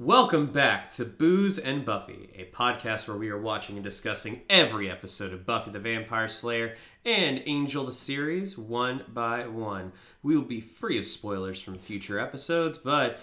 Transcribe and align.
Welcome 0.00 0.52
back 0.52 0.92
to 0.92 1.04
Booze 1.04 1.58
and 1.58 1.84
Buffy, 1.84 2.30
a 2.36 2.44
podcast 2.56 3.08
where 3.08 3.16
we 3.16 3.30
are 3.30 3.40
watching 3.40 3.74
and 3.74 3.82
discussing 3.82 4.42
every 4.48 4.88
episode 4.88 5.32
of 5.32 5.44
Buffy 5.44 5.72
the 5.72 5.80
Vampire 5.80 6.28
Slayer 6.28 6.76
and 7.04 7.42
Angel 7.46 7.84
the 7.84 7.92
series 7.92 8.56
one 8.56 9.02
by 9.08 9.48
one. 9.48 9.90
We 10.22 10.36
will 10.36 10.44
be 10.44 10.60
free 10.60 11.00
of 11.00 11.04
spoilers 11.04 11.60
from 11.60 11.74
future 11.74 12.20
episodes, 12.20 12.78
but 12.78 13.18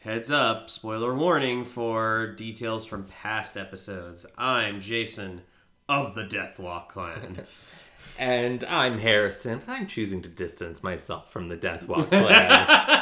heads 0.00 0.30
up, 0.30 0.68
spoiler 0.68 1.14
warning 1.14 1.64
for 1.64 2.34
details 2.34 2.84
from 2.84 3.04
past 3.04 3.56
episodes. 3.56 4.26
I'm 4.36 4.82
Jason 4.82 5.40
of 5.88 6.14
the 6.14 6.24
Deathwalk 6.24 6.88
Clan. 6.88 7.46
And 8.18 8.64
I'm 8.64 8.98
Harrison. 8.98 9.60
I'm 9.68 9.86
choosing 9.86 10.22
to 10.22 10.34
distance 10.34 10.82
myself 10.82 11.30
from 11.30 11.48
the 11.48 11.56
Deathwalk 11.56 12.08
clan. 12.08 12.95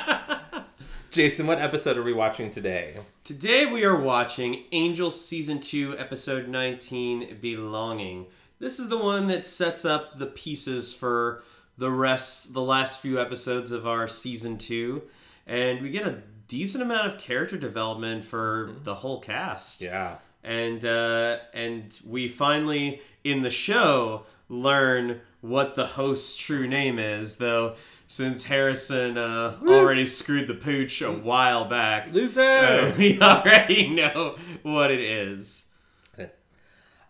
Jason, 1.14 1.46
what 1.46 1.60
episode 1.60 1.96
are 1.96 2.02
we 2.02 2.12
watching 2.12 2.50
today? 2.50 2.96
Today 3.22 3.66
we 3.66 3.84
are 3.84 3.94
watching 3.94 4.64
Angel 4.72 5.12
Season 5.12 5.60
2, 5.60 5.96
Episode 5.96 6.48
19, 6.48 7.38
Belonging. 7.40 8.26
This 8.58 8.80
is 8.80 8.88
the 8.88 8.98
one 8.98 9.28
that 9.28 9.46
sets 9.46 9.84
up 9.84 10.18
the 10.18 10.26
pieces 10.26 10.92
for 10.92 11.44
the 11.78 11.88
rest, 11.88 12.52
the 12.52 12.60
last 12.60 12.98
few 12.98 13.20
episodes 13.20 13.70
of 13.70 13.86
our 13.86 14.08
Season 14.08 14.58
2. 14.58 15.02
And 15.46 15.82
we 15.82 15.90
get 15.90 16.04
a 16.04 16.18
decent 16.48 16.82
amount 16.82 17.06
of 17.06 17.20
character 17.20 17.56
development 17.56 18.24
for 18.24 18.72
the 18.82 18.96
whole 18.96 19.20
cast. 19.20 19.82
Yeah. 19.82 20.16
And, 20.42 20.84
uh, 20.84 21.36
and 21.52 21.96
we 22.04 22.26
finally, 22.26 23.00
in 23.22 23.42
the 23.42 23.50
show, 23.50 24.26
learn 24.48 25.20
what 25.42 25.76
the 25.76 25.86
host's 25.86 26.34
true 26.34 26.66
name 26.66 26.98
is, 26.98 27.36
though 27.36 27.76
since 28.14 28.44
Harrison 28.44 29.18
uh, 29.18 29.58
already 29.66 30.06
screwed 30.06 30.46
the 30.46 30.54
pooch 30.54 31.02
a 31.02 31.10
while 31.10 31.64
back, 31.64 32.12
Loser! 32.12 32.42
uh, 32.42 32.94
we 32.98 33.20
already 33.20 33.90
know 33.90 34.36
what 34.62 34.92
it 34.92 35.00
is. 35.00 35.64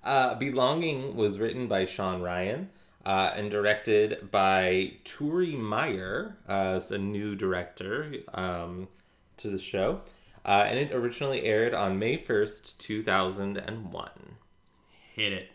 Uh, 0.02 0.34
Belonging 0.36 1.14
was 1.14 1.38
written 1.38 1.68
by 1.68 1.84
Shawn 1.84 2.22
Ryan 2.22 2.70
uh, 3.04 3.32
and 3.36 3.50
directed 3.50 4.30
by 4.30 4.94
Turi 5.04 5.58
Meyer 5.58 6.38
uh, 6.48 6.76
as 6.76 6.90
a 6.90 6.96
new 6.96 7.34
director 7.34 8.14
um, 8.32 8.88
to 9.36 9.50
the 9.50 9.58
show. 9.58 10.00
Uh, 10.42 10.64
and 10.66 10.78
it 10.78 10.90
originally 10.94 11.44
aired 11.44 11.74
on 11.74 11.98
May 11.98 12.16
1st, 12.16 12.78
2001. 12.78 14.10
Hit 15.12 15.32
it. 15.34 15.50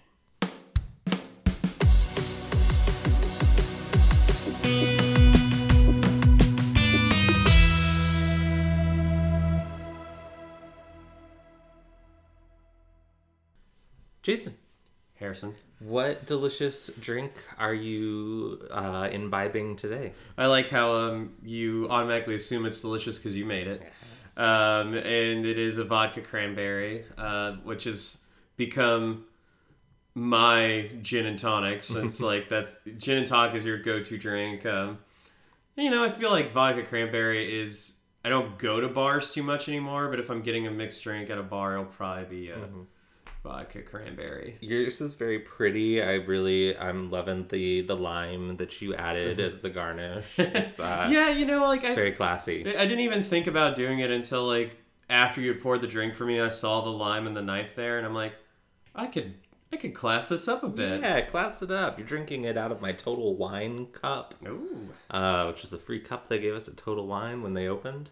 Jason, 14.22 14.56
Harrison. 15.16 15.56
what 15.80 16.25
delicious 16.25 16.89
drink 17.00 17.31
are 17.58 17.73
you 17.73 18.67
uh, 18.70 19.08
imbibing 19.11 19.76
today? 19.76 20.11
I 20.38 20.48
like 20.48 20.70
how 20.70 20.94
um, 20.94 21.34
you 21.44 21.88
automatically 21.89 22.36
assume 22.36 22.66
it's 22.66 22.81
delicious 22.81 23.17
because 23.17 23.36
you 23.38 23.45
made 23.45 23.67
it. 23.67 23.81
Um, 24.38 24.94
and 24.94 25.45
it 25.45 25.58
is 25.58 25.78
a 25.78 25.84
vodka 25.86 26.22
cranberry, 26.22 27.06
uh, 27.17 27.53
which 27.64 27.86
has 27.86 28.23
become 28.58 29.26
my 30.16 30.89
gin 31.02 31.26
and 31.26 31.39
tonic 31.39 31.81
since 31.83 32.22
like 32.31 32.50
that's 32.50 32.78
gin 32.98 33.20
and 33.20 33.28
tonic 33.28 33.56
is 33.56 33.66
your 33.66 33.78
go-to 33.78 34.17
drink. 34.17 34.66
Um, 34.66 35.00
you 35.76 35.89
know, 35.89 36.04
I 36.04 36.11
feel 36.11 36.30
like 36.30 36.52
vodka 36.54 36.83
cranberry 36.83 37.61
is. 37.61 37.95
I 38.23 38.28
don't 38.28 38.58
go 38.58 38.81
to 38.81 38.89
bars 38.89 39.33
too 39.33 39.44
much 39.44 39.70
anymore, 39.70 40.09
but 40.09 40.20
if 40.20 40.30
I'm 40.30 40.42
getting 40.42 40.67
a 40.67 40.72
mixed 40.72 41.02
drink 41.04 41.30
at 41.30 41.38
a 41.38 41.44
bar, 41.44 41.73
it'll 41.73 41.86
probably 41.86 42.26
be 42.26 42.50
a 42.50 42.58
vodka 43.44 43.82
cranberry. 43.82 44.58
Yours 44.62 45.02
is 45.02 45.16
very 45.16 45.40
pretty. 45.40 46.02
I 46.02 46.16
really, 46.16 46.78
I'm 46.78 47.09
loving 47.09 47.48
the 47.48 47.82
the 47.82 47.95
lime 47.95 48.58
that 48.58 48.82
you 48.82 48.95
added 48.95 49.39
as 49.39 49.60
the 49.60 49.70
garnish. 49.70 50.26
It's 50.38 50.80
uh, 50.80 51.08
yeah, 51.11 51.30
you 51.30 51.45
know, 51.45 51.64
like 51.66 51.82
it's 51.83 51.92
I, 51.92 51.95
very 51.95 52.11
classy. 52.11 52.61
I 52.61 52.83
didn't 52.86 53.00
even 53.00 53.23
think 53.23 53.48
about 53.48 53.76
doing 53.76 54.00
it 54.00 54.11
until 54.11 54.45
like 54.45 54.77
after 55.10 55.42
you 55.42 55.54
poured 55.55 55.82
the 55.82 55.88
drink 55.88 56.16
for 56.16 56.26
me. 56.26 56.39
I 56.39 56.50
saw 56.50 56.82
the 56.82 56.89
lime 56.89 57.27
and 57.27 57.36
the 57.36 57.42
knife 57.42 57.76
there, 57.76 57.98
and 57.98 58.05
I'm 58.05 58.14
like, 58.14 58.33
I 58.95 59.08
could, 59.08 59.36
I 59.71 59.77
could 59.77 59.94
class 59.94 60.27
this 60.27 60.48
up 60.48 60.64
a 60.64 60.70
bit. 60.70 61.02
Yeah, 61.02 61.21
class 61.21 61.61
it 61.61 61.71
up. 61.71 61.98
You're 61.98 62.08
drinking 62.08 62.44
it 62.44 62.58
out 62.58 62.71
of 62.71 62.82
my 62.82 62.92
Total 62.92 63.36
Wine 63.36 63.88
cup, 63.88 64.36
Ooh. 64.45 64.89
uh, 65.10 65.45
which 65.48 65.64
is 65.64 65.73
a 65.73 65.77
free 65.77 66.00
cup 66.00 66.27
they 66.27 66.39
gave 66.39 66.56
us 66.56 66.67
at 66.67 66.77
Total 66.77 67.06
Wine 67.06 67.42
when 67.42 67.54
they 67.54 67.67
opened. 67.67 68.11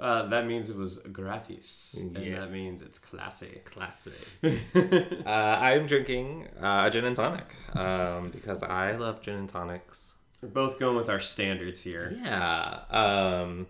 Uh, 0.00 0.26
that 0.28 0.46
means 0.46 0.70
it 0.70 0.76
was 0.76 0.96
gratis, 1.12 1.94
and 2.00 2.16
Yes. 2.16 2.38
that 2.38 2.50
means 2.50 2.80
it's 2.80 2.98
classy. 2.98 3.60
Classy. 3.66 4.12
uh, 5.26 5.28
I'm 5.30 5.86
drinking 5.86 6.48
uh, 6.58 6.84
a 6.86 6.90
gin 6.90 7.04
and 7.04 7.14
tonic 7.14 7.54
um, 7.76 8.30
because 8.30 8.62
I 8.62 8.92
love 8.96 9.20
gin 9.20 9.34
and 9.34 9.48
tonics. 9.48 10.14
We're 10.40 10.48
both 10.48 10.78
going 10.80 10.96
with 10.96 11.10
our 11.10 11.20
standards 11.20 11.82
here. 11.82 12.16
Yeah. 12.18 12.78
Um, 12.90 13.66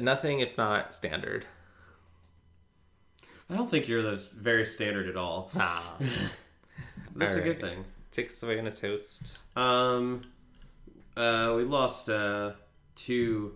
nothing 0.00 0.40
if 0.40 0.58
not 0.58 0.92
standard. 0.92 1.46
I 3.48 3.56
don't 3.56 3.70
think 3.70 3.86
you're 3.86 4.02
the 4.02 4.16
very 4.36 4.64
standard 4.64 5.08
at 5.08 5.16
all. 5.16 5.50
Ah. 5.56 5.94
That's 7.14 7.36
a 7.36 7.40
good 7.40 7.56
Alright. 7.62 7.76
thing. 7.76 7.84
Take 8.10 8.28
us 8.30 8.42
away 8.42 8.58
in 8.58 8.66
a 8.66 8.72
toast. 8.72 9.38
Um, 9.56 10.22
uh, 11.16 11.54
we 11.56 11.62
lost 11.64 12.08
uh, 12.08 12.52
two 12.96 13.54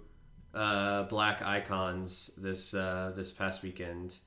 uh, 0.55 1.05
black 1.05 1.43
icons 1.43 2.31
this 2.37 2.75
uh, 2.75 3.13
this 3.17 3.31
past 3.31 3.63
weekend. 3.63 4.19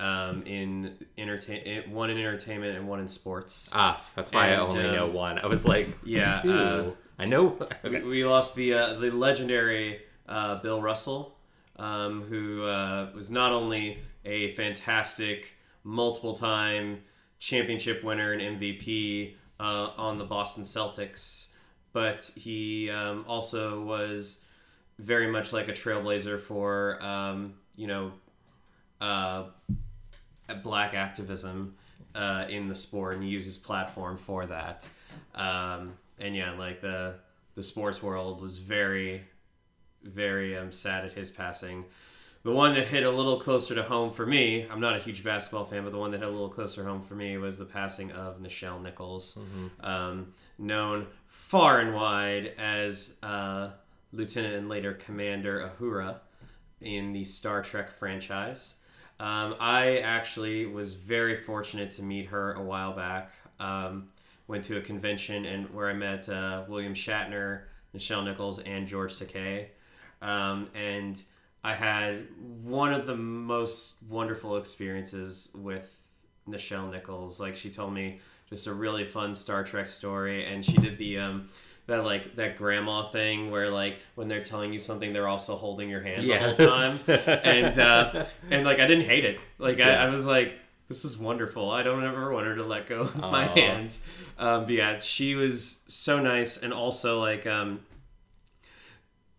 Um, 0.00 0.44
in 0.46 0.94
entertain, 1.16 1.90
one 1.90 2.08
in 2.08 2.18
entertainment 2.18 2.76
and 2.76 2.86
one 2.86 3.00
in 3.00 3.08
sports. 3.08 3.68
Ah, 3.72 4.00
that's 4.14 4.30
why 4.30 4.50
I 4.50 4.56
only 4.56 4.84
um, 4.84 4.94
know 4.94 5.06
one. 5.08 5.40
I 5.40 5.46
was 5.46 5.66
like, 5.66 5.88
yeah, 6.04 6.38
uh, 6.38 6.90
I 7.18 7.24
know. 7.24 7.58
We, 7.82 8.02
we 8.02 8.24
lost 8.24 8.54
the 8.54 8.74
uh, 8.74 8.94
the 8.94 9.10
legendary 9.10 10.02
uh, 10.28 10.60
Bill 10.62 10.80
Russell, 10.80 11.36
um, 11.76 12.22
who 12.22 12.64
uh, 12.64 13.10
was 13.12 13.28
not 13.30 13.50
only 13.50 13.98
a 14.24 14.52
fantastic 14.52 15.56
multiple 15.82 16.34
time 16.34 17.00
championship 17.38 18.04
winner 18.04 18.32
and 18.32 18.60
MVP 18.60 19.34
uh, 19.58 19.90
on 19.96 20.18
the 20.18 20.24
Boston 20.24 20.64
Celtics, 20.64 21.48
but 21.92 22.30
he 22.36 22.90
um, 22.90 23.24
also 23.26 23.82
was 23.82 24.42
very 24.98 25.30
much 25.30 25.52
like 25.52 25.68
a 25.68 25.72
trailblazer 25.72 26.40
for 26.40 27.02
um, 27.02 27.54
you 27.76 27.86
know 27.86 28.12
uh, 29.00 29.44
black 30.62 30.94
activism 30.94 31.74
uh, 32.14 32.46
in 32.48 32.68
the 32.68 32.74
sport 32.74 33.16
and 33.16 33.28
uses 33.28 33.54
his 33.54 33.58
platform 33.58 34.16
for 34.16 34.46
that. 34.46 34.88
Um, 35.34 35.94
and 36.18 36.34
yeah, 36.34 36.52
like 36.52 36.80
the 36.80 37.14
the 37.54 37.62
sports 37.62 38.02
world 38.02 38.40
was 38.40 38.58
very, 38.58 39.22
very 40.04 40.56
um, 40.56 40.70
sad 40.70 41.04
at 41.04 41.12
his 41.12 41.30
passing. 41.30 41.84
The 42.44 42.52
one 42.52 42.74
that 42.74 42.86
hit 42.86 43.02
a 43.02 43.10
little 43.10 43.40
closer 43.40 43.74
to 43.74 43.82
home 43.82 44.12
for 44.12 44.24
me, 44.24 44.64
I'm 44.70 44.80
not 44.80 44.94
a 44.94 45.00
huge 45.00 45.24
basketball 45.24 45.64
fan, 45.64 45.82
but 45.82 45.90
the 45.90 45.98
one 45.98 46.12
that 46.12 46.18
hit 46.20 46.28
a 46.28 46.30
little 46.30 46.48
closer 46.48 46.84
home 46.84 47.02
for 47.02 47.16
me 47.16 47.36
was 47.36 47.58
the 47.58 47.64
passing 47.64 48.12
of 48.12 48.40
Nichelle 48.40 48.80
Nichols, 48.80 49.38
um, 49.80 50.32
known 50.56 51.08
far 51.26 51.80
and 51.80 51.94
wide 51.94 52.52
as 52.58 53.14
uh, 53.24 53.70
Lieutenant 54.12 54.54
and 54.54 54.68
later 54.68 54.94
Commander 54.94 55.70
Uhura 55.78 56.16
in 56.80 57.12
the 57.12 57.24
Star 57.24 57.62
Trek 57.62 57.90
franchise. 57.90 58.76
Um, 59.20 59.56
I 59.58 59.98
actually 59.98 60.66
was 60.66 60.94
very 60.94 61.36
fortunate 61.36 61.90
to 61.92 62.02
meet 62.02 62.26
her 62.26 62.54
a 62.54 62.62
while 62.62 62.94
back. 62.94 63.32
Um, 63.58 64.08
went 64.46 64.64
to 64.66 64.78
a 64.78 64.80
convention 64.80 65.44
and 65.44 65.68
where 65.74 65.90
I 65.90 65.92
met 65.92 66.28
uh, 66.28 66.64
William 66.68 66.94
Shatner, 66.94 67.62
Nichelle 67.94 68.24
Nichols, 68.24 68.60
and 68.60 68.86
George 68.86 69.16
Takei. 69.16 69.66
Um, 70.22 70.68
and 70.74 71.22
I 71.62 71.74
had 71.74 72.26
one 72.62 72.92
of 72.92 73.06
the 73.06 73.16
most 73.16 73.94
wonderful 74.08 74.56
experiences 74.56 75.50
with 75.54 76.12
Nichelle 76.48 76.90
Nichols. 76.90 77.40
Like 77.40 77.56
she 77.56 77.70
told 77.70 77.92
me 77.92 78.20
just 78.48 78.66
a 78.66 78.72
really 78.72 79.04
fun 79.04 79.34
Star 79.34 79.64
Trek 79.64 79.88
story, 79.88 80.46
and 80.46 80.64
she 80.64 80.78
did 80.78 80.96
the 80.96 81.18
um, 81.18 81.48
that 81.88 82.04
like 82.04 82.36
that 82.36 82.56
grandma 82.56 83.08
thing 83.08 83.50
where 83.50 83.70
like 83.70 83.98
when 84.14 84.28
they're 84.28 84.44
telling 84.44 84.72
you 84.72 84.78
something, 84.78 85.12
they're 85.12 85.26
also 85.26 85.56
holding 85.56 85.90
your 85.90 86.00
hand 86.02 86.22
the 86.22 86.36
whole 86.36 86.54
time, 86.54 87.40
and 87.44 87.78
uh, 87.78 88.24
and 88.52 88.64
like 88.64 88.78
I 88.78 88.86
didn't 88.86 89.06
hate 89.06 89.24
it. 89.24 89.40
Like 89.58 89.78
Yeah. 89.78 90.00
I, 90.02 90.06
I 90.06 90.10
was 90.10 90.24
like. 90.24 90.54
This 90.88 91.04
is 91.04 91.18
wonderful. 91.18 91.70
I 91.70 91.82
don't 91.82 92.02
ever 92.02 92.32
want 92.32 92.46
her 92.46 92.54
to 92.56 92.64
let 92.64 92.88
go 92.88 93.00
of 93.00 93.14
my 93.18 93.46
Aw. 93.46 93.54
hand. 93.54 93.94
Um, 94.38 94.64
but 94.64 94.70
yeah, 94.72 95.00
she 95.00 95.34
was 95.34 95.82
so 95.86 96.18
nice, 96.18 96.56
and 96.56 96.72
also 96.72 97.20
like 97.20 97.46
um, 97.46 97.80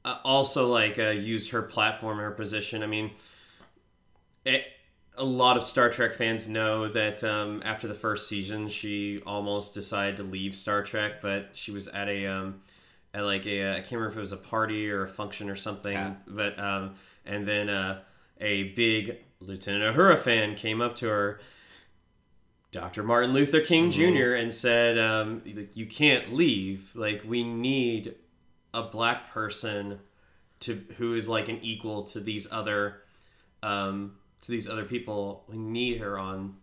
uh, 0.06 0.18
also 0.24 0.68
like 0.68 1.00
uh, 1.00 1.10
used 1.10 1.50
her 1.50 1.63
platform, 1.63 2.19
her 2.19 2.30
position. 2.30 2.84
I 2.84 2.86
mean, 2.86 3.10
it, 4.45 4.63
a 5.19 5.24
lot 5.25 5.57
of 5.57 5.63
Star 5.63 5.89
Trek 5.89 6.13
fans 6.16 6.48
know 6.50 6.88
that 6.88 7.24
um, 7.24 7.62
after 7.66 7.88
the 7.88 7.94
first 7.94 8.27
season, 8.27 8.68
she 8.69 9.21
almost 9.25 9.74
decided 9.74 10.18
to 10.18 10.24
leave 10.24 10.56
Star 10.56 10.81
Trek, 10.83 11.21
but 11.21 11.50
she 11.54 11.71
was 11.71 11.88
at 11.89 12.07
a 12.10 12.25
um, 12.25 12.62
at 13.13 13.21
like 13.25 13.45
a 13.45 13.71
I 13.71 13.75
can't 13.81 13.92
remember 13.94 14.12
if 14.12 14.18
it 14.18 14.21
was 14.21 14.31
a 14.31 14.38
party 14.38 14.89
or 14.89 15.04
a 15.04 15.07
function 15.07 15.50
or 15.50 15.56
something, 15.56 15.94
Yeah. 15.94 16.13
but 16.27 16.57
um, 16.57 16.95
and 17.25 17.48
then 17.48 17.69
uh, 17.69 18.00
a 18.39 18.63
big 18.74 19.18
Lieutenant 19.42 19.95
Uhura 19.95 20.18
fan 20.18 20.56
came 20.56 20.81
up 20.81 20.95
to 20.98 21.07
her, 21.07 21.39
Dr. 22.71 23.04
Martin 23.04 23.33
Luther 23.33 23.62
King 23.62 23.89
Jr., 23.89 24.33
and 24.36 24.54
said, 24.54 24.98
um, 24.98 25.42
"You 25.74 25.86
can't 25.86 26.33
leave. 26.33 26.92
Like, 26.94 27.24
we 27.25 27.44
need 27.44 28.16
a 28.74 28.83
black 28.83 29.31
person 29.31 30.00
to 30.62 30.83
who 30.98 31.16
is 31.16 31.27
like 31.27 31.50
an 31.50 31.57
equal 31.63 32.04
to 32.04 32.19
these 32.19 32.48
other, 32.51 33.01
um, 33.63 34.18
to 34.41 34.51
these 34.51 34.68
other 34.68 34.86
people. 34.86 35.44
who 35.50 35.57
need 35.57 36.00
her 36.00 36.18
on, 36.18 36.56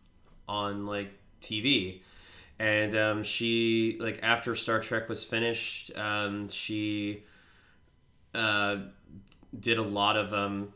on 0.48 0.86
like 0.86 1.10
TV." 1.40 2.02
And 2.58 2.94
um, 2.94 3.22
she 3.22 3.98
like 4.00 4.20
after 4.22 4.54
Star 4.54 4.80
Trek 4.80 5.08
was 5.08 5.24
finished, 5.24 5.96
um, 5.96 6.48
she 6.48 7.24
uh, 8.34 8.76
did 9.58 9.78
a 9.78 9.82
lot 9.82 10.16
of 10.16 10.32
um, 10.32 10.72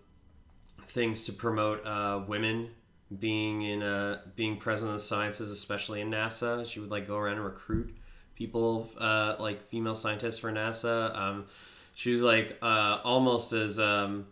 things 0.84 1.24
to 1.24 1.32
promote 1.32 1.86
uh, 1.86 2.22
women 2.26 2.70
being 3.18 3.62
in 3.62 3.82
uh, 3.82 4.20
being 4.36 4.56
present 4.56 4.90
in 4.90 4.96
the 4.96 5.02
sciences, 5.02 5.50
especially 5.50 6.00
in 6.00 6.10
NASA. 6.10 6.64
She 6.70 6.80
would 6.80 6.90
like 6.90 7.06
go 7.06 7.16
around 7.16 7.36
and 7.36 7.44
recruit 7.44 7.96
people 8.34 8.88
uh, 8.98 9.36
like 9.38 9.62
female 9.68 9.94
scientists 9.94 10.38
for 10.38 10.52
NASA. 10.52 11.16
Um, 11.16 11.46
she 11.94 12.12
was 12.12 12.22
like 12.22 12.58
uh, 12.62 12.98
almost 13.04 13.52
as 13.52 13.78
um, 13.78 14.26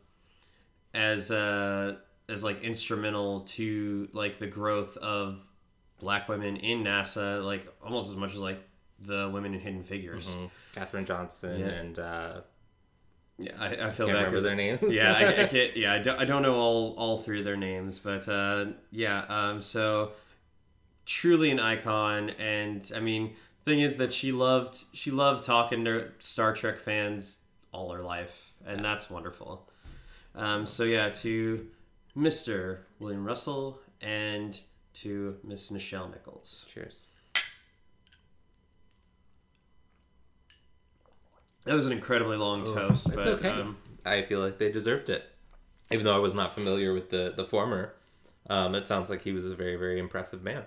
as 0.94 1.31
uh, 1.31 1.97
as 2.29 2.45
like 2.45 2.63
instrumental 2.63 3.41
to 3.41 4.09
like 4.13 4.39
the 4.39 4.47
growth 4.47 4.97
of 4.99 5.41
black 6.01 6.29
women 6.29 6.57
in 6.57 6.85
NASA, 6.85 7.45
like 7.45 7.67
almost 7.83 8.11
as 8.11 8.17
much 8.17 8.33
as 8.35 8.39
like 8.41 8.61
the 9.01 9.31
women 9.33 9.55
in 9.55 9.61
Hidden 9.61 9.83
Figures. 9.85 10.35
Mhm. 10.35 10.51
Katherine 10.75 11.05
Johnson 11.07 11.61
Yeah. 11.61 11.67
and 11.69 11.99
uh, 11.99 12.41
Yeah, 13.39 13.53
I, 13.59 13.67
I 13.67 13.91
feel 13.91 14.07
can't 14.07 14.19
bad 14.19 14.27
remember 14.27 14.41
their 14.41 14.55
names. 14.57 14.81
yeah, 14.95 15.13
I, 15.15 15.43
I 15.43 15.47
can't. 15.49 15.77
Yeah, 15.77 15.95
I 15.95 15.99
don't, 16.01 16.21
I 16.21 16.25
don't 16.25 16.43
know 16.43 16.55
all 16.57 16.95
all 16.99 17.19
three 17.19 17.39
of 17.39 17.45
their 17.45 17.57
names, 17.57 17.99
but 17.99 18.29
uh, 18.29 18.67
yeah. 18.91 19.25
Um, 19.29 19.63
so 19.63 20.13
truly 21.07 21.51
an 21.51 21.61
icon, 21.61 22.31
and 22.31 22.91
I 22.95 23.01
mean, 23.01 23.35
thing 23.65 23.81
is 23.81 23.97
that 23.97 24.13
she 24.13 24.33
loved 24.33 24.85
she 24.93 25.11
loved 25.11 25.45
talking 25.45 25.85
to 25.87 26.09
Star 26.19 26.53
Trek 26.53 26.77
fans 26.77 27.39
all 27.73 27.93
her 27.93 28.03
life, 28.03 28.53
and 28.67 28.85
that's 28.85 29.09
wonderful. 29.09 29.69
Um, 30.35 30.67
so 30.67 30.85
yeah, 30.85 31.09
to 31.11 31.67
Mister 32.15 32.87
William 32.99 33.25
Russell 33.25 33.81
and 34.01 34.59
to 34.95 35.37
Miss 35.45 35.71
Nichelle 35.71 36.11
Nichols. 36.11 36.67
Cheers. 36.73 37.05
That 41.65 41.75
was 41.75 41.87
an 41.87 41.93
incredibly 41.93 42.37
long 42.37 42.65
toast, 42.65 43.07
It's 43.07 43.17
but 43.17 43.27
okay. 43.27 43.51
um, 43.51 43.77
I 44.05 44.23
feel 44.23 44.41
like 44.41 44.59
they 44.59 44.73
deserved 44.73 45.11
it, 45.11 45.25
even 45.91 46.05
though 46.05 46.15
I 46.15 46.19
was 46.19 46.35
not 46.35 46.55
familiar 46.55 46.93
with 46.95 47.11
the 47.11 47.33
the 47.37 47.45
former. 47.45 47.95
Um, 48.49 48.75
it 48.75 48.89
sounds 48.89 49.11
like 49.11 49.23
he 49.23 49.33
was 49.33 49.45
a 49.45 49.55
very 49.55 49.77
very 49.77 49.99
impressive 49.99 50.43
man. 50.43 50.65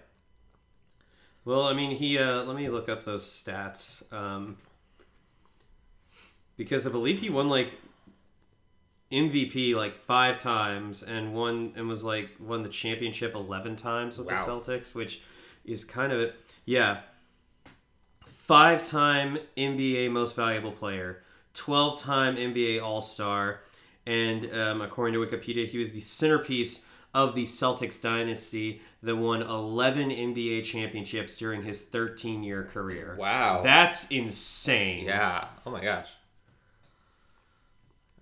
Well, 1.43 1.63
I 1.63 1.73
mean, 1.73 1.97
he. 1.97 2.19
Uh, 2.19 2.43
let 2.43 2.55
me 2.55 2.69
look 2.69 2.87
up 2.87 3.03
those 3.03 3.25
stats. 3.25 4.03
Um, 4.13 4.57
because 6.55 6.85
I 6.85 6.91
believe 6.91 7.19
he 7.21 7.31
won 7.31 7.49
like 7.49 7.73
MVP 9.11 9.75
like 9.75 9.95
five 9.95 10.37
times 10.37 11.03
and 11.03 11.33
won 11.33 11.73
and 11.75 11.87
was 11.87 12.03
like 12.03 12.29
won 12.39 12.63
the 12.63 12.69
championship 12.69 13.35
eleven 13.35 13.75
times 13.75 14.17
with 14.17 14.27
Wow. 14.27 14.33
the 14.35 14.51
Celtics, 14.51 14.93
which 14.95 15.21
is 15.65 15.83
kind 15.83 16.11
of 16.11 16.31
yeah. 16.65 17.01
Five 18.25 18.83
time 18.83 19.37
NBA 19.55 20.11
Most 20.11 20.35
Valuable 20.35 20.71
Player, 20.71 21.23
twelve 21.53 21.99
time 22.01 22.35
NBA 22.35 22.81
All 22.81 23.01
Star, 23.01 23.61
and 24.05 24.51
um, 24.53 24.81
according 24.81 25.13
to 25.13 25.25
Wikipedia, 25.25 25.67
he 25.67 25.77
was 25.77 25.91
the 25.91 26.01
centerpiece 26.01 26.83
of 27.13 27.35
the 27.35 27.43
Celtics 27.43 28.01
dynasty 28.01 28.81
that 29.03 29.15
won 29.17 29.41
11 29.41 30.09
NBA 30.11 30.63
championships 30.63 31.35
during 31.35 31.61
his 31.63 31.81
13 31.81 32.41
year 32.41 32.63
career. 32.63 33.17
Wow. 33.19 33.61
That's 33.61 34.07
insane. 34.07 35.05
Yeah. 35.05 35.45
Oh 35.65 35.71
my 35.71 35.81
gosh. 35.81 36.07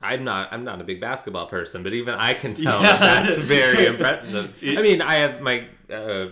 I'm 0.02 0.24
not. 0.24 0.54
I'm 0.54 0.64
not 0.64 0.80
a 0.82 0.84
big 0.84 1.02
basketball 1.02 1.48
person, 1.48 1.84
but 1.84 1.94
even 1.94 2.16
I 2.16 2.34
can 2.34 2.54
tell 2.56 2.82
Yeah. 2.82 2.98
that 2.98 3.26
that's 3.26 3.38
very 3.38 3.86
impressive. 3.92 4.58
I 4.64 4.82
mean, 4.82 5.02
I 5.02 5.16
have 5.16 5.42
my. 5.42 5.66
Uh, 5.90 6.28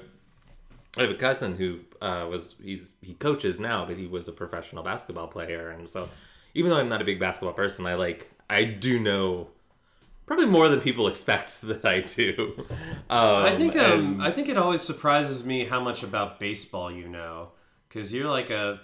I 0.97 1.01
have 1.01 1.11
a 1.11 1.15
cousin 1.15 1.55
who 1.57 1.79
uh, 2.01 2.25
was 2.29 2.59
he's 2.63 2.95
he 3.01 3.13
coaches 3.13 3.59
now, 3.59 3.85
but 3.85 3.97
he 3.97 4.07
was 4.07 4.27
a 4.27 4.31
professional 4.31 4.83
basketball 4.83 5.27
player, 5.27 5.69
and 5.69 5.89
so 5.89 6.09
even 6.53 6.71
though 6.71 6.77
I'm 6.77 6.89
not 6.89 7.01
a 7.01 7.05
big 7.05 7.19
basketball 7.19 7.53
person, 7.53 7.85
I 7.85 7.95
like 7.95 8.31
I 8.49 8.63
do 8.63 8.99
know 8.99 9.49
probably 10.25 10.45
more 10.47 10.69
than 10.69 10.81
people 10.81 11.07
expect 11.07 11.61
that 11.69 11.85
I 11.85 12.01
do. 12.01 12.53
Um, 13.09 13.45
I 13.45 13.55
think 13.55 13.75
um, 13.75 14.13
and- 14.13 14.23
I 14.23 14.31
think 14.31 14.49
it 14.49 14.57
always 14.57 14.81
surprises 14.81 15.45
me 15.45 15.65
how 15.65 15.79
much 15.81 16.03
about 16.03 16.39
baseball 16.39 16.91
you 16.91 17.07
know, 17.07 17.49
because 17.89 18.13
you're 18.13 18.29
like 18.29 18.49
a 18.49 18.79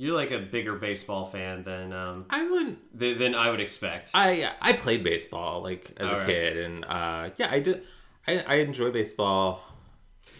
you're 0.00 0.16
like 0.16 0.30
a 0.30 0.38
bigger 0.38 0.76
baseball 0.76 1.26
fan 1.26 1.62
than 1.62 1.92
um 1.92 2.24
I 2.30 2.48
wouldn't 2.50 2.98
th- 2.98 3.18
than 3.18 3.34
I 3.34 3.50
would 3.50 3.60
expect. 3.60 4.12
I 4.14 4.50
I 4.60 4.72
played 4.72 5.04
baseball 5.04 5.62
like 5.62 5.92
as 5.98 6.08
a 6.10 6.12
Alright. 6.12 6.26
kid, 6.26 6.56
and 6.56 6.84
uh, 6.86 7.30
yeah, 7.36 7.48
I 7.50 7.60
did. 7.60 7.82
I, 8.26 8.38
I 8.46 8.54
enjoy 8.56 8.90
baseball. 8.90 9.62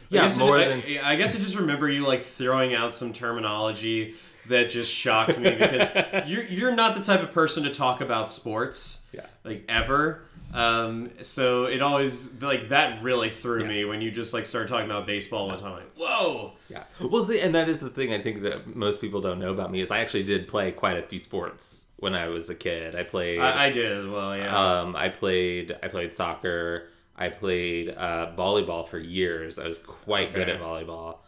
Yeah, 0.09 0.23
guess 0.23 0.37
it- 0.37 0.41
more 0.41 0.57
I, 0.57 0.65
than 0.65 0.83
I 1.05 1.17
guess 1.17 1.37
I 1.37 1.39
just 1.41 1.57
remember 1.57 1.91
you 1.91 2.07
like 2.07 2.23
throwing 2.23 2.75
out 2.75 2.95
some 2.95 3.13
terminology 3.13 4.15
that 4.49 4.71
just 4.71 4.91
shocked 4.91 5.39
me 5.39 5.51
because 5.51 6.27
you're 6.31 6.45
you're 6.45 6.75
not 6.75 6.95
the 6.97 7.05
type 7.05 7.23
of 7.23 7.33
person 7.33 7.65
to 7.65 7.71
talk 7.71 8.01
about 8.01 8.33
sports. 8.33 9.07
Yeah. 9.13 9.27
Like 9.45 9.67
ever. 9.69 10.23
Um, 10.53 11.11
so 11.23 11.65
it 11.67 11.81
always 11.81 12.29
like 12.43 12.71
that 12.71 13.03
really 13.03 13.31
threw 13.31 13.61
Yeah. 13.63 13.69
me 13.69 13.85
when 13.85 14.01
you 14.01 14.11
just 14.11 14.35
like 14.35 14.47
started 14.47 14.69
talking 14.69 14.87
about 14.91 15.07
baseball 15.07 15.47
one 15.47 15.59
time. 15.59 15.73
Like, 15.73 15.93
whoa. 15.97 16.53
yeah. 16.69 16.85
Well, 17.01 17.23
see, 17.25 17.41
and 17.41 17.55
that 17.55 17.69
is 17.69 17.81
the 17.81 17.91
thing 17.91 18.13
I 18.13 18.21
think 18.21 18.43
that 18.43 18.75
most 18.75 19.01
people 19.01 19.21
don't 19.21 19.39
know 19.39 19.53
about 19.53 19.71
me 19.71 19.81
is 19.81 19.91
I 19.91 20.01
actually 20.01 20.25
did 20.25 20.49
play 20.49 20.73
quite 20.73 20.97
a 20.99 21.03
few 21.03 21.21
sports 21.21 21.87
when 21.99 22.15
I 22.15 22.29
was 22.29 22.51
a 22.51 22.55
kid. 22.55 22.97
I 22.97 23.05
played. 23.05 23.39
I, 23.39 23.67
I 23.67 23.71
did 23.71 23.93
as 23.93 24.07
well. 24.09 24.37
Yeah. 24.37 24.57
um, 24.81 24.97
I 24.97 25.09
played. 25.09 25.77
I 25.83 25.89
played 25.89 26.15
soccer. 26.15 26.89
I 27.17 27.29
played 27.29 27.91
uh, 27.91 28.33
volleyball 28.37 28.89
for 28.89 28.99
years. 28.99 29.59
I 29.59 29.67
was 29.67 29.79
quite 29.79 30.33
good 30.35 30.49
at 30.49 30.61
volleyball. 30.61 31.19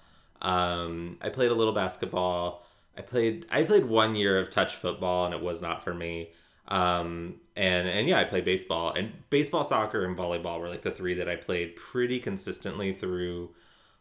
Um, 0.40 1.18
I 1.20 1.28
played 1.28 1.50
a 1.50 1.54
little 1.54 1.74
basketball. 1.74 2.64
I 2.98 3.02
played. 3.02 3.46
I 3.50 3.62
played 3.62 3.84
one 3.84 4.14
year 4.16 4.38
of 4.38 4.50
touch 4.50 4.74
football, 4.74 5.26
and 5.26 5.34
it 5.34 5.40
was 5.42 5.62
not 5.62 5.84
for 5.84 5.94
me. 5.94 6.30
Um, 6.72 7.34
and 7.54 7.86
and 7.86 8.08
yeah, 8.08 8.18
I 8.18 8.24
played 8.24 8.46
baseball 8.46 8.94
and 8.94 9.12
baseball, 9.28 9.62
soccer, 9.62 10.06
and 10.06 10.16
volleyball 10.16 10.58
were 10.58 10.70
like 10.70 10.80
the 10.80 10.90
three 10.90 11.12
that 11.14 11.28
I 11.28 11.36
played 11.36 11.76
pretty 11.76 12.18
consistently 12.18 12.94
through 12.94 13.50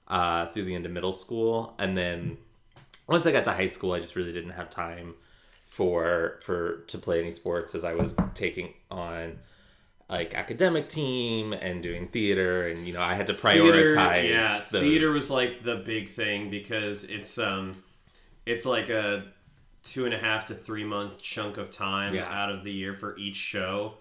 uh, 0.07 0.45
through 0.47 0.63
the 0.63 0.73
end 0.73 0.85
of 0.85 0.93
middle 0.93 1.11
school, 1.11 1.75
and 1.79 1.97
then 1.97 2.37
once 3.07 3.25
I 3.25 3.33
got 3.33 3.43
to 3.43 3.51
high 3.51 3.67
school, 3.67 3.91
I 3.91 3.99
just 3.99 4.15
really 4.15 4.31
didn't 4.31 4.51
have 4.51 4.69
time 4.69 5.15
for 5.67 6.39
for 6.43 6.83
to 6.87 6.97
play 6.97 7.19
any 7.19 7.31
sports 7.31 7.75
as 7.75 7.83
I 7.83 7.93
was 7.93 8.15
taking 8.35 8.73
on 8.89 9.37
like 10.09 10.33
academic 10.33 10.87
team 10.87 11.51
and 11.51 11.83
doing 11.83 12.07
theater, 12.07 12.69
and 12.69 12.87
you 12.87 12.93
know 12.93 13.01
I 13.01 13.15
had 13.15 13.27
to 13.27 13.33
prioritize. 13.33 14.13
Theater, 14.13 14.27
yeah, 14.27 14.61
those. 14.71 14.81
theater 14.81 15.11
was 15.11 15.29
like 15.29 15.61
the 15.61 15.75
big 15.75 16.07
thing 16.07 16.49
because 16.49 17.03
it's 17.03 17.37
um, 17.37 17.83
it's 18.45 18.65
like 18.65 18.87
a 18.87 19.25
two 19.83 20.05
and 20.05 20.13
a 20.13 20.17
half 20.17 20.45
to 20.45 20.53
three 20.53 20.83
month 20.83 21.21
chunk 21.21 21.57
of 21.57 21.71
time 21.71 22.13
Yeah. 22.13 22.25
out 22.25 22.51
of 22.51 22.63
the 22.63 22.71
year 22.71 22.93
for 22.93 23.17
each 23.17 23.35
show, 23.35 23.95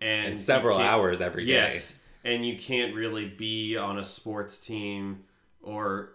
and 0.00 0.28
and 0.28 0.38
several 0.38 0.78
hours 0.78 1.20
every 1.20 1.44
day. 1.44 1.52
Yes, 1.52 1.98
and 2.24 2.46
you 2.46 2.58
can't 2.58 2.94
really 2.94 3.28
be 3.28 3.76
on 3.76 3.98
a 3.98 4.04
sports 4.04 4.60
team 4.60 5.24
or. 5.62 6.12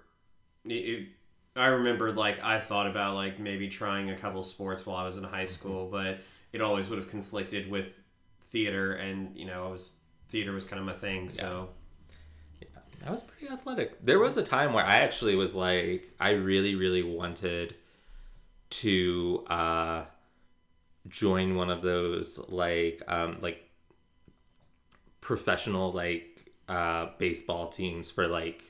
It, 0.66 1.08
I 1.54 1.66
remember 1.66 2.14
like 2.14 2.42
I 2.44 2.60
thought 2.60 2.88
about 2.88 3.16
like 3.16 3.40
maybe 3.40 3.68
trying 3.68 4.10
a 4.10 4.18
couple 4.18 4.42
sports 4.44 4.86
while 4.86 4.96
I 4.96 5.04
was 5.04 5.18
in 5.18 5.24
high 5.24 5.44
mm-hmm. 5.44 5.48
school, 5.48 5.90
but 5.92 6.20
it 6.54 6.62
always 6.62 6.90
would 6.90 7.00
have 7.00 7.10
conflicted 7.10 7.70
with 7.70 8.00
theater, 8.52 8.94
and 8.94 9.36
you 9.36 9.46
know 9.46 9.68
I 9.68 9.72
was 9.72 9.92
theater 10.30 10.54
was 10.54 10.64
kind 10.66 10.80
of 10.80 10.86
my 10.86 10.94
thing, 10.94 11.30
so. 11.30 11.70
I 13.04 13.10
was 13.10 13.24
pretty 13.24 13.52
athletic. 13.52 14.00
There 14.04 14.20
was 14.20 14.38
a 14.38 14.44
time 14.44 14.74
where 14.74 14.86
I 14.86 14.98
actually 14.98 15.36
was 15.36 15.56
like, 15.56 16.08
I 16.20 16.34
really, 16.34 16.76
really 16.76 17.02
wanted 17.02 17.74
to 18.72 19.44
uh, 19.48 20.04
join 21.08 21.56
one 21.56 21.70
of 21.70 21.82
those 21.82 22.40
like, 22.50 23.02
um, 23.08 23.38
like 23.42 23.64
professional 25.20 25.92
like 25.92 26.52
uh, 26.68 27.08
baseball 27.18 27.70
teams 27.70 28.10
for 28.10 28.28
like, 28.28 28.64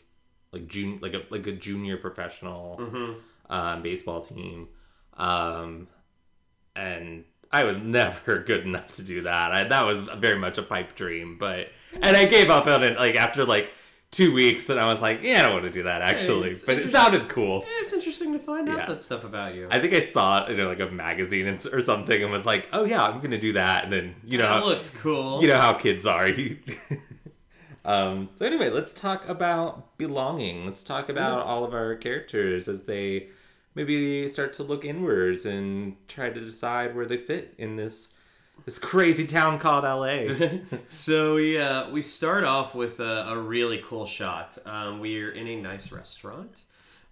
like 0.51 0.67
jun 0.67 0.99
like 1.01 1.13
a 1.13 1.21
like 1.29 1.47
a 1.47 1.51
junior 1.53 1.97
professional 1.97 2.77
Mhm. 2.79 3.15
um, 3.49 3.81
baseball 3.81 4.21
team, 4.21 4.67
um, 5.17 5.87
and 6.75 7.23
I 7.51 7.63
was 7.63 7.77
never 7.81 8.39
good 8.39 8.65
enough 8.65 8.87
to 8.93 9.03
do 9.03 9.21
that. 9.21 9.51
I, 9.51 9.63
that 9.65 9.85
was 9.85 10.03
very 10.17 10.37
much 10.37 10.57
a 10.57 10.63
pipe 10.63 10.93
dream, 10.95 11.37
but 11.39 11.69
and 12.01 12.17
I 12.17 12.25
gave 12.25 12.49
up 12.49 12.67
on 12.67 12.83
it 12.83 12.97
like 12.97 13.15
after 13.15 13.45
like 13.45 13.71
two 14.11 14.33
weeks, 14.33 14.69
and 14.69 14.79
I 14.79 14.85
was 14.85 15.01
like, 15.01 15.21
yeah, 15.23 15.39
I 15.39 15.41
don't 15.43 15.53
want 15.53 15.65
to 15.65 15.71
do 15.71 15.83
that 15.83 16.01
actually, 16.01 16.51
it's 16.51 16.65
but 16.65 16.77
it 16.77 16.89
sounded 16.89 17.29
cool. 17.29 17.61
Yeah, 17.61 17.83
it's 17.83 17.93
interesting 17.93 18.33
to 18.33 18.39
find 18.39 18.67
out 18.69 18.77
Yeah. 18.77 18.85
that 18.87 19.01
stuff 19.01 19.23
about 19.23 19.55
you. 19.55 19.69
I 19.71 19.79
think 19.79 19.93
I 19.93 20.01
saw 20.01 20.45
it 20.45 20.59
in 20.59 20.67
like 20.67 20.81
a 20.81 20.91
magazine 20.91 21.47
or 21.47 21.81
something, 21.81 22.21
and 22.21 22.31
was 22.31 22.45
like, 22.45 22.67
"Oh 22.73 22.83
yeah, 22.83 23.03
I'm 23.03 23.21
gonna 23.21 23.37
do 23.37 23.53
that." 23.53 23.85
And 23.85 23.93
then 23.93 24.15
you 24.25 24.37
know, 24.37 24.43
that 24.43 24.61
how, 24.61 24.65
looks 24.65 24.89
cool. 24.89 25.41
you 25.41 25.47
know 25.47 25.57
how 25.59 25.73
kids 25.73 26.05
are. 26.05 26.27
um, 27.85 28.29
so 28.35 28.45
anyway, 28.45 28.69
let's 28.69 28.93
talk 28.93 29.27
about 29.27 29.97
belonging. 29.97 30.65
Let's 30.65 30.83
talk 30.83 31.09
about 31.09 31.45
all 31.45 31.63
of 31.63 31.73
our 31.73 31.95
characters 31.95 32.67
as 32.67 32.83
they 32.83 33.29
maybe 33.75 34.27
start 34.27 34.53
to 34.53 34.63
look 34.63 34.83
inwards 34.83 35.45
and 35.45 35.95
try 36.07 36.29
to 36.29 36.39
decide 36.41 36.93
where 36.95 37.05
they 37.05 37.17
fit 37.17 37.53
in 37.57 37.77
this 37.77 38.13
this 38.65 38.77
crazy 38.79 39.25
town 39.25 39.59
called 39.59 39.83
LA. 39.83 40.35
So 40.87 41.35
we 41.35 41.57
uh, 41.57 41.89
we 41.89 42.01
start 42.01 42.43
off 42.43 42.75
with 42.75 42.99
a, 42.99 43.25
a 43.29 43.37
really 43.37 43.81
cool 43.85 44.05
shot. 44.05 44.57
Um, 44.65 44.99
we're 44.99 45.31
in 45.31 45.47
a 45.47 45.61
nice 45.61 45.91
restaurant. 45.91 46.63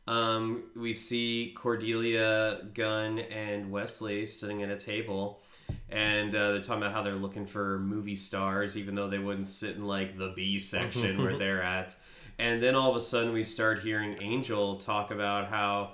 Um, 0.08 0.64
we 0.76 0.94
see 0.94 1.54
Cordelia, 1.56 2.62
Gunn, 2.74 3.20
and 3.20 3.72
Wesley 3.72 4.26
sitting 4.26 4.64
at 4.64 4.70
a 4.70 4.76
table, 4.76 5.42
and 5.90 6.34
uh, 6.34 6.54
they're 6.54 6.62
talking 6.62 6.82
about 6.82 6.94
how 6.94 7.04
they're 7.04 7.14
looking 7.14 7.46
for 7.46 7.80
movie 7.80 8.16
stars, 8.16 8.76
even 8.76 8.96
though 8.96 9.08
they 9.08 9.20
wouldn't 9.20 9.46
sit 9.46 9.76
in 9.76 9.86
like 9.86 10.18
the 10.18 10.34
B 10.36 10.58
section 10.58 11.24
where 11.24 11.38
they're 11.40 11.62
at. 11.62 11.96
And 12.40 12.64
then 12.64 12.74
all 12.74 12.90
of 12.90 12.96
a 12.96 13.02
sudden, 13.02 13.34
we 13.34 13.44
start 13.44 13.80
hearing 13.80 14.18
Angel 14.22 14.78
talk 14.78 15.12
about 15.12 15.50
how, 15.50 15.92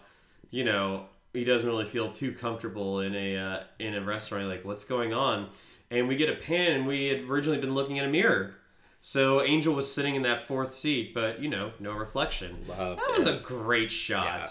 you 0.51 0.63
know, 0.63 1.07
he 1.35 1.43
doesn't 1.43 1.67
really 1.67 1.85
feel 1.85 2.11
too 2.11 2.31
comfortable 2.31 3.01
in 3.01 3.15
a 3.15 3.37
uh, 3.37 3.63
in 3.79 3.93
a 3.95 4.01
restaurant. 4.01 4.47
Like, 4.47 4.65
what's 4.65 4.83
going 4.83 5.13
on? 5.13 5.49
And 5.91 6.07
we 6.07 6.15
get 6.15 6.29
a 6.29 6.35
pan, 6.35 6.71
and 6.71 6.87
we 6.87 7.07
had 7.07 7.21
originally 7.29 7.59
been 7.59 7.75
looking 7.75 7.99
at 7.99 8.05
a 8.05 8.09
mirror. 8.09 8.55
So 9.01 9.43
Angel 9.43 9.75
was 9.75 9.93
sitting 9.93 10.15
in 10.15 10.23
that 10.23 10.47
fourth 10.47 10.73
seat, 10.73 11.13
but 11.13 11.39
you 11.39 11.47
know, 11.49 11.71
no 11.79 11.91
reflection. 11.93 12.57
Loved 12.67 13.01
that 13.01 13.13
was 13.13 13.27
a 13.27 13.37
great 13.37 13.91
shot. 13.91 14.25
Yeah. 14.25 14.49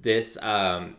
this 0.00 0.38
um, 0.40 0.96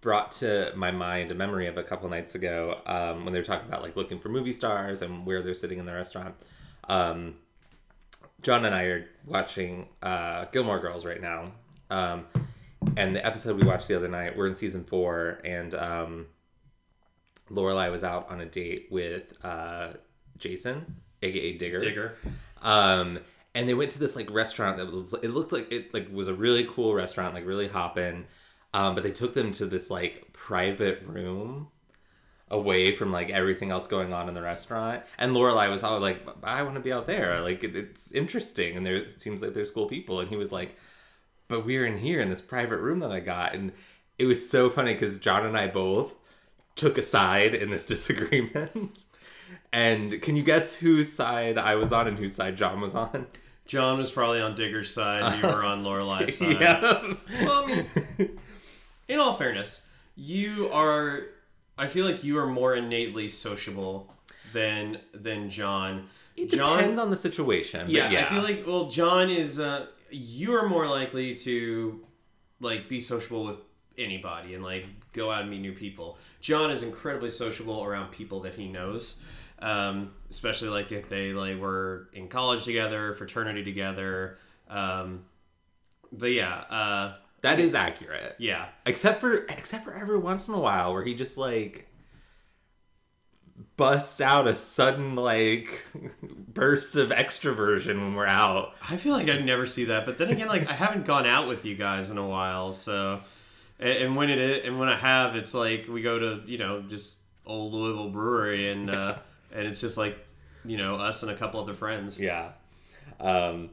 brought 0.00 0.32
to 0.32 0.72
my 0.74 0.90
mind 0.90 1.30
a 1.30 1.34
memory 1.34 1.66
of 1.68 1.78
a 1.78 1.82
couple 1.82 2.08
nights 2.08 2.34
ago 2.34 2.80
um, 2.86 3.24
when 3.24 3.32
they 3.32 3.38
were 3.38 3.44
talking 3.44 3.68
about 3.68 3.82
like 3.82 3.94
looking 3.96 4.18
for 4.18 4.28
movie 4.30 4.52
stars 4.52 5.00
and 5.00 5.24
where 5.24 5.42
they're 5.42 5.54
sitting 5.54 5.78
in 5.78 5.86
the 5.86 5.94
restaurant. 5.94 6.34
Um, 6.88 7.36
John 8.42 8.64
and 8.64 8.74
I 8.74 8.82
are 8.82 9.06
watching 9.24 9.88
uh, 10.02 10.44
Gilmore 10.52 10.78
Girls 10.78 11.06
right 11.06 11.22
now, 11.22 11.52
um, 11.88 12.26
and 12.96 13.14
the 13.14 13.24
episode 13.24 13.60
we 13.60 13.66
watched 13.66 13.88
the 13.88 13.96
other 13.96 14.08
night. 14.08 14.36
We're 14.36 14.46
in 14.46 14.54
season 14.54 14.84
four, 14.84 15.40
and 15.44 15.74
um, 15.74 16.26
Lorelai 17.50 17.90
was 17.90 18.04
out 18.04 18.30
on 18.30 18.40
a 18.40 18.46
date 18.46 18.88
with 18.90 19.32
uh, 19.44 19.94
Jason, 20.38 20.96
aka 21.22 21.56
Digger. 21.56 21.78
Digger. 21.78 22.16
Um, 22.62 23.18
and 23.54 23.68
they 23.68 23.74
went 23.74 23.90
to 23.92 23.98
this 23.98 24.16
like 24.16 24.30
restaurant 24.30 24.78
that 24.78 24.90
was 24.90 25.14
it 25.14 25.28
looked 25.28 25.52
like 25.52 25.70
it 25.70 25.94
like 25.94 26.08
was 26.12 26.28
a 26.28 26.34
really 26.34 26.66
cool 26.68 26.94
restaurant, 26.94 27.34
like 27.34 27.46
really 27.46 27.68
hopping. 27.68 28.26
Um, 28.72 28.94
but 28.94 29.04
they 29.04 29.12
took 29.12 29.34
them 29.34 29.52
to 29.52 29.66
this 29.66 29.90
like 29.90 30.32
private 30.32 31.02
room 31.06 31.68
away 32.50 32.94
from 32.94 33.12
like 33.12 33.30
everything 33.30 33.70
else 33.70 33.86
going 33.86 34.12
on 34.12 34.28
in 34.28 34.34
the 34.34 34.42
restaurant. 34.42 35.02
And 35.18 35.32
Lorelai 35.32 35.70
was 35.70 35.82
all 35.82 35.98
like, 36.00 36.26
I 36.42 36.62
want 36.62 36.74
to 36.74 36.80
be 36.80 36.92
out 36.92 37.06
there. 37.06 37.40
Like 37.40 37.62
it, 37.62 37.76
it's 37.76 38.12
interesting, 38.12 38.76
and 38.76 38.84
there 38.84 38.96
it 38.96 39.20
seems 39.20 39.42
like 39.42 39.54
there's 39.54 39.70
cool 39.70 39.86
people." 39.86 40.20
And 40.20 40.28
he 40.28 40.36
was 40.36 40.52
like, 40.52 40.76
"But 41.48 41.64
we're 41.66 41.86
in 41.86 41.98
here 41.98 42.20
in 42.20 42.30
this 42.30 42.40
private 42.40 42.78
room 42.78 43.00
that 43.00 43.12
I 43.12 43.20
got," 43.20 43.54
and 43.54 43.72
it 44.18 44.26
was 44.26 44.48
so 44.48 44.70
funny 44.70 44.92
because 44.92 45.18
John 45.18 45.44
and 45.46 45.56
I 45.56 45.66
both 45.68 46.14
took 46.76 46.98
a 46.98 47.02
side 47.02 47.54
in 47.54 47.70
this 47.70 47.86
disagreement. 47.94 49.04
And 49.72 50.22
can 50.22 50.36
you 50.36 50.42
guess 50.42 50.76
whose 50.76 51.12
side 51.12 51.58
I 51.58 51.74
was 51.74 51.92
on 51.92 52.06
and 52.06 52.18
whose 52.18 52.34
side 52.34 52.56
John 52.56 52.80
was 52.80 52.94
on? 52.94 53.26
John 53.66 53.98
was 53.98 54.10
probably 54.10 54.40
on 54.40 54.54
Digger's 54.54 54.92
side. 54.92 55.40
You 55.42 55.48
were 55.48 55.64
on 55.64 55.82
Lorelai's 55.84 56.38
side. 56.38 56.60
yeah. 56.60 57.14
Well, 57.44 57.64
I 57.64 57.66
mean, 57.66 58.38
in 59.08 59.18
all 59.18 59.34
fairness, 59.34 59.82
you 60.16 60.68
are. 60.70 61.22
I 61.76 61.88
feel 61.88 62.06
like 62.06 62.22
you 62.22 62.38
are 62.38 62.46
more 62.46 62.74
innately 62.74 63.28
sociable 63.28 64.12
than 64.52 64.98
than 65.12 65.48
John. 65.50 66.08
It 66.36 66.50
John, 66.50 66.76
depends 66.78 66.98
on 66.98 67.10
the 67.10 67.16
situation. 67.16 67.86
yeah, 67.88 68.10
yeah, 68.10 68.26
I 68.26 68.28
feel 68.28 68.42
like 68.42 68.64
well, 68.66 68.88
John 68.90 69.28
is. 69.30 69.58
Uh, 69.58 69.86
you 70.10 70.54
are 70.54 70.68
more 70.68 70.86
likely 70.86 71.34
to 71.36 72.04
like 72.60 72.88
be 72.88 73.00
sociable 73.00 73.44
with 73.44 73.58
anybody 73.96 74.54
and 74.54 74.62
like 74.62 74.86
go 75.12 75.30
out 75.30 75.42
and 75.42 75.50
meet 75.50 75.60
new 75.60 75.72
people. 75.72 76.18
John 76.40 76.70
is 76.70 76.82
incredibly 76.82 77.30
sociable 77.30 77.84
around 77.84 78.10
people 78.10 78.40
that 78.40 78.54
he 78.54 78.68
knows. 78.68 79.20
Um, 79.60 80.10
especially 80.30 80.68
like 80.68 80.92
if 80.92 81.08
they 81.08 81.32
like 81.32 81.58
were 81.58 82.08
in 82.12 82.28
college 82.28 82.64
together, 82.64 83.14
fraternity 83.14 83.64
together. 83.64 84.38
Um, 84.68 85.24
but 86.12 86.32
yeah, 86.32 86.54
uh, 86.54 87.14
that 87.42 87.60
is 87.60 87.74
accurate. 87.74 88.36
yeah. 88.38 88.66
Except 88.86 89.20
for 89.20 89.44
except 89.46 89.84
for 89.84 89.94
every 89.94 90.18
once 90.18 90.48
in 90.48 90.54
a 90.54 90.60
while 90.60 90.92
where 90.92 91.04
he 91.04 91.14
just 91.14 91.38
like 91.38 91.88
busts 93.76 94.20
out 94.20 94.46
a 94.46 94.54
sudden 94.54 95.16
like 95.16 95.84
burst 96.48 96.96
of 96.96 97.10
extroversion 97.10 98.00
when 98.00 98.14
we're 98.14 98.26
out. 98.26 98.74
I 98.88 98.96
feel 98.96 99.12
like 99.12 99.28
I'd 99.28 99.44
never 99.44 99.66
see 99.66 99.86
that, 99.86 100.06
but 100.06 100.18
then 100.18 100.30
again, 100.30 100.48
like 100.48 100.68
I 100.68 100.72
haven't 100.72 101.04
gone 101.04 101.26
out 101.26 101.48
with 101.48 101.64
you 101.64 101.74
guys 101.74 102.10
in 102.10 102.18
a 102.18 102.26
while, 102.26 102.72
so 102.72 103.20
and, 103.78 103.90
and 103.90 104.16
when 104.16 104.30
it 104.30 104.38
is, 104.38 104.66
and 104.66 104.78
when 104.78 104.88
I 104.88 104.96
have, 104.96 105.36
it's 105.36 105.54
like 105.54 105.86
we 105.88 106.02
go 106.02 106.18
to 106.18 106.42
you 106.46 106.58
know 106.58 106.82
just 106.82 107.16
old 107.46 107.72
Louisville 107.72 108.10
Brewery, 108.10 108.70
and 108.70 108.90
uh, 108.90 109.18
and 109.52 109.66
it's 109.66 109.80
just 109.80 109.96
like 109.96 110.18
you 110.64 110.76
know 110.76 110.96
us 110.96 111.22
and 111.22 111.30
a 111.30 111.36
couple 111.36 111.60
other 111.60 111.74
friends. 111.74 112.20
Yeah. 112.20 112.52
Um 113.20 113.70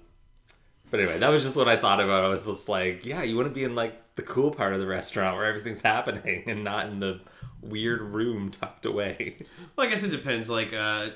but 0.91 0.99
anyway, 0.99 1.19
that 1.19 1.29
was 1.29 1.41
just 1.41 1.55
what 1.55 1.69
I 1.69 1.77
thought 1.77 2.01
about. 2.01 2.25
I 2.25 2.27
was 2.27 2.45
just 2.45 2.67
like, 2.67 3.05
yeah, 3.05 3.23
you 3.23 3.37
want 3.37 3.47
to 3.47 3.53
be 3.53 3.63
in 3.63 3.75
like 3.75 4.15
the 4.15 4.21
cool 4.23 4.51
part 4.51 4.73
of 4.73 4.81
the 4.81 4.85
restaurant 4.85 5.37
where 5.37 5.45
everything's 5.45 5.79
happening 5.81 6.43
and 6.47 6.65
not 6.65 6.87
in 6.87 6.99
the 6.99 7.21
weird 7.61 8.01
room 8.01 8.49
tucked 8.51 8.85
away. 8.85 9.35
Well, 9.75 9.87
I 9.87 9.89
guess 9.89 10.03
it 10.03 10.09
depends. 10.11 10.49
Like 10.49 10.73
uh, 10.73 11.09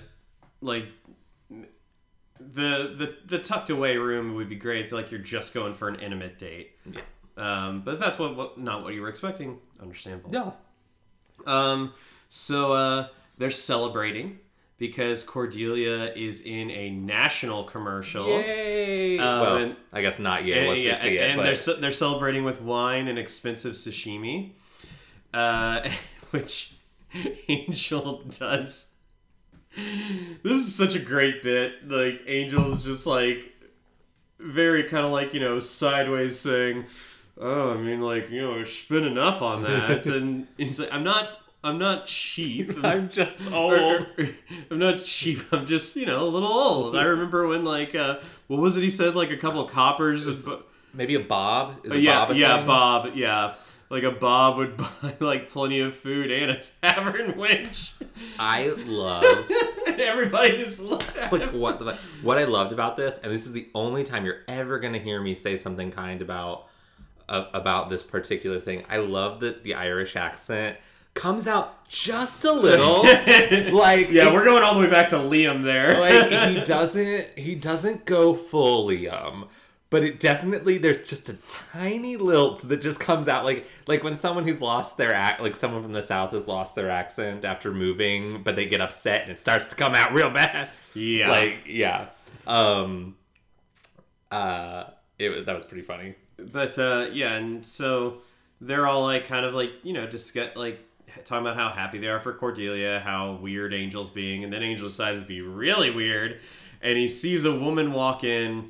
like 0.62 0.86
the 2.40 2.96
the 2.98 3.16
the 3.26 3.40
tucked 3.40 3.70
away 3.70 3.98
room 3.98 4.36
would 4.36 4.50
be 4.50 4.56
great 4.56 4.86
if 4.86 4.92
like 4.92 5.12
you're 5.12 5.20
just 5.20 5.54
going 5.54 5.74
for 5.74 5.88
an 5.88 5.96
intimate 6.00 6.38
date. 6.40 6.72
Yeah. 6.86 7.02
Um, 7.38 7.82
but 7.82 8.00
that's 8.00 8.18
what, 8.18 8.36
what 8.36 8.58
not 8.58 8.84
what 8.84 8.94
you 8.94 9.02
were 9.02 9.10
expecting. 9.10 9.58
Understandable. 9.82 10.32
Yeah. 10.34 10.52
Um, 11.46 11.94
so 12.30 12.74
uh, 12.74 13.08
they're 13.38 13.52
celebrating 13.52 14.40
because 14.78 15.24
Cordelia 15.24 16.12
is 16.16 16.42
in 16.42 16.70
a 16.72 16.90
national 16.92 17.64
commercial. 17.66 18.28
Yay! 18.42 19.18
Um, 19.20 19.40
well, 19.42 19.58
and- 19.58 19.76
I 19.94 20.02
guess 20.02 20.20
not 20.20 20.46
yet 20.46 20.60
And, 20.60 20.68
once 20.68 20.84
yeah, 20.84 20.96
we 20.96 21.10
see 21.10 21.18
it. 21.18 21.30
and 21.30 21.40
they're 21.40 21.76
they're 21.76 21.92
celebrating 21.92 22.44
with 22.44 22.62
wine 22.62 23.08
and 23.08 23.18
expensive 23.20 23.74
sashimi, 23.74 24.52
uh, 25.34 25.88
which 26.36 26.74
Angel 27.48 28.24
does. 28.38 28.92
This 29.76 30.58
is 30.60 30.74
such 30.76 30.96
a 30.96 31.00
great 31.00 31.44
bit. 31.44 31.90
Like 31.90 32.22
Angel's 32.28 32.84
just 32.86 33.06
like 33.06 33.52
very 34.40 34.84
kind 34.84 35.06
of 35.06 35.12
like 35.12 35.34
you 35.34 35.40
know 35.40 35.60
sideways 35.60 36.40
saying, 36.40 36.86
"Oh, 37.38 37.74
I 37.74 37.78
mean, 37.78 38.02
like 38.02 38.30
you 38.30 38.42
know, 38.42 38.64
spend 38.64 39.06
enough 39.06 39.42
on 39.42 39.64
that," 39.64 40.06
and 40.16 40.48
he's 40.58 40.80
like, 40.80 40.94
"I'm 40.94 41.04
not, 41.04 41.30
I'm 41.64 41.78
not 41.78 42.06
cheap. 42.06 42.72
I'm 42.86 43.10
just 43.10 43.52
Or- 43.52 43.76
or- 43.76 43.80
old. 43.80 44.08
I'm 44.72 44.80
not 44.80 45.04
cheap. 45.04 45.40
I'm 45.52 45.66
just, 45.66 45.96
you 45.96 46.06
know, 46.06 46.22
a 46.22 46.30
little 46.30 46.52
old. 46.52 46.96
I 46.96 47.04
remember 47.04 47.48
when, 47.48 47.66
like, 47.66 47.96
uh, 47.96 48.20
what 48.48 48.60
was 48.62 48.78
it 48.78 48.84
he 48.84 48.90
said? 48.90 49.14
Like 49.16 49.32
a 49.32 49.38
couple 49.38 49.62
of 49.62 49.72
coppers. 49.72 50.26
was- 50.26 50.48
Maybe 50.94 51.16
a 51.16 51.20
bob? 51.20 51.82
Is 51.84 51.92
a 51.92 51.96
Uh, 51.96 51.98
yeah, 51.98 52.20
bob 52.26 52.32
a 52.32 52.36
yeah, 52.38 52.58
thing? 52.58 52.66
Bob. 52.68 53.10
Yeah, 53.16 53.54
like 53.90 54.04
a 54.04 54.12
Bob 54.12 54.58
would 54.58 54.78
buy 55.02 55.16
like 55.20 55.50
plenty 55.50 55.80
of 55.80 55.94
food 55.94 56.32
and 56.32 56.52
a 56.52 56.62
tavern 56.82 57.38
winch, 57.38 57.94
I 58.40 58.70
loved 58.86 59.52
and 59.88 60.00
everybody 60.02 60.58
just 60.58 60.82
looked 60.82 61.16
at 61.18 61.32
like 61.32 61.42
him. 61.42 61.60
what 61.60 61.80
the, 61.80 61.94
what 62.22 62.38
I 62.38 62.46
loved 62.46 62.72
about 62.72 62.98
this, 62.98 63.20
and 63.20 63.32
this 63.32 63.46
is 63.46 63.54
the 63.54 63.68
only 63.76 64.04
time 64.04 64.26
you're 64.26 64.42
ever 64.48 64.80
gonna 64.80 64.98
hear 65.00 65.22
me 65.22 65.34
say 65.36 65.58
something 65.58 65.92
kind 65.92 66.22
about 66.22 66.68
uh, 67.30 67.46
about 67.54 67.90
this 67.90 68.04
particular 68.04 68.60
thing. 68.60 68.84
I 68.90 68.98
love 68.98 69.40
that 69.42 69.64
the 69.64 69.74
Irish 69.76 70.16
accent 70.16 70.78
comes 71.14 71.48
out 71.48 71.88
just 71.88 72.44
a 72.44 72.52
little, 72.52 73.04
like 73.74 74.10
Yeah, 74.12 74.34
we're 74.34 74.44
going 74.44 74.64
all 74.64 74.76
the 74.76 74.82
way 74.82 74.90
back 74.90 75.10
to 75.10 75.16
Liam 75.16 75.64
there. 75.64 76.00
like 76.00 76.52
he 76.52 76.62
doesn't 76.64 77.38
he 77.38 77.56
doesn't 77.56 78.06
go 78.06 78.34
full 78.34 78.88
Liam. 78.90 79.48
But 79.96 80.04
it 80.04 80.20
definitely 80.20 80.78
there's 80.78 81.08
just 81.08 81.30
a 81.30 81.36
tiny 81.48 82.18
lilt 82.18 82.64
that 82.68 82.82
just 82.82 83.00
comes 83.00 83.30
out 83.30 83.46
like 83.46 83.66
like 83.88 84.04
when 84.04 84.18
someone 84.18 84.44
who's 84.44 84.60
lost 84.60 84.98
their 84.98 85.14
act 85.14 85.40
like 85.40 85.56
someone 85.56 85.82
from 85.84 85.94
the 85.94 86.02
south 86.02 86.32
has 86.32 86.50
lost 86.50 86.76
their 86.76 86.90
accent 86.90 87.46
after 87.46 87.72
moving, 87.74 88.44
but 88.44 88.58
they 88.58 88.66
get 88.66 88.82
upset 88.82 89.22
and 89.22 89.32
it 89.32 89.40
starts 89.40 89.70
to 89.70 89.76
come 89.78 89.96
out 89.96 90.12
real 90.14 90.30
bad. 90.30 90.68
yeah, 90.96 91.30
Like 91.30 91.60
yeah. 91.66 92.08
Um 92.46 93.16
uh 94.30 94.84
it 95.18 95.46
that 95.46 95.56
was 95.56 95.64
pretty 95.64 95.84
funny. 95.84 96.16
but 96.36 96.78
uh, 96.78 97.08
yeah, 97.14 97.36
and 97.36 97.66
so 97.66 98.18
they're 98.60 98.88
all 98.88 99.04
like 99.04 99.26
kind 99.28 99.46
of 99.46 99.54
like 99.54 99.72
you 99.84 99.94
know 99.94 100.08
just 100.08 100.34
get 100.34 100.58
like 100.58 100.82
talking 101.24 101.48
about 101.48 101.56
how 101.56 101.70
happy 101.70 102.00
they 102.00 102.08
are 102.08 102.20
for 102.20 102.34
Cordelia, 102.34 103.00
how 103.00 103.36
weird 103.36 103.74
Angel's 103.74 104.10
being, 104.10 104.44
and 104.44 104.52
then 104.52 104.62
Angel 104.62 104.90
decides 104.90 105.22
to 105.22 105.26
be 105.26 105.40
really 105.40 105.90
weird, 105.90 106.42
and 106.82 106.98
he 106.98 107.08
sees 107.08 107.46
a 107.46 107.56
woman 107.56 107.94
walk 107.94 108.26
in, 108.26 108.70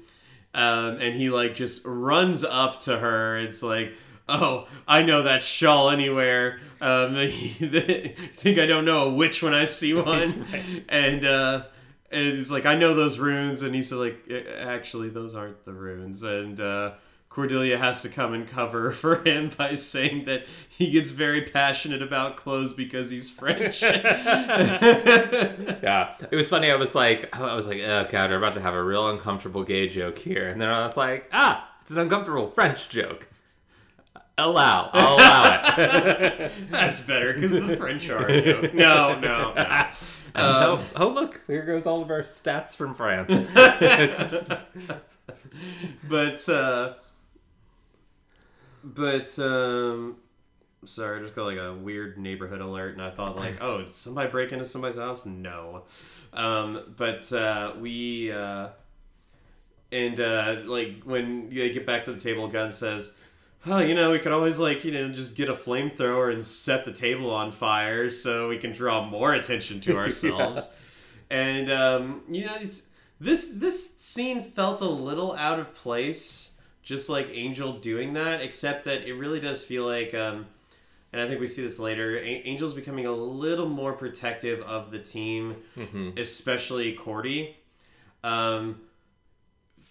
um, 0.55 1.00
and 1.01 1.13
he 1.13 1.29
like 1.29 1.53
just 1.53 1.85
runs 1.85 2.43
up 2.43 2.79
to 2.81 2.97
her. 2.97 3.38
It's 3.38 3.62
like, 3.62 3.93
oh, 4.27 4.67
I 4.88 5.03
know 5.03 5.24
that 5.24 5.43
shawl 5.43 5.89
anywhere. 5.89 6.62
Um, 6.79 7.15
I 7.17 7.27
think 7.27 8.57
I 8.57 8.65
don't 8.65 8.85
know 8.85 9.09
a 9.09 9.13
witch 9.13 9.43
when 9.43 9.53
I 9.53 9.65
see 9.65 9.93
one, 10.01 10.45
and. 10.89 11.24
Uh, 11.24 11.63
and 12.12 12.38
it's 12.38 12.51
like 12.51 12.65
I 12.65 12.75
know 12.75 12.93
those 12.93 13.17
runes, 13.17 13.62
and 13.62 13.75
he 13.75 13.83
said 13.83 13.97
like 13.97 14.31
actually 14.57 15.09
those 15.09 15.35
aren't 15.35 15.65
the 15.65 15.74
runes, 15.74 16.24
and 16.24 16.57
uh, 16.62 16.91
Cordelia 17.36 17.77
has 17.77 18.01
to 18.04 18.08
come 18.08 18.34
and 18.34 18.48
cover 18.48 18.92
for 18.94 19.22
him 19.24 19.50
by 19.58 19.75
saying 19.75 20.24
that 20.24 20.46
he 20.70 20.92
gets 20.92 21.10
very 21.10 21.42
passionate 21.42 22.01
about 22.01 22.38
clothes 22.38 22.74
because 22.74 23.10
he's 23.10 23.30
French. 23.30 23.82
yeah, 23.82 23.94
it 26.32 26.36
was 26.36 26.50
funny. 26.50 26.72
I 26.72 26.75
was 26.75 26.96
like, 26.96 27.36
I 27.38 27.54
was 27.54 27.68
like, 27.68 27.82
oh 27.82 28.08
god, 28.10 28.30
we're 28.30 28.38
about 28.38 28.54
to 28.54 28.62
have 28.62 28.74
a 28.74 28.82
real 28.82 29.10
uncomfortable 29.10 29.65
gay 29.65 29.89
joke 29.89 30.18
here, 30.18 30.48
and 30.48 30.62
then 30.62 30.70
I 30.70 30.82
was 30.84 30.96
like, 30.96 31.30
ah, 31.34 31.70
it's 31.82 31.92
an 31.92 32.00
uncomfortable 32.00 32.50
French 32.51 32.88
joke. 32.88 33.27
Allow, 34.38 34.89
I'll 34.94 35.15
allow 35.15 35.75
it. 35.77 36.51
That's 36.72 37.01
better 37.01 37.34
because 37.34 37.51
the 37.51 37.75
French 37.75 38.10
are. 38.10 38.30
No, 38.74 39.20
no, 39.20 39.54
no. 39.54 39.54
Um, 39.54 39.89
oh, 40.36 40.86
oh, 40.96 41.10
look, 41.10 41.42
here 41.48 41.63
goes 41.63 41.86
all 41.86 42.01
of 42.01 42.10
our 42.12 42.22
stats 42.22 42.77
from 42.77 42.96
France. 42.96 43.46
but 46.10 46.50
uh, 46.50 46.94
but 48.94 49.38
um, 49.39 50.18
sorry, 50.86 51.20
I 51.20 51.22
just 51.24 51.36
got 51.36 51.46
like 51.46 51.58
a 51.58 51.74
weird 51.74 52.18
neighborhood 52.18 52.62
alert, 52.62 52.94
and 52.94 53.01
I 53.01 53.10
thought 53.10 53.36
like, 53.46 53.62
oh, 53.62 53.80
did 53.80 53.94
somebody 53.94 54.30
break 54.30 54.51
into 54.51 54.65
somebody's 54.65 54.98
house? 54.98 55.25
No, 55.25 55.84
um, 56.34 56.94
but 56.96 57.32
uh, 57.34 57.74
we 57.80 58.32
uh, 58.32 58.70
and 59.92 60.20
uh, 60.20 60.58
like 60.65 61.04
when 61.04 61.50
they 61.50 61.70
get 61.72 61.86
back 61.86 62.04
to 62.04 62.13
the 62.13 62.20
table, 62.20 62.48
Gunn 62.48 62.72
says 62.72 63.13
oh, 63.68 63.80
you 63.80 63.96
know, 63.96 64.12
we 64.12 64.20
could 64.20 64.32
always 64.32 64.60
like, 64.60 64.84
you 64.84 64.92
know, 64.92 65.10
just 65.10 65.36
get 65.36 65.50
a 65.50 65.54
flamethrower 65.54 66.32
and 66.32 66.44
set 66.44 66.86
the 66.86 66.92
table 66.94 67.32
on 67.32 67.51
fire 67.51 68.10
so 68.10 68.50
we 68.50 68.58
can 68.58 68.72
draw 68.72 69.06
more 69.06 69.34
attention 69.34 69.82
to 69.82 69.98
ourselves. 69.98 70.70
yeah. 71.30 71.38
And 71.38 71.72
um, 71.72 72.22
you 72.30 72.46
know, 72.46 72.56
it's 72.60 72.84
this 73.20 73.51
this 73.56 73.96
scene 73.98 74.44
felt 74.44 74.82
a 74.82 74.89
little 74.89 75.34
out 75.34 75.60
of 75.60 75.74
place, 75.74 76.54
just 76.86 77.10
like 77.10 77.27
Angel 77.34 77.74
doing 77.74 78.13
that, 78.13 78.39
except 78.39 78.86
that 78.86 79.06
it 79.06 79.15
really 79.15 79.42
does 79.42 79.65
feel 79.65 79.86
like 79.86 80.13
um, 80.13 80.46
and 81.12 81.22
I 81.22 81.27
think 81.27 81.42
we 81.42 81.48
see 81.48 81.62
this 81.62 81.80
later. 81.80 82.18
A- 82.18 82.44
Angel's 82.44 82.74
becoming 82.74 83.06
a 83.06 83.12
little 83.12 83.68
more 83.68 83.94
protective 83.94 84.62
of 84.62 84.92
the 84.92 85.00
team, 85.00 85.56
mm-hmm. 85.75 86.12
especially 86.18 86.94
Cordy. 86.94 87.58
Um, 88.24 88.82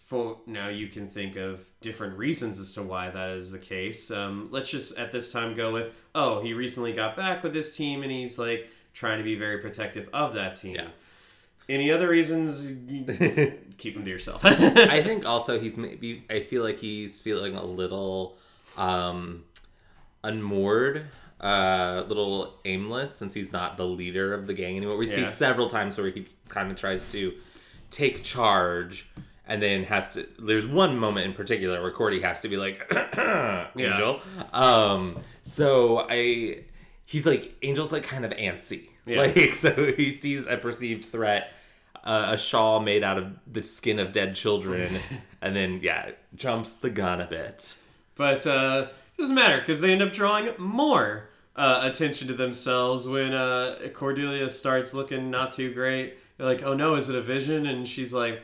for 0.04 0.38
now 0.46 0.68
you 0.68 0.88
can 0.88 1.08
think 1.08 1.36
of 1.36 1.64
different 1.80 2.18
reasons 2.18 2.58
as 2.58 2.72
to 2.72 2.82
why 2.82 3.10
that 3.10 3.30
is 3.30 3.50
the 3.50 3.58
case. 3.58 4.10
Um, 4.10 4.48
let's 4.50 4.70
just 4.70 4.98
at 4.98 5.12
this 5.12 5.32
time 5.32 5.54
go 5.54 5.72
with 5.72 5.94
oh 6.14 6.40
he 6.42 6.52
recently 6.52 6.92
got 6.92 7.16
back 7.16 7.42
with 7.42 7.52
this 7.52 7.76
team 7.76 8.02
and 8.02 8.12
he's 8.12 8.38
like 8.38 8.68
trying 8.92 9.18
to 9.18 9.24
be 9.24 9.34
very 9.34 9.58
protective 9.58 10.08
of 10.12 10.34
that 10.34 10.56
team. 10.56 10.76
Yeah. 10.76 10.88
Any 11.68 11.90
other 11.90 12.08
reasons? 12.08 12.66
keep 13.78 13.94
them 13.94 14.04
to 14.04 14.10
yourself. 14.10 14.44
I 14.44 15.02
think 15.04 15.26
also 15.26 15.58
he's 15.58 15.76
maybe. 15.76 16.24
I 16.30 16.40
feel 16.40 16.62
like 16.62 16.78
he's 16.78 17.20
feeling 17.20 17.56
a 17.56 17.64
little 17.64 18.38
um, 18.76 19.44
unmoored, 20.22 21.06
a 21.40 21.46
uh, 21.46 22.04
little 22.08 22.54
aimless, 22.64 23.14
since 23.14 23.34
he's 23.34 23.52
not 23.52 23.76
the 23.76 23.86
leader 23.86 24.34
of 24.34 24.46
the 24.46 24.54
gang 24.54 24.76
anymore. 24.76 24.96
We 24.96 25.08
yeah. 25.08 25.16
see 25.16 25.24
several 25.26 25.68
times 25.68 25.98
where 25.98 26.10
he 26.10 26.28
kind 26.48 26.70
of 26.70 26.76
tries 26.76 27.02
to 27.12 27.34
take 27.90 28.22
charge 28.22 29.08
and 29.46 29.62
then 29.62 29.84
has 29.84 30.08
to 30.10 30.26
there's 30.38 30.66
one 30.66 30.98
moment 30.98 31.26
in 31.26 31.32
particular 31.32 31.80
where 31.80 31.90
Cordy 31.90 32.20
has 32.22 32.40
to 32.40 32.48
be 32.48 32.56
like 32.56 32.82
Angel. 33.76 34.20
Yeah. 34.36 34.44
Um 34.52 35.18
so 35.42 36.06
I 36.08 36.64
he's 37.04 37.26
like 37.26 37.54
Angel's 37.62 37.92
like 37.92 38.02
kind 38.02 38.24
of 38.24 38.32
antsy. 38.32 38.88
Yeah. 39.06 39.18
Like 39.20 39.54
so 39.54 39.92
he 39.92 40.10
sees 40.10 40.46
a 40.46 40.56
perceived 40.56 41.04
threat 41.06 41.52
uh, 42.04 42.26
a 42.28 42.36
shawl 42.36 42.80
made 42.80 43.02
out 43.02 43.18
of 43.18 43.32
the 43.50 43.62
skin 43.62 43.98
of 43.98 44.12
dead 44.12 44.36
children 44.36 44.98
and 45.42 45.56
then 45.56 45.80
yeah 45.82 46.10
jumps 46.34 46.72
the 46.74 46.90
gun 46.90 47.20
a 47.20 47.26
bit. 47.26 47.76
But 48.14 48.46
uh 48.46 48.86
it 48.88 49.20
doesn't 49.20 49.34
matter 49.34 49.58
because 49.58 49.80
they 49.80 49.92
end 49.92 50.02
up 50.02 50.12
drawing 50.12 50.50
more 50.58 51.30
uh, 51.56 51.80
attention 51.84 52.26
to 52.26 52.34
themselves 52.34 53.06
when 53.06 53.32
uh, 53.32 53.78
cordelia 53.92 54.50
starts 54.50 54.92
looking 54.92 55.30
not 55.30 55.52
too 55.52 55.72
great. 55.72 56.18
They're 56.36 56.46
like 56.46 56.62
oh 56.62 56.74
no 56.74 56.94
is 56.96 57.08
it 57.08 57.16
a 57.16 57.22
vision? 57.22 57.66
And 57.66 57.86
she's 57.86 58.12
like 58.12 58.42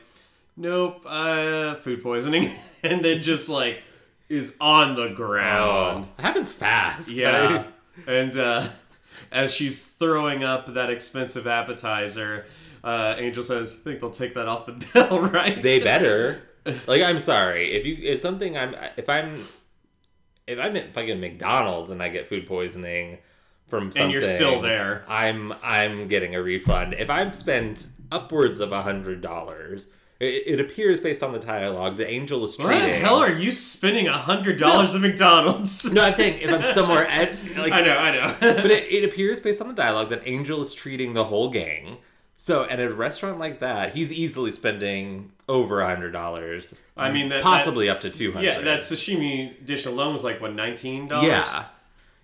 nope, 0.57 1.05
uh, 1.07 1.75
food 1.77 2.03
poisoning, 2.03 2.51
and 2.85 3.05
then 3.05 3.23
just 3.23 3.49
like 3.49 3.83
is 4.29 4.57
on 4.61 4.95
the 4.95 5.09
ground. 5.09 6.07
Oh, 6.19 6.23
happens 6.23 6.53
fast. 6.53 7.11
Yeah, 7.11 7.65
and 8.07 8.37
uh, 8.37 8.69
as 9.33 9.53
she's 9.53 9.85
throwing 9.85 10.45
up 10.45 10.75
that 10.75 10.91
expensive 10.91 11.47
appetizer, 11.47 12.47
uh, 12.83 13.15
Angel 13.19 13.43
says, 13.43 13.77
"I 13.81 13.85
think 13.85 14.01
they'll 14.01 14.11
take 14.11 14.35
that 14.35 14.49
off 14.49 14.67
the 14.67 14.73
bill, 14.93 15.21
right?" 15.21 15.61
They 15.63 15.81
better. 15.81 16.43
Like, 16.87 17.01
I'm 17.01 17.19
sorry 17.19 17.73
if 17.73 17.87
you 17.87 17.97
if 18.03 18.21
something 18.21 18.57
I'm 18.57 18.77
if 18.99 19.09
I'm 19.09 19.43
if 20.47 20.59
I'm 20.59 20.77
at 20.77 20.93
fucking 20.93 21.19
McDonald's 21.19 21.91
and 21.91 22.03
I 22.03 22.11
get 22.11 22.29
food 22.29 22.47
poisoning 22.47 23.17
from 23.67 23.85
something, 23.85 24.03
and 24.03 24.13
you're 24.13 24.21
still 24.21 24.61
there, 24.61 25.03
I'm 25.09 25.55
I'm 25.63 26.07
getting 26.07 26.35
a 26.35 26.43
refund. 26.43 26.93
If 26.99 27.09
I've 27.09 27.35
spent 27.35 27.89
upwards 28.13 28.61
of 28.61 28.73
a 28.73 28.83
hundred 28.83 29.23
dollars 29.23 29.89
it, 30.21 30.43
it, 30.47 30.61
appears 30.61 31.01
based 31.01 31.23
on 31.23 31.33
the 31.33 31.39
dialogue 31.39 31.97
the 31.97 32.07
angel 32.07 32.45
is 32.45 32.55
treating. 32.55 32.73
Why 32.73 32.91
the 32.91 32.97
hell 32.97 33.17
are 33.17 33.33
you 33.33 33.51
spending 33.51 34.07
a 34.07 34.19
hundred 34.19 34.59
dollars 34.59 34.95
at 34.95 35.01
McDonald's? 35.01 35.83
no, 35.93 36.05
I'm 36.05 36.13
saying 36.13 36.43
if 36.43 36.53
I'm 36.53 36.63
somewhere 36.63 37.07
at. 37.07 37.33
Like, 37.57 37.73
I 37.73 37.81
know, 37.81 37.97
I 37.97 38.11
know. 38.11 38.37
but 38.39 38.71
it, 38.71 38.93
it 38.93 39.05
appears 39.05 39.41
based 39.41 39.63
on 39.63 39.69
the 39.69 39.75
dialogue 39.75 40.11
that 40.11 40.21
Angel 40.27 40.61
is 40.61 40.75
treating 40.75 41.15
the 41.15 41.25
whole 41.25 41.49
gang. 41.49 41.97
So 42.41 42.65
at 42.65 42.81
a 42.81 42.89
restaurant 42.89 43.39
like 43.39 43.61
that, 43.61 43.95
he's 43.95 44.11
easily 44.11 44.51
spending 44.51 45.31
over 45.47 45.83
a 45.83 45.87
hundred 45.87 46.13
dollars. 46.13 46.75
I 46.97 47.13
mean, 47.13 47.29
that, 47.29 47.43
possibly 47.43 47.85
that, 47.85 47.97
up 47.97 48.01
to 48.01 48.09
two 48.09 48.33
hundred. 48.33 48.47
Yeah, 48.47 48.61
that 48.63 48.81
sashimi 48.81 49.63
dish 49.67 49.85
alone 49.85 50.15
was 50.15 50.25
like 50.25 50.41
what 50.41 50.55
nineteen 50.55 51.07
dollars. 51.07 51.29
Yeah, 51.29 51.65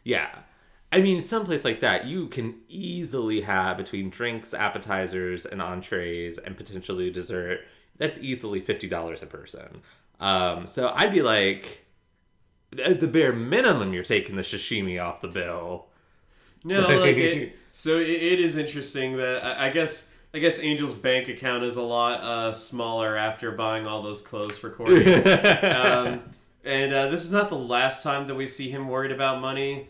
yeah. 0.05 0.39
I 0.91 1.03
mean, 1.03 1.21
someplace 1.21 1.67
like 1.67 1.81
that, 1.81 2.07
you 2.07 2.29
can 2.29 2.55
easily 2.71 3.43
have 3.43 3.77
between 3.77 4.09
drinks, 4.09 4.55
appetizers, 4.55 5.45
and 5.45 5.61
entrees, 5.61 6.39
and 6.39 6.57
potentially 6.57 7.11
dessert 7.11 7.61
that's 7.99 8.17
easily 8.17 8.61
fifty 8.61 8.89
dollars 8.89 9.23
a 9.23 9.27
person. 9.27 9.83
Um, 10.19 10.67
so 10.67 10.95
I'd 10.97 11.13
be 11.13 11.21
like, 11.21 11.85
at 12.83 13.01
the 13.01 13.07
bare 13.07 13.35
minimum, 13.35 13.93
you're 13.93 14.03
taking 14.03 14.37
the 14.37 14.43
sashimi 14.43 14.99
off 14.99 15.21
the 15.21 15.29
bill. 15.29 15.89
No, 16.65 17.01
like 17.01 17.17
it, 17.19 17.55
so 17.77 17.99
it, 17.99 18.09
it 18.09 18.41
is 18.41 18.57
interesting 18.57 19.19
that 19.19 19.45
I, 19.45 19.67
I, 19.67 19.71
guess 19.71 20.09
I 20.33 20.39
guess 20.39 20.59
Angel's 20.61 20.95
bank 20.95 21.29
account 21.29 21.63
is 21.63 21.77
a 21.77 21.83
lot 21.83 22.23
uh, 22.23 22.51
smaller 22.51 23.19
after 23.19 23.53
buying 23.53 23.87
all 23.87 24.03
those 24.03 24.23
clothes 24.23 24.57
for 24.57 24.71
Corey. 24.71 25.15
um, 25.15 26.23
and 26.65 26.95
uh, 26.95 27.09
this 27.09 27.23
is 27.23 27.33
not 27.33 27.51
the 27.51 27.55
last 27.55 28.03
time 28.03 28.29
that 28.29 28.35
we 28.35 28.47
see 28.47 28.71
him 28.71 28.89
worried 28.89 29.13
about 29.13 29.43
money. 29.43 29.89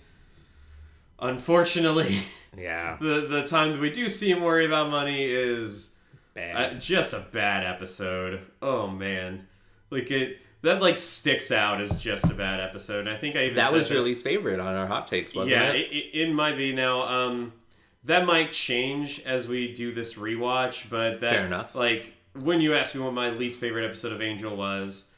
Unfortunately, 1.21 2.19
yeah, 2.59 2.97
the 3.01 3.29
the 3.31 3.47
time 3.47 3.71
that 3.71 3.81
we 3.81 3.91
do 3.91 4.09
see 4.09 4.33
him 4.33 4.43
worry 4.43 4.67
about 4.67 4.91
money 4.91 5.25
is 5.25 5.93
bad. 6.35 6.57
Uh, 6.57 6.79
just 6.81 7.13
a 7.13 7.21
bad 7.31 7.65
episode. 7.65 8.41
Oh 8.61 8.89
man, 8.89 9.47
like 9.91 10.11
it 10.11 10.41
that 10.63 10.83
like 10.83 10.99
sticks 10.99 11.53
out 11.53 11.81
as 11.81 11.95
just 11.95 12.25
a 12.25 12.35
bad 12.35 12.59
episode. 12.59 13.07
I 13.07 13.17
think 13.17 13.37
I 13.37 13.45
even 13.45 13.57
that 13.59 13.73
was 13.73 13.89
your 13.89 14.01
least 14.01 14.25
favorite 14.25 14.59
on 14.59 14.75
our 14.75 14.89
hot 14.89 15.07
takes, 15.07 15.33
wasn't 15.33 15.53
yeah, 15.53 15.71
it? 15.71 15.93
Yeah, 15.93 15.99
it, 15.99 16.29
it, 16.29 16.33
might 16.33 16.57
be 16.57 16.73
now. 16.73 17.03
Um, 17.03 17.53
that 18.07 18.25
might 18.25 18.53
change 18.53 19.21
as 19.27 19.47
we 19.47 19.73
do 19.73 19.93
this 19.93 20.15
rewatch, 20.15 20.89
but 20.89 21.21
that 21.21 21.31
fair 21.31 21.47
enough. 21.47 21.75
Like 21.75 22.15
when 22.35 22.61
you 22.61 22.75
asked 22.75 22.95
me 22.95 23.03
what 23.03 23.13
my 23.13 23.31
least 23.31 23.61
favorite 23.61 23.85
episode 23.85 24.13
of 24.13 24.23
Angel 24.23 24.57
was, 24.57 25.11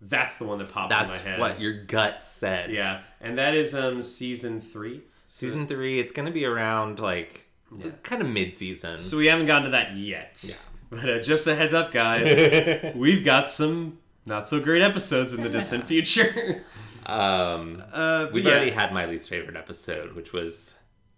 that's 0.00 0.36
the 0.36 0.44
one 0.44 0.58
that 0.58 0.72
popped 0.72 0.90
that's 0.90 1.18
in 1.18 1.24
my 1.24 1.30
head. 1.30 1.40
what 1.40 1.60
your 1.60 1.84
gut 1.84 2.22
said. 2.22 2.70
Yeah, 2.70 3.02
and 3.20 3.38
that 3.38 3.54
is 3.54 3.74
um 3.74 4.02
season 4.02 4.60
three. 4.60 5.02
Season 5.28 5.66
three. 5.66 5.98
It's 5.98 6.12
gonna 6.12 6.30
be 6.30 6.44
around 6.44 7.00
like 7.00 7.48
yeah. 7.76 7.90
kind 8.02 8.22
of 8.22 8.28
mid-season. 8.28 8.98
So 8.98 9.16
we 9.16 9.26
haven't 9.26 9.46
gotten 9.46 9.64
to 9.64 9.70
that 9.70 9.96
yet. 9.96 10.42
Yeah. 10.42 10.54
But 10.88 11.10
uh, 11.10 11.18
just 11.18 11.48
a 11.48 11.56
heads 11.56 11.74
up, 11.74 11.90
guys, 11.90 12.92
we've 12.94 13.24
got 13.24 13.50
some 13.50 13.98
not 14.24 14.48
so 14.48 14.60
great 14.60 14.82
episodes 14.82 15.34
in 15.34 15.42
the 15.42 15.48
distant 15.58 15.82
future. 15.82 16.64
um, 17.06 17.82
uh, 17.92 18.28
we've 18.32 18.44
yeah. 18.44 18.52
already 18.52 18.70
had 18.70 18.92
my 18.92 19.04
least 19.04 19.28
favorite 19.28 19.56
episode, 19.56 20.14
which 20.14 20.32
was 20.32 20.76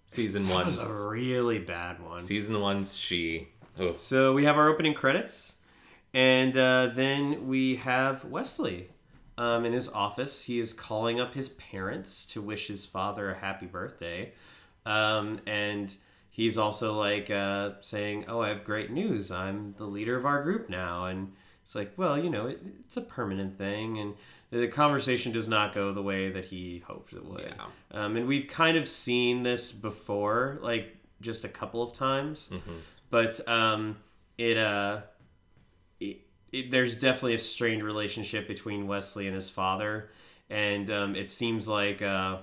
season 0.09 0.49
one. 0.49 0.67
was 0.67 0.79
a 0.79 1.09
really 1.09 1.61
bad 1.61 2.03
one. 2.03 2.21
Season 2.21 2.61
one's 2.61 2.97
she. 2.97 3.49
Oh. 3.79 3.95
So 3.97 4.33
we 4.33 4.45
have 4.45 4.57
our 4.57 4.69
opening 4.69 4.95
credits, 4.95 5.59
and 6.13 6.57
uh, 6.57 6.89
then 6.93 7.47
we 7.47 7.77
have 7.77 8.25
Wesley. 8.25 8.91
Um, 9.37 9.65
in 9.65 9.73
his 9.73 9.89
office, 9.89 10.45
he 10.47 10.59
is 10.59 10.73
calling 10.73 11.21
up 11.21 11.35
his 11.35 11.51
parents 11.51 12.27
to 12.27 12.43
wish 12.43 12.67
his 12.67 12.85
father 12.85 13.31
a 13.31 13.39
happy 13.39 13.67
birthday. 13.67 14.33
Um, 14.85 15.39
and 15.47 15.95
he's 16.29 16.59
also 16.59 16.95
like 16.99 17.31
uh, 17.31 17.73
saying, 17.81 18.25
"Oh, 18.27 18.41
I 18.41 18.49
have 18.49 18.65
great 18.65 18.91
news. 18.91 19.31
I'm 19.31 19.75
the 19.79 19.85
leader 19.85 20.17
of 20.17 20.27
our 20.27 20.43
group 20.43 20.69
now." 20.69 21.07
And 21.07 21.35
it's 21.65 21.77
like, 21.77 21.93
well, 21.97 22.19
you 22.19 22.31
know, 22.31 22.47
it, 22.47 22.61
it's 22.81 22.97
a 22.97 23.03
permanent 23.03 23.57
thing, 23.59 23.99
and 23.99 24.15
the 24.51 24.69
conversation 24.69 25.33
does 25.33 25.49
not 25.49 25.75
go 25.75 25.93
the 25.93 26.03
way 26.03 26.31
that 26.31 26.47
he 26.47 26.83
hoped 26.87 27.13
it 27.13 27.25
would. 27.25 27.55
Yeah. 27.57 27.65
Um, 27.91 28.17
and 28.17 28.27
we've 28.27 28.47
kind 28.47 28.77
of 28.77 28.89
seen 28.89 29.43
this 29.43 29.73
before, 29.73 30.59
like 30.63 30.97
just 31.21 31.45
a 31.45 31.49
couple 31.49 31.83
of 31.83 31.93
times, 31.93 32.51
but 33.11 33.47
um, 33.49 33.97
it 34.39 34.57
uh, 34.57 35.01
it, 36.01 36.21
it, 36.53 36.71
there's 36.71 36.95
definitely 36.95 37.35
a 37.35 37.39
strained 37.39 37.83
relationship 37.83 38.49
between 38.49 38.87
Wesley 38.87 39.27
and 39.27 39.35
his 39.35 39.51
father, 39.51 40.11
and 40.49 40.91
um, 40.91 41.15
it 41.15 41.29
seems 41.31 41.69
like 41.69 42.01
uh, 42.01 42.39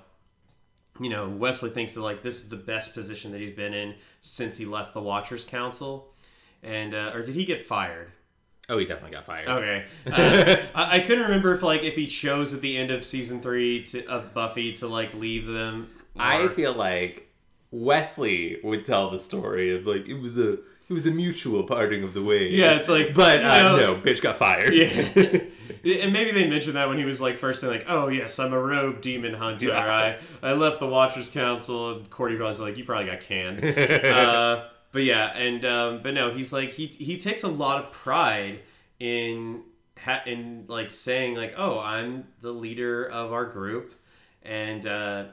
you 0.99 1.09
know 1.09 1.27
Wesley 1.29 1.71
thinks 1.71 1.93
that 1.93 2.01
like 2.01 2.21
this 2.21 2.35
is 2.35 2.49
the 2.49 2.55
best 2.55 2.93
position 2.93 3.31
that 3.31 3.41
he's 3.41 3.55
been 3.55 3.73
in 3.73 3.95
since 4.19 4.57
he 4.57 4.65
left 4.65 4.93
the 4.93 5.01
Watchers 5.01 5.43
Council, 5.43 6.13
and 6.61 6.93
uh, 6.93 7.11
or 7.15 7.23
did 7.23 7.33
he 7.35 7.45
get 7.45 7.65
fired? 7.65 8.11
Oh, 8.67 8.78
he 8.78 8.86
definitely 8.86 9.15
got 9.15 9.25
fired. 9.25 9.47
Okay, 9.47 9.86
uh, 10.08 10.65
I, 10.73 10.97
I 10.97 10.99
couldn't 11.01 11.25
remember 11.25 11.54
if 11.54 11.62
like 11.62 11.84
if 11.84 11.95
he 11.95 12.08
chose 12.08 12.54
at 12.54 12.62
the 12.62 12.78
end 12.78 12.91
of 12.91 13.04
season 13.06 13.41
three 13.41 13.84
to, 13.86 14.06
of 14.06 14.34
Buffy 14.34 14.73
to 14.73 14.88
like 14.88 15.13
leave 15.13 15.45
them. 15.45 15.89
I 16.17 16.47
feel 16.47 16.73
like 16.73 17.30
Wesley 17.71 18.60
would 18.63 18.86
tell 18.86 19.10
the 19.10 19.19
story 19.19 19.75
of 19.75 19.86
like 19.86 20.08
it 20.08 20.19
was 20.19 20.38
a 20.38 20.54
it 20.88 20.93
was 20.93 21.06
a 21.06 21.12
mutual 21.12 21.63
parting 21.63 22.04
of 22.04 22.13
the 22.13 22.23
ways. 22.23 22.54
Yeah, 22.54 22.75
it's 22.78 22.88
like, 22.88 23.13
but 23.13 23.41
you 23.41 23.45
uh, 23.47 23.62
know- 23.63 23.78
no, 23.78 23.95
bitch 23.95 24.21
got 24.21 24.38
fired. 24.38 24.73
Yeah. 24.73 25.39
And 25.84 26.12
maybe 26.12 26.32
they 26.32 26.47
mentioned 26.49 26.75
that 26.75 26.89
when 26.89 26.97
he 26.97 27.06
was 27.06 27.21
like 27.21 27.38
first 27.38 27.62
saying 27.62 27.71
like, 27.71 27.86
"Oh 27.88 28.08
yes, 28.08 28.39
I'm 28.39 28.54
a 28.54 28.60
rogue 28.60 29.01
demon 29.01 29.36
hunter. 29.36 29.67
Yeah. 29.69 30.17
I 30.41 30.49
I 30.49 30.54
left 30.54 30.80
the 30.80 30.88
Watchers 30.88 31.30
Council." 31.30 31.91
And 31.91 32.10
Cordy 32.10 32.38
was 32.38 32.60
like, 32.60 32.75
"You 32.78 32.86
probably 32.86 33.12
got 33.12 33.19
canned." 33.21 33.63
uh, 33.63 34.65
but 34.95 35.03
yeah, 35.03 35.36
and 35.38 35.65
um, 35.65 35.99
but 36.01 36.13
no, 36.13 36.31
he's 36.31 36.53
like 36.53 36.69
he 36.69 36.88
he 36.88 37.17
takes 37.17 37.43
a 37.43 37.49
lot 37.49 37.84
of 37.84 37.91
pride 37.91 38.62
in 38.97 39.63
ha- 39.99 40.23
in 40.25 40.63
like 40.69 40.89
saying 40.89 41.36
like, 41.36 41.53
"Oh, 41.58 41.79
I'm 41.79 42.29
the 42.39 42.53
leader 42.53 43.03
of 43.03 43.34
our 43.34 43.43
group," 43.43 43.93
and 44.41 44.88
uh, 44.88 45.25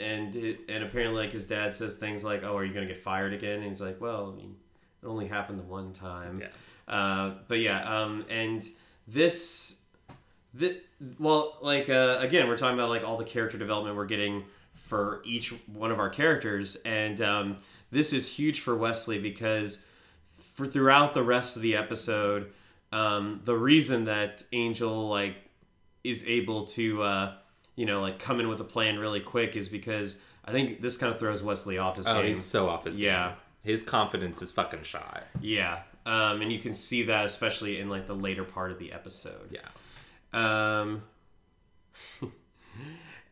and 0.00 0.34
it, 0.34 0.62
and 0.68 0.82
apparently 0.82 1.22
like 1.22 1.32
his 1.32 1.46
dad 1.46 1.76
says 1.76 1.94
things 1.94 2.24
like, 2.24 2.42
"Oh, 2.42 2.56
are 2.56 2.64
you 2.64 2.74
gonna 2.74 2.86
get 2.86 3.00
fired 3.00 3.32
again?" 3.32 3.60
And 3.60 3.68
he's 3.68 3.80
like, 3.80 4.00
"Well, 4.00 4.32
I 4.34 4.36
mean, 4.36 4.56
it 5.00 5.06
only 5.06 5.28
happened 5.28 5.60
the 5.60 5.62
one 5.62 5.92
time." 5.92 6.40
Yeah. 6.40 6.92
Uh, 6.92 7.34
but 7.46 7.60
yeah, 7.60 8.02
um, 8.02 8.26
and 8.28 8.68
this, 9.06 9.78
the 10.54 10.80
well, 11.20 11.56
like 11.62 11.88
uh, 11.88 12.16
again, 12.18 12.48
we're 12.48 12.58
talking 12.58 12.76
about 12.76 12.88
like 12.88 13.04
all 13.04 13.16
the 13.16 13.24
character 13.24 13.58
development 13.58 13.94
we're 13.94 14.06
getting 14.06 14.42
for 14.88 15.20
each 15.24 15.50
one 15.66 15.90
of 15.92 15.98
our 16.00 16.08
characters, 16.08 16.76
and 16.84 17.20
um, 17.20 17.56
this 17.90 18.12
is 18.12 18.28
huge 18.28 18.60
for 18.60 18.74
Wesley 18.76 19.18
because 19.18 19.84
for 20.54 20.66
throughout 20.66 21.14
the 21.14 21.22
rest 21.22 21.56
of 21.56 21.62
the 21.62 21.76
episode, 21.76 22.50
um, 22.90 23.40
the 23.44 23.54
reason 23.56 24.06
that 24.06 24.42
Angel 24.52 25.08
like 25.08 25.36
is 26.04 26.24
able 26.26 26.64
to 26.68 27.02
uh, 27.02 27.34
you 27.76 27.84
know 27.86 28.00
like 28.00 28.18
come 28.18 28.40
in 28.40 28.48
with 28.48 28.60
a 28.60 28.64
plan 28.64 28.98
really 28.98 29.20
quick 29.20 29.56
is 29.56 29.68
because 29.68 30.16
I 30.44 30.52
think 30.52 30.80
this 30.80 30.96
kind 30.96 31.12
of 31.12 31.18
throws 31.18 31.42
Wesley 31.42 31.76
off 31.78 31.96
his 31.96 32.08
Oh, 32.08 32.14
game. 32.14 32.26
he's 32.28 32.42
so 32.44 32.68
off 32.68 32.84
his 32.86 32.96
game. 32.96 33.04
Yeah. 33.06 33.32
His 33.64 33.82
confidence 33.82 34.40
is 34.40 34.50
fucking 34.52 34.84
shot. 34.84 35.24
Yeah, 35.42 35.80
um, 36.06 36.40
and 36.40 36.50
you 36.50 36.58
can 36.60 36.72
see 36.72 37.02
that 37.02 37.26
especially 37.26 37.78
in 37.80 37.90
like 37.90 38.06
the 38.06 38.14
later 38.14 38.44
part 38.44 38.70
of 38.72 38.78
the 38.78 38.92
episode. 38.92 39.50
Yeah. 39.52 39.60
Um. 40.32 41.02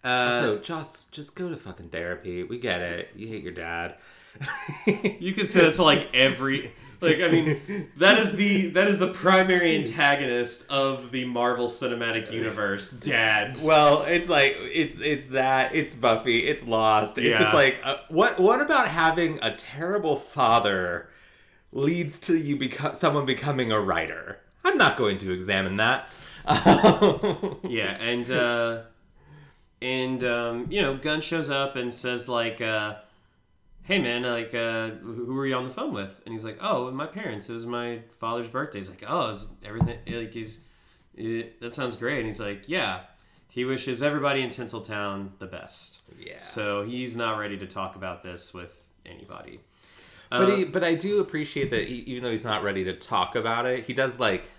uh, 0.07 0.41
so 0.41 0.59
just 0.59 1.11
just 1.13 1.35
go 1.35 1.49
to 1.49 1.57
fucking 1.57 1.89
therapy. 1.89 2.45
We 2.45 2.59
get 2.59 2.81
it. 2.81 3.11
You 3.17 3.27
hate 3.27 3.43
your 3.43 3.53
dad. 3.53 3.97
you 4.87 5.33
could 5.33 5.49
say 5.49 5.63
that 5.63 5.75
to 5.75 5.83
like 5.83 6.15
every 6.15 6.71
like 7.01 7.21
I 7.21 7.29
mean 7.29 7.91
that 7.97 8.19
is 8.19 8.37
the 8.37 8.69
that 8.69 8.87
is 8.89 8.99
the 8.99 9.13
primary 9.13 9.77
antagonist 9.77 10.71
of 10.71 11.11
the 11.11 11.25
Marvel 11.25 11.67
Cinematic 11.67 12.33
Universe. 12.33 12.91
Dads. 12.91 13.65
Well, 13.65 14.03
it's 14.03 14.29
like 14.29 14.57
it's 14.61 14.99
it's 15.01 15.27
that 15.29 15.75
it's 15.75 15.97
Buffy, 15.97 16.47
it's 16.47 16.67
Lost. 16.67 17.19
It's 17.19 17.39
just 17.39 17.55
like 17.55 17.79
uh, 17.83 17.97
what 18.09 18.39
what 18.39 18.61
about 18.61 18.89
having 18.89 19.39
a 19.43 19.55
terrible 19.57 20.17
father 20.17 21.09
leads 21.73 22.19
to 22.21 22.39
you 22.39 22.57
become 22.57 22.95
someone 22.95 23.27
becoming 23.27 23.73
a 23.73 23.81
writer? 23.81 24.39
I'm 24.65 24.79
not 24.79 24.97
going 24.97 25.19
to 25.19 25.33
examine 25.33 25.77
that. 25.79 26.09
yeah, 27.69 27.97
and 28.01 28.31
uh, 28.31 28.83
and 29.83 30.23
um, 30.25 30.67
you 30.71 30.81
know, 30.83 30.97
Gunn 30.97 31.21
shows 31.21 31.51
up 31.51 31.77
and 31.77 31.93
says 31.93 32.29
like, 32.29 32.61
uh, 32.61 32.97
"Hey 33.83 33.99
man, 33.99 34.23
like, 34.23 34.55
uh, 34.55 34.91
who 34.91 35.35
were 35.35 35.47
you 35.47 35.55
on 35.55 35.69
the 35.69 35.75
phone 35.75 35.93
with?" 35.93 36.21
And 36.25 36.33
he's 36.33 36.45
like, 36.45 36.59
"Oh, 36.61 36.91
my 36.91 37.07
parents. 37.07 37.49
It 37.51 37.55
was 37.55 37.67
my 37.67 38.01
father's 38.11 38.49
birthday." 38.49 38.79
He's 38.79 38.91
like, 38.91 39.05
"Oh, 39.07 39.29
is 39.31 39.49
everything 39.65 39.99
like 40.07 40.33
he's 40.33 40.61
it, 41.15 41.61
that 41.61 41.75
sounds 41.75 41.97
great?" 41.97 42.19
And 42.19 42.27
he's 42.27 42.41
like, 42.41 42.69
"Yeah." 42.69 43.01
He 43.49 43.65
wishes 43.65 44.03
everybody 44.03 44.43
in 44.43 44.51
Tinseltown 44.51 45.31
the 45.39 45.47
best. 45.47 46.03
Yeah. 46.21 46.37
So 46.37 46.85
he's 46.85 47.17
not 47.17 47.39
ready 47.39 47.57
to 47.57 47.67
talk 47.67 47.97
about 47.97 48.23
this 48.23 48.53
with 48.53 48.87
anybody. 49.07 49.61
But 50.29 50.51
Uh, 50.51 50.57
he, 50.57 50.65
but 50.65 50.85
I 50.85 50.95
do 50.95 51.21
appreciate 51.21 51.71
that 51.71 51.89
he, 51.89 51.95
even 52.01 52.23
though 52.23 52.33
he's 52.33 52.45
not 52.45 52.63
ready 52.63 52.85
to 52.85 52.93
talk 52.93 53.35
about 53.35 53.65
it, 53.65 53.87
he 53.87 53.95
does 53.95 54.21
like 54.21 54.51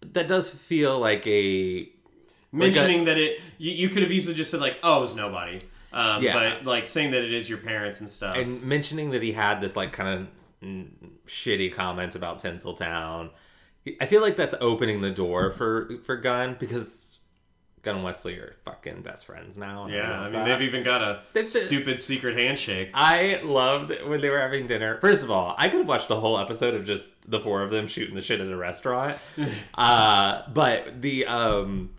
that 0.00 0.26
does 0.26 0.48
feel 0.50 0.98
like 0.98 1.24
a 1.28 1.88
mentioning 2.52 3.04
that 3.06 3.18
it 3.18 3.40
you, 3.58 3.72
you 3.72 3.88
could 3.88 4.02
have 4.02 4.12
easily 4.12 4.36
just 4.36 4.50
said 4.50 4.60
like, 4.60 4.78
"Oh, 4.82 4.98
it 4.98 5.00
was 5.02 5.14
nobody." 5.14 5.60
Um, 5.92 6.22
Yeah. 6.22 6.32
But 6.32 6.64
like 6.64 6.86
saying 6.86 7.10
that 7.10 7.22
it 7.22 7.32
is 7.32 7.48
your 7.48 7.58
parents 7.58 8.00
and 8.00 8.08
stuff. 8.08 8.36
and 8.36 8.62
mentioning 8.62 9.10
that 9.10 9.22
he 9.22 9.32
had 9.32 9.60
this 9.60 9.76
like 9.76 9.92
kind 9.92 10.08
of 10.08 10.28
shitty 11.26 11.72
comment 11.72 12.14
about 12.14 12.38
Tinseltown. 12.38 13.30
I 14.00 14.06
feel 14.06 14.22
like 14.22 14.36
that's 14.36 14.54
opening 14.60 15.00
the 15.00 15.10
door 15.10 15.50
for 15.50 15.90
for 16.04 16.16
Gunn 16.16 16.56
because 16.58 17.18
Gunn 17.82 17.96
and 17.96 18.04
Wesley 18.04 18.34
are 18.36 18.54
fucking 18.64 19.02
best 19.02 19.26
friends 19.26 19.56
now. 19.56 19.88
Yeah, 19.88 20.20
love 20.20 20.34
I 20.34 20.36
mean 20.36 20.44
they've 20.48 20.62
even 20.62 20.84
got 20.84 21.02
a 21.02 21.46
stupid 21.46 22.00
secret 22.00 22.36
handshake. 22.36 22.90
I 22.94 23.40
loved 23.42 23.92
when 24.06 24.20
they 24.20 24.30
were 24.30 24.38
having 24.38 24.68
dinner. 24.68 25.00
First 25.00 25.24
of 25.24 25.32
all, 25.32 25.56
I 25.58 25.68
could 25.68 25.78
have 25.78 25.88
watched 25.88 26.06
the 26.06 26.20
whole 26.20 26.38
episode 26.38 26.74
of 26.74 26.84
just 26.84 27.08
the 27.28 27.40
four 27.40 27.62
of 27.62 27.70
them 27.70 27.88
shooting 27.88 28.14
the 28.14 28.22
shit 28.22 28.40
at 28.40 28.46
a 28.46 28.56
restaurant. 28.56 29.18
uh, 29.74 30.42
but 30.54 31.02
the 31.02 31.26
um, 31.26 31.90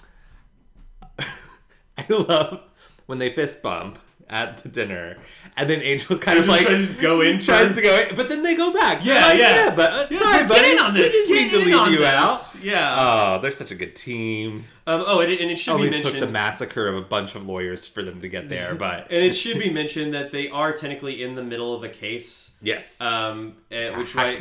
I 1.98 2.06
love 2.10 2.62
when 3.06 3.20
they 3.20 3.34
fist 3.34 3.62
bump 3.62 4.00
at 4.30 4.58
the 4.60 4.70
dinner, 4.70 5.18
and 5.56 5.70
then 5.70 5.82
Angel 5.82 6.18
kind 6.18 6.40
of 6.40 6.48
like 6.48 6.62
try 6.62 6.72
to 6.72 6.78
just 6.80 7.00
go 7.00 7.22
in 7.22 7.40
tries 7.40 7.76
to 7.76 7.82
go 7.82 7.96
in, 8.00 8.16
but 8.16 8.30
then 8.30 8.42
they 8.42 8.56
go 8.56 8.74
back. 8.74 9.06
Yeah, 9.06 9.28
like, 9.28 9.38
yeah. 9.38 9.76
but 9.76 9.92
uh, 9.92 10.08
Yeah, 10.10 10.20
sorry, 10.20 10.40
so 10.40 10.48
buddy, 10.48 10.62
get 10.62 10.72
in 10.74 10.80
on 10.80 10.94
this. 10.94 11.14
We 11.14 11.28
didn't 11.28 11.32
mean 11.32 11.72
to 11.74 11.82
leave 11.84 11.94
you 11.94 12.00
this. 12.00 12.56
out. 12.56 12.64
Yeah. 12.64 12.96
Oh, 13.00 13.42
they're 13.42 13.52
such 13.52 13.72
a 13.72 13.76
good 13.76 13.96
team. 13.96 14.64
Um, 14.86 15.04
oh, 15.06 15.22
and 15.22 15.32
it, 15.32 15.40
and 15.40 15.52
it 15.52 15.58
should 15.58 15.76
Only 15.76 15.90
be 15.90 16.02
took 16.02 16.20
the 16.20 16.28
massacre 16.28 16.88
of 16.88 16.98
a 16.98 17.02
bunch 17.02 17.36
of 17.36 17.46
lawyers 17.46 17.86
for 17.86 18.04
them 18.04 18.22
to 18.22 18.28
get 18.28 18.50
there, 18.50 18.76
but 18.76 19.08
and 19.12 19.24
it 19.24 19.34
should 19.34 19.60
be 19.60 19.70
mentioned 19.70 20.14
that 20.14 20.32
they 20.32 20.50
are 20.50 20.74
technically 20.74 21.24
in 21.24 21.36
the 21.36 21.44
middle 21.44 21.74
of 21.74 21.84
a 21.84 21.90
case, 21.90 22.56
yes, 22.62 23.00
um, 23.02 23.56
uh, 23.72 23.92
which 23.92 24.16
right, 24.16 24.40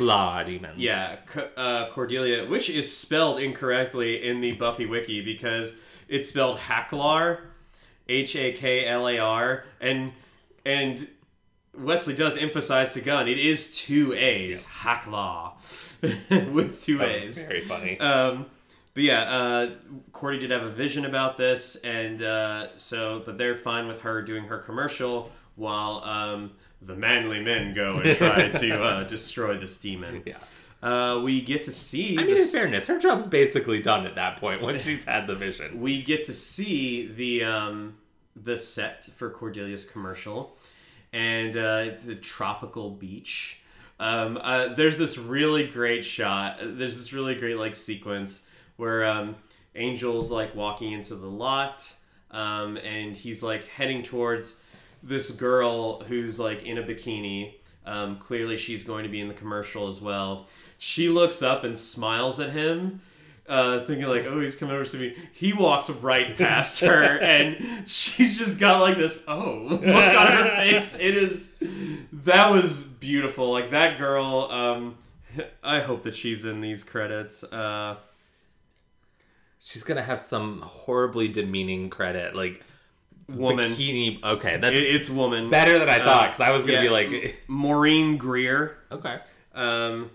yeah, 0.77 1.17
C- 1.31 1.41
uh, 1.55 1.89
Cordelia, 1.91 2.45
which 2.45 2.69
is 2.69 2.95
spelled 2.95 3.39
incorrectly 3.39 4.23
in 4.27 4.41
the 4.41 4.53
Buffy 4.53 4.85
wiki 4.85 5.21
because 5.23 5.75
it's 6.07 6.29
spelled 6.29 6.57
Haklar, 6.59 7.39
H 8.07 8.35
A 8.35 8.51
K 8.51 8.85
L 8.85 9.07
A 9.07 9.17
R, 9.17 9.65
and 9.81 10.11
and 10.65 11.07
Wesley 11.77 12.13
does 12.15 12.37
emphasize 12.37 12.93
the 12.93 13.01
gun. 13.01 13.27
It 13.27 13.39
is 13.39 13.75
two 13.75 14.13
A's, 14.13 14.71
Haklar, 14.71 15.53
with 16.53 16.83
two 16.83 16.99
That 16.99 17.09
A's. 17.23 17.43
very 17.43 17.61
funny. 17.61 17.99
Um, 17.99 18.45
but 18.93 19.03
yeah, 19.03 19.21
uh, 19.23 19.69
Cordy 20.11 20.37
did 20.37 20.51
have 20.51 20.61
a 20.61 20.69
vision 20.69 21.05
about 21.05 21.35
this, 21.37 21.75
and 21.77 22.21
uh, 22.21 22.77
so, 22.77 23.23
but 23.25 23.37
they're 23.39 23.55
fine 23.55 23.87
with 23.87 24.01
her 24.01 24.21
doing 24.21 24.43
her 24.45 24.59
commercial 24.59 25.31
while 25.55 26.03
um, 26.03 26.51
the 26.81 26.95
manly 26.95 27.39
men 27.39 27.73
go 27.73 27.95
and 27.95 28.15
try 28.17 28.49
to 28.49 28.73
uh, 28.83 29.03
destroy 29.05 29.57
this 29.57 29.77
demon. 29.77 30.21
Yeah. 30.25 30.37
Uh, 30.83 31.21
we 31.23 31.39
get 31.39 31.63
to 31.63 31.71
see. 31.71 32.19
I 32.19 32.25
mean, 32.25 32.35
in 32.35 32.45
fairness, 32.45 32.87
her 32.87 32.99
job's 32.99 33.25
basically 33.25 33.81
done 33.81 34.05
at 34.05 34.15
that 34.15 34.35
point 34.35 34.61
when 34.61 34.77
she's 34.77 35.05
had 35.05 35.27
the 35.27 35.35
vision. 35.35 35.79
we 35.79 36.01
get 36.03 36.25
to 36.25 36.33
see 36.33 37.07
the 37.07 37.45
um, 37.45 37.95
the 38.35 38.57
set 38.57 39.05
for 39.05 39.29
Cordelia's 39.29 39.85
commercial, 39.85 40.57
and 41.13 41.55
uh, 41.55 41.83
it's 41.85 42.05
a 42.07 42.15
tropical 42.15 42.89
beach. 42.89 43.61
Um, 43.97 44.37
uh, 44.41 44.73
there's 44.73 44.97
this 44.97 45.17
really 45.17 45.67
great 45.67 46.03
shot. 46.03 46.57
There's 46.61 46.97
this 46.97 47.13
really 47.13 47.35
great 47.35 47.57
like 47.57 47.75
sequence 47.75 48.45
where 48.75 49.05
um, 49.05 49.37
Angel's 49.75 50.31
like 50.31 50.53
walking 50.53 50.91
into 50.91 51.15
the 51.15 51.27
lot, 51.27 51.93
um, 52.31 52.75
and 52.75 53.15
he's 53.15 53.41
like 53.41 53.65
heading 53.69 54.03
towards 54.03 54.59
this 55.01 55.31
girl 55.31 56.01
who's 56.03 56.41
like 56.41 56.63
in 56.63 56.77
a 56.77 56.83
bikini. 56.83 57.53
Um, 57.85 58.17
clearly, 58.17 58.57
she's 58.57 58.83
going 58.83 59.03
to 59.03 59.09
be 59.09 59.19
in 59.19 59.27
the 59.27 59.33
commercial 59.33 59.87
as 59.87 60.01
well. 60.01 60.47
She 60.77 61.09
looks 61.09 61.41
up 61.41 61.63
and 61.63 61.77
smiles 61.77 62.39
at 62.39 62.51
him, 62.51 63.01
uh, 63.47 63.81
thinking 63.81 64.07
like, 64.07 64.25
oh, 64.25 64.39
he's 64.39 64.55
coming 64.55 64.75
over 64.75 64.85
to 64.85 64.97
me. 64.97 65.15
He 65.33 65.53
walks 65.53 65.89
right 65.89 66.37
past 66.37 66.79
her, 66.81 67.03
and 67.21 67.87
she's 67.87 68.37
just 68.37 68.59
got 68.59 68.81
like 68.81 68.97
this 68.97 69.21
oh 69.27 69.67
look 69.69 69.81
on 69.81 70.27
her 70.27 70.55
face. 70.57 70.95
It 70.99 71.17
is 71.17 71.53
that 72.11 72.51
was 72.51 72.83
beautiful. 72.83 73.51
Like 73.51 73.71
that 73.71 73.97
girl. 73.97 74.49
Um, 74.51 74.95
I 75.63 75.79
hope 75.79 76.03
that 76.03 76.13
she's 76.15 76.45
in 76.45 76.61
these 76.61 76.83
credits. 76.83 77.43
Uh, 77.43 77.95
She's 79.65 79.83
gonna 79.83 80.03
have 80.03 80.19
some 80.19 80.59
horribly 80.61 81.29
demeaning 81.29 81.89
credit, 81.89 82.35
like 82.35 82.61
woman. 83.35 83.71
bikini. 83.73 84.23
Okay, 84.23 84.57
that's 84.57 84.77
It- 84.77 84.83
it's 84.95 85.09
woman. 85.09 85.49
better 85.49 85.77
than 85.79 85.89
I 85.89 85.97
thought 85.99 86.21
Uh, 86.21 86.23
because 86.25 86.41
I 86.41 86.51
was 86.51 86.63
gonna 86.63 86.73
yeah. 86.77 86.81
be 86.83 86.89
like, 86.89 87.43
Maureen 87.47 88.17
Greer. 88.17 88.77
okay, 88.91 89.19
Um, 89.53 90.09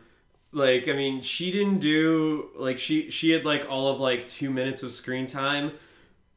like 0.52 0.88
I 0.88 0.92
mean, 0.92 1.20
she 1.22 1.50
didn't 1.50 1.78
do 1.78 2.48
like 2.56 2.78
she 2.78 3.10
she 3.10 3.30
had 3.30 3.44
like 3.44 3.66
all 3.70 3.88
of 3.92 4.00
like 4.00 4.28
two 4.28 4.50
minutes 4.50 4.82
of 4.82 4.92
screen 4.92 5.26
time. 5.26 5.72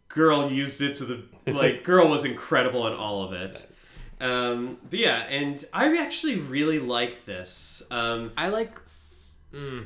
Girl 0.10 0.52
used 0.52 0.82
it 0.82 0.96
to 0.96 1.06
the 1.06 1.24
like. 1.52 1.84
girl 1.92 2.08
was 2.10 2.26
incredible 2.26 2.86
in 2.88 2.94
all 2.94 3.24
of 3.24 3.32
it. 3.34 3.68
Um, 4.20 4.78
but 4.90 5.00
yeah, 5.00 5.20
and 5.30 5.64
I 5.74 5.98
actually 5.98 6.36
really 6.36 6.78
like 6.78 7.26
this. 7.26 7.82
Um, 7.90 8.32
I 8.38 8.50
like. 8.50 8.78
s- 8.84 9.40
Mm, 9.54 9.86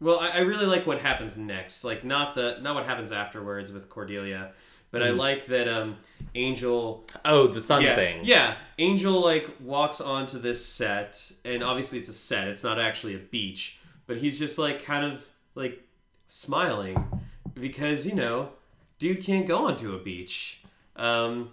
well, 0.00 0.18
I, 0.20 0.30
I 0.30 0.38
really 0.40 0.66
like 0.66 0.86
what 0.86 1.00
happens 1.00 1.36
next. 1.36 1.82
Like 1.84 2.04
not 2.04 2.34
the 2.34 2.58
not 2.60 2.74
what 2.74 2.84
happens 2.86 3.10
afterwards 3.12 3.72
with 3.72 3.88
Cordelia, 3.88 4.52
but 4.90 5.02
I 5.02 5.10
like 5.10 5.46
that 5.46 5.68
um, 5.68 5.96
Angel 6.34 7.04
oh, 7.24 7.46
the 7.46 7.60
sun 7.60 7.82
yeah, 7.82 7.94
thing. 7.94 8.24
Yeah, 8.24 8.56
Angel 8.78 9.20
like 9.20 9.48
walks 9.60 10.00
onto 10.00 10.38
this 10.38 10.64
set, 10.64 11.32
and 11.44 11.62
obviously 11.62 11.98
it's 11.98 12.08
a 12.08 12.12
set. 12.12 12.48
It's 12.48 12.64
not 12.64 12.80
actually 12.80 13.14
a 13.14 13.18
beach, 13.18 13.78
but 14.06 14.18
he's 14.18 14.38
just 14.38 14.58
like 14.58 14.82
kind 14.82 15.04
of 15.04 15.24
like 15.54 15.82
smiling 16.28 17.22
because 17.54 18.06
you 18.06 18.14
know, 18.14 18.50
dude 18.98 19.22
can't 19.22 19.46
go 19.46 19.66
onto 19.66 19.94
a 19.94 19.98
beach. 19.98 20.62
Um, 20.96 21.50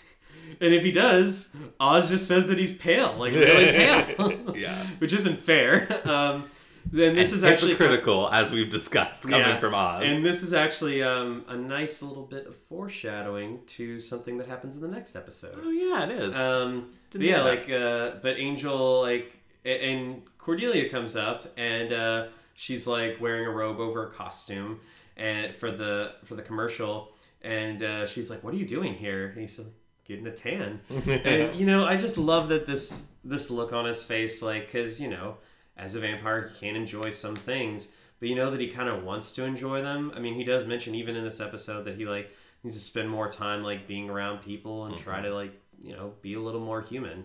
and 0.60 0.72
if 0.74 0.82
he 0.82 0.92
does, 0.92 1.54
Oz 1.80 2.08
just 2.08 2.26
says 2.26 2.46
that 2.48 2.58
he's 2.58 2.74
pale, 2.74 3.14
like 3.18 3.32
really 3.32 3.72
pale, 4.16 4.56
Yeah. 4.56 4.86
which 4.98 5.12
isn't 5.12 5.38
fair. 5.38 6.00
Um, 6.08 6.46
then 6.92 7.14
this 7.14 7.32
is 7.32 7.44
actually 7.44 7.74
critical, 7.74 8.28
as 8.32 8.50
we've 8.52 8.70
discussed, 8.70 9.24
coming 9.24 9.40
Yeah. 9.40 9.58
from 9.58 9.74
Oz. 9.74 10.02
and 10.04 10.24
this 10.24 10.42
is 10.42 10.52
actually 10.54 11.02
um, 11.02 11.44
a 11.48 11.56
nice 11.56 12.02
little 12.02 12.24
bit 12.24 12.46
of 12.46 12.56
foreshadowing 12.56 13.60
to 13.66 14.00
something 14.00 14.38
that 14.38 14.46
happens 14.48 14.76
in 14.76 14.82
the 14.82 14.88
next 14.88 15.16
episode. 15.16 15.58
oh 15.62 15.70
yeah, 15.70 16.04
it 16.04 16.10
is. 16.12 16.36
Um, 16.36 16.90
yeah, 17.12 17.42
like, 17.42 17.68
uh, 17.70 18.12
but 18.22 18.38
Angel, 18.38 19.00
like, 19.02 19.36
and 19.64 20.22
Cordelia 20.38 20.88
comes 20.88 21.16
up, 21.16 21.52
and 21.56 21.92
uh, 21.92 22.26
she's 22.54 22.86
like 22.86 23.20
wearing 23.20 23.46
a 23.46 23.50
robe 23.50 23.80
over 23.80 24.06
a 24.06 24.10
costume, 24.10 24.80
and 25.16 25.54
for 25.54 25.70
the 25.70 26.12
for 26.24 26.34
the 26.34 26.42
commercial, 26.42 27.12
and 27.42 27.82
uh, 27.82 28.06
she's 28.06 28.30
like, 28.30 28.44
"What 28.44 28.54
are 28.54 28.56
you 28.58 28.66
doing 28.66 28.94
here?" 28.94 29.28
And 29.28 29.40
he's 29.40 29.58
like, 29.58 29.68
"Getting 30.06 30.26
a 30.26 30.32
tan." 30.32 30.80
and 31.06 31.54
you 31.56 31.66
know, 31.66 31.84
I 31.84 31.96
just 31.96 32.16
love 32.18 32.48
that 32.50 32.66
this 32.66 33.08
this 33.24 33.50
look 33.50 33.72
on 33.72 33.86
his 33.86 34.04
face, 34.04 34.40
like, 34.42 34.66
because 34.66 35.00
you 35.00 35.08
know, 35.08 35.36
as 35.76 35.94
a 35.94 36.00
vampire, 36.00 36.48
he 36.48 36.60
can't 36.60 36.76
enjoy 36.76 37.10
some 37.10 37.36
things, 37.36 37.88
but 38.18 38.28
you 38.28 38.34
know 38.34 38.50
that 38.50 38.60
he 38.60 38.68
kind 38.68 38.88
of 38.88 39.04
wants 39.04 39.32
to 39.32 39.44
enjoy 39.44 39.82
them. 39.82 40.12
I 40.14 40.20
mean, 40.20 40.34
he 40.34 40.44
does 40.44 40.66
mention 40.66 40.94
even 40.94 41.16
in 41.16 41.24
this 41.24 41.40
episode 41.40 41.84
that 41.84 41.96
he 41.96 42.06
like 42.06 42.34
needs 42.62 42.76
to 42.76 42.82
spend 42.82 43.10
more 43.10 43.30
time 43.30 43.62
like 43.62 43.86
being 43.86 44.10
around 44.10 44.38
people 44.42 44.86
and 44.86 44.96
try 44.96 45.20
to 45.20 45.34
like 45.34 45.52
you 45.80 45.92
know 45.92 46.12
be 46.22 46.34
a 46.34 46.40
little 46.40 46.60
more 46.60 46.80
human, 46.80 47.24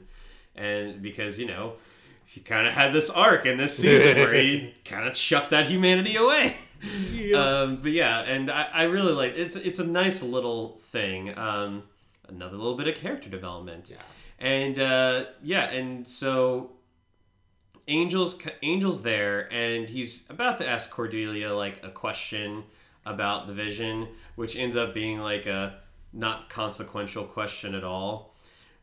and 0.55 1.01
because 1.01 1.39
you 1.39 1.47
know. 1.47 1.73
He 2.23 2.39
kind 2.39 2.65
of 2.65 2.71
had 2.71 2.93
this 2.93 3.09
arc 3.09 3.45
in 3.45 3.57
this 3.57 3.75
season 3.75 4.15
where 4.15 4.33
he 4.33 4.73
kind 4.85 5.05
of 5.05 5.15
chucked 5.15 5.49
that 5.49 5.65
humanity 5.65 6.15
away. 6.15 6.55
Um, 7.35 7.81
but 7.81 7.91
yeah, 7.91 8.21
and 8.21 8.49
I, 8.49 8.67
I 8.73 8.83
really 8.83 9.11
like 9.11 9.33
it's 9.35 9.55
it's 9.55 9.79
a 9.79 9.85
nice 9.85 10.23
little 10.23 10.77
thing. 10.77 11.37
Um, 11.37 11.83
another 12.27 12.57
little 12.57 12.75
bit 12.77 12.87
of 12.87 12.95
character 12.95 13.29
development. 13.29 13.91
Yeah. 13.91 13.97
And 14.39 14.79
uh, 14.79 15.25
yeah, 15.43 15.69
and 15.69 16.07
so 16.07 16.71
Angel's 17.87 18.41
Angel's 18.63 19.01
there, 19.01 19.51
and 19.51 19.89
he's 19.89 20.29
about 20.29 20.57
to 20.57 20.67
ask 20.67 20.89
Cordelia 20.89 21.53
like 21.53 21.83
a 21.83 21.89
question 21.89 22.63
about 23.05 23.47
the 23.47 23.53
vision, 23.53 24.07
which 24.35 24.55
ends 24.55 24.75
up 24.75 24.93
being 24.93 25.19
like 25.19 25.45
a 25.45 25.79
not 26.13 26.49
consequential 26.49 27.25
question 27.25 27.75
at 27.75 27.83
all. 27.83 28.35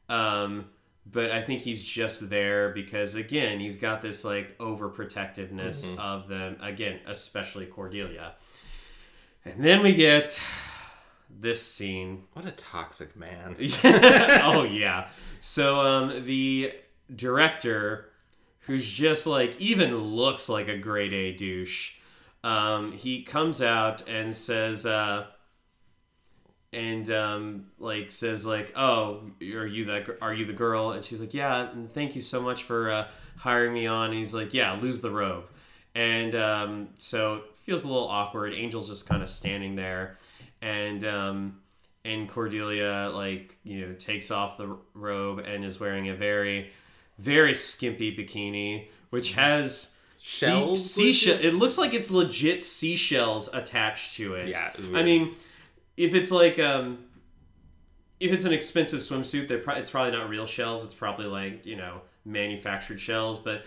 Um, 0.09 0.67
but 1.11 1.31
I 1.31 1.41
think 1.43 1.63
he's 1.63 1.83
just 1.83 2.29
there 2.29 2.71
because 2.71 3.15
again, 3.15 3.61
he's 3.61 3.77
got 3.77 4.03
this 4.03 4.25
like 4.25 4.59
overprotectiveness 4.59 5.97
of 5.99 6.29
them 6.29 6.57
again, 6.61 7.01
especially 7.07 7.67
Cordelia. 7.67 8.33
And 9.45 9.65
then 9.65 9.83
we 9.83 9.95
get 9.95 10.39
this 11.31 11.63
scene 11.63 12.25
what 12.33 12.47
a 12.47 12.51
toxic 12.53 13.17
man. 13.17 13.57
oh 13.85 14.67
yeah. 14.71 15.09
So 15.41 15.81
um 15.81 16.27
the 16.27 16.73
director 17.15 18.11
who's 18.69 18.89
just 18.89 19.27
like 19.27 19.59
even 19.59 19.97
looks 19.97 20.49
like 20.49 20.69
a 20.69 20.79
grade 20.79 21.13
A 21.13 21.33
douche. 21.33 21.95
Um 22.45 22.93
he 22.93 23.25
comes 23.25 23.61
out 23.61 24.07
and 24.07 24.37
says 24.37 24.87
uh 24.87 25.27
and 26.73 27.11
um 27.11 27.67
like 27.79 28.11
says 28.11 28.45
like 28.45 28.73
oh 28.77 29.23
are 29.43 29.67
you 29.67 29.87
that 29.87 30.19
are 30.21 30.35
you 30.35 30.45
the 30.45 30.53
girl? 30.53 30.93
And 30.93 31.03
she's 31.03 31.21
like 31.21 31.35
yeah 31.35 31.71
and 31.73 31.93
thank 31.93 32.15
you 32.15 32.21
so 32.21 32.41
much 32.41 32.63
for 32.63 32.93
uh, 32.93 33.09
hiring 33.37 33.73
me 33.73 33.87
on. 33.87 34.11
And 34.11 34.19
he's 34.19 34.35
like 34.35 34.55
yeah 34.55 34.79
lose 34.81 35.01
the 35.01 35.11
robe. 35.11 35.45
And 35.95 36.35
um 36.37 36.89
so 36.99 37.43
feels 37.65 37.85
a 37.85 37.89
little 37.89 38.09
awkward. 38.09 38.53
Angel's 38.55 38.89
just 38.89 39.09
kind 39.09 39.23
of 39.23 39.31
standing 39.31 39.77
there. 39.77 40.19
And 40.61 41.03
um 41.05 41.61
and 42.05 42.29
Cordelia 42.29 43.11
like 43.15 43.57
you 43.65 43.87
know 43.87 43.95
takes 43.95 44.31
off 44.31 44.59
the 44.59 44.77
robe 44.93 45.39
and 45.39 45.65
is 45.65 45.81
wearing 45.81 46.11
a 46.11 46.15
very 46.15 46.71
very 47.19 47.55
skimpy 47.55 48.17
bikini 48.17 48.89
which 49.11 49.33
has 49.33 49.95
Shells, 50.21 50.85
seashell 50.95 51.39
it? 51.41 51.55
Looks 51.55 51.79
like 51.79 51.95
it's 51.95 52.11
legit 52.11 52.63
seashells 52.63 53.49
attached 53.55 54.17
to 54.17 54.35
it. 54.35 54.49
Yeah, 54.49 54.73
it's 54.75 54.85
I 54.93 55.03
mean 55.03 55.35
if 55.97 56.15
it's 56.15 56.31
like 56.31 56.59
um 56.59 57.05
if 58.21 58.33
it's 58.33 58.45
an 58.45 58.53
expensive 58.53 59.01
swimsuit 59.01 59.49
they're 59.49 59.59
pro- 59.59 59.77
it's 59.77 59.91
probably 59.91 60.13
not 60.13 60.29
real 60.29 60.45
shells. 60.45 60.85
It's 60.85 60.93
probably 60.93 61.27
like 61.27 61.65
you 61.65 61.77
know 61.77 62.03
manufactured 62.27 63.01
shells 63.01 63.39
but 63.39 63.65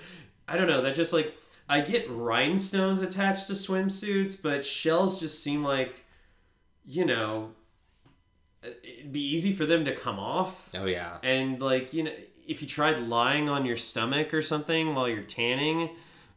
I 0.48 0.56
don't 0.56 0.68
know 0.68 0.84
that 0.84 0.94
just 0.94 1.14
like 1.14 1.34
I 1.68 1.82
get 1.82 2.08
rhinestones 2.12 3.02
attached 3.02 3.48
to 3.48 3.54
swimsuits 3.54 4.40
but 4.40 4.64
shells 4.64 5.20
just 5.20 5.42
seem 5.42 5.64
like 5.64 6.06
you 6.86 7.06
know 7.06 7.54
it'd 8.62 9.12
be 9.12 9.34
easy 9.34 9.54
for 9.54 9.66
them 9.66 9.86
to 9.86 9.96
come 9.96 10.20
off. 10.20 10.70
Oh 10.76 10.86
yeah. 10.86 11.18
and 11.24 11.60
like 11.60 11.94
you 11.94 12.04
know 12.04 12.14
if 12.48 12.62
you 12.62 12.68
tried 12.68 13.00
lying 13.00 13.50
on 13.50 13.66
your 13.66 13.78
stomach 13.78 14.34
or 14.34 14.42
something 14.42 14.94
while 14.96 15.08
you're 15.08 15.24
tanning 15.24 15.90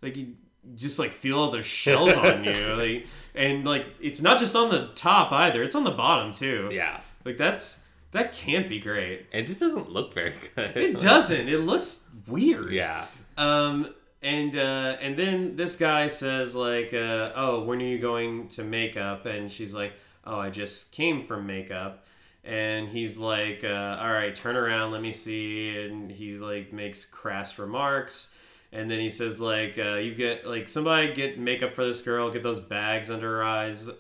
like 0.03 0.17
you 0.17 0.35
just 0.77 0.99
like 0.99 1.13
feel 1.13 1.39
all 1.39 1.51
those 1.51 1.67
shells 1.67 2.13
on 2.17 2.45
you 2.45 2.75
like 2.75 3.07
and 3.35 3.65
like 3.67 3.87
it's 4.01 4.21
not 4.23 4.39
just 4.39 4.55
on 4.57 4.71
the 4.71 4.91
top 4.95 5.31
either 5.33 5.63
it's 5.63 5.75
on 5.75 5.85
the 5.85 5.91
bottom 5.91 6.33
too 6.33 6.69
Yeah. 6.73 7.01
like 7.25 7.37
that's 7.37 7.85
that 8.13 8.33
can't 8.33 8.69
be 8.69 8.79
great 8.81 9.27
It 9.33 9.47
just 9.47 9.61
doesn't 9.61 9.91
look 9.91 10.15
very 10.15 10.33
good. 10.55 10.77
it 10.77 10.99
doesn't 11.01 11.49
it 11.49 11.59
looks 11.59 12.05
weird 12.27 12.73
Yeah. 12.73 13.07
um, 13.37 13.89
and 14.23 14.57
uh, 14.57 14.97
and 15.03 15.19
then 15.19 15.55
this 15.57 15.77
guy 15.77 16.07
says 16.07 16.55
like, 16.57 16.95
uh, 16.95 17.33
"Oh, 17.37 17.63
when 17.65 17.83
are 17.83 17.85
you 17.85 17.99
going 17.99 18.49
to 18.57 18.65
makeup?" 18.65 19.27
And 19.27 19.53
she's 19.53 19.75
like, 19.75 19.93
"Oh, 20.25 20.39
I 20.39 20.49
just 20.49 20.93
came 20.93 21.23
from 21.23 21.47
makeup." 21.47 22.07
And 22.45 22.89
he's 22.89 23.17
like, 23.17 23.65
uh, 23.65 23.99
"All 24.01 24.13
right, 24.13 24.35
turn 24.35 24.57
around, 24.57 24.93
let 24.93 25.01
me 25.01 25.13
see." 25.13 25.79
And 25.79 26.11
he's 26.11 26.41
like, 26.41 26.73
makes 26.73 27.05
crass 27.05 27.59
remarks. 27.59 28.35
And 28.73 28.91
then 28.91 28.99
he 29.01 29.09
says 29.09 29.41
like, 29.41 29.79
uh, 29.79 29.95
"You 29.95 30.15
get 30.15 30.47
like 30.47 30.69
somebody 30.69 31.13
get 31.15 31.39
makeup 31.39 31.73
for 31.73 31.85
this 31.85 32.01
girl, 32.01 32.31
get 32.31 32.43
those 32.43 32.61
bags 32.61 33.11
under 33.11 33.37
her 33.37 33.45
eyes. 33.45 33.91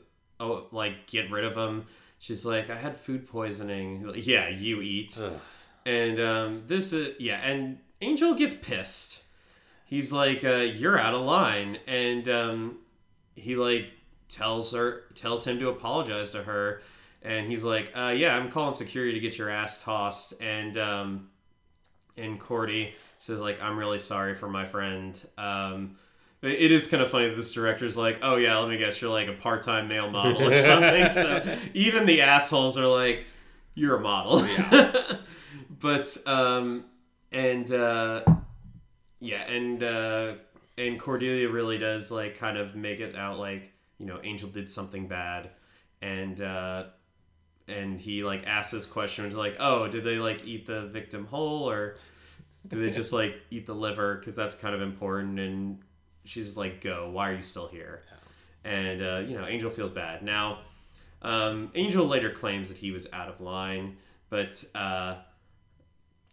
Oh, 0.40 0.66
like 0.72 1.06
get 1.06 1.30
rid 1.30 1.44
of 1.44 1.54
them." 1.54 1.86
She's 2.18 2.44
like, 2.44 2.70
"I 2.70 2.76
had 2.76 2.96
food 2.96 3.28
poisoning." 3.28 3.96
He's 3.98 4.06
like, 4.06 4.26
"Yeah, 4.26 4.48
you 4.48 4.82
eat." 4.82 5.18
Ugh. 5.22 5.32
And 5.86 6.18
um, 6.18 6.62
this 6.66 6.92
is 6.92 7.14
yeah, 7.20 7.36
and 7.36 7.78
Angel 8.00 8.34
gets 8.34 8.54
pissed. 8.54 9.22
He's 9.86 10.12
like, 10.12 10.44
uh, 10.44 10.56
"You're 10.56 10.98
out 10.98 11.14
of 11.14 11.22
line," 11.22 11.78
and 11.86 12.28
um, 12.28 12.78
he 13.36 13.56
like 13.56 13.86
tells 14.28 14.72
her 14.72 15.04
tells 15.14 15.46
him 15.46 15.58
to 15.60 15.68
apologize 15.68 16.32
to 16.32 16.42
her, 16.42 16.82
and 17.24 17.50
he's 17.50 17.64
like, 17.64 17.92
uh, 17.96 18.14
"Yeah, 18.16 18.36
I'm 18.36 18.50
calling 18.50 18.74
security 18.74 19.14
to 19.14 19.20
get 19.20 19.38
your 19.38 19.50
ass 19.50 19.82
tossed." 19.82 20.34
And 20.40 20.76
um, 20.76 21.30
and 22.16 22.38
Cordy 22.38 22.94
says 23.18 23.40
like, 23.40 23.62
"I'm 23.62 23.78
really 23.78 23.98
sorry 23.98 24.34
for 24.34 24.48
my 24.48 24.66
friend." 24.66 25.20
Um, 25.38 25.96
it 26.42 26.70
is 26.70 26.88
kind 26.88 27.02
of 27.02 27.10
funny 27.10 27.28
that 27.28 27.36
this 27.36 27.52
director's 27.52 27.96
like, 27.96 28.18
"Oh 28.22 28.36
yeah, 28.36 28.58
let 28.58 28.68
me 28.68 28.76
guess, 28.76 29.00
you're 29.00 29.10
like 29.10 29.28
a 29.28 29.32
part-time 29.32 29.88
male 29.88 30.10
model 30.10 30.42
or 30.42 30.62
something." 30.62 31.12
so 31.12 31.58
even 31.72 32.06
the 32.06 32.20
assholes 32.20 32.76
are 32.76 32.86
like, 32.86 33.24
"You're 33.74 33.96
a 33.96 34.00
model." 34.00 34.46
Yeah. 34.46 35.16
but 35.80 36.16
um, 36.26 36.84
and 37.32 37.72
uh, 37.72 38.22
yeah, 39.20 39.42
and 39.50 39.82
uh, 39.82 40.34
and 40.76 41.00
Cordelia 41.00 41.48
really 41.48 41.78
does 41.78 42.10
like 42.10 42.36
kind 42.38 42.58
of 42.58 42.76
make 42.76 43.00
it 43.00 43.16
out 43.16 43.38
like 43.38 43.72
you 43.98 44.04
know 44.04 44.20
Angel 44.22 44.48
did 44.48 44.68
something 44.68 45.08
bad, 45.08 45.50
and 46.02 46.40
uh, 46.42 46.84
and 47.68 48.00
he 48.00 48.22
like 48.24 48.44
asks 48.46 48.72
this 48.72 48.86
question, 48.86 49.24
which 49.24 49.32
is 49.32 49.38
like, 49.38 49.56
oh, 49.58 49.88
did 49.88 50.04
they 50.04 50.16
like 50.16 50.44
eat 50.44 50.66
the 50.66 50.86
victim 50.86 51.26
whole 51.26 51.68
or 51.68 51.96
do 52.68 52.80
they 52.80 52.90
just 52.90 53.12
like 53.12 53.36
eat 53.50 53.66
the 53.66 53.74
liver 53.74 54.16
because 54.16 54.36
that's 54.36 54.54
kind 54.54 54.74
of 54.74 54.82
important? 54.82 55.38
And 55.38 55.78
she's 56.24 56.56
like, 56.56 56.80
go. 56.80 57.10
Why 57.10 57.30
are 57.30 57.34
you 57.34 57.42
still 57.42 57.68
here? 57.68 58.02
And 58.64 59.02
uh, 59.02 59.16
you 59.26 59.36
know, 59.38 59.46
Angel 59.46 59.70
feels 59.70 59.90
bad 59.90 60.22
now. 60.22 60.60
Um, 61.22 61.70
Angel 61.74 62.06
later 62.06 62.30
claims 62.30 62.68
that 62.68 62.78
he 62.78 62.90
was 62.90 63.06
out 63.12 63.28
of 63.28 63.40
line, 63.40 63.96
but 64.28 64.62
uh, 64.74 65.16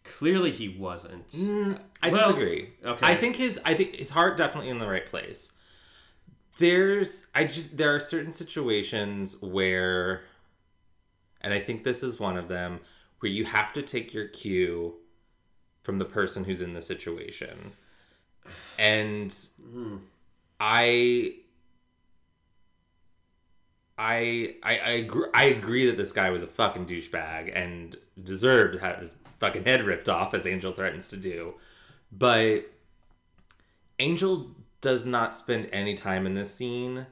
clearly 0.04 0.52
he 0.52 0.70
wasn't. 0.70 1.28
Mm, 1.30 1.80
I 2.02 2.10
Well, 2.10 2.30
disagree. 2.30 2.70
okay. 2.86 3.06
I 3.06 3.16
think 3.16 3.36
his 3.38 3.60
I 3.66 3.74
think 3.74 3.96
his 3.96 4.10
heart 4.10 4.38
definitely 4.38 4.70
in 4.70 4.80
the 4.80 4.88
right 4.88 5.06
place. 5.06 5.54
There's 6.58 7.28
I 7.34 7.46
just 7.46 7.78
there 7.78 7.96
are 7.96 8.00
certain 8.00 8.32
situations 8.32 9.42
where 9.42 10.24
and 11.42 11.54
I 11.54 11.60
think 11.60 11.84
this 11.84 12.04
is 12.04 12.20
one 12.20 12.38
of 12.38 12.48
them 12.48 12.80
where 13.20 13.32
you 13.32 13.46
have 13.46 13.74
to 13.74 13.82
take 13.82 14.14
your 14.14 14.28
cue 14.28 14.96
from 15.84 15.98
the 15.98 16.06
person 16.06 16.44
who's 16.44 16.62
in 16.62 16.74
the 16.74 16.82
situation. 16.82 17.74
And 18.78 19.34
hmm. 19.62 19.98
I 20.60 21.36
I 23.98 24.56
I 24.64 24.78
I 24.80 24.90
agree, 24.92 25.28
I 25.34 25.46
agree 25.46 25.86
that 25.88 25.98
this 25.98 26.12
guy 26.12 26.30
was 26.30 26.44
a 26.44 26.48
fucking 26.48 26.86
douchebag 26.86 27.52
and 27.56 27.96
deserved 28.24 28.74
to 28.74 28.80
have 28.80 29.00
his 29.00 29.16
fucking 29.40 29.66
head 29.66 29.84
ripped 29.84 30.10
off 30.10 30.34
as 30.34 30.48
Angel 30.48 30.72
threatens 30.72 31.08
to 31.10 31.18
do. 31.18 31.56
But 32.12 32.66
Angel 34.00 34.52
does 34.82 35.06
not 35.06 35.36
spend 35.36 35.70
any 35.72 35.94
time 35.94 36.26
in 36.26 36.34
this 36.34 36.54
scene 36.54 37.06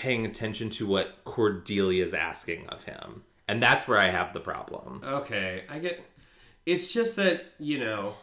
paying 0.00 0.24
attention 0.24 0.70
to 0.70 0.86
what 0.86 1.22
Cordelia 1.24 2.02
is 2.02 2.14
asking 2.14 2.66
of 2.70 2.82
him. 2.84 3.22
And 3.46 3.62
that's 3.62 3.86
where 3.86 3.98
I 3.98 4.08
have 4.08 4.32
the 4.32 4.40
problem. 4.40 5.02
Okay, 5.04 5.64
I 5.68 5.78
get. 5.78 6.00
It's 6.66 6.92
just 6.92 7.16
that 7.16 7.44
you 7.58 7.78
know, 7.78 8.14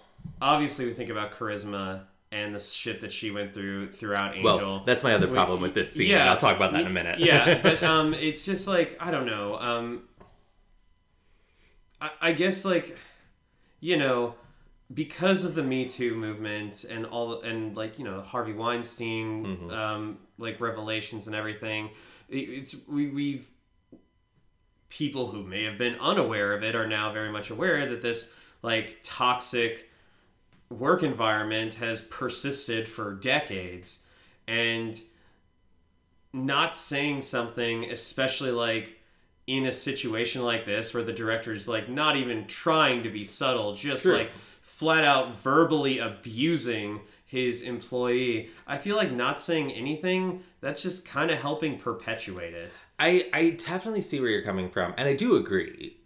obviously 0.41 0.85
we 0.85 0.93
think 0.93 1.09
about 1.09 1.31
Charisma 1.33 2.01
and 2.31 2.53
the 2.55 2.59
shit 2.59 3.01
that 3.01 3.11
she 3.11 3.31
went 3.31 3.53
through 3.53 3.91
throughout 3.91 4.35
Angel. 4.35 4.57
Well, 4.57 4.83
that's 4.85 5.03
my 5.03 5.13
other 5.13 5.27
problem 5.27 5.61
with 5.61 5.73
this 5.73 5.93
scene. 5.93 6.09
Yeah. 6.09 6.29
I'll 6.31 6.37
talk 6.37 6.55
about 6.55 6.71
that 6.73 6.81
in 6.81 6.87
a 6.87 6.89
minute. 6.91 7.19
yeah, 7.19 7.61
but 7.63 7.83
um, 7.83 8.13
it's 8.13 8.43
just 8.45 8.67
like 8.67 8.97
I 8.99 9.11
don't 9.11 9.25
know. 9.25 9.55
Um, 9.57 10.03
I, 12.01 12.09
I 12.21 12.31
guess 12.33 12.65
like, 12.65 12.97
you 13.79 13.97
know, 13.97 14.35
because 14.93 15.43
of 15.43 15.55
the 15.55 15.63
Me 15.63 15.85
Too 15.87 16.15
movement 16.15 16.85
and 16.89 17.05
all 17.05 17.41
and 17.41 17.75
like 17.75 17.99
you 17.99 18.05
know 18.05 18.21
Harvey 18.21 18.53
Weinstein, 18.53 19.45
Mm-hmm. 19.45 19.69
um, 19.71 20.17
like 20.37 20.59
revelations 20.61 21.27
and 21.27 21.35
everything, 21.35 21.89
it's 22.29 22.75
we 22.87 23.07
we've 23.07 23.49
people 24.89 25.31
who 25.31 25.43
may 25.43 25.63
have 25.63 25.77
been 25.77 25.95
unaware 25.99 26.53
of 26.53 26.63
it 26.63 26.75
are 26.75 26.87
now 26.87 27.11
very 27.11 27.31
much 27.31 27.49
aware 27.49 27.89
that 27.89 28.01
this 28.01 28.31
like 28.61 28.99
toxic 29.03 29.89
work 30.69 31.03
environment 31.03 31.75
has 31.75 32.01
persisted 32.01 32.87
for 32.87 33.13
decades 33.13 34.03
and 34.47 35.01
not 36.33 36.75
saying 36.75 37.21
something 37.21 37.89
especially 37.91 38.51
like 38.51 38.99
in 39.45 39.65
a 39.65 39.71
situation 39.71 40.43
like 40.43 40.65
this 40.65 40.93
where 40.93 41.03
the 41.03 41.13
director 41.13 41.53
is 41.53 41.67
like 41.67 41.89
not 41.89 42.17
even 42.17 42.45
trying 42.47 43.03
to 43.03 43.09
be 43.09 43.23
subtle 43.23 43.73
just 43.73 44.03
True. 44.03 44.17
like 44.17 44.31
flat 44.61 45.03
out 45.03 45.37
verbally 45.37 45.99
abusing 45.99 46.99
his 47.27 47.61
employee 47.61 48.49
i 48.65 48.77
feel 48.77 48.95
like 48.95 49.11
not 49.11 49.39
saying 49.39 49.71
anything 49.71 50.41
that's 50.61 50.81
just 50.81 51.05
kind 51.05 51.29
of 51.29 51.37
helping 51.39 51.77
perpetuate 51.77 52.53
it 52.55 52.73
I, 52.99 53.29
I 53.33 53.49
definitely 53.51 54.01
see 54.01 54.19
where 54.19 54.29
you're 54.29 54.41
coming 54.41 54.69
from, 54.69 54.93
and 54.97 55.07
I 55.07 55.13
do 55.13 55.35
agree. 55.35 55.97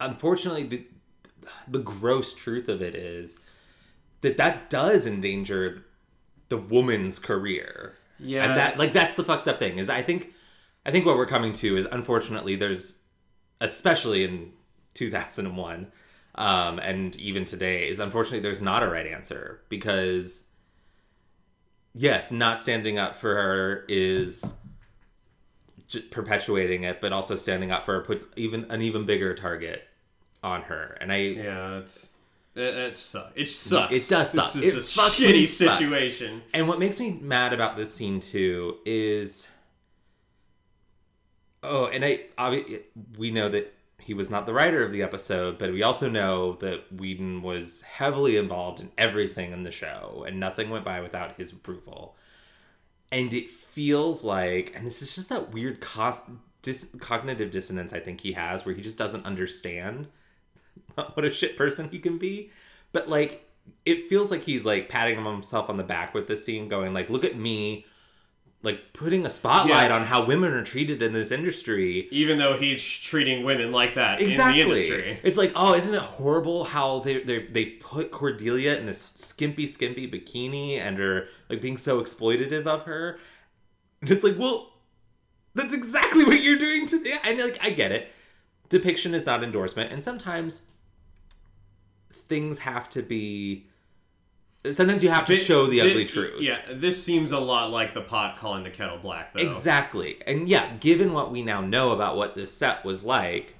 Unfortunately, 0.00 0.64
the 0.64 0.86
the 1.68 1.78
gross 1.78 2.34
truth 2.34 2.68
of 2.68 2.82
it 2.82 2.94
is 2.94 3.38
that 4.20 4.36
that 4.36 4.68
does 4.68 5.06
endanger 5.06 5.84
the 6.48 6.56
woman's 6.56 7.18
career. 7.18 7.94
Yeah. 8.18 8.44
and 8.44 8.56
that 8.56 8.78
like 8.78 8.92
that's 8.92 9.14
the 9.16 9.24
fucked 9.24 9.46
up 9.46 9.58
thing 9.58 9.78
is 9.78 9.88
I 9.90 10.02
think 10.02 10.32
I 10.86 10.90
think 10.90 11.04
what 11.04 11.16
we're 11.16 11.26
coming 11.26 11.52
to 11.54 11.76
is 11.76 11.86
unfortunately 11.92 12.56
there's 12.56 12.98
especially 13.60 14.24
in 14.24 14.52
2001 14.94 15.92
um, 16.36 16.78
and 16.78 17.14
even 17.16 17.44
today 17.44 17.88
is 17.88 18.00
unfortunately 18.00 18.40
there's 18.40 18.62
not 18.62 18.82
a 18.82 18.88
right 18.88 19.06
answer 19.06 19.60
because 19.68 20.45
yes, 21.96 22.30
not 22.30 22.60
standing 22.60 22.98
up 22.98 23.16
for 23.16 23.34
her 23.34 23.84
is 23.88 24.54
j- 25.88 26.02
perpetuating 26.02 26.84
it, 26.84 27.00
but 27.00 27.12
also 27.12 27.34
standing 27.34 27.72
up 27.72 27.82
for 27.82 27.94
her 27.94 28.00
puts 28.02 28.26
even 28.36 28.70
an 28.70 28.82
even 28.82 29.04
bigger 29.06 29.34
target 29.34 29.82
on 30.42 30.62
her. 30.62 30.96
And 31.00 31.10
I, 31.12 31.16
yeah 31.16 31.78
it's 31.78 32.12
it, 32.54 32.62
it 32.76 32.96
sucks. 32.96 33.32
It 33.34 33.48
sucks. 33.48 33.92
It 33.92 34.08
does 34.08 34.30
suck. 34.30 34.52
This 34.52 34.64
is 34.64 34.74
It 34.74 34.78
a 34.78 34.80
shitty 34.80 35.46
sucks. 35.48 35.78
situation. 35.78 36.42
and 36.54 36.68
what 36.68 36.78
makes 36.78 37.00
me 37.00 37.18
mad 37.20 37.52
about 37.52 37.76
this 37.76 37.92
scene 37.92 38.20
too 38.20 38.78
is, 38.86 39.46
oh, 41.62 41.86
and 41.86 42.04
I, 42.04 42.20
obvi- 42.38 42.80
we 43.18 43.30
know 43.30 43.48
that 43.50 43.74
he 44.06 44.14
was 44.14 44.30
not 44.30 44.46
the 44.46 44.54
writer 44.54 44.82
of 44.84 44.92
the 44.92 45.02
episode, 45.02 45.58
but 45.58 45.72
we 45.72 45.82
also 45.82 46.08
know 46.08 46.54
that 46.60 46.92
Whedon 46.92 47.42
was 47.42 47.82
heavily 47.82 48.36
involved 48.36 48.80
in 48.80 48.90
everything 48.96 49.52
in 49.52 49.64
the 49.64 49.70
show, 49.72 50.24
and 50.26 50.38
nothing 50.38 50.70
went 50.70 50.84
by 50.84 51.00
without 51.00 51.36
his 51.36 51.52
approval. 51.52 52.16
and 53.12 53.32
it 53.34 53.50
feels 53.50 54.24
like 54.24 54.72
and 54.74 54.86
this 54.86 55.02
is 55.02 55.14
just 55.14 55.28
that 55.28 55.52
weird 55.52 55.80
cost 55.80 56.24
dis- 56.62 56.90
cognitive 56.98 57.50
dissonance 57.50 57.92
i 57.92 58.00
think 58.00 58.20
he 58.20 58.32
has 58.32 58.64
where 58.64 58.74
he 58.74 58.82
just 58.82 58.98
doesn't 58.98 59.24
understand 59.26 60.08
what 61.14 61.24
a 61.24 61.30
shit 61.30 61.56
person 61.56 61.88
he 61.90 61.98
can 61.98 62.18
be 62.18 62.50
but 62.92 63.08
like 63.08 63.44
it 63.84 64.08
feels 64.08 64.30
like 64.30 64.42
he's 64.44 64.64
like 64.64 64.88
patting 64.88 65.22
himself 65.24 65.68
on 65.70 65.76
the 65.76 65.84
back 65.84 66.14
with 66.14 66.26
this 66.26 66.44
scene 66.44 66.68
going 66.68 66.92
like 66.94 67.10
look 67.10 67.24
at 67.24 67.36
me 67.36 67.84
like 68.62 68.92
putting 68.92 69.24
a 69.24 69.30
spotlight 69.30 69.90
Yeah. 69.90 69.96
on 69.96 70.04
how 70.04 70.24
women 70.26 70.52
are 70.52 70.64
treated 70.64 71.00
in 71.02 71.12
this 71.12 71.30
industry 71.30 72.08
Even 72.10 72.38
though 72.38 72.56
he's 72.56 72.82
treating 72.82 73.44
women 73.44 73.70
like 73.70 73.94
that 73.94 74.20
exactly. 74.20 74.60
in 74.62 74.68
the 74.68 74.74
industry. 74.74 75.18
It's 75.22 75.36
like, 75.36 75.52
oh, 75.54 75.74
isn't 75.74 75.94
it 75.94 76.02
horrible 76.02 76.64
how 76.64 77.00
they 77.00 77.20
they 77.22 77.40
they 77.44 77.64
put 77.66 78.10
Cordelia 78.10 78.76
in 78.78 78.86
this 78.86 79.12
skimpy, 79.14 79.66
skimpy 79.66 80.10
bikini 80.10 80.78
and 80.78 80.98
are 80.98 81.28
like 81.48 81.60
being 81.60 81.76
so 81.76 82.00
exploitative 82.02 82.66
of 82.66 82.84
her? 82.84 83.18
And 84.00 84.10
it's 84.10 84.24
like, 84.24 84.38
well, 84.38 84.72
that's 85.54 85.72
exactly 85.72 86.24
what 86.24 86.42
you're 86.42 86.58
doing 86.58 86.86
to 86.86 86.98
the. 86.98 87.14
And 87.24 87.38
like, 87.38 87.64
I 87.64 87.70
get 87.70 87.92
it. 87.92 88.12
Depiction 88.68 89.14
is 89.14 89.26
not 89.26 89.44
endorsement, 89.44 89.92
and 89.92 90.02
sometimes 90.02 90.62
things 92.12 92.60
have 92.60 92.88
to 92.90 93.02
be. 93.02 93.68
Sometimes 94.72 95.02
you 95.02 95.10
have 95.10 95.24
to 95.26 95.36
show 95.36 95.66
the 95.66 95.80
ugly 95.80 96.04
truth. 96.04 96.40
Yeah, 96.40 96.58
this 96.70 97.02
seems 97.02 97.32
a 97.32 97.38
lot 97.38 97.70
like 97.70 97.94
the 97.94 98.00
pot 98.00 98.38
calling 98.38 98.64
the 98.64 98.70
kettle 98.70 98.98
black, 98.98 99.32
though. 99.32 99.40
Exactly. 99.40 100.18
And 100.26 100.48
yeah, 100.48 100.76
given 100.78 101.12
what 101.12 101.30
we 101.30 101.42
now 101.42 101.60
know 101.60 101.92
about 101.92 102.16
what 102.16 102.34
this 102.34 102.52
set 102.52 102.84
was 102.84 103.04
like, 103.04 103.56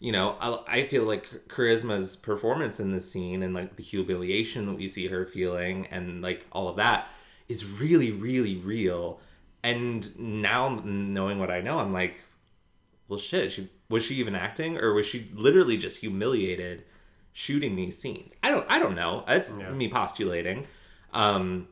you 0.00 0.12
know, 0.12 0.36
I, 0.40 0.78
I 0.78 0.86
feel 0.86 1.04
like 1.04 1.48
Charisma's 1.48 2.16
performance 2.16 2.80
in 2.80 2.92
this 2.92 3.10
scene 3.10 3.42
and 3.42 3.54
like 3.54 3.76
the 3.76 3.82
humiliation 3.82 4.66
that 4.66 4.74
we 4.74 4.88
see 4.88 5.08
her 5.08 5.26
feeling 5.26 5.86
and 5.86 6.22
like 6.22 6.46
all 6.52 6.68
of 6.68 6.76
that 6.76 7.10
is 7.48 7.64
really, 7.64 8.12
really 8.12 8.56
real. 8.56 9.20
And 9.62 10.18
now 10.18 10.80
knowing 10.84 11.38
what 11.38 11.50
I 11.50 11.60
know, 11.60 11.78
I'm 11.78 11.92
like, 11.92 12.20
well, 13.08 13.18
shit. 13.18 13.52
She 13.52 13.68
was 13.88 14.04
she 14.04 14.16
even 14.16 14.34
acting, 14.34 14.78
or 14.78 14.92
was 14.92 15.06
she 15.06 15.30
literally 15.34 15.76
just 15.78 16.00
humiliated 16.00 16.84
shooting 17.38 17.76
these 17.76 17.96
scenes? 17.96 18.32
I 18.42 18.50
don't. 18.50 18.66
I 18.68 18.78
don't 18.80 18.96
know. 18.96 19.24
It's 19.28 19.54
Yeah. 19.58 19.70
me 19.70 19.88
postulating. 19.88 20.66
Um, 21.12 21.68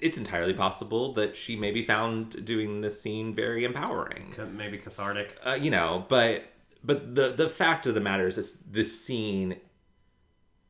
it's 0.00 0.18
entirely 0.18 0.52
possible 0.52 1.12
that 1.14 1.36
she 1.36 1.56
maybe 1.56 1.82
found 1.82 2.44
doing 2.44 2.82
this 2.82 3.00
scene 3.00 3.34
very 3.34 3.64
empowering. 3.64 4.34
Maybe 4.54 4.76
cathartic. 4.78 5.40
Uh, 5.44 5.58
you 5.60 5.70
know, 5.70 6.04
but 6.08 6.44
but 6.84 7.14
the 7.14 7.30
the 7.32 7.48
fact 7.48 7.86
of 7.86 7.94
the 7.94 8.00
matter 8.00 8.28
is, 8.28 8.36
this 8.36 8.52
this 8.70 9.00
scene. 9.04 9.56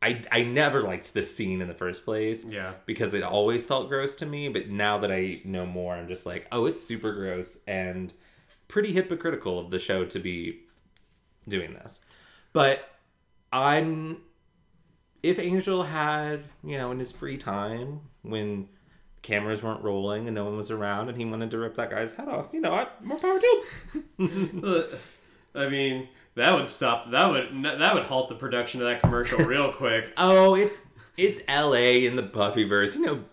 I 0.00 0.22
I 0.30 0.42
never 0.42 0.80
liked 0.82 1.12
this 1.12 1.34
scene 1.34 1.60
in 1.60 1.66
the 1.66 1.74
first 1.74 2.04
place 2.04 2.44
Yeah. 2.44 2.74
because 2.86 3.14
it 3.14 3.24
always 3.24 3.66
felt 3.66 3.88
gross 3.88 4.14
to 4.16 4.26
me. 4.26 4.48
But 4.48 4.68
now 4.68 4.98
that 4.98 5.10
I 5.10 5.40
know 5.44 5.66
more, 5.66 5.94
I'm 5.96 6.06
just 6.06 6.24
like, 6.24 6.46
oh, 6.52 6.66
it's 6.66 6.80
super 6.80 7.12
gross 7.12 7.58
and 7.66 8.12
pretty 8.68 8.92
hypocritical 8.92 9.58
of 9.58 9.72
the 9.72 9.80
show 9.80 10.04
to 10.04 10.18
be 10.20 10.60
doing 11.48 11.74
this. 11.74 12.00
But 12.52 12.88
I'm 13.52 14.18
if 15.22 15.38
Angel 15.38 15.82
had, 15.82 16.44
you 16.62 16.78
know, 16.78 16.90
in 16.90 16.98
his 16.98 17.12
free 17.12 17.36
time 17.36 18.00
when 18.22 18.68
cameras 19.22 19.62
weren't 19.62 19.82
rolling 19.82 20.26
and 20.26 20.34
no 20.34 20.44
one 20.44 20.56
was 20.56 20.70
around 20.70 21.08
and 21.08 21.18
he 21.18 21.24
wanted 21.24 21.50
to 21.50 21.58
rip 21.58 21.74
that 21.74 21.90
guy's 21.90 22.12
head 22.12 22.28
off, 22.28 22.52
you 22.54 22.60
know, 22.60 22.72
I, 22.72 22.86
more 23.02 23.18
power 23.18 23.38
to 23.38 23.64
him. 24.18 24.84
I 25.54 25.68
mean, 25.68 26.08
that 26.34 26.54
would 26.54 26.68
stop. 26.68 27.10
That 27.10 27.30
would 27.30 27.62
that 27.62 27.94
would 27.94 28.04
halt 28.04 28.28
the 28.28 28.34
production 28.36 28.80
of 28.80 28.86
that 28.86 29.00
commercial 29.00 29.38
real 29.40 29.72
quick. 29.72 30.12
Oh, 30.16 30.54
it's 30.54 30.82
It's 31.16 31.40
L.A. 31.48 32.06
in 32.06 32.16
the 32.16 32.22
Buffyverse. 32.22 32.94
You 32.94 33.02
know, 33.06 33.24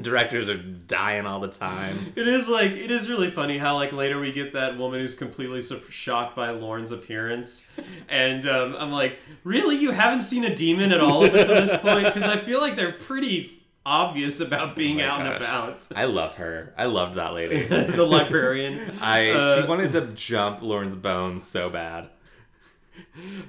directors 0.00 0.48
are 0.48 0.56
dying 0.56 1.26
all 1.26 1.40
the 1.40 1.48
time. 1.48 2.12
It 2.16 2.26
is 2.26 2.48
like 2.48 2.70
it 2.72 2.90
is 2.90 3.08
really 3.08 3.30
funny 3.30 3.58
how 3.58 3.74
like 3.76 3.92
later 3.92 4.18
we 4.18 4.32
get 4.32 4.52
that 4.54 4.76
woman 4.76 5.00
who's 5.00 5.14
completely 5.14 5.62
so 5.62 5.80
shocked 5.90 6.36
by 6.36 6.50
Lorne's 6.50 6.90
appearance, 6.90 7.68
and 8.08 8.48
um, 8.48 8.76
I'm 8.78 8.90
like, 8.90 9.18
really, 9.44 9.76
you 9.76 9.90
haven't 9.90 10.22
seen 10.22 10.44
a 10.44 10.54
demon 10.54 10.92
at 10.92 11.00
all 11.00 11.24
up 11.24 11.34
until 11.34 11.54
this 11.54 11.76
point? 11.80 12.06
Because 12.06 12.24
I 12.24 12.36
feel 12.38 12.60
like 12.60 12.76
they're 12.76 12.92
pretty 12.92 13.62
obvious 13.86 14.40
about 14.40 14.76
being 14.76 15.00
Oh 15.00 15.06
out 15.06 15.20
and 15.20 15.28
about. 15.34 15.86
I 15.94 16.04
love 16.04 16.36
her. 16.36 16.72
I 16.76 16.86
loved 16.86 17.14
that 17.14 17.34
lady. 17.34 17.62
the 17.66 18.04
librarian. 18.04 18.98
I 19.00 19.30
Uh, 19.30 19.62
she 19.62 19.68
wanted 19.68 19.92
to 19.92 20.06
jump 20.14 20.62
Lorne's 20.62 20.96
bones 20.96 21.44
so 21.44 21.70
bad. 21.70 22.08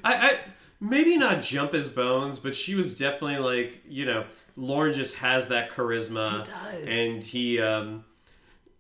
I, 0.04 0.14
I 0.14 0.40
maybe 0.80 1.18
not 1.18 1.42
jump 1.42 1.74
his 1.74 1.88
bones, 1.88 2.40
but 2.40 2.56
she 2.56 2.76
was 2.76 2.98
definitely 2.98 3.38
like 3.38 3.82
you 3.88 4.06
know 4.06 4.26
Lorne 4.56 4.94
just 4.94 5.16
has 5.18 5.50
that 5.50 5.70
charisma, 5.72 6.46
He 6.46 6.52
does. 6.54 6.88
and 6.88 7.24
he 7.24 7.60
um 7.62 8.04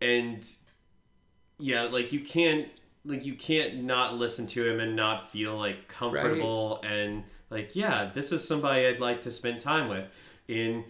and 0.01 0.47
yeah, 1.59 1.83
like 1.83 2.11
you 2.11 2.19
can't 2.21 2.67
like 3.05 3.25
you 3.25 3.35
can't 3.35 3.83
not 3.83 4.15
listen 4.15 4.47
to 4.47 4.67
him 4.67 4.79
and 4.79 4.95
not 4.95 5.31
feel 5.31 5.57
like 5.57 5.87
comfortable 5.87 6.81
and 6.83 7.23
like 7.49 7.75
yeah, 7.75 8.11
this 8.13 8.31
is 8.31 8.45
somebody 8.47 8.87
I'd 8.87 8.99
like 8.99 9.21
to 9.21 9.31
spend 9.31 9.61
time 9.61 9.87
with 9.89 10.05
in 10.47 10.83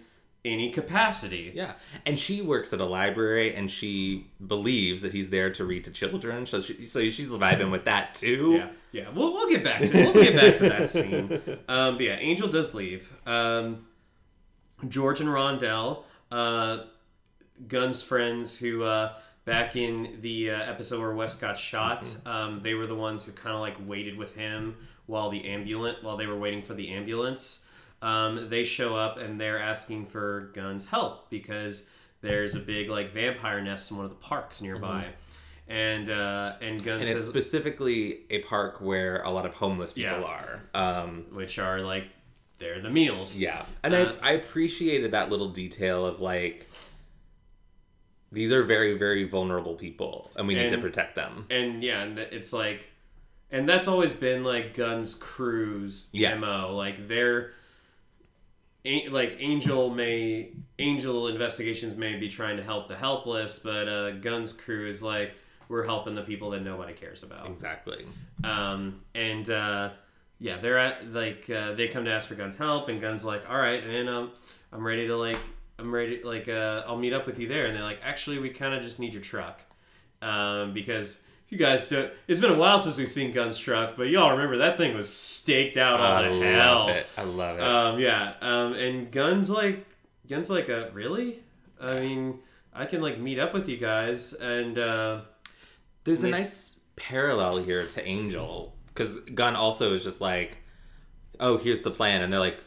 any 0.44 0.70
capacity. 0.72 1.52
Yeah, 1.56 1.74
and 2.06 2.20
she 2.20 2.42
works 2.42 2.72
at 2.72 2.80
a 2.80 2.86
library, 2.86 3.56
and 3.56 3.70
she 3.70 4.28
believes 4.46 5.02
that 5.02 5.12
he's 5.12 5.32
there 5.32 5.50
to 5.52 5.66
read 5.66 5.84
to 5.86 5.92
children. 5.92 6.46
So, 6.46 6.62
she, 6.62 6.86
so 6.86 7.00
she's 7.10 7.32
vibing 7.32 7.72
with 7.72 7.86
that 7.86 8.14
too. 8.14 8.54
Yeah, 8.58 8.70
yeah. 8.92 9.10
We'll, 9.14 9.34
we'll 9.34 9.50
get 9.50 9.64
back 9.64 9.82
to 9.82 9.92
we'll 9.92 10.14
get 10.14 10.36
back 10.36 10.56
to 10.58 10.70
that 10.70 10.90
scene. 10.92 11.42
Um, 11.68 11.98
but 11.98 12.02
yeah, 12.04 12.18
Angel 12.18 12.48
does 12.48 12.76
leave. 12.76 13.12
Um, 13.26 13.88
George 14.88 15.20
and 15.22 15.30
Rondell, 15.30 16.04
uh, 16.32 16.80
Gunn's 17.68 18.02
friends, 18.02 18.58
who 18.58 18.84
uh, 18.84 19.14
back 19.46 19.76
in 19.76 20.20
the 20.22 20.52
uh, 20.52 20.58
episode 20.64 21.00
where 21.00 21.14
Wes 21.14 21.36
got 21.38 21.58
shot, 21.58 22.08
um, 22.26 22.62
they 22.62 22.74
were 22.74 22.88
the 22.88 22.96
ones 22.96 23.24
who 23.26 23.32
kind 23.32 23.56
of 23.56 23.62
like 23.62 23.76
waited 23.88 24.18
with 24.18 24.36
him 24.36 24.76
while 25.06 25.30
the 25.30 25.46
ambulance 25.48 26.00
while 26.02 26.18
they 26.18 26.26
were 26.28 26.38
waiting 26.38 26.62
for 26.64 26.74
the 26.74 26.92
ambulance. 26.92 27.66
Um, 28.02 28.50
they 28.50 28.64
show 28.64 28.96
up 28.96 29.18
and 29.18 29.40
they're 29.40 29.60
asking 29.62 30.08
for 30.08 30.52
Gunn's 30.54 30.86
help 30.88 31.30
because 31.30 31.86
there's 32.22 32.56
a 32.56 32.60
big 32.60 32.90
like 32.90 33.14
vampire 33.14 33.62
nest 33.62 33.92
in 33.92 33.98
one 33.98 34.06
of 34.06 34.12
the 34.12 34.18
parks 34.18 34.62
nearby. 34.62 35.08
And 35.68 36.10
uh, 36.12 36.56
and 36.62 36.84
Gunn 36.84 36.98
and 37.00 37.08
says 37.08 37.16
it's 37.16 37.26
specifically 37.26 38.20
a 38.30 38.40
park 38.40 38.82
where 38.82 39.22
a 39.24 39.32
lot 39.32 39.46
of 39.48 39.54
homeless 39.56 39.94
people 39.94 40.12
Yeah. 40.20 40.24
are. 40.24 40.62
Um, 40.76 41.26
which 41.32 41.58
are 41.58 41.80
like 41.80 42.08
they're 42.58 42.82
the 42.82 42.90
meals. 42.90 43.38
yeah, 43.38 43.66
and 43.84 43.94
Uh, 43.94 44.14
I, 44.22 44.30
I 44.30 44.32
appreciated 44.34 45.12
that 45.12 45.30
little 45.30 45.50
detail 45.50 46.06
of 46.06 46.20
like 46.20 46.68
these 48.32 48.52
are 48.52 48.64
very 48.64 48.98
very 48.98 49.24
vulnerable 49.26 49.76
people, 49.76 50.32
and 50.36 50.48
we 50.48 50.56
need 50.56 50.70
to 50.72 50.78
protect 50.78 51.16
them. 51.16 51.46
And 51.50 51.84
yeah, 51.84 52.02
and 52.04 52.20
it's 52.20 52.52
like 52.54 52.92
and 53.52 53.70
that's 53.70 53.88
always 53.88 54.12
been 54.14 54.44
like 54.44 54.74
Gunn's 54.74 55.16
Crew's 55.16 56.10
Yeah. 56.12 56.36
MO. 56.36 56.76
Like 56.76 57.08
they're 57.08 57.52
like 59.10 59.38
Angel 59.40 59.90
may 59.90 60.52
Angel 60.78 61.28
investigations 61.28 61.96
may 61.96 62.18
be 62.18 62.28
trying 62.28 62.58
to 62.58 62.64
help 62.64 62.88
the 62.88 62.96
helpless, 62.96 63.60
but 63.60 63.88
uh, 63.88 64.12
Gunn's 64.12 64.54
Crew 64.54 64.88
is 64.88 65.02
like 65.02 65.34
we're 65.70 65.86
helping 65.86 66.14
the 66.16 66.22
people 66.22 66.52
that 66.52 66.62
nobody 66.62 66.94
cares 66.94 67.24
about. 67.24 67.48
Exactly. 67.48 68.06
Um, 68.44 69.02
and 69.16 69.50
uh, 69.50 69.90
yeah, 70.40 70.58
they're 70.60 70.78
at 70.78 71.12
like 71.12 71.50
uh, 71.50 71.74
they 71.74 71.88
come 71.88 72.06
to 72.06 72.12
ask 72.12 72.28
for 72.28 72.36
Gunn's 72.36 72.58
help, 72.58 72.90
and 72.90 73.00
Gunn's 73.02 73.24
like, 73.26 73.44
"All 73.50 73.58
right, 73.58 73.84
and 73.84 74.10
um, 74.10 74.32
I'm 74.72 74.86
ready 74.86 75.08
to 75.08 75.16
like 75.18 75.40
I'm 75.80 75.94
ready 75.94 76.22
like 76.24 76.48
uh, 76.50 76.84
I'll 76.88 76.98
meet 76.98 77.14
up 77.14 77.26
with 77.26 77.40
you 77.40 77.48
there." 77.48 77.66
And 77.68 77.76
they're 77.76 77.84
like, 77.84 78.00
"Actually, 78.04 78.40
we 78.40 78.50
kind 78.50 78.74
of 78.74 78.84
just 78.84 79.00
need 79.00 79.14
your 79.14 79.22
truck 79.24 79.62
um, 80.22 80.74
because." 80.74 81.20
If 81.48 81.52
you 81.52 81.60
guys 81.60 81.88
don't, 81.88 82.12
it's 82.28 82.42
been 82.42 82.50
a 82.52 82.58
while 82.58 82.80
since 82.80 82.98
we've 82.98 83.08
seen 83.08 83.32
Gunn's 83.32 83.60
truck, 83.60 83.96
but 83.98 84.10
y'all 84.10 84.32
remember 84.32 84.58
that 84.58 84.78
thing 84.78 84.98
was 84.98 85.14
staked 85.14 85.78
out 85.78 85.98
to 86.24 86.32
love 86.32 86.42
hell. 86.42 86.88
it. 86.90 87.08
I 87.16 87.22
love 87.24 87.60
it. 87.60 87.62
Um, 87.64 88.00
yeah. 88.00 88.34
Um, 88.42 88.74
and 88.74 89.12
Gunn's 89.12 89.48
like 89.52 89.86
Gunn's 90.28 90.50
like 90.50 90.70
a 90.70 90.90
really? 90.92 91.44
I 91.80 92.00
mean, 92.00 92.40
I 92.74 92.88
can 92.88 93.00
like 93.00 93.20
meet 93.20 93.38
up 93.38 93.54
with 93.54 93.70
you 93.70 93.78
guys, 93.78 94.34
and 94.34 94.80
uh, 94.80 95.22
There's 96.04 96.24
a 96.24 96.30
Nice. 96.30 96.40
nice 96.40 96.80
parallel 96.96 97.58
here 97.60 97.86
to 97.86 98.04
Angel 98.04 98.75
because 98.96 99.20
Gunn 99.20 99.56
also 99.56 99.94
is 99.94 100.04
just 100.04 100.22
like, 100.22 100.58
"Oh, 101.40 101.58
here's 101.58 101.82
the 101.82 101.92
plan," 101.92 102.22
and 102.24 102.32
they're 102.34 102.40
like, 102.40 102.58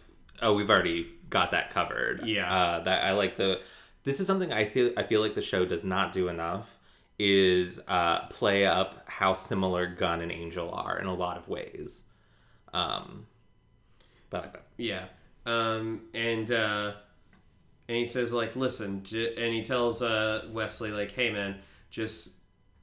"Oh, 0.42 0.52
we've 0.54 0.70
already 0.70 1.08
got 1.30 1.50
that 1.52 1.70
covered." 1.70 2.24
Yeah. 2.26 2.52
uh, 2.52 2.80
that 2.84 3.02
I 3.04 3.12
like 3.12 3.36
the. 3.36 3.60
This 4.04 4.20
is 4.20 4.26
something 4.26 4.52
I 4.52 4.64
feel 4.66 4.92
I 4.96 5.02
feel 5.02 5.20
like 5.20 5.34
the 5.34 5.42
show 5.42 5.64
does 5.64 5.84
not 5.84 6.12
do 6.12 6.28
enough 6.28 6.76
is 7.18 7.80
uh, 7.88 8.26
play 8.28 8.64
up 8.64 9.02
how 9.06 9.32
similar 9.32 9.86
Gunn 9.86 10.20
and 10.20 10.30
Angel 10.30 10.70
are 10.72 10.98
in 10.98 11.06
a 11.06 11.14
lot 11.14 11.36
of 11.36 11.48
ways. 11.48 12.04
Um, 12.72 13.26
but 14.30 14.42
like 14.42 14.52
that. 14.52 14.66
Yeah. 14.76 15.06
Um, 15.46 16.02
and 16.14 16.50
uh, 16.52 16.92
and 17.88 17.96
he 17.96 18.04
says 18.04 18.32
like, 18.32 18.54
listen, 18.54 19.02
j- 19.02 19.34
and 19.34 19.52
he 19.54 19.62
tells 19.62 20.02
uh, 20.02 20.46
Wesley 20.52 20.90
like, 20.90 21.10
hey 21.10 21.30
man, 21.30 21.56
just 21.90 22.34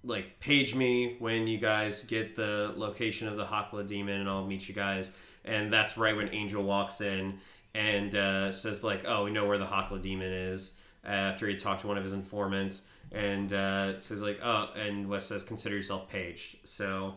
like 0.06 0.39
page 0.39 0.76
me 0.76 1.16
when 1.20 1.47
you 1.47 1.58
guys 1.58 2.03
get 2.03 2.36
the 2.36 2.74
location 2.76 3.28
of 3.28 3.38
the 3.38 3.45
Hakla 3.45 3.86
demon, 3.88 4.22
and 4.22 4.30
I'll 4.30 4.45
meet 4.45 4.68
you 4.68 4.76
guys. 4.76 5.12
And 5.43 5.72
that's 5.72 5.97
right 5.97 6.16
when 6.16 6.34
Angel 6.34 6.64
walks 6.64 7.01
in 7.01 7.39
and 7.74 8.16
uh, 8.16 8.51
says 8.51 8.84
like, 8.84 9.03
oh, 9.06 9.26
we 9.26 9.32
know 9.32 9.45
where 9.45 9.58
the 9.58 9.66
Hakla 9.66 10.01
demon 10.01 10.32
is. 10.32 10.78
After 11.03 11.47
he 11.47 11.56
talked 11.56 11.82
to 11.82 11.88
one 11.88 11.97
of 11.97 12.03
his 12.03 12.14
informants, 12.14 12.82
and 13.12 13.53
uh, 13.53 13.99
says 13.99 14.24
like, 14.24 14.39
oh, 14.43 14.70
and 14.76 15.08
Wes 15.08 15.26
says, 15.26 15.43
consider 15.43 15.76
yourself 15.76 16.10
paged. 16.10 16.58
So 16.64 17.14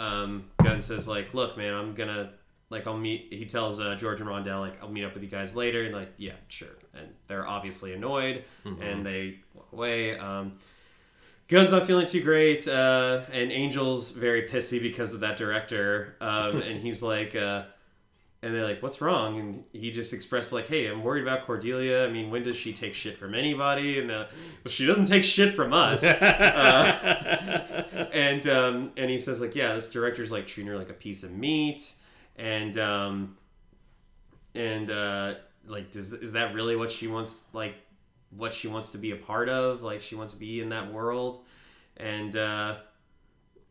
um, 0.00 0.44
Gunn 0.62 0.80
says 0.80 1.06
like, 1.06 1.34
look, 1.34 1.56
man, 1.58 1.74
I'm 1.74 1.94
gonna 1.94 2.30
like 2.70 2.86
I'll 2.86 2.96
meet. 2.96 3.28
He 3.30 3.44
tells 3.44 3.80
uh, 3.80 3.94
George 3.96 4.20
and 4.20 4.28
Rondell 4.28 4.60
like 4.60 4.82
I'll 4.82 4.90
meet 4.90 5.04
up 5.04 5.14
with 5.14 5.22
you 5.22 5.28
guys 5.28 5.54
later, 5.54 5.84
and 5.84 5.94
like 5.94 6.12
yeah, 6.16 6.32
sure. 6.48 6.68
And 6.94 7.08
they're 7.26 7.46
obviously 7.46 7.92
annoyed, 7.94 8.44
and 8.82 9.04
they 9.04 9.40
walk 9.54 9.68
away. 9.72 10.18
Um, 10.18 10.52
Gunn's 11.48 11.72
not 11.72 11.86
feeling 11.86 12.06
too 12.06 12.22
great, 12.22 12.68
uh, 12.68 13.22
and 13.32 13.50
Angel's 13.50 14.10
very 14.10 14.42
pissy 14.42 14.80
because 14.80 15.14
of 15.14 15.20
that 15.20 15.36
director, 15.36 16.16
um, 16.20 16.62
and 16.62 16.80
he's 16.80 17.02
like. 17.02 17.34
Uh, 17.34 17.64
and 18.40 18.54
they're 18.54 18.64
like, 18.64 18.82
"What's 18.82 19.00
wrong?" 19.00 19.40
And 19.40 19.64
he 19.72 19.90
just 19.90 20.12
expressed 20.12 20.52
like, 20.52 20.68
"Hey, 20.68 20.86
I'm 20.86 21.02
worried 21.02 21.22
about 21.22 21.44
Cordelia. 21.44 22.04
I 22.04 22.08
mean, 22.08 22.30
when 22.30 22.44
does 22.44 22.54
she 22.54 22.72
take 22.72 22.94
shit 22.94 23.18
from 23.18 23.34
anybody?" 23.34 23.98
And 23.98 24.10
uh, 24.10 24.26
well, 24.64 24.70
she 24.70 24.86
doesn't 24.86 25.06
take 25.06 25.24
shit 25.24 25.54
from 25.54 25.72
us. 25.72 26.04
Uh, 26.28 27.84
and 28.12 28.46
um, 28.46 28.92
and 28.96 29.10
he 29.10 29.18
says 29.18 29.40
like, 29.40 29.56
"Yeah, 29.56 29.74
this 29.74 29.88
director's 29.88 30.30
like 30.30 30.46
treating 30.46 30.70
her 30.70 30.78
like 30.78 30.90
a 30.90 30.94
piece 30.94 31.24
of 31.24 31.32
meat." 31.32 31.92
And 32.36 32.78
um, 32.78 33.36
and 34.54 34.90
uh, 34.90 35.34
like, 35.66 35.90
does 35.90 36.12
is 36.12 36.32
that 36.32 36.54
really 36.54 36.76
what 36.76 36.92
she 36.92 37.08
wants? 37.08 37.46
Like, 37.52 37.74
what 38.30 38.52
she 38.52 38.68
wants 38.68 38.90
to 38.90 38.98
be 38.98 39.12
a 39.12 39.16
part 39.16 39.48
of? 39.48 39.82
Like, 39.82 40.00
she 40.00 40.14
wants 40.14 40.34
to 40.34 40.38
be 40.38 40.60
in 40.60 40.68
that 40.70 40.92
world? 40.92 41.44
And 41.96 42.36
uh, 42.36 42.76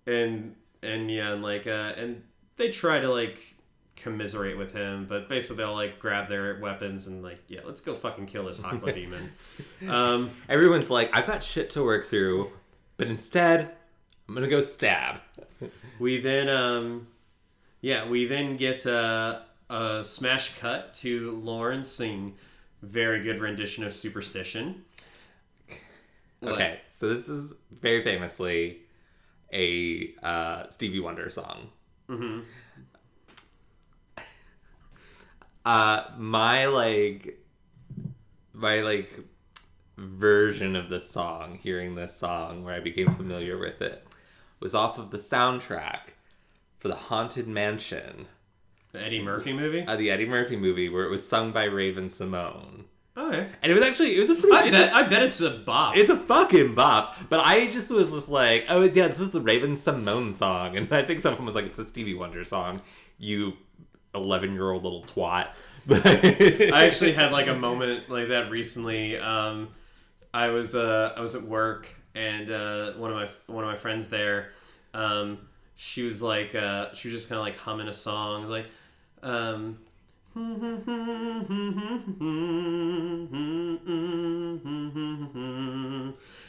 and 0.05 0.55
and 0.81 1.09
yeah, 1.09 1.33
and 1.33 1.41
like, 1.41 1.67
uh, 1.67 1.93
and 1.97 2.23
they 2.57 2.69
try 2.69 2.99
to 2.99 3.09
like 3.11 3.55
commiserate 3.97 4.57
with 4.57 4.73
him, 4.73 5.05
but 5.09 5.27
basically 5.27 5.57
they'll 5.57 5.73
like 5.73 5.99
grab 5.99 6.29
their 6.29 6.59
weapons 6.59 7.07
and 7.07 7.23
like, 7.23 7.39
yeah, 7.47 7.61
let's 7.65 7.81
go 7.81 7.93
fucking 7.93 8.27
kill 8.27 8.45
this 8.45 8.61
Hakla 8.61 8.93
demon. 8.93 9.31
Um, 9.89 10.29
Everyone's 10.47 10.89
like, 10.89 11.15
"I've 11.15 11.27
got 11.27 11.43
shit 11.43 11.71
to 11.71 11.83
work 11.83 12.05
through," 12.05 12.51
but 12.95 13.07
instead, 13.07 13.71
I'm 14.27 14.35
gonna 14.35 14.47
go 14.47 14.61
stab. 14.61 15.21
we 15.99 16.21
then, 16.21 16.47
um, 16.47 17.07
yeah, 17.81 18.07
we 18.07 18.25
then 18.25 18.55
get 18.55 18.85
uh, 18.85 19.39
a 19.69 20.03
smash 20.03 20.57
cut 20.59 20.93
to 20.95 21.39
Lorne 21.43 21.83
sing 21.83 22.35
very 22.81 23.23
good 23.23 23.39
rendition 23.41 23.83
of 23.83 23.93
Superstition. 23.93 24.83
Okay, 26.43 26.81
so 26.89 27.09
this 27.09 27.29
is 27.29 27.55
very 27.71 28.03
famously 28.03 28.81
a 29.51 30.13
uh, 30.23 30.69
Stevie 30.69 30.99
Wonder 30.99 31.29
song. 31.29 31.69
mhm. 32.09 32.43
Uh, 35.65 36.03
my 36.17 36.65
like, 36.67 37.43
my 38.53 38.79
like 38.81 39.19
version 39.97 40.77
of 40.77 40.87
the 40.87 40.99
song, 40.99 41.59
hearing 41.61 41.95
this 41.95 42.15
song, 42.15 42.63
where 42.63 42.73
I 42.73 42.79
became 42.79 43.13
familiar 43.13 43.57
with 43.57 43.81
it, 43.81 44.07
was 44.61 44.73
off 44.73 44.97
of 44.97 45.11
the 45.11 45.17
soundtrack 45.17 46.13
for 46.79 46.87
the 46.87 46.95
Haunted 46.95 47.49
Mansion, 47.49 48.27
The 48.93 49.01
Eddie 49.01 49.21
Murphy 49.21 49.53
movie. 49.53 49.85
uh, 49.85 49.95
the 49.95 50.09
Eddie 50.11 50.25
Murphy 50.25 50.55
movie, 50.55 50.89
where 50.89 51.03
it 51.03 51.09
was 51.09 51.27
sung 51.27 51.51
by 51.51 51.65
Raven-Symoné, 51.65 52.83
Okay. 53.17 53.47
and 53.61 53.71
it 53.71 53.75
was 53.75 53.83
actually 53.83 54.15
it 54.15 54.19
was 54.19 54.29
a 54.29 54.35
pretty. 54.35 54.55
I 54.55 54.69
bet, 54.71 54.93
I 54.93 55.03
bet 55.07 55.23
it's 55.23 55.41
a 55.41 55.49
bop. 55.49 55.97
It's 55.97 56.09
a 56.09 56.17
fucking 56.17 56.75
bop. 56.75 57.15
But 57.29 57.41
I 57.45 57.67
just 57.67 57.91
was 57.91 58.11
just 58.11 58.29
like, 58.29 58.65
oh, 58.69 58.83
it's, 58.83 58.95
yeah, 58.95 59.07
this 59.07 59.19
is 59.19 59.31
the 59.31 59.41
Raven-Symoné 59.41 60.33
song. 60.35 60.77
And 60.77 60.91
I 60.93 61.01
think 61.03 61.19
someone 61.19 61.45
was 61.45 61.55
like, 61.55 61.65
it's 61.65 61.79
a 61.79 61.83
Stevie 61.83 62.13
Wonder 62.13 62.43
song, 62.43 62.81
you 63.17 63.53
11 64.15 64.53
year 64.53 64.71
old 64.71 64.83
little 64.83 65.03
twat. 65.03 65.49
But 65.85 66.05
I 66.05 66.85
actually 66.85 67.13
had 67.13 67.31
like 67.31 67.47
a 67.47 67.55
moment 67.55 68.09
like 68.09 68.27
that 68.29 68.49
recently. 68.51 69.17
Um, 69.17 69.69
I 70.33 70.49
was 70.49 70.75
uh, 70.75 71.13
I 71.15 71.21
was 71.21 71.33
at 71.35 71.43
work 71.43 71.87
and 72.13 72.49
uh, 72.51 72.91
one 72.93 73.11
of 73.11 73.15
my 73.17 73.53
one 73.53 73.63
of 73.63 73.69
my 73.69 73.77
friends 73.77 74.07
there, 74.09 74.49
um, 74.93 75.39
she 75.75 76.03
was 76.03 76.21
like 76.21 76.53
uh, 76.55 76.93
she 76.93 77.07
was 77.09 77.15
just 77.17 77.29
kind 77.29 77.39
of 77.39 77.45
like 77.45 77.57
humming 77.57 77.87
a 77.87 77.93
song 77.93 78.41
was 78.41 78.49
like. 78.49 78.67
Um, 79.23 79.79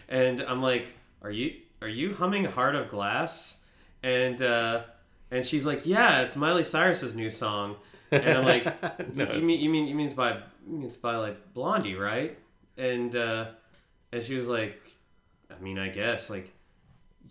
and 0.09 0.41
I'm 0.43 0.61
like, 0.63 0.95
"Are 1.23 1.31
you 1.31 1.55
are 1.81 1.89
you 1.89 2.15
humming 2.15 2.45
Heart 2.45 2.75
of 2.75 2.89
Glass?" 2.91 3.65
And 4.03 4.43
uh, 4.43 4.83
and 5.31 5.45
she's 5.45 5.65
like, 5.65 5.87
"Yeah, 5.87 6.23
it's 6.23 6.37
Miley 6.37 6.65
Cyrus's 6.65 7.15
new 7.17 7.31
song." 7.31 7.77
And 8.11 8.39
I'm 8.39 8.45
like, 8.45 8.65
No, 9.15 9.33
you, 9.33 9.41
you 9.41 9.43
mean 9.43 9.61
you 9.61 9.71
mean 9.71 9.87
you 9.87 9.95
mean 9.95 10.07
it's 10.07 10.15
by 10.15 10.41
it's 10.83 10.97
by 10.97 11.17
like 11.17 11.55
Blondie, 11.55 11.95
right?" 11.95 12.39
And 12.77 13.15
uh, 13.17 13.47
and 14.13 14.23
she 14.23 14.35
was 14.35 14.49
like, 14.49 14.81
"I 15.51 15.59
mean, 15.63 15.79
I 15.79 15.89
guess 15.89 16.29
like 16.29 16.53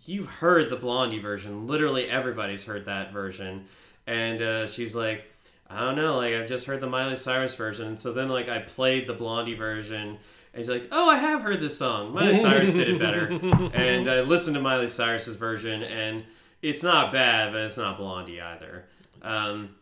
you've 0.06 0.26
heard 0.26 0.70
the 0.70 0.76
Blondie 0.76 1.20
version. 1.20 1.66
Literally 1.66 2.08
everybody's 2.10 2.64
heard 2.64 2.86
that 2.86 3.12
version." 3.12 3.66
And 4.08 4.40
uh, 4.40 4.66
she's 4.66 4.94
like, 4.94 5.24
"I 5.68 5.80
don't 5.80 5.96
know, 5.96 6.16
like 6.16 6.32
I've 6.34 6.48
just 6.48 6.66
heard 6.66 6.80
the 6.80 6.88
Miley 6.88 7.14
Cyrus 7.14 7.54
version." 7.54 7.88
And 7.88 8.00
so 8.00 8.14
then 8.14 8.30
like 8.30 8.48
I 8.48 8.60
played 8.60 9.06
the 9.06 9.12
Blondie 9.12 9.54
version. 9.54 10.16
And 10.54 10.64
she's 10.64 10.70
like, 10.70 10.88
"Oh, 10.90 11.10
I 11.10 11.18
have 11.18 11.42
heard 11.42 11.60
this 11.60 11.76
song. 11.76 12.14
Miley 12.14 12.34
Cyrus 12.34 12.72
did 12.72 12.88
it 12.88 12.98
better." 12.98 13.28
And 13.74 14.08
I 14.08 14.22
listened 14.22 14.56
to 14.56 14.62
Miley 14.62 14.86
Cyrus's 14.88 15.36
version, 15.36 15.82
and 15.82 16.24
it's 16.62 16.82
not 16.82 17.12
bad, 17.12 17.52
but 17.52 17.60
it's 17.62 17.76
not 17.76 17.98
Blondie 17.98 18.40
either. 18.40 18.86
Um, 19.20 19.74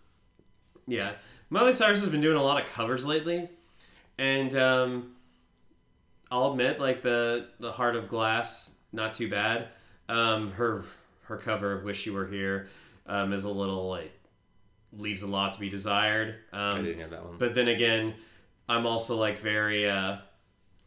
yeah, 0.88 1.12
Miley 1.48 1.72
Cyrus 1.72 2.00
has 2.00 2.08
been 2.08 2.20
doing 2.20 2.36
a 2.36 2.42
lot 2.42 2.60
of 2.60 2.68
covers 2.72 3.06
lately, 3.06 3.48
and 4.18 4.56
um, 4.56 5.12
I'll 6.32 6.50
admit, 6.50 6.80
like 6.80 7.02
the 7.02 7.46
the 7.60 7.70
Heart 7.70 7.94
of 7.94 8.08
Glass, 8.08 8.72
not 8.92 9.14
too 9.14 9.30
bad. 9.30 9.68
Um, 10.08 10.50
her 10.52 10.84
her 11.22 11.36
cover 11.36 11.72
of 11.72 11.84
"Wish 11.84 12.06
You 12.06 12.14
Were 12.14 12.26
Here" 12.26 12.66
um, 13.06 13.32
is 13.32 13.44
a 13.44 13.50
little 13.50 13.88
like 13.88 14.12
leaves 14.92 15.22
a 15.22 15.26
lot 15.26 15.52
to 15.54 15.60
be 15.60 15.68
desired. 15.68 16.36
I 16.52 16.70
Um, 16.70 16.84
didn't 16.84 16.98
hear 16.98 17.06
that 17.08 17.24
one. 17.24 17.36
but 17.38 17.54
then 17.54 17.68
again, 17.68 18.14
I'm 18.68 18.86
also 18.86 19.16
like 19.16 19.38
very 19.40 19.88
uh, 19.88 20.16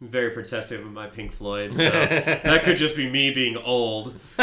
very 0.01 0.31
protective 0.31 0.85
of 0.85 0.91
my 0.91 1.07
Pink 1.07 1.31
Floyd, 1.31 1.73
so 1.73 1.89
that 1.89 2.63
could 2.63 2.77
just 2.77 2.95
be 2.95 3.09
me 3.09 3.31
being 3.31 3.57
old. 3.57 4.15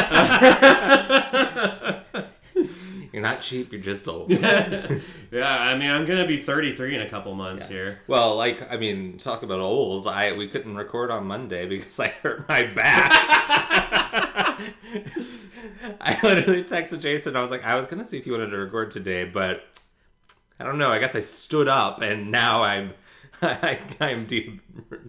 You're 3.16 3.22
not 3.22 3.40
cheap. 3.40 3.72
You're 3.72 3.80
just 3.80 4.06
old. 4.08 4.30
yeah, 4.30 5.00
I 5.32 5.74
mean, 5.74 5.90
I'm 5.90 6.04
gonna 6.04 6.26
be 6.26 6.36
33 6.36 6.96
in 6.96 7.00
a 7.00 7.08
couple 7.08 7.34
months 7.34 7.66
here. 7.66 8.00
Well, 8.06 8.36
like 8.36 8.70
I 8.70 8.76
mean, 8.76 9.16
talk 9.16 9.42
about 9.42 9.58
old. 9.58 10.06
I 10.06 10.32
we 10.32 10.48
couldn't 10.48 10.76
record 10.76 11.10
on 11.10 11.26
Monday 11.26 11.64
because 11.64 11.98
I 12.06 12.08
hurt 12.08 12.46
my 12.46 12.64
back. 12.64 13.10
I 15.98 16.18
literally 16.22 16.62
texted 16.62 17.00
Jason. 17.00 17.36
I 17.36 17.40
was 17.40 17.50
like, 17.50 17.64
I 17.64 17.74
was 17.74 17.86
gonna 17.86 18.04
see 18.04 18.18
if 18.18 18.26
you 18.26 18.32
wanted 18.32 18.50
to 18.50 18.58
record 18.58 18.90
today, 18.90 19.24
but 19.24 19.62
I 20.60 20.64
don't 20.64 20.76
know. 20.76 20.90
I 20.90 20.98
guess 20.98 21.16
I 21.16 21.20
stood 21.20 21.68
up 21.68 22.02
and 22.02 22.30
now 22.30 22.64
I'm 22.64 22.92
I, 23.40 23.78
I'm 23.98 24.26
de, 24.26 24.60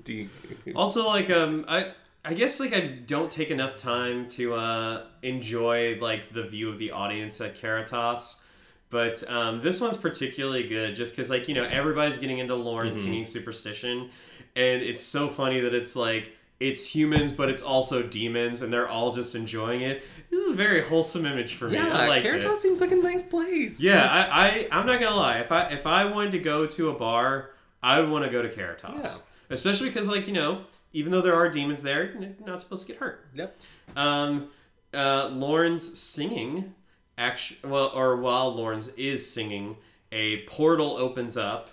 de 0.03 0.29
Also, 0.73 1.07
like, 1.07 1.29
um, 1.29 1.65
I 1.67 1.91
I 2.27 2.33
guess 2.33 2.59
like 2.59 2.73
I 2.73 2.81
don't 2.81 3.31
take 3.31 3.51
enough 3.51 3.77
time 3.77 4.27
to 4.31 4.53
uh, 4.53 5.05
enjoy 5.21 5.97
like 5.99 6.33
the 6.33 6.43
view 6.43 6.69
of 6.69 6.77
the 6.77 6.91
audience 6.91 7.39
at 7.39 7.55
Caritas. 7.55 8.41
But 8.89 9.29
um, 9.29 9.61
this 9.61 9.81
one's 9.81 9.97
particularly 9.97 10.67
good 10.67 10.95
just 10.95 11.13
because, 11.15 11.29
like, 11.29 11.49
you 11.49 11.55
know, 11.55 11.63
everybody's 11.63 12.17
getting 12.17 12.39
into 12.39 12.55
Lorne 12.55 12.93
singing 12.93 13.25
Superstition. 13.25 14.09
And 14.55 14.81
it's 14.81 15.03
so 15.03 15.27
funny 15.27 15.59
that 15.59 15.73
it's 15.73 15.93
like, 15.95 16.31
it's 16.59 16.87
humans, 16.87 17.31
but 17.31 17.49
it's 17.49 17.61
also 17.61 18.01
demons, 18.01 18.61
and 18.61 18.71
they're 18.71 18.87
all 18.87 19.13
just 19.13 19.35
enjoying 19.35 19.81
it. 19.81 20.03
This 20.31 20.43
is 20.43 20.51
a 20.51 20.55
very 20.55 20.81
wholesome 20.81 21.25
image 21.25 21.55
for 21.55 21.67
me. 21.69 21.77
I 21.77 22.07
yeah. 22.07 22.15
it. 22.15 22.23
Caritas 22.23 22.61
seems 22.61 22.81
like 22.81 22.91
a 22.91 22.95
nice 22.95 23.23
place. 23.23 23.79
Yeah, 23.79 24.07
I, 24.09 24.47
I 24.47 24.67
I'm 24.71 24.87
not 24.87 24.99
gonna 24.99 25.15
lie. 25.15 25.39
If 25.39 25.51
I 25.51 25.67
if 25.67 25.85
I 25.85 26.05
wanted 26.05 26.31
to 26.31 26.39
go 26.39 26.65
to 26.65 26.89
a 26.89 26.93
bar, 26.93 27.51
I 27.83 27.99
would 27.99 28.09
want 28.09 28.25
to 28.25 28.31
go 28.31 28.41
to 28.41 28.49
Caritas, 28.49 29.21
Yeah. 29.21 29.53
especially 29.53 29.89
because 29.89 30.07
like 30.07 30.25
you 30.27 30.33
know, 30.33 30.61
even 30.93 31.11
though 31.11 31.21
there 31.21 31.35
are 31.35 31.49
demons 31.49 31.83
there, 31.83 32.11
you're 32.11 32.31
not 32.45 32.61
supposed 32.61 32.85
to 32.87 32.93
get 32.93 32.99
hurt. 33.01 33.27
Yep. 33.33 33.55
Um, 33.95 34.49
uh, 34.93 35.27
Lorne's 35.27 35.97
singing, 35.99 36.73
actually, 37.17 37.69
well, 37.69 37.91
or 37.93 38.15
while 38.17 38.53
Lorne's 38.53 38.87
is 38.89 39.29
singing, 39.29 39.77
a 40.11 40.43
portal 40.43 40.95
opens 40.97 41.35
up, 41.37 41.69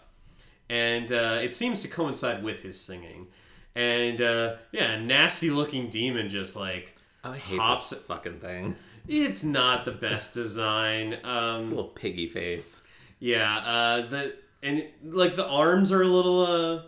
and 0.69 1.11
uh, 1.13 1.39
it 1.43 1.55
seems 1.55 1.83
to 1.83 1.89
coincide 1.89 2.43
with 2.43 2.63
his 2.63 2.81
singing, 2.81 3.29
and 3.77 4.21
uh, 4.21 4.57
yeah, 4.73 4.93
a 4.93 5.01
nasty 5.01 5.51
looking 5.51 5.89
demon 5.91 6.29
just 6.29 6.57
like 6.57 6.97
I 7.23 7.37
hate 7.37 7.59
Hops- 7.59 7.91
this 7.91 8.01
fucking 8.01 8.41
thing. 8.41 8.77
it's 9.09 9.45
not 9.45 9.85
the 9.85 9.93
best 9.93 10.35
design. 10.35 11.19
Um, 11.25 11.71
Little 11.71 11.85
piggy 11.85 12.29
face. 12.29 12.83
Yeah, 13.21 13.57
uh, 13.59 14.07
the 14.07 14.35
and 14.63 14.85
like 15.05 15.37
the 15.37 15.47
arms 15.47 15.93
are 15.93 16.03
a 16.03 16.07
little 16.09 16.45
uh, 16.47 16.83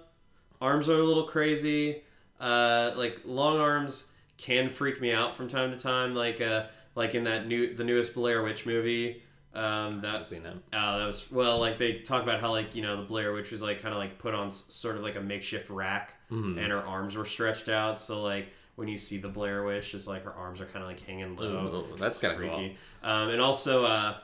arms 0.61 0.89
are 0.89 0.99
a 0.99 1.05
little 1.05 1.25
crazy. 1.25 2.03
Uh, 2.41 2.93
like 2.97 3.21
long 3.25 3.59
arms 3.59 4.11
can 4.37 4.69
freak 4.69 5.01
me 5.01 5.13
out 5.13 5.35
from 5.37 5.49
time 5.49 5.71
to 5.73 5.79
time. 5.79 6.15
Like 6.15 6.41
uh, 6.41 6.67
like 6.95 7.15
in 7.15 7.25
that 7.25 7.47
new 7.47 7.75
the 7.75 7.85
newest 7.85 8.15
Blair 8.15 8.43
Witch 8.43 8.67
movie. 8.67 9.23
Um, 9.55 10.01
that 10.03 10.27
seen 10.27 10.43
him. 10.43 10.63
uh, 10.71 10.99
that 10.99 11.07
was 11.07 11.31
well 11.33 11.59
like 11.59 11.79
they 11.79 11.95
talk 11.95 12.23
about 12.23 12.41
how 12.43 12.51
like 12.51 12.75
you 12.75 12.83
know 12.83 12.97
the 12.99 13.05
Blair 13.09 13.33
Witch 13.33 13.51
was 13.53 13.63
like 13.63 13.81
kind 13.81 13.95
of 13.95 13.99
like 13.99 14.19
put 14.19 14.35
on 14.35 14.49
s- 14.49 14.67
sort 14.69 14.97
of 14.97 15.03
like 15.03 15.17
a 15.17 15.21
makeshift 15.21 15.71
rack 15.71 16.13
Mm-hmm. 16.31 16.59
and 16.59 16.73
her 16.73 16.81
arms 16.81 17.17
were 17.17 17.25
stretched 17.25 17.69
out. 17.71 18.01
So 18.01 18.23
like 18.23 18.49
when 18.75 18.89
you 18.89 18.99
see 18.99 19.17
the 19.17 19.29
Blair 19.29 19.63
Witch, 19.65 19.95
it's 19.95 20.07
like 20.07 20.25
her 20.25 20.33
arms 20.35 20.61
are 20.61 20.67
kind 20.67 20.83
of 20.83 20.89
like 20.91 21.01
hanging 21.01 21.37
low. 21.37 21.87
Ooh, 21.93 21.97
that's 21.97 22.19
kinda 22.21 22.37
cool. 22.37 22.51
freaky. 22.53 22.77
Um, 23.03 23.31
and 23.31 23.41
also, 23.41 23.85
uh, 23.87 24.19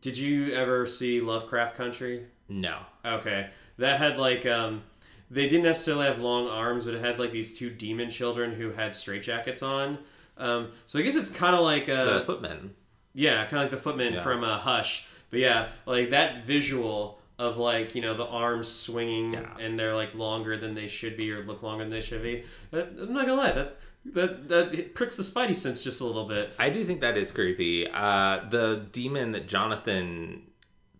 did 0.00 0.16
you 0.18 0.52
ever 0.54 0.86
see 0.86 1.20
Lovecraft 1.20 1.76
Country? 1.76 2.24
No. 2.48 2.78
Okay, 3.04 3.50
that 3.78 3.98
had 4.00 4.18
like 4.18 4.44
um, 4.46 4.82
they 5.30 5.48
didn't 5.48 5.64
necessarily 5.64 6.06
have 6.06 6.20
long 6.20 6.48
arms, 6.48 6.84
but 6.84 6.94
it 6.94 7.04
had 7.04 7.18
like 7.18 7.32
these 7.32 7.56
two 7.58 7.70
demon 7.70 8.10
children 8.10 8.52
who 8.52 8.70
had 8.72 8.92
straitjackets 8.92 9.62
on. 9.62 9.98
Um, 10.36 10.68
so 10.86 10.98
I 10.98 11.02
guess 11.02 11.16
it's 11.16 11.30
kind 11.30 11.54
of 11.54 11.62
like 11.62 11.88
a 11.88 12.18
The 12.20 12.22
footmen. 12.26 12.74
yeah, 13.14 13.44
kind 13.44 13.54
of 13.54 13.60
like 13.62 13.70
the 13.70 13.76
footman 13.76 14.14
Yeah. 14.14 14.22
from 14.22 14.42
uh, 14.44 14.58
Hush. 14.58 15.06
But 15.30 15.40
yeah, 15.40 15.68
like 15.86 16.10
that 16.10 16.44
visual 16.44 17.20
of 17.38 17.56
like 17.56 17.94
you 17.96 18.02
know 18.02 18.14
the 18.16 18.24
arms 18.26 18.68
swinging 18.68 19.32
Yeah. 19.32 19.56
and 19.58 19.76
they're 19.78 19.94
like 19.96 20.14
longer 20.14 20.56
than 20.56 20.74
they 20.74 20.86
should 20.86 21.16
be 21.16 21.32
or 21.32 21.44
look 21.44 21.62
longer 21.62 21.82
than 21.84 21.90
they 21.92 22.00
should 22.00 22.22
be. 22.22 22.44
That, 22.70 22.90
I'm 23.00 23.12
not 23.12 23.26
gonna 23.26 23.40
lie, 23.40 23.52
that 23.52 23.76
that 24.06 24.48
that 24.48 24.74
it 24.74 24.94
pricks 24.94 25.16
the 25.16 25.22
spidey 25.24 25.56
sense 25.56 25.82
just 25.82 26.00
a 26.00 26.04
little 26.04 26.26
bit. 26.28 26.54
I 26.58 26.68
do 26.70 26.84
think 26.84 27.00
that 27.00 27.16
is 27.16 27.32
creepy. 27.32 27.88
Uh, 27.90 28.40
the 28.50 28.86
demon 28.92 29.32
that 29.32 29.48
Jonathan 29.48 30.42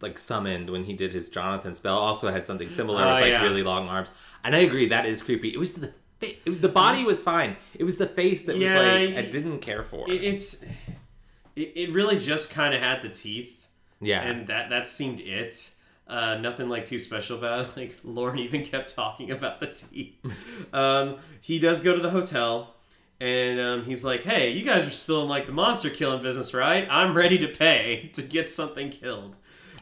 like 0.05 0.18
summoned 0.18 0.68
when 0.70 0.84
he 0.84 0.92
did 0.92 1.12
his 1.12 1.28
Jonathan 1.28 1.74
spell 1.74 1.98
also 1.98 2.30
had 2.30 2.44
something 2.46 2.68
similar 2.68 3.02
Oh, 3.02 3.14
with 3.14 3.22
like 3.22 3.30
yeah. 3.30 3.42
really 3.42 3.62
long 3.62 3.88
arms. 3.88 4.11
And 4.44 4.55
I 4.55 4.61
agree 4.68 4.86
that 4.88 5.07
is 5.07 5.22
creepy. 5.22 5.48
It 5.57 5.59
was 5.59 5.74
the 5.74 5.88
fa- 6.20 6.36
it- 6.46 6.61
the 6.62 6.68
body 6.68 7.02
was 7.05 7.22
fine. 7.22 7.57
It 7.80 7.84
was 7.84 7.96
the 7.96 8.07
face 8.07 8.42
that 8.46 8.55
was 8.57 8.64
Yeah, 8.68 8.78
like 8.80 9.14
I 9.16 9.22
didn't 9.36 9.61
care 9.61 9.82
for. 9.82 10.09
It, 10.11 10.22
it's 10.30 10.62
it, 11.57 11.72
it 11.82 11.92
really 11.92 12.18
just 12.18 12.50
kind 12.50 12.72
of 12.74 12.80
had 12.82 13.02
the 13.02 13.09
teeth, 13.09 13.68
yeah. 14.00 14.22
and 14.22 14.46
that 14.48 14.70
that 14.70 14.88
seemed 14.88 15.20
it. 15.20 15.70
Uh, 16.07 16.34
nothing 16.36 16.68
like 16.68 16.84
too 16.84 16.98
special 16.98 17.38
about 17.38 17.61
it. 17.64 17.68
Like 17.76 17.96
Lorne 18.05 18.38
even 18.38 18.62
kept 18.64 18.94
talking 18.94 19.30
about 19.30 19.61
the 19.61 19.68
teeth. 19.68 20.14
um, 20.74 21.16
he 21.40 21.59
does 21.59 21.80
go 21.80 21.94
to 21.96 22.02
the 22.02 22.11
hotel, 22.11 22.74
and 23.20 23.59
um, 23.61 23.84
he's 23.84 24.05
like, 24.05 24.22
"Hey, 24.22 24.50
you 24.50 24.64
guys 24.64 24.86
are 24.86 24.90
still 24.90 25.22
in 25.22 25.28
like 25.28 25.46
the 25.46 25.52
monster 25.52 25.88
killing 25.90 26.22
business, 26.22 26.52
right? 26.52 26.86
I'm 26.90 27.16
ready 27.16 27.38
to 27.38 27.48
pay 27.48 28.11
to 28.16 28.22
get 28.22 28.50
something 28.50 28.90
killed." 28.90 29.36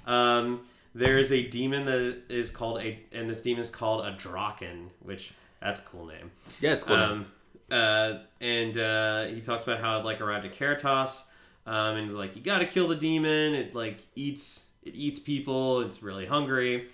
Um, 0.07 0.65
there 0.95 1.19
is 1.19 1.33
a 1.33 1.43
demon 1.43 1.85
that 1.87 2.23
is 2.29 2.51
called 2.51 2.81
a, 2.83 2.99
and 3.13 3.29
this 3.29 3.41
demon 3.41 3.63
is 3.63 3.71
called 3.71 4.05
a 4.05 4.13
Drokken, 4.13 4.89
which 5.01 5.33
that's 5.61 5.81
a 5.81 5.85
cool 5.85 6.07
name. 6.07 6.31
yeah, 6.61 6.73
it's 6.73 6.83
cool. 6.83 6.97
Um, 6.97 7.27
uh, 7.71 8.19
and 8.41 8.77
uh, 8.77 9.25
he 9.27 9.41
talks 9.41 9.65
about 9.65 9.81
how 9.81 9.99
it 9.99 10.05
like 10.05 10.21
arrived 10.21 10.45
at 10.45 10.53
Caritas, 10.53 11.31
um, 11.67 11.97
and 11.97 12.07
he's 12.07 12.17
like, 12.17 12.37
you 12.37 12.43
got 12.43 12.59
to 12.59 12.67
kill 12.67 12.89
the 12.89 12.97
demon. 12.97 13.55
It 13.55 13.75
like 13.75 14.01
eats 14.15 14.71
it 14.83 14.95
eats 14.95 15.19
people. 15.19 15.81
It's 15.81 16.03
really 16.03 16.27
hungry, 16.27 16.89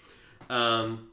um, 0.48 1.08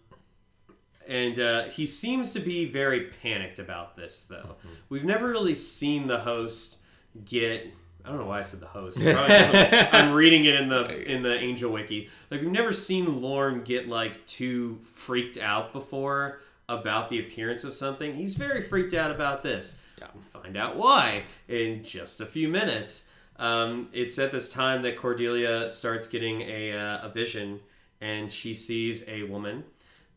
and 1.08 1.39
uh, 1.39 1.64
he 1.70 1.88
seems 1.88 2.34
to 2.34 2.39
be 2.39 2.66
very 2.66 3.10
panicked 3.24 3.58
about 3.58 3.96
this. 3.96 4.22
Though 4.22 4.56
we've 4.89 5.06
never 5.06 5.28
really 5.28 5.56
seen 5.56 6.08
the 6.08 6.20
host 6.20 6.78
get. 7.24 7.66
I 8.06 8.10
don't 8.10 8.20
know 8.20 8.28
why 8.28 8.39
I 8.39 8.41
said 8.43 8.60
the 8.60 8.68
host. 8.68 8.99
I'm 9.03 10.14
reading 10.14 10.45
it 10.45 10.56
in 10.56 10.70
the 10.70 11.12
in 11.12 11.24
the 11.24 11.34
Angel 11.34 11.72
Wiki. 11.72 12.10
Like 12.30 12.41
we've 12.41 12.51
never 12.51 12.72
seen 12.72 13.22
Lorne 13.22 13.64
get 13.64 13.88
like 13.88 14.26
too 14.28 14.78
freaked 14.82 15.38
out 15.38 15.74
before 15.74 16.39
about 16.70 17.10
the 17.10 17.20
appearance 17.20 17.64
of 17.64 17.74
something. 17.74 18.14
He's 18.14 18.36
very 18.36 18.62
freaked 18.62 18.93
out 18.93 19.10
about 19.10 19.41
this. 19.41 19.82
Yeah. 19.97 20.08
We'll 20.14 20.43
find 20.43 20.56
out 20.56 20.76
why 20.76 21.24
in 21.47 21.84
just 21.84 22.22
a 22.22 22.26
few 22.26 22.47
minutes. 22.47 23.08
Um, 23.38 23.88
it's 23.91 24.18
at 24.20 24.32
this 24.32 24.51
time 24.51 24.84
that 24.84 24.95
Cordelia 24.95 25.70
starts 25.70 26.08
getting 26.08 26.41
a, 26.41 26.72
uh, 26.72 27.08
a 27.08 27.10
vision, 27.10 27.60
and 27.99 28.32
she 28.32 28.53
sees 28.53 29.03
a 29.10 29.24
woman 29.24 29.66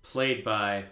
played 0.03 0.45
by 0.45 0.85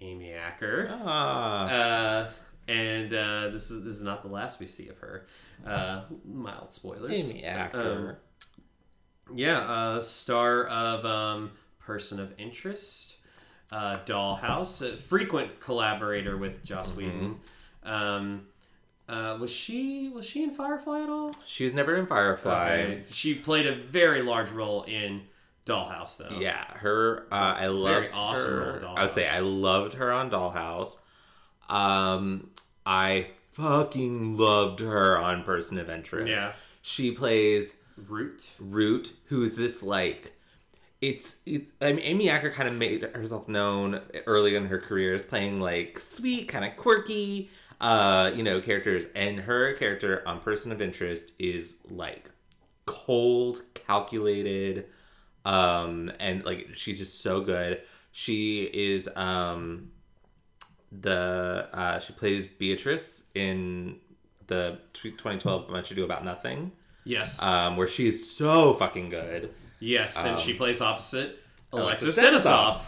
Amy 0.00 0.32
Acker. 0.32 0.88
Ah. 0.90 1.66
Uh, 1.66 2.30
and 2.68 3.12
uh, 3.12 3.48
this 3.48 3.70
is 3.70 3.82
this 3.84 3.94
is 3.94 4.02
not 4.02 4.22
the 4.22 4.28
last 4.28 4.60
we 4.60 4.66
see 4.66 4.88
of 4.88 4.98
her. 4.98 5.26
Uh, 5.66 6.02
mild 6.24 6.72
spoilers. 6.72 7.30
Amy 7.30 7.44
Acker. 7.44 8.18
Yeah, 9.34 9.58
uh, 9.60 10.00
star 10.00 10.64
of 10.64 11.04
um, 11.04 11.50
Person 11.80 12.20
of 12.20 12.32
Interest, 12.38 13.18
uh, 13.72 13.98
Dollhouse, 14.06 14.80
a 14.80 14.96
frequent 14.96 15.60
collaborator 15.60 16.36
with 16.36 16.64
Joss 16.64 16.94
Whedon. 16.94 17.40
Um, 17.82 18.46
uh, 19.08 19.36
was 19.40 19.50
she 19.50 20.10
was 20.10 20.26
she 20.26 20.42
in 20.42 20.50
Firefly 20.50 21.02
at 21.02 21.08
all? 21.08 21.32
she 21.46 21.64
was 21.64 21.74
never 21.74 21.96
in 21.96 22.06
Firefly. 22.06 22.72
Okay. 22.72 23.02
She 23.10 23.34
played 23.34 23.66
a 23.66 23.74
very 23.74 24.22
large 24.22 24.50
role 24.50 24.82
in 24.82 25.22
Dollhouse, 25.64 26.16
though. 26.16 26.38
Yeah, 26.38 26.64
her. 26.74 27.26
Uh, 27.30 27.54
I 27.58 27.66
loved 27.68 28.10
awesome 28.14 28.50
her. 28.54 28.82
I 28.96 29.02
would 29.02 29.10
say 29.10 29.28
I 29.28 29.40
loved 29.40 29.94
her 29.94 30.12
on 30.12 30.30
Dollhouse. 30.30 31.00
Um, 31.68 32.50
I 32.88 33.26
fucking 33.50 34.38
loved 34.38 34.80
her 34.80 35.18
on 35.18 35.42
Person 35.44 35.78
of 35.78 35.90
Interest. 35.90 36.40
Yeah. 36.40 36.52
she 36.80 37.12
plays 37.12 37.76
Root. 37.96 38.54
Root, 38.58 39.12
who's 39.26 39.56
this 39.56 39.82
like. 39.82 40.32
It's, 41.02 41.36
it, 41.44 41.66
I 41.82 41.92
mean, 41.92 42.00
Amy 42.02 42.30
Acker 42.30 42.50
kind 42.50 42.68
of 42.68 42.74
made 42.74 43.02
herself 43.02 43.46
known 43.46 44.00
early 44.26 44.56
in 44.56 44.66
her 44.66 44.80
career 44.80 45.14
as 45.14 45.24
playing 45.24 45.60
like 45.60 46.00
sweet, 46.00 46.48
kind 46.48 46.64
of 46.64 46.76
quirky, 46.76 47.50
uh, 47.80 48.32
you 48.34 48.42
know, 48.42 48.60
characters. 48.60 49.06
And 49.14 49.40
her 49.40 49.74
character 49.74 50.22
on 50.26 50.40
Person 50.40 50.72
of 50.72 50.80
Interest 50.80 51.32
is 51.38 51.78
like 51.90 52.30
cold, 52.86 53.62
calculated, 53.74 54.86
um, 55.44 56.10
and 56.18 56.42
like 56.44 56.70
she's 56.74 56.98
just 56.98 57.20
so 57.20 57.42
good. 57.42 57.82
She 58.12 58.64
is 58.64 59.08
um, 59.14 59.92
the 60.92 61.68
uh, 61.72 61.98
she 62.00 62.12
plays 62.12 62.46
Beatrice 62.46 63.24
in 63.34 63.96
the 64.46 64.78
tw- 64.92 65.02
2012 65.18 65.68
Much 65.70 65.90
Ado 65.90 66.04
About 66.04 66.24
Nothing, 66.24 66.72
Yes. 67.04 67.42
um, 67.42 67.76
where 67.76 67.86
she 67.86 68.08
is 68.08 68.34
so 68.36 68.72
fucking 68.74 69.10
good. 69.10 69.52
yes, 69.80 70.16
and 70.24 70.38
she 70.38 70.54
plays 70.54 70.80
opposite 70.80 71.38
Alexis, 71.72 72.16
Alexis 72.18 72.44
Denisof. 72.46 72.80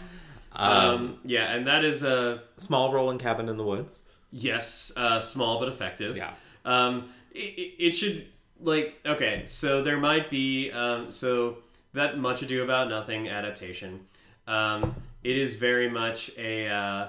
Um, 0.53 0.73
Um, 0.81 1.19
yeah, 1.25 1.55
and 1.55 1.67
that 1.67 1.85
is 1.85 2.03
a 2.03 2.43
small 2.57 2.93
role 2.93 3.11
in 3.11 3.19
Cabin 3.19 3.49
in 3.49 3.57
the 3.57 3.63
Woods. 3.65 4.05
yes, 4.33 4.91
uh, 4.97 5.21
small 5.21 5.59
but 5.61 5.69
effective. 5.69 6.17
Yeah. 6.17 6.33
Um, 6.65 7.11
it, 7.33 7.39
it- 7.59 7.75
it 7.79 7.91
should 7.93 8.27
like 8.63 8.99
okay, 9.07 9.45
so 9.47 9.83
there 9.83 9.97
might 9.99 10.29
be 10.31 10.71
um, 10.73 11.11
so 11.13 11.59
that 11.93 12.19
Much 12.19 12.43
Ado 12.43 12.63
About 12.63 12.89
Nothing 12.89 13.29
adaptation. 13.29 14.07
Um, 14.47 14.95
it 15.23 15.37
is 15.37 15.55
very 15.57 15.89
much 15.89 16.31
a 16.37 16.67
uh, 16.69 17.09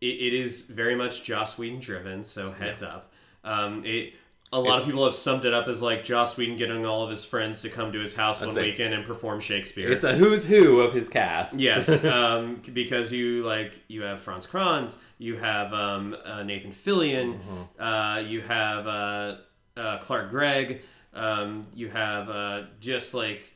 it, 0.00 0.06
it 0.06 0.34
is 0.34 0.62
very 0.62 0.94
much 0.94 1.24
Joss 1.24 1.58
Whedon 1.58 1.80
driven. 1.80 2.24
So 2.24 2.52
heads 2.52 2.82
up. 2.82 3.12
Um, 3.44 3.84
it 3.84 4.14
a 4.52 4.58
lot 4.58 4.66
It's- 4.66 4.80
of 4.82 4.86
people 4.88 5.04
have 5.04 5.14
summed 5.14 5.44
it 5.44 5.54
up 5.54 5.68
as 5.68 5.80
like 5.80 6.02
Joss 6.04 6.36
Whedon 6.36 6.56
getting 6.56 6.84
all 6.84 7.04
of 7.04 7.10
his 7.10 7.24
friends 7.24 7.62
to 7.62 7.68
come 7.68 7.92
to 7.92 8.00
his 8.00 8.16
house 8.16 8.40
one 8.44 8.52
weekend 8.56 8.92
and 8.94 9.04
perform 9.06 9.38
Shakespeare. 9.38 9.92
It's 9.92 10.02
a 10.02 10.16
who's 10.16 10.44
who 10.44 10.80
of 10.80 10.92
his 10.92 11.08
cast. 11.08 11.56
Yes, 11.58 12.04
um, 12.04 12.60
because 12.74 13.12
you 13.12 13.44
like 13.44 13.80
you 13.86 14.02
have 14.02 14.20
Fran 14.20 14.40
Kranz, 14.42 14.98
you 15.18 15.36
have 15.36 15.72
um, 15.72 16.16
uh, 16.24 16.42
Nathan 16.42 16.72
Fillion, 16.72 17.38
uh, 17.78 18.20
you 18.26 18.40
have 18.40 18.86
uh, 18.88 19.36
uh, 19.76 19.98
Clark 19.98 20.30
Gregg, 20.30 20.82
um, 21.14 21.68
you 21.72 21.88
have 21.88 22.28
uh, 22.28 22.62
just 22.80 23.14
like 23.14 23.54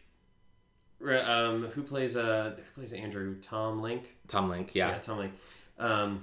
um, 1.04 1.66
who 1.74 1.82
plays 1.82 2.16
uh, 2.16 2.54
who 2.56 2.62
plays 2.80 2.92
Andrew 2.92 3.34
Tom 3.40 3.80
Lenk. 3.82 4.04
Tom 4.28 4.48
Lenk. 4.48 4.74
Yeah, 4.74 4.90
Yeah. 4.90 4.98
Tom 4.98 5.18
Lenk. 5.18 6.20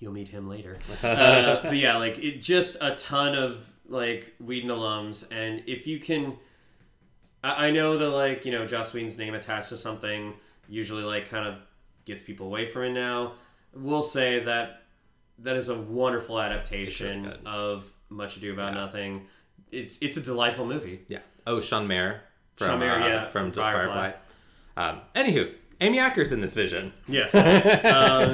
You'll 0.00 0.12
meet 0.12 0.28
him 0.28 0.48
later. 0.48 0.78
uh, 1.02 1.62
but 1.62 1.76
yeah, 1.76 1.96
like 1.98 2.18
it 2.18 2.40
just 2.40 2.76
a 2.80 2.94
ton 2.96 3.34
of 3.34 3.70
like 3.86 4.34
Whedon 4.40 4.70
alums, 4.70 5.30
and 5.30 5.62
if 5.66 5.86
you 5.86 6.00
can, 6.00 6.36
I, 7.44 7.66
I 7.66 7.70
know 7.70 7.98
that 7.98 8.08
like 8.08 8.44
you 8.44 8.52
know 8.52 8.66
Joss 8.66 8.92
Whedon's 8.92 9.18
name 9.18 9.34
attached 9.34 9.68
to 9.68 9.76
something 9.76 10.34
usually 10.68 11.02
like 11.02 11.28
kind 11.28 11.46
of 11.46 11.56
gets 12.06 12.22
people 12.22 12.46
away 12.46 12.66
from 12.66 12.82
it 12.84 12.92
now. 12.92 13.34
We'll 13.74 14.02
say 14.02 14.40
that 14.44 14.82
that 15.40 15.56
is 15.56 15.68
a 15.68 15.78
wonderful 15.78 16.40
adaptation 16.40 17.26
of 17.46 17.84
Much 18.08 18.36
Ado 18.36 18.52
About 18.52 18.72
Yeah. 18.72 18.80
Nothing. 18.80 19.26
It's 19.70 19.98
it's 20.00 20.16
a 20.16 20.22
delightful 20.22 20.66
movie. 20.66 21.04
Yeah. 21.08 21.20
Oh, 21.46 21.60
Sean 21.60 21.86
Maher. 21.86 22.22
From, 22.56 22.66
Sean 22.68 22.80
Maher, 22.80 23.02
uh, 23.02 23.06
yeah, 23.08 23.26
from, 23.26 23.52
from 23.52 23.62
Firefly. 23.62 24.12
Firefly. 24.12 24.12
Um, 24.76 25.00
anywho, 25.14 25.52
Amy 25.80 25.98
Acker's 25.98 26.32
in 26.32 26.40
this 26.40 26.54
vision. 26.54 26.92
Yes. 27.08 27.34
um, 27.34 27.42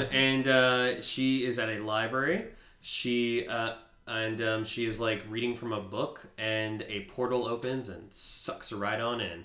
and 0.12 0.48
uh, 0.48 1.00
she 1.00 1.44
is 1.44 1.58
at 1.58 1.68
a 1.68 1.78
library. 1.78 2.46
She 2.80 3.46
uh, 3.46 3.74
and 4.06 4.40
um, 4.40 4.64
she 4.64 4.86
is 4.86 5.00
like 5.00 5.24
reading 5.28 5.54
from 5.54 5.72
a 5.72 5.80
book, 5.80 6.24
and 6.38 6.82
a 6.88 7.02
portal 7.02 7.46
opens 7.46 7.88
and 7.88 8.12
sucks 8.12 8.70
her 8.70 8.76
right 8.76 9.00
on 9.00 9.20
in. 9.20 9.44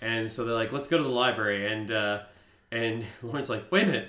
And 0.00 0.30
so 0.30 0.44
they're 0.44 0.54
like, 0.54 0.72
"Let's 0.72 0.88
go 0.88 0.96
to 0.96 1.02
the 1.02 1.08
library." 1.08 1.70
And 1.72 1.90
uh, 1.90 2.22
and 2.70 3.04
Lorne's 3.22 3.50
like, 3.50 3.70
"Wait 3.70 3.84
a 3.84 3.86
minute." 3.86 4.08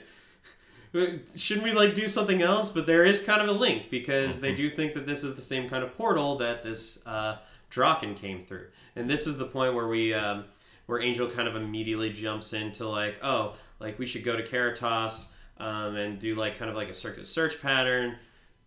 Shouldn't 1.36 1.64
we 1.64 1.72
like 1.72 1.96
do 1.96 2.08
something 2.08 2.44
else? 2.44 2.70
But 2.70 2.86
there 2.86 3.04
is 3.04 3.20
kind 3.20 3.42
of 3.42 3.48
a 3.48 3.52
link 3.52 3.90
because 3.90 4.40
they 4.40 4.54
do 4.54 4.70
think 4.70 4.94
that 4.94 5.08
this 5.08 5.24
is 5.24 5.34
the 5.34 5.42
same 5.42 5.68
kind 5.68 5.84
of 5.84 5.98
portal 5.98 6.38
that 6.38 6.62
this 6.62 7.00
uh, 7.08 7.38
Drokken 7.72 8.16
came 8.16 8.46
through, 8.46 8.68
and 8.96 9.10
this 9.10 9.26
is 9.26 9.38
the 9.38 9.46
point 9.46 9.74
where 9.74 9.88
we 9.88 10.14
um, 10.14 10.46
where 10.86 11.02
Angel 11.02 11.30
kind 11.30 11.48
of 11.48 11.56
immediately 11.56 12.12
jumps 12.12 12.54
into 12.54 12.88
like, 12.88 13.18
oh, 13.24 13.56
like 13.80 14.00
we 14.00 14.06
should 14.06 14.24
go 14.24 14.36
to 14.36 14.44
Caritas 14.44 15.32
um, 15.58 15.96
and 15.96 16.20
do 16.20 16.36
like 16.36 16.58
kind 16.58 16.70
of 16.70 16.76
like 16.76 16.90
a 16.90 16.94
circuit 16.94 17.28
search 17.28 17.62
pattern, 17.62 18.16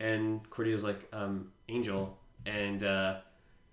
and 0.00 0.48
Cordelia's 0.50 0.84
like, 0.84 1.08
um, 1.12 1.52
Angel, 1.68 2.16
and 2.44 2.82
uh, 2.84 3.16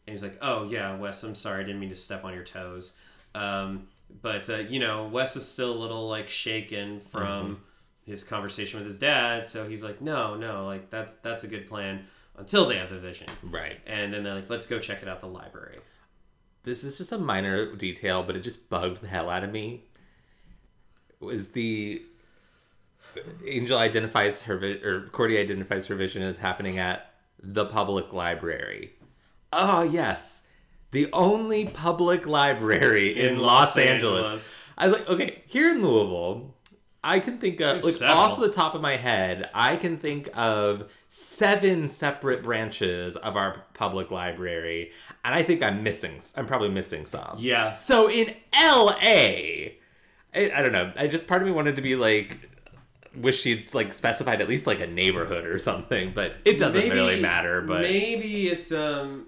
and 0.08 0.14
he's 0.14 0.24
like, 0.24 0.38
oh 0.42 0.66
yeah, 0.70 0.96
Wes, 0.98 1.24
I'm 1.24 1.36
sorry, 1.36 1.62
I 1.62 1.66
didn't 1.66 1.80
mean 1.80 1.90
to 1.90 1.96
step 1.96 2.24
on 2.26 2.34
your 2.34 2.44
toes, 2.44 2.96
um, 3.36 3.88
but 4.22 4.50
uh, 4.50 4.58
you 4.58 4.80
know, 4.80 5.08
Wes 5.08 5.36
is 5.36 5.48
still 5.48 5.72
a 5.72 5.80
little 5.80 6.08
like 6.10 6.30
shaken 6.30 7.00
from 7.00 7.62
his 8.06 8.24
conversation 8.24 8.80
with 8.80 8.88
his 8.88 8.98
dad, 8.98 9.46
so 9.46 9.68
he's 9.70 9.82
like, 9.84 10.02
no, 10.02 10.36
no, 10.36 10.66
like 10.66 10.90
that's 10.90 11.16
that's 11.18 11.44
a 11.44 11.48
good 11.48 11.68
plan 11.68 12.06
until 12.38 12.66
they 12.68 12.78
have 12.78 12.90
the 12.90 12.98
vision, 13.00 13.28
Right. 13.44 13.78
and 13.86 14.12
then 14.14 14.24
they're 14.24 14.34
like, 14.36 14.50
let's 14.50 14.66
go 14.66 14.80
check 14.80 15.04
it 15.04 15.08
out 15.08 15.22
the 15.22 15.28
library. 15.28 15.76
This 16.64 16.84
is 16.84 16.98
just 16.98 17.12
a 17.12 17.18
minor 17.18 17.76
detail, 17.76 18.24
but 18.24 18.36
it 18.36 18.40
just 18.40 18.70
bugged 18.70 19.02
the 19.02 19.08
hell 19.08 19.30
out 19.30 19.44
of 19.44 19.52
me. 19.52 19.84
Was 21.20 21.50
the 21.52 22.02
Angel 23.46 23.78
identifies 23.78 24.44
her 24.44 24.58
vi- 24.58 24.82
or 24.84 25.08
Cordy 25.12 25.38
identifies 25.38 25.88
her 25.88 25.96
vision 25.96 26.24
as 26.24 26.38
happening 26.38 26.78
at 26.80 27.14
the 27.42 27.66
public 27.66 28.12
library. 28.14 28.94
Oh 29.52 29.84
yes, 29.84 30.48
the 30.92 31.10
only 31.14 31.66
public 31.66 32.26
library 32.26 33.20
in, 33.20 33.36
In 33.36 33.38
Los, 33.38 33.76
Los 33.76 33.78
Angeles. 33.78 34.24
Angeles. 34.26 34.54
I 34.78 34.88
was 34.88 34.98
like, 34.98 35.10
okay, 35.10 35.44
here 35.46 35.70
in 35.70 35.84
Louisville, 35.84 36.53
I 37.04 37.20
can 37.20 37.38
think 37.38 37.60
of 37.60 37.82
There's 37.82 37.86
like 37.86 37.94
several. 37.96 38.18
off 38.18 38.40
the 38.40 38.50
top 38.50 38.76
of 38.76 38.82
my 38.82 38.96
head, 38.96 39.50
I 39.54 39.76
can 39.76 39.98
think 39.98 40.30
of 40.36 40.90
seven 41.10 41.88
separate 41.88 42.44
branches 42.44 43.16
of 43.18 43.36
our 43.36 43.66
public 43.74 44.10
library, 44.10 44.92
and 45.26 45.36
I 45.36 45.44
think 45.44 45.62
I'm 45.62 45.84
missing. 45.84 46.22
I'm 46.38 46.46
probably 46.46 46.70
missing 46.70 47.06
some. 47.06 47.36
Yeah. 47.40 47.74
So 47.74 48.10
in 48.10 48.34
L.A., 48.54 49.78
I, 50.34 50.52
I 50.56 50.62
don't 50.62 50.72
know. 50.72 50.94
I 50.96 51.08
just 51.08 51.28
part 51.28 51.42
of 51.42 51.48
me 51.48 51.54
wanted 51.54 51.76
to 51.76 51.82
be 51.82 51.96
like, 51.96 52.40
wish 53.16 53.42
she'd 53.42 53.72
like 53.74 53.94
specified 53.94 54.42
at 54.42 54.48
least 54.48 54.66
like 54.66 54.80
a 54.80 54.88
neighborhood 54.88 55.46
or 55.46 55.60
something, 55.60 56.12
but 56.16 56.36
it 56.46 56.58
doesn't 56.58 56.80
Maybe- 56.82 56.96
really 56.96 57.22
matter. 57.22 57.62
But 57.62 57.82
maybe 57.82 58.48
it's 58.48 58.72
um 58.72 59.28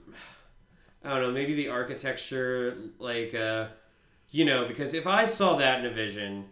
I 1.04 1.10
don't 1.10 1.22
know, 1.22 1.32
maybe 1.32 1.54
the 1.56 1.68
architecture 1.68 2.76
like 3.00 3.36
uh 3.36 3.68
you 4.30 4.44
know, 4.46 4.66
because 4.68 4.94
if 4.96 5.06
I 5.06 5.26
saw 5.26 5.58
that 5.58 5.80
in 5.82 5.86
a 5.86 5.94
vision, 5.94 6.46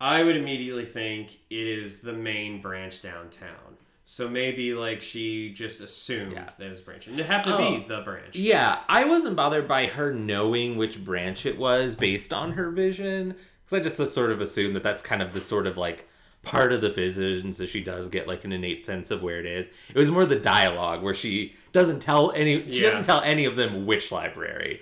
I 0.00 0.22
would 0.24 0.36
immediately 0.36 0.84
think 0.84 1.38
it 1.50 1.66
is 1.66 2.00
the 2.00 2.12
main 2.12 2.60
branch 2.62 3.02
downtown. 3.02 3.76
So 4.06 4.28
maybe 4.28 4.74
like 4.74 5.02
she 5.02 5.50
just 5.52 5.80
assumed 5.80 6.32
Yeah. 6.32 6.48
that 6.58 6.66
it 6.66 6.70
was 6.72 6.80
branch. 6.80 7.06
And 7.06 7.20
it 7.20 7.26
happened 7.26 7.56
to 7.56 7.80
be 7.80 7.86
the 7.88 8.00
branch. 8.00 8.34
Yeah, 8.34 8.80
I 8.88 9.04
wasn't 9.04 9.36
bothered 9.36 9.68
by 9.68 9.86
her 9.86 10.12
knowing 10.12 10.76
which 10.76 11.04
branch 11.04 11.46
it 11.46 11.58
was 11.58 11.94
based 11.94 12.32
on 12.32 12.52
her 12.52 12.70
vision 12.70 13.36
because 13.64 13.78
I 13.78 13.82
just 13.82 14.12
sort 14.12 14.30
of 14.30 14.40
assumed 14.40 14.74
that 14.74 14.82
that's 14.82 15.02
kind 15.02 15.22
of 15.22 15.32
the 15.32 15.40
sort 15.40 15.66
of 15.66 15.76
like 15.76 16.08
part 16.42 16.72
of 16.72 16.80
the 16.80 16.88
vision, 16.90 17.52
so 17.52 17.66
she 17.66 17.82
does 17.84 18.08
get 18.08 18.26
like 18.26 18.44
an 18.44 18.50
innate 18.52 18.82
sense 18.82 19.10
of 19.10 19.22
where 19.22 19.38
it 19.38 19.46
is. 19.46 19.68
It 19.94 19.98
was 19.98 20.10
more 20.10 20.24
the 20.24 20.36
dialogue 20.40 21.02
where 21.02 21.14
she 21.14 21.54
doesn't 21.72 22.00
tell 22.00 22.32
any 22.32 22.68
she 22.70 22.80
Yeah. 22.82 22.88
doesn't 22.88 23.04
tell 23.04 23.20
any 23.20 23.44
of 23.44 23.54
them 23.56 23.84
which 23.86 24.10
library, 24.10 24.80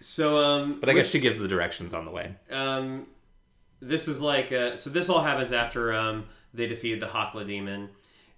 So 0.00 0.38
um 0.38 0.78
but 0.78 0.88
I 0.88 0.92
with- 0.94 1.04
guess 1.04 1.10
she 1.10 1.18
gives 1.18 1.38
the 1.38 1.48
directions 1.48 1.94
on 1.94 2.04
the 2.04 2.10
way. 2.12 2.34
um, 2.50 3.06
this 3.82 4.06
is 4.06 4.20
like 4.20 4.52
uh, 4.52 4.76
so. 4.76 4.88
This 4.88 5.08
all 5.08 5.22
happens 5.22 5.52
after 5.52 5.92
um, 5.92 6.26
they 6.54 6.66
defeat 6.66 7.00
the 7.00 7.06
Hakla 7.06 7.46
demon, 7.46 7.90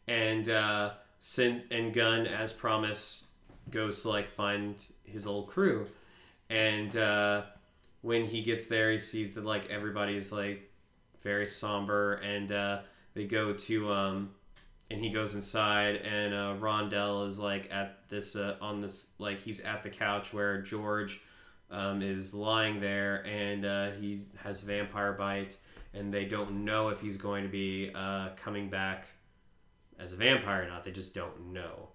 and 0.08 0.48
uh, 0.48 0.92
Sin 1.20 1.62
and 1.70 1.92
Gunn, 1.92 2.26
as 2.26 2.52
promised, 2.52 3.26
goes 3.70 4.02
to 4.02 4.08
like 4.08 4.30
find 4.32 4.74
his 5.04 5.26
old 5.26 5.48
crew, 5.48 5.86
and 6.48 6.96
uh, 6.96 7.42
when 8.00 8.24
he 8.24 8.42
gets 8.42 8.66
there, 8.66 8.90
he 8.90 8.98
sees 8.98 9.34
that 9.34 9.44
like 9.44 9.70
everybody's 9.70 10.32
like 10.32 10.70
very 11.22 11.46
somber, 11.46 12.14
and 12.14 12.50
uh, 12.50 12.80
they 13.12 13.24
go 13.24 13.52
to 13.52 13.92
um, 13.92 14.30
and 14.90 15.04
he 15.04 15.10
goes 15.10 15.34
inside, 15.34 15.96
and 15.96 16.32
uh, 16.32 16.54
Rondell 16.58 17.26
is 17.26 17.38
like 17.38 17.70
at 17.70 18.08
this 18.08 18.34
uh, 18.34 18.56
on 18.62 18.80
this 18.80 19.08
like 19.18 19.40
he's 19.40 19.60
at 19.60 19.82
the 19.82 19.90
couch 19.90 20.32
where 20.32 20.62
George 20.62 21.20
um, 21.70 22.02
is 22.02 22.34
lying 22.34 22.80
there, 22.80 23.24
and 23.26 23.64
uh, 23.64 23.90
he 23.92 24.20
has 24.36 24.60
vampire 24.60 25.12
bite, 25.12 25.56
and 25.92 26.12
they 26.12 26.24
don't 26.24 26.64
know 26.64 26.88
if 26.88 27.00
he's 27.00 27.16
going 27.16 27.42
to 27.42 27.48
be 27.48 27.90
uh, 27.94 28.28
coming 28.36 28.68
back 28.70 29.06
as 29.98 30.12
a 30.12 30.16
vampire 30.16 30.62
or 30.64 30.66
not. 30.68 30.84
They 30.84 30.90
just 30.92 31.14
don't 31.14 31.52
know, 31.52 31.88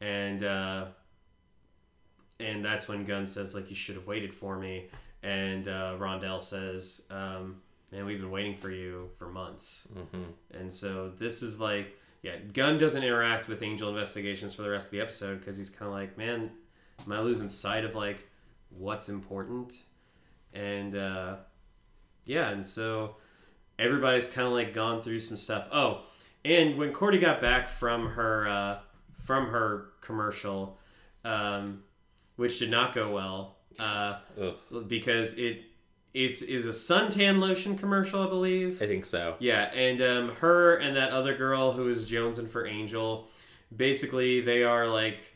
and 0.00 0.42
uh, 0.42 0.86
and 2.40 2.64
that's 2.64 2.88
when 2.88 3.04
Gunn 3.04 3.26
says 3.26 3.54
like 3.54 3.70
you 3.70 3.76
should 3.76 3.94
have 3.96 4.06
waited 4.06 4.34
for 4.34 4.58
me, 4.58 4.86
and 5.22 5.68
uh, 5.68 5.96
Rondell 5.98 6.42
says, 6.42 7.02
um, 7.10 7.60
"Man, 7.92 8.04
we've 8.04 8.20
been 8.20 8.30
waiting 8.30 8.56
for 8.56 8.70
you 8.70 9.10
for 9.18 9.28
months," 9.28 9.88
Mm-hmm. 9.96 10.58
and 10.58 10.72
so 10.72 11.10
this 11.10 11.42
is 11.42 11.60
like. 11.60 11.98
Yeah, 12.22 12.36
Gunn 12.54 12.78
doesn't 12.78 13.02
interact 13.02 13.48
with 13.48 13.62
Angel 13.62 13.90
Investigations 13.90 14.54
for 14.54 14.62
the 14.62 14.70
rest 14.70 14.86
of 14.86 14.92
the 14.92 15.02
episode 15.02 15.40
because 15.40 15.58
he's 15.58 15.68
kind 15.68 15.88
of 15.90 15.92
like, 15.92 16.16
man, 16.16 16.52
am 17.04 17.12
I 17.12 17.20
losing 17.20 17.50
sight 17.50 17.84
of 17.84 17.94
like 17.94 18.26
what's 18.78 19.08
important? 19.08 19.82
And 20.52 20.94
uh, 20.94 21.36
yeah, 22.24 22.50
and 22.50 22.66
so 22.66 23.16
everybody's 23.78 24.28
kind 24.28 24.46
of 24.46 24.52
like 24.52 24.72
gone 24.72 25.02
through 25.02 25.20
some 25.20 25.36
stuff. 25.36 25.68
Oh, 25.72 26.02
and 26.44 26.76
when 26.78 26.92
Cordy 26.92 27.18
got 27.18 27.40
back 27.40 27.66
from 27.66 28.10
her 28.10 28.48
uh, 28.48 28.78
from 29.24 29.48
her 29.48 29.90
commercial, 30.00 30.78
um, 31.24 31.82
which 32.36 32.58
did 32.58 32.70
not 32.70 32.94
go 32.94 33.12
well 33.12 33.56
uh, 33.78 34.18
because 34.86 35.34
it 35.34 35.62
it's 36.12 36.42
is 36.42 36.66
a 36.66 36.70
suntan 36.70 37.40
lotion 37.40 37.76
commercial, 37.76 38.22
I 38.22 38.28
believe. 38.28 38.80
I 38.80 38.86
think 38.86 39.04
so. 39.04 39.34
Yeah, 39.40 39.64
and 39.74 40.00
um, 40.00 40.28
her 40.36 40.76
and 40.76 40.96
that 40.96 41.10
other 41.10 41.34
girl 41.34 41.72
who 41.72 41.88
is 41.88 42.08
jonesing 42.08 42.48
for 42.48 42.66
Angel, 42.66 43.28
basically 43.74 44.40
they 44.40 44.62
are 44.62 44.86
like 44.86 45.33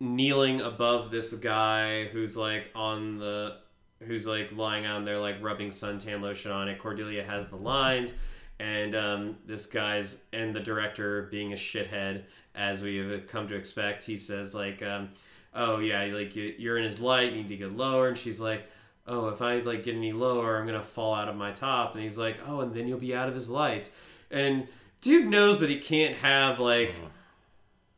kneeling 0.00 0.60
above 0.60 1.10
this 1.10 1.32
guy 1.34 2.06
who's 2.06 2.36
like 2.36 2.70
on 2.74 3.18
the 3.18 3.56
who's 4.02 4.26
like 4.26 4.50
lying 4.56 4.86
on 4.86 5.04
there 5.04 5.18
like 5.18 5.36
rubbing 5.42 5.68
suntan 5.68 6.20
lotion 6.22 6.50
on 6.50 6.68
it. 6.68 6.78
Cordelia 6.78 7.22
has 7.22 7.46
the 7.48 7.56
lines, 7.56 8.14
and 8.58 8.94
um, 8.94 9.36
this 9.46 9.66
guy's 9.66 10.18
and 10.32 10.54
the 10.54 10.60
director 10.60 11.28
being 11.30 11.52
a 11.52 11.56
shithead 11.56 12.22
as 12.54 12.82
we 12.82 12.96
have 12.96 13.26
come 13.26 13.46
to 13.48 13.54
expect. 13.54 14.04
He 14.04 14.16
says 14.16 14.54
like, 14.54 14.82
um, 14.82 15.10
"Oh 15.54 15.78
yeah, 15.78 16.04
like 16.14 16.34
you- 16.34 16.54
you're 16.58 16.78
in 16.78 16.84
his 16.84 17.00
light. 17.00 17.32
You 17.32 17.42
need 17.42 17.48
to 17.50 17.56
get 17.56 17.76
lower," 17.76 18.08
and 18.08 18.16
she's 18.18 18.40
like 18.40 18.66
oh, 19.06 19.28
if 19.28 19.42
I 19.42 19.58
like 19.60 19.82
get 19.82 19.96
any 19.96 20.12
lower, 20.12 20.56
I'm 20.60 20.66
gonna 20.66 20.82
fall 20.84 21.14
out 21.14 21.26
of 21.28 21.34
my 21.34 21.50
top. 21.50 21.94
And 21.94 22.02
he's 22.04 22.16
like, 22.16 22.36
oh, 22.46 22.60
and 22.60 22.72
then 22.72 22.86
you'll 22.86 22.98
be 22.98 23.12
out 23.12 23.28
of 23.28 23.34
his 23.34 23.48
light. 23.48 23.90
And 24.30 24.68
dude 25.00 25.26
knows 25.26 25.58
that 25.60 25.70
he 25.70 25.78
can't 25.80 26.14
have 26.16 26.60
like 26.60 26.94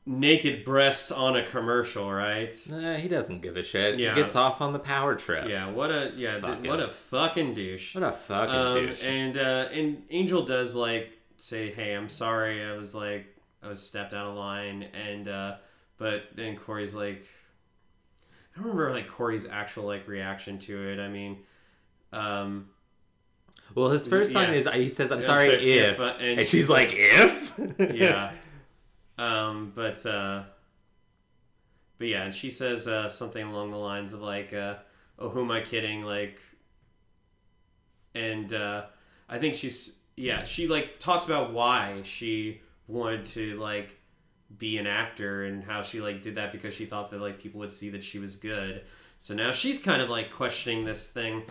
naked 0.05 0.65
breasts 0.65 1.13
on 1.13 1.37
a 1.37 1.45
commercial, 1.47 2.13
right? 2.13 2.57
Nah, 2.69 2.95
he 2.97 3.09
doesn't 3.09 3.41
give 3.41 3.57
a 3.57 3.63
shit. 3.63 3.99
Yeah. 3.99 4.15
He 4.15 4.21
gets 4.21 4.35
off 4.35 4.61
on 4.61 4.73
the 4.73 4.79
power 4.79 5.15
trip. 5.15 5.49
Yeah, 5.49 5.71
what 5.71 5.91
a 5.91 6.13
yeah, 6.17 6.33
th- 6.33 6.43
Fucking- 6.43 6.69
what 6.71 6.81
a 6.81 6.89
fucking 6.91 7.55
douche. 7.55 7.95
What 7.95 8.05
a 8.05 8.13
fucking 8.13 8.55
Um, 8.55 8.73
douche. 8.75 9.05
and 9.05 9.37
uh, 9.37 9.69
and 9.73 10.03
Angel 10.11 10.45
does 10.45 10.75
like 10.75 11.13
say, 11.37 11.71
"Hey, 11.73 11.95
I'm 11.95 12.09
sorry. 12.09 12.65
I 12.65 12.73
was 12.77 12.95
like 12.95 13.27
I 13.63 13.69
was 13.69 13.81
stepped 13.81 14.13
out 14.13 14.27
of 14.27 14.35
line." 14.37 14.83
And 14.93 15.29
uh, 15.29 15.57
but 15.99 16.25
then 16.35 16.57
Corey's 16.57 16.95
like, 16.95 17.25
I 18.55 18.59
don't 18.59 18.65
remember 18.73 18.91
like 18.93 19.07
Corey's 19.09 19.47
actual 19.47 19.85
like 19.85 20.09
reaction 20.09 20.59
to 20.61 20.89
it. 20.89 20.99
I 20.99 21.09
mean, 21.09 21.39
um, 22.13 22.71
well, 23.77 23.89
his 23.89 24.07
first 24.09 24.35
line 24.35 24.51
yeah. 24.51 24.57
is 24.59 24.69
he 24.69 24.89
says, 24.89 25.13
"I'm 25.13 25.21
Yeah, 25.21 25.27
sorry 25.27 25.47
so 25.47 25.53
if,", 25.53 25.61
if, 25.93 26.01
uh, 26.01 26.15
and 26.19 26.41
and, 26.41 26.49
she's 26.49 26.69
like, 26.69 26.89
"If?" 26.93 27.53
yeah. 27.79 28.33
Um, 29.23 29.73
but 29.75 30.05
uh, 30.05 30.43
but 31.99 32.09
yeah, 32.09 32.25
and 32.25 32.35
she 32.35 32.51
says 32.51 32.89
uh, 32.89 33.09
something 33.09 33.47
along 33.47 33.71
the 33.71 33.77
lines 33.77 34.13
of 34.13 34.21
like, 34.21 34.53
uh, 34.53 34.75
"Oh, 35.17 35.29
who 35.29 35.43
am 35.43 35.51
I 35.53 35.61
kidding?" 35.61 36.03
Like, 36.03 36.41
and 38.17 38.53
uh, 38.53 38.87
I 39.29 39.39
think 39.39 39.55
she's 39.55 39.97
yeah, 40.17 40.43
she 40.43 40.67
like 40.67 40.99
talks 40.99 41.27
about 41.27 41.53
why 41.53 42.01
she 42.03 42.63
wanted 42.89 43.27
to 43.27 43.59
like 43.61 43.97
be 44.59 44.79
an 44.79 44.89
actor 44.89 45.45
and 45.45 45.63
how 45.63 45.83
she 45.83 46.01
like 46.01 46.21
did 46.21 46.35
that 46.35 46.51
because 46.51 46.75
she 46.75 46.85
thought 46.85 47.11
that 47.11 47.21
like 47.21 47.39
people 47.39 47.61
would 47.61 47.71
see 47.71 47.91
that 47.91 48.03
she 48.03 48.19
was 48.19 48.35
good. 48.35 48.83
So 49.21 49.35
now 49.35 49.53
she's 49.53 49.79
kind 49.79 50.03
of 50.03 50.11
like 50.11 50.33
questioning 50.33 50.85
this 50.85 51.11
thing. 51.13 51.45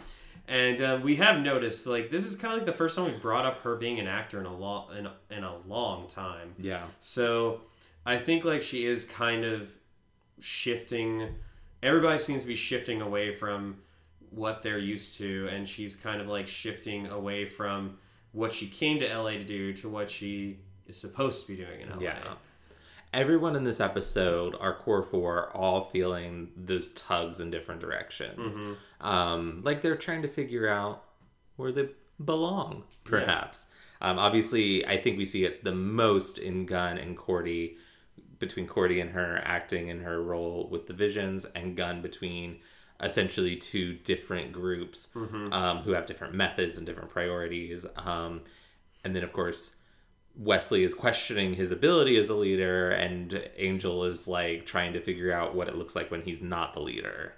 And 0.47 0.81
um, 0.81 1.01
we 1.01 1.15
have 1.17 1.39
noticed 1.39 1.87
like 1.87 2.11
this 2.11 2.25
is 2.25 2.35
kind 2.35 2.53
of 2.53 2.59
like 2.59 2.65
the 2.65 2.73
first 2.73 2.95
time 2.95 3.05
we 3.05 3.17
brought 3.17 3.45
up 3.45 3.59
her 3.59 3.75
being 3.75 3.99
an 3.99 4.07
actor 4.07 4.39
in 4.39 4.45
a 4.45 4.55
long 4.55 4.95
in, 4.97 5.07
in 5.35 5.43
a 5.43 5.57
long 5.67 6.07
time. 6.07 6.53
yeah. 6.59 6.83
So 6.99 7.61
I 8.05 8.17
think 8.17 8.43
like 8.43 8.61
she 8.61 8.85
is 8.85 9.05
kind 9.05 9.45
of 9.45 9.71
shifting. 10.39 11.35
Everybody 11.83 12.19
seems 12.19 12.41
to 12.41 12.47
be 12.47 12.55
shifting 12.55 13.01
away 13.01 13.35
from 13.35 13.77
what 14.31 14.63
they're 14.63 14.77
used 14.77 15.17
to, 15.17 15.47
and 15.51 15.67
she's 15.67 15.95
kind 15.95 16.21
of 16.21 16.27
like 16.27 16.47
shifting 16.47 17.07
away 17.07 17.45
from 17.47 17.97
what 18.33 18.53
she 18.53 18.67
came 18.67 18.99
to 18.99 19.13
LA 19.17 19.31
to 19.31 19.43
do 19.43 19.73
to 19.73 19.89
what 19.89 20.09
she 20.09 20.57
is 20.87 20.97
supposed 20.97 21.45
to 21.45 21.55
be 21.55 21.63
doing 21.63 21.81
in 21.81 21.89
LA. 21.89 22.01
Yeah. 22.01 22.33
Everyone 23.13 23.57
in 23.57 23.65
this 23.65 23.81
episode, 23.81 24.55
our 24.59 24.73
core 24.73 25.03
four, 25.03 25.37
are 25.37 25.57
all 25.57 25.81
feeling 25.81 26.51
those 26.55 26.93
tugs 26.93 27.41
in 27.41 27.51
different 27.51 27.81
directions. 27.81 28.57
Mm-hmm. 28.57 29.05
Um, 29.05 29.61
like 29.63 29.81
they're 29.81 29.97
trying 29.97 30.21
to 30.21 30.29
figure 30.29 30.67
out 30.67 31.03
where 31.57 31.73
they 31.73 31.89
belong, 32.23 32.83
perhaps. 33.03 33.65
Um, 34.01 34.17
obviously, 34.17 34.85
I 34.87 34.97
think 34.97 35.17
we 35.17 35.25
see 35.25 35.43
it 35.43 35.63
the 35.63 35.75
most 35.75 36.37
in 36.37 36.65
Gunn 36.65 36.97
and 36.97 37.17
Cordy, 37.17 37.77
between 38.39 38.65
Cordy 38.65 38.99
and 39.01 39.11
her 39.11 39.41
acting 39.43 39.89
in 39.89 40.01
her 40.01 40.23
role 40.23 40.67
with 40.71 40.87
the 40.87 40.93
visions, 40.93 41.45
and 41.53 41.75
Gunn 41.75 42.01
between 42.01 42.59
essentially 43.03 43.55
two 43.55 43.93
different 43.93 44.53
groups 44.53 45.09
um, 45.51 45.79
who 45.79 45.91
have 45.91 46.05
different 46.05 46.33
methods 46.33 46.77
and 46.77 46.85
different 46.85 47.09
priorities. 47.09 47.85
Um, 47.97 48.41
and 49.03 49.15
then, 49.15 49.23
of 49.23 49.33
course, 49.33 49.75
Wesley 50.35 50.83
is 50.83 50.93
questioning 50.93 51.53
his 51.53 51.71
ability 51.71 52.17
as 52.17 52.29
a 52.29 52.35
leader, 52.35 52.91
and 52.91 53.49
Angel 53.57 54.05
is 54.05 54.27
like 54.27 54.65
trying 54.65 54.93
to 54.93 55.01
figure 55.01 55.31
out 55.31 55.55
what 55.55 55.67
it 55.67 55.75
looks 55.75 55.95
like 55.95 56.09
when 56.11 56.21
he's 56.21 56.41
not 56.41 56.73
the 56.73 56.79
leader. 56.79 57.33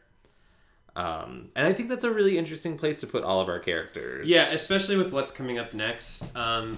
Um, 0.96 1.50
and 1.56 1.66
I 1.66 1.74
think 1.74 1.90
that's 1.90 2.04
a 2.04 2.12
really 2.12 2.38
interesting 2.38 2.78
place 2.78 3.00
to 3.00 3.08
put 3.08 3.24
all 3.24 3.42
of 3.42 3.50
our 3.50 3.60
characters. 3.60 4.28
Yeah, 4.28 4.52
especially 4.52 4.96
with 4.96 5.12
what's 5.12 5.32
coming 5.32 5.58
up 5.58 5.74
next. 5.74 6.36
Um, 6.36 6.78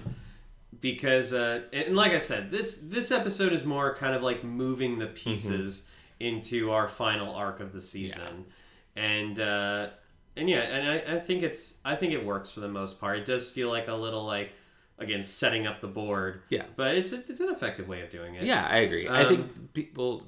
because 0.80 1.32
uh, 1.32 1.62
and 1.72 1.96
like 1.96 2.12
I 2.12 2.18
said, 2.18 2.50
this 2.50 2.78
this 2.82 3.10
episode 3.10 3.52
is 3.52 3.64
more 3.64 3.94
kind 3.94 4.14
of 4.14 4.22
like 4.22 4.44
moving 4.44 4.98
the 4.98 5.06
pieces 5.06 5.88
into 6.20 6.70
our 6.70 6.88
final 6.88 7.34
arc 7.34 7.60
of 7.60 7.72
the 7.72 7.80
season, 7.80 8.46
and 8.94 9.38
uh, 9.38 9.88
and 10.36 10.48
yeah, 10.48 10.60
and 10.60 10.88
I, 10.88 11.16
I 11.16 11.20
think 11.20 11.42
it's 11.42 11.74
I 11.84 11.94
think 11.96 12.12
it 12.12 12.24
works 12.24 12.52
for 12.52 12.60
the 12.60 12.68
most 12.68 13.00
part. 13.00 13.18
It 13.18 13.26
does 13.26 13.50
feel 13.50 13.68
like 13.68 13.88
a 13.88 13.94
little 13.94 14.24
like 14.24 14.52
again 14.98 15.22
setting 15.22 15.66
up 15.66 15.80
the 15.80 15.86
board. 15.88 16.42
Yeah. 16.48 16.64
but 16.76 16.96
it's 16.96 17.12
a, 17.12 17.16
it's 17.28 17.40
an 17.40 17.48
effective 17.50 17.88
way 17.88 18.00
of 18.02 18.10
doing 18.10 18.34
it. 18.34 18.42
Yeah, 18.42 18.66
I 18.66 18.78
agree. 18.78 19.06
I 19.08 19.22
Um, 19.22 19.28
think 19.28 19.72
people, 19.74 20.24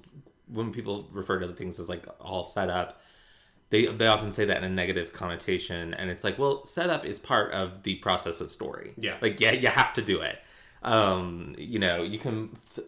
when 0.46 0.72
people 0.72 1.08
refer 1.12 1.38
to 1.40 1.46
the 1.46 1.54
things 1.54 1.78
as 1.80 1.88
like 1.88 2.06
all 2.20 2.44
set 2.44 2.70
up, 2.70 3.00
they 3.70 3.86
they 3.86 4.06
often 4.06 4.32
say 4.32 4.44
that 4.46 4.58
in 4.58 4.64
a 4.64 4.68
negative 4.70 5.12
connotation, 5.12 5.92
and 5.94 6.10
it's 6.10 6.24
like, 6.24 6.38
well, 6.38 6.64
setup 6.66 7.04
is 7.04 7.18
part 7.18 7.52
of 7.52 7.82
the 7.82 7.96
process 7.96 8.40
of 8.40 8.50
story. 8.50 8.94
Yeah. 8.96 9.16
like 9.20 9.40
yeah, 9.40 9.52
you 9.52 9.68
have 9.68 9.92
to 9.94 10.02
do 10.02 10.20
it. 10.22 10.38
Um, 10.82 11.54
you 11.58 11.78
know, 11.78 12.02
you 12.02 12.18
can 12.18 12.56
th- 12.74 12.86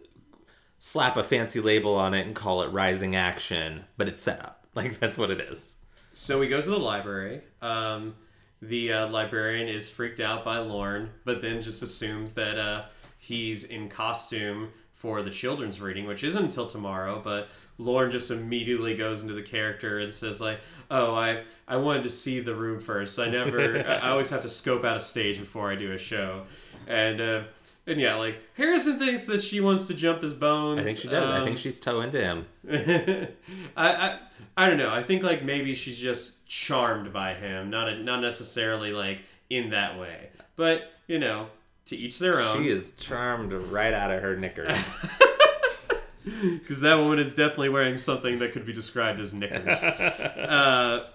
slap 0.79 1.17
a 1.17 1.23
fancy 1.23 1.59
label 1.59 1.95
on 1.95 2.13
it 2.13 2.25
and 2.25 2.35
call 2.35 2.61
it 2.63 2.69
rising 2.71 3.15
action, 3.15 3.85
but 3.97 4.07
it's 4.07 4.23
set 4.23 4.39
up. 4.39 4.57
Like 4.73 4.99
that's 5.01 5.17
what 5.17 5.29
it 5.31 5.41
is. 5.41 5.75
So 6.13 6.39
we 6.39 6.47
go 6.47 6.61
to 6.61 6.69
the 6.69 6.79
library. 6.79 7.41
Um, 7.61 8.15
the 8.61 8.93
uh, 8.93 9.07
librarian 9.07 9.67
is 9.67 9.89
freaked 9.89 10.19
out 10.19 10.45
by 10.45 10.59
Lorne, 10.59 11.09
but 11.25 11.41
then 11.41 11.61
just 11.61 11.81
assumes 11.81 12.33
that 12.33 12.57
uh, 12.57 12.85
he's 13.17 13.63
in 13.63 13.89
costume 13.89 14.69
for 14.93 15.23
the 15.23 15.31
children's 15.31 15.81
reading, 15.81 16.05
which 16.05 16.23
isn't 16.23 16.45
until 16.45 16.67
tomorrow. 16.67 17.19
But 17.23 17.49
Lorne 17.79 18.11
just 18.11 18.29
immediately 18.29 18.95
goes 18.95 19.23
into 19.23 19.33
the 19.33 19.41
character 19.41 19.97
and 19.97 20.13
says 20.13 20.39
like, 20.39 20.59
"Oh, 20.91 21.15
I 21.15 21.43
I 21.67 21.77
wanted 21.77 22.03
to 22.03 22.11
see 22.11 22.39
the 22.39 22.53
room 22.53 22.79
first. 22.79 23.17
I 23.17 23.27
never. 23.27 23.79
I 23.87 24.09
always 24.09 24.29
have 24.29 24.43
to 24.43 24.49
scope 24.49 24.83
out 24.83 24.97
a 24.97 24.99
stage 24.99 25.39
before 25.39 25.71
I 25.71 25.75
do 25.75 25.91
a 25.91 25.97
show." 25.97 26.43
And 26.87 27.19
uh, 27.19 27.43
and 27.87 27.99
yeah, 27.99 28.15
like 28.15 28.37
Harrison 28.55 28.99
thinks 28.99 29.25
that 29.25 29.41
she 29.41 29.59
wants 29.59 29.87
to 29.87 29.93
jump 29.93 30.21
his 30.21 30.33
bones. 30.33 30.79
I 30.79 30.83
think 30.83 30.99
she 30.99 31.07
does. 31.07 31.29
I 31.29 31.39
Um, 31.39 31.45
think 31.45 31.57
she's 31.57 31.79
toe 31.79 32.01
into 32.01 32.19
him. 32.21 32.45
I, 32.71 33.27
I 33.77 34.19
I 34.57 34.67
don't 34.67 34.77
know. 34.77 34.89
I 34.91 35.03
think 35.03 35.23
like 35.23 35.43
maybe 35.43 35.73
she's 35.75 35.97
just 35.97 36.45
charmed 36.47 37.11
by 37.13 37.33
him, 37.33 37.69
not 37.69 37.87
a, 37.89 38.01
not 38.03 38.21
necessarily 38.21 38.91
like 38.91 39.19
in 39.49 39.69
that 39.71 39.97
way. 39.99 40.29
But 40.55 40.91
you 41.07 41.19
know, 41.19 41.47
to 41.85 41.95
each 41.95 42.19
their 42.19 42.39
own. 42.39 42.57
She 42.63 42.69
is 42.69 42.91
charmed 42.95 43.53
right 43.53 43.93
out 43.93 44.11
of 44.11 44.21
her 44.21 44.35
knickers. 44.35 44.95
because 46.23 46.81
that 46.81 46.95
woman 46.95 47.17
is 47.17 47.33
definitely 47.33 47.69
wearing 47.69 47.97
something 47.97 48.37
that 48.39 48.51
could 48.51 48.63
be 48.65 48.73
described 48.73 49.19
as 49.19 49.33
knickers. 49.33 49.81
uh, 49.81 51.07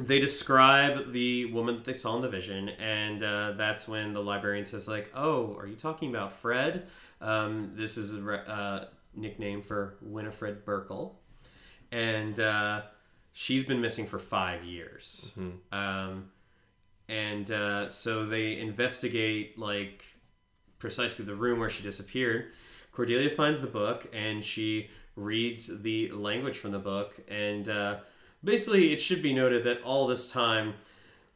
they 0.00 0.18
describe 0.18 1.12
the 1.12 1.46
woman 1.46 1.76
that 1.76 1.84
they 1.84 1.92
saw 1.92 2.16
in 2.16 2.22
the 2.22 2.28
vision, 2.28 2.68
and 2.68 3.22
uh, 3.22 3.52
that's 3.52 3.86
when 3.86 4.12
the 4.12 4.22
librarian 4.22 4.64
says, 4.64 4.88
like, 4.88 5.10
"Oh, 5.14 5.56
are 5.56 5.66
you 5.66 5.76
talking 5.76 6.10
about 6.10 6.32
Fred? 6.32 6.86
Um, 7.20 7.72
this 7.74 7.96
is 7.96 8.14
a 8.14 8.20
re- 8.20 8.42
uh, 8.46 8.84
nickname 9.14 9.62
for 9.62 9.96
Winifred 10.02 10.64
Burkle, 10.66 11.14
and 11.92 12.38
uh, 12.40 12.82
she's 13.32 13.64
been 13.64 13.80
missing 13.80 14.06
for 14.06 14.18
five 14.18 14.64
years. 14.64 15.32
Um, 15.72 16.30
and 17.08 17.50
uh, 17.50 17.88
so 17.90 18.24
they 18.24 18.58
investigate 18.58 19.58
like 19.58 20.04
precisely 20.78 21.24
the 21.24 21.34
room 21.34 21.58
where 21.58 21.68
she 21.68 21.82
disappeared. 21.82 22.52
Cordelia 22.92 23.30
finds 23.30 23.60
the 23.60 23.66
book 23.66 24.06
and 24.12 24.42
she 24.42 24.88
reads 25.16 25.82
the 25.82 26.10
language 26.12 26.56
from 26.56 26.72
the 26.72 26.78
book. 26.78 27.18
And 27.28 27.68
uh, 27.68 27.96
basically, 28.44 28.92
it 28.92 29.00
should 29.00 29.22
be 29.22 29.32
noted 29.32 29.64
that 29.64 29.82
all 29.82 30.06
this 30.06 30.30
time, 30.30 30.74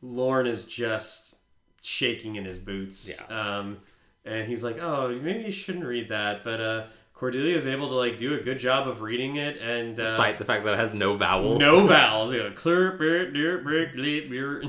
Lorne 0.03 0.47
is 0.47 0.65
just 0.65 1.37
shaking 1.83 2.37
in 2.37 2.45
his 2.45 2.59
boots. 2.59 3.21
Yeah. 3.31 3.59
Um, 3.59 3.79
and 4.25 4.47
he's 4.47 4.63
like, 4.63 4.79
"Oh, 4.79 5.09
maybe 5.23 5.45
you 5.45 5.51
shouldn't 5.51 5.85
read 5.85 6.11
that." 6.11 6.45
But 6.45 6.61
uh, 6.61 6.87
Cordelia 7.15 7.57
is 7.57 7.67
able 7.67 7.89
to 7.89 7.95
like 7.95 8.19
do 8.19 8.35
a 8.35 8.41
good 8.41 8.59
job 8.59 8.87
of 8.87 9.01
reading 9.01 9.37
it, 9.37 9.59
and 9.59 9.99
uh, 9.99 10.03
Despite 10.03 10.39
the 10.39 10.45
fact 10.45 10.65
that 10.65 10.75
it 10.75 10.81
has 10.81 10.95
no 10.95 11.17
vowels. 11.17 11.59
no 11.61 11.87
vowels. 11.89 12.33
You 12.33 12.39
know, 12.45 12.51
clear, 12.51 12.93
brick, 12.93 13.95
leap, 13.95 14.31
beer. 14.31 14.63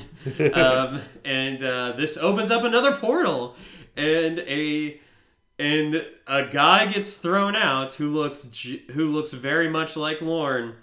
um, 0.54 1.02
and 1.26 1.62
uh, 1.64 1.92
this 1.94 2.18
opens 2.18 2.52
up 2.52 2.64
another 2.64 2.96
portal, 2.96 3.56
and 3.98 4.40
a 4.40 5.00
and 5.60 6.06
a 6.26 6.46
guy 6.46 6.86
gets 6.86 7.18
thrown 7.18 7.56
out 7.56 7.94
who 7.96 8.08
looks 8.08 8.48
who 8.92 9.06
looks 9.12 9.34
very 9.34 9.68
much 9.68 9.98
like 9.98 10.22
Lorne, 10.22 10.76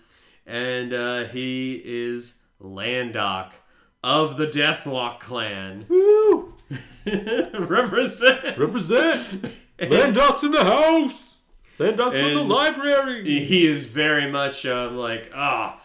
and 0.47 0.93
uh, 0.93 1.25
he 1.25 1.83
is 1.85 2.41
Landok 2.63 3.53
of 4.03 4.37
the 4.37 4.47
Deathwok 4.47 5.21
clan. 5.21 5.87
Woo! 5.89 6.55
Represent. 7.07 8.59
Represent! 8.59 9.43
Landok's 9.79 10.43
in 10.43 10.53
the 10.53 10.65
house! 10.65 11.39
Landok's 11.79 12.19
in 12.19 12.35
the 12.35 12.43
library! 12.43 13.45
he 13.45 13.67
is 13.67 13.87
very 13.87 14.31
much 14.31 14.65
um, 14.65 14.97
like 14.97 15.31
ah 15.35 15.81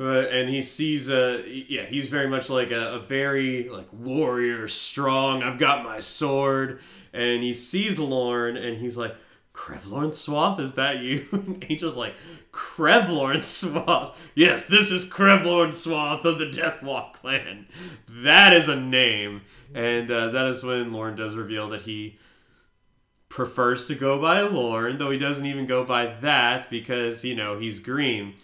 uh, 0.00 0.26
and 0.28 0.48
he 0.48 0.60
sees 0.62 1.10
uh 1.10 1.42
yeah 1.46 1.84
he's 1.84 2.06
very 2.06 2.26
much 2.26 2.50
like 2.50 2.70
a, 2.70 2.94
a 2.94 2.98
very 2.98 3.68
like 3.68 3.86
warrior 3.92 4.66
strong 4.66 5.42
i've 5.42 5.58
got 5.58 5.84
my 5.84 6.00
sword 6.00 6.80
and 7.12 7.42
he 7.42 7.52
sees 7.52 7.98
lorne 7.98 8.56
and 8.56 8.78
he's 8.78 8.96
like 8.96 9.14
Krevlornswath, 9.52 10.58
is 10.60 10.74
that 10.74 10.98
you? 11.00 11.26
And 11.32 11.64
Angel's 11.68 11.96
like, 11.96 12.14
Krevlornswath. 12.52 14.14
Yes, 14.34 14.66
this 14.66 14.90
is 14.90 15.04
Krevlornswath 15.04 16.24
of 16.24 16.38
the 16.38 16.46
Deathwok 16.46 17.14
clan. 17.14 17.66
That 18.08 18.52
is 18.52 18.68
a 18.68 18.76
name. 18.76 19.42
And 19.74 20.10
uh, 20.10 20.30
that 20.30 20.46
is 20.46 20.62
when 20.62 20.92
Lorne 20.92 21.16
does 21.16 21.36
reveal 21.36 21.68
that 21.70 21.82
he 21.82 22.18
prefers 23.28 23.86
to 23.86 23.94
go 23.94 24.20
by 24.20 24.40
Lorne, 24.42 24.98
though 24.98 25.10
he 25.10 25.18
doesn't 25.18 25.46
even 25.46 25.66
go 25.66 25.84
by 25.84 26.06
that 26.20 26.68
because, 26.68 27.24
you 27.24 27.34
know, 27.34 27.58
he's 27.58 27.78
green. 27.78 28.34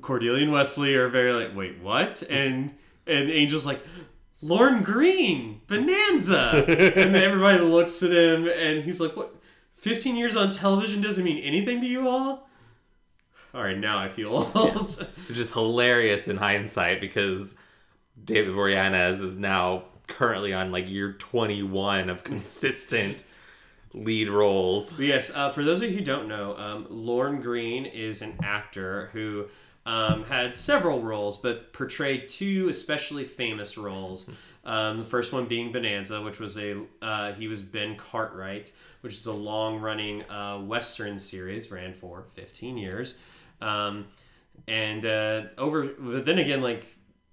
Cordelia 0.00 0.42
and 0.42 0.52
Wesley 0.52 0.94
are 0.94 1.08
very 1.08 1.32
like, 1.32 1.56
wait, 1.56 1.80
what? 1.80 2.22
And 2.28 2.74
and 3.06 3.30
Angel's 3.30 3.66
like, 3.66 3.84
Lorne 4.40 4.82
Greene, 4.82 5.60
Bonanza. 5.66 6.64
and 6.68 7.14
then 7.14 7.22
everybody 7.22 7.58
looks 7.58 8.02
at 8.02 8.12
him 8.12 8.46
and 8.48 8.84
he's 8.84 9.00
like, 9.00 9.16
what? 9.16 9.34
15 9.74 10.14
years 10.14 10.36
on 10.36 10.52
television 10.52 11.00
doesn't 11.00 11.24
mean 11.24 11.38
anything 11.38 11.80
to 11.80 11.86
you 11.86 12.08
all? 12.08 12.48
All 13.54 13.62
right, 13.62 13.78
now 13.78 13.98
I 13.98 14.08
feel 14.08 14.34
old. 14.54 15.08
Which 15.28 15.38
is 15.38 15.52
hilarious 15.52 16.28
in 16.28 16.36
hindsight 16.36 17.00
because 17.00 17.58
David 18.24 18.54
Boreanaz 18.54 19.22
is 19.22 19.36
now 19.36 19.84
currently 20.06 20.52
on 20.52 20.72
like 20.72 20.88
year 20.88 21.12
21 21.12 22.08
of 22.08 22.24
consistent 22.24 23.24
lead 23.94 24.28
roles. 24.28 24.98
Yes, 24.98 25.30
uh, 25.34 25.50
for 25.50 25.64
those 25.64 25.82
of 25.82 25.90
you 25.90 25.98
who 25.98 26.04
don't 26.04 26.28
know, 26.28 26.56
um, 26.56 26.86
Lorne 26.88 27.40
Greene 27.40 27.86
is 27.86 28.22
an 28.22 28.38
actor 28.42 29.10
who 29.12 29.46
um, 29.84 30.24
had 30.24 30.54
several 30.54 31.02
roles, 31.02 31.36
but 31.36 31.72
portrayed 31.72 32.28
two 32.28 32.68
especially 32.68 33.24
famous 33.24 33.76
roles. 33.76 34.30
Um, 34.64 34.98
the 34.98 35.04
first 35.04 35.32
one 35.32 35.46
being 35.46 35.72
Bonanza, 35.72 36.20
which 36.22 36.38
was 36.38 36.56
a 36.56 36.80
uh, 37.02 37.32
he 37.32 37.48
was 37.48 37.62
Ben 37.62 37.96
Cartwright, 37.96 38.70
which 39.00 39.14
is 39.14 39.26
a 39.26 39.32
long-running 39.32 40.22
uh, 40.30 40.58
Western 40.60 41.18
series, 41.18 41.70
ran 41.70 41.92
for 41.92 42.26
15 42.34 42.78
years, 42.78 43.18
um, 43.62 44.06
and 44.68 45.04
uh, 45.04 45.42
over. 45.58 45.84
But 45.98 46.24
then 46.24 46.38
again, 46.38 46.60
like 46.62 46.86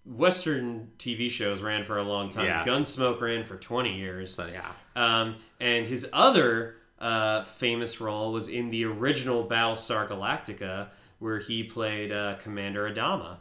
Western 0.05 0.89
TV 0.97 1.29
shows 1.29 1.61
ran 1.61 1.83
for 1.83 1.97
a 1.97 2.03
long 2.03 2.29
time. 2.29 2.45
Yeah. 2.45 2.63
Gunsmoke 2.63 3.21
ran 3.21 3.43
for 3.43 3.57
20 3.57 3.95
years. 3.97 4.33
So 4.33 4.47
yeah. 4.47 4.71
Um, 4.95 5.35
and 5.59 5.85
his 5.85 6.07
other 6.11 6.75
uh, 6.99 7.43
famous 7.43 8.01
role 8.01 8.31
was 8.31 8.47
in 8.47 8.69
the 8.69 8.85
original 8.85 9.47
Battlestar 9.47 10.07
Galactica, 10.07 10.87
where 11.19 11.39
he 11.39 11.63
played 11.63 12.11
uh, 12.11 12.35
Commander 12.39 12.91
Adama, 12.91 13.37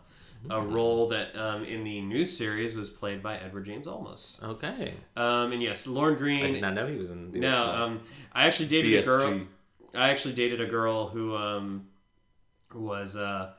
a 0.50 0.60
role 0.60 1.08
that 1.08 1.34
um, 1.36 1.64
in 1.64 1.84
the 1.84 2.00
new 2.00 2.24
series 2.24 2.74
was 2.74 2.90
played 2.90 3.22
by 3.22 3.36
Edward 3.38 3.64
James 3.64 3.86
Olmos. 3.86 4.42
Okay. 4.42 4.94
Um, 5.16 5.52
and 5.52 5.62
yes, 5.62 5.86
Lorne 5.86 6.14
I 6.14 6.18
Green. 6.18 6.50
did 6.50 6.60
not 6.60 6.74
know 6.74 6.86
he 6.86 6.96
was 6.96 7.10
in 7.10 7.32
the 7.32 7.38
No, 7.38 7.64
um, 7.70 8.00
I 8.32 8.46
actually 8.46 8.68
dated 8.68 9.02
a 9.02 9.04
girl. 9.04 9.40
I 9.94 10.10
actually 10.10 10.34
dated 10.34 10.60
a 10.60 10.66
girl 10.66 11.08
who 11.08 11.34
um, 11.34 11.86
was 12.74 13.16
uh, 13.16 13.52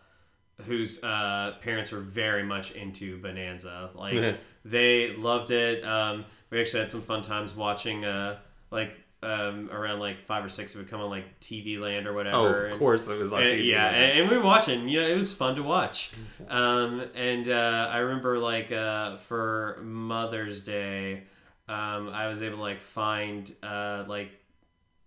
whose 0.66 1.04
uh, 1.04 1.56
parents 1.62 1.92
were 1.92 2.00
very 2.02 2.44
much 2.44 2.72
into 2.72 3.18
Bonanza. 3.22 3.90
Like 3.96 4.40
they 4.66 5.16
loved 5.16 5.52
it. 5.52 5.84
Um, 5.84 6.26
we 6.50 6.60
actually 6.62 6.82
had 6.82 6.90
some 6.90 7.02
fun 7.02 7.22
times 7.22 7.56
watching. 7.56 8.06
Uh, 8.06 8.40
like 8.72 8.98
um, 9.22 9.70
around 9.72 10.00
like 10.00 10.26
five 10.26 10.46
or 10.46 10.50
six, 10.50 10.76
it 10.76 10.78
would 10.78 10.88
come 10.90 11.02
on 11.02 11.10
like 11.10 11.40
TV 11.40 11.80
Land 11.80 12.08
or 12.08 12.14
whatever. 12.14 12.38
Oh, 12.38 12.46
of 12.66 12.72
and- 12.72 12.80
course 12.80 13.08
it 13.08 13.20
was 13.20 13.34
on 13.34 13.42
and- 13.44 13.52
TV. 13.52 13.68
yeah, 13.72 13.88
and, 13.90 14.20
and 14.22 14.30
we 14.30 14.38
were 14.38 14.44
watching. 14.44 14.88
You 14.88 15.02
know, 15.02 15.08
it 15.08 15.16
was 15.16 15.34
fun 15.34 15.56
to 15.56 15.64
watch. 15.64 16.12
Um, 16.48 17.02
and 17.16 17.50
uh, 17.50 17.90
I 17.92 17.98
remember 17.98 18.38
like 18.40 18.72
uh, 18.72 19.18
for 19.18 19.80
Mother's 19.84 20.62
Day, 20.64 21.24
um, 21.68 22.10
I 22.10 22.28
was 22.28 22.42
able 22.42 22.58
to 22.58 22.62
like 22.62 22.82
find 22.82 23.54
uh, 23.64 24.06
like 24.08 24.32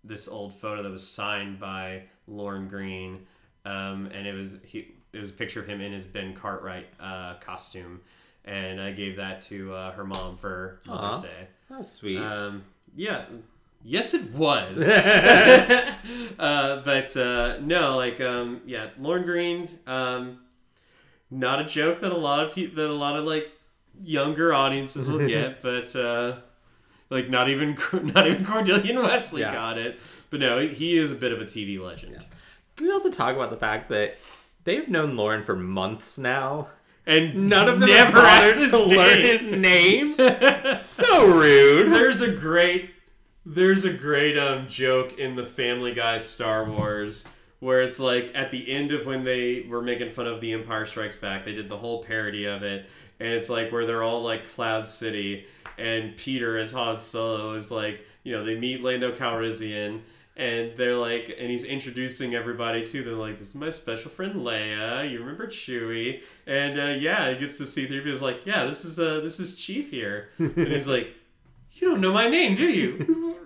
this 0.03 0.27
old 0.27 0.53
photo 0.59 0.83
that 0.83 0.91
was 0.91 1.07
signed 1.07 1.59
by 1.59 2.03
Lorne 2.27 2.67
Greene, 2.67 3.25
um, 3.65 4.07
and 4.13 4.27
it 4.27 4.33
was 4.33 4.59
he. 4.65 4.93
It 5.13 5.19
was 5.19 5.29
a 5.29 5.33
picture 5.33 5.59
of 5.59 5.67
him 5.67 5.79
in 5.79 5.91
his 5.91 6.05
Ben 6.05 6.33
Cartwright 6.33 6.87
uh, 6.99 7.35
costume, 7.35 8.01
and 8.45 8.81
I 8.81 8.91
gave 8.91 9.17
that 9.17 9.41
to 9.43 9.73
uh, 9.73 9.91
her 9.91 10.03
mom 10.03 10.37
for 10.37 10.79
Mother's. 10.87 11.21
Day. 11.21 11.47
That 11.69 11.77
was 11.77 11.91
sweet. 11.91 12.17
Um, 12.19 12.63
yeah. 12.95 13.25
Yes, 13.83 14.13
it 14.13 14.31
was. 14.31 14.87
uh, 16.39 16.81
but 16.85 17.17
uh, 17.17 17.57
no, 17.59 17.97
like, 17.97 18.21
um, 18.21 18.61
yeah, 18.65 18.89
Lorne 18.97 19.23
Greene. 19.23 19.69
Um, 19.85 20.39
not 21.29 21.59
a 21.59 21.65
joke 21.65 21.99
that 21.99 22.11
a 22.11 22.17
lot 22.17 22.45
of 22.45 22.55
people, 22.55 22.75
that 22.77 22.89
a 22.89 22.93
lot 22.93 23.17
of 23.17 23.25
like 23.25 23.51
younger 24.01 24.53
audiences 24.53 25.09
will 25.09 25.27
get, 25.27 25.61
but 25.61 25.95
uh, 25.95 26.37
like 27.09 27.29
not 27.29 27.49
even 27.49 27.77
not 28.13 28.27
even 28.27 28.45
Cordelia 28.45 28.93
and 28.95 29.03
Wesley 29.03 29.41
Yeah. 29.41 29.53
got 29.53 29.77
it. 29.77 29.99
But 30.29 30.39
no, 30.39 30.59
he 30.67 30.97
is 30.97 31.11
a 31.11 31.15
bit 31.15 31.31
of 31.31 31.41
a 31.41 31.45
TV 31.45 31.79
legend. 31.79 32.15
Can 32.15 32.25
we 32.79 32.91
also 32.91 33.09
talk 33.09 33.35
about 33.35 33.49
the 33.49 33.57
fact 33.57 33.89
that 33.89 34.17
they've 34.63 34.87
known 34.89 35.15
Lorne 35.15 35.43
for 35.43 35.55
months 35.55 36.17
now? 36.17 36.67
And 37.05 37.49
None 37.49 37.67
of 37.67 37.79
them 37.79 37.89
never 37.89 38.21
have 38.21 38.55
asked 38.55 38.71
bothered 38.71 38.89
to 38.89 38.95
learn 38.95 39.19
his 39.19 39.47
name. 39.47 40.15
so 40.79 41.27
rude. 41.27 41.91
there's 41.91 42.21
a 42.21 42.31
great 42.31 42.91
there's 43.45 43.83
a 43.83 43.91
great 43.91 44.37
um 44.37 44.67
joke 44.69 45.19
in 45.19 45.35
the 45.35 45.43
family 45.43 45.93
guy 45.93 46.17
star 46.17 46.63
wars 46.69 47.25
where 47.59 47.81
it's 47.81 47.99
like 47.99 48.31
at 48.35 48.51
the 48.51 48.71
end 48.71 48.91
of 48.93 49.05
when 49.05 49.23
they 49.23 49.65
were 49.69 49.81
making 49.81 50.11
fun 50.11 50.27
of 50.27 50.39
the 50.39 50.53
empire 50.53 50.85
strikes 50.85 51.17
back 51.17 51.43
they 51.43 51.51
did 51.51 51.67
the 51.67 51.77
whole 51.77 52.01
parody 52.03 52.45
of 52.45 52.63
it 52.63 52.85
and 53.19 53.29
it's 53.29 53.49
like 53.49 53.69
where 53.69 53.85
they're 53.85 54.01
all 54.03 54.23
like 54.23 54.47
cloud 54.47 54.87
city 54.87 55.45
and 55.77 56.15
peter 56.15 56.57
as 56.57 56.71
han 56.71 56.97
solo 56.97 57.53
is 57.53 57.69
like 57.69 58.05
you 58.23 58.31
know 58.31 58.45
they 58.45 58.55
meet 58.55 58.81
lando 58.81 59.11
calrissian 59.11 59.99
and 60.35 60.75
they're 60.77 60.97
like 60.97 61.35
and 61.39 61.49
he's 61.49 61.63
introducing 61.63 62.33
everybody 62.33 62.85
to 62.85 63.03
them 63.03 63.05
They're 63.05 63.13
like 63.13 63.37
this 63.39 63.49
is 63.49 63.55
my 63.55 63.69
special 63.69 64.09
friend 64.09 64.35
leia 64.35 65.09
you 65.09 65.19
remember 65.19 65.47
chewie 65.47 66.23
and 66.47 66.79
uh, 66.79 66.85
yeah 66.99 67.31
he 67.31 67.37
gets 67.37 67.57
to 67.59 67.65
see 67.65 67.85
three 67.85 67.99
people's 67.99 68.21
like 68.21 68.45
yeah 68.45 68.65
this 68.65 68.83
is 68.83 68.99
uh 68.99 69.19
this 69.19 69.39
is 69.39 69.55
chief 69.55 69.91
here 69.91 70.29
and 70.39 70.57
he's 70.57 70.87
like 70.87 71.13
you 71.75 71.89
don't 71.89 72.01
know 72.01 72.13
my 72.13 72.29
name, 72.29 72.55
do 72.55 72.67
you? 72.67 72.97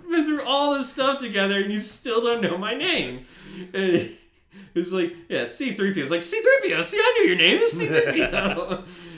We've 0.04 0.12
been 0.12 0.26
through 0.26 0.44
all 0.44 0.76
this 0.76 0.92
stuff 0.92 1.20
together 1.20 1.58
and 1.62 1.72
you 1.72 1.80
still 1.80 2.22
don't 2.22 2.42
know 2.42 2.58
my 2.58 2.74
name. 2.74 3.26
And 3.74 4.16
it's 4.76 4.92
like, 4.92 5.16
yeah, 5.30 5.44
C3PO. 5.44 5.98
It's 5.98 6.12
like, 6.12 6.22
C3PO, 6.22 6.84
see, 6.84 6.98
I 6.98 7.18
knew 7.18 7.28
your 7.28 7.38
name. 7.38 7.60
It's 7.62 7.76
C3PO. 7.76 9.17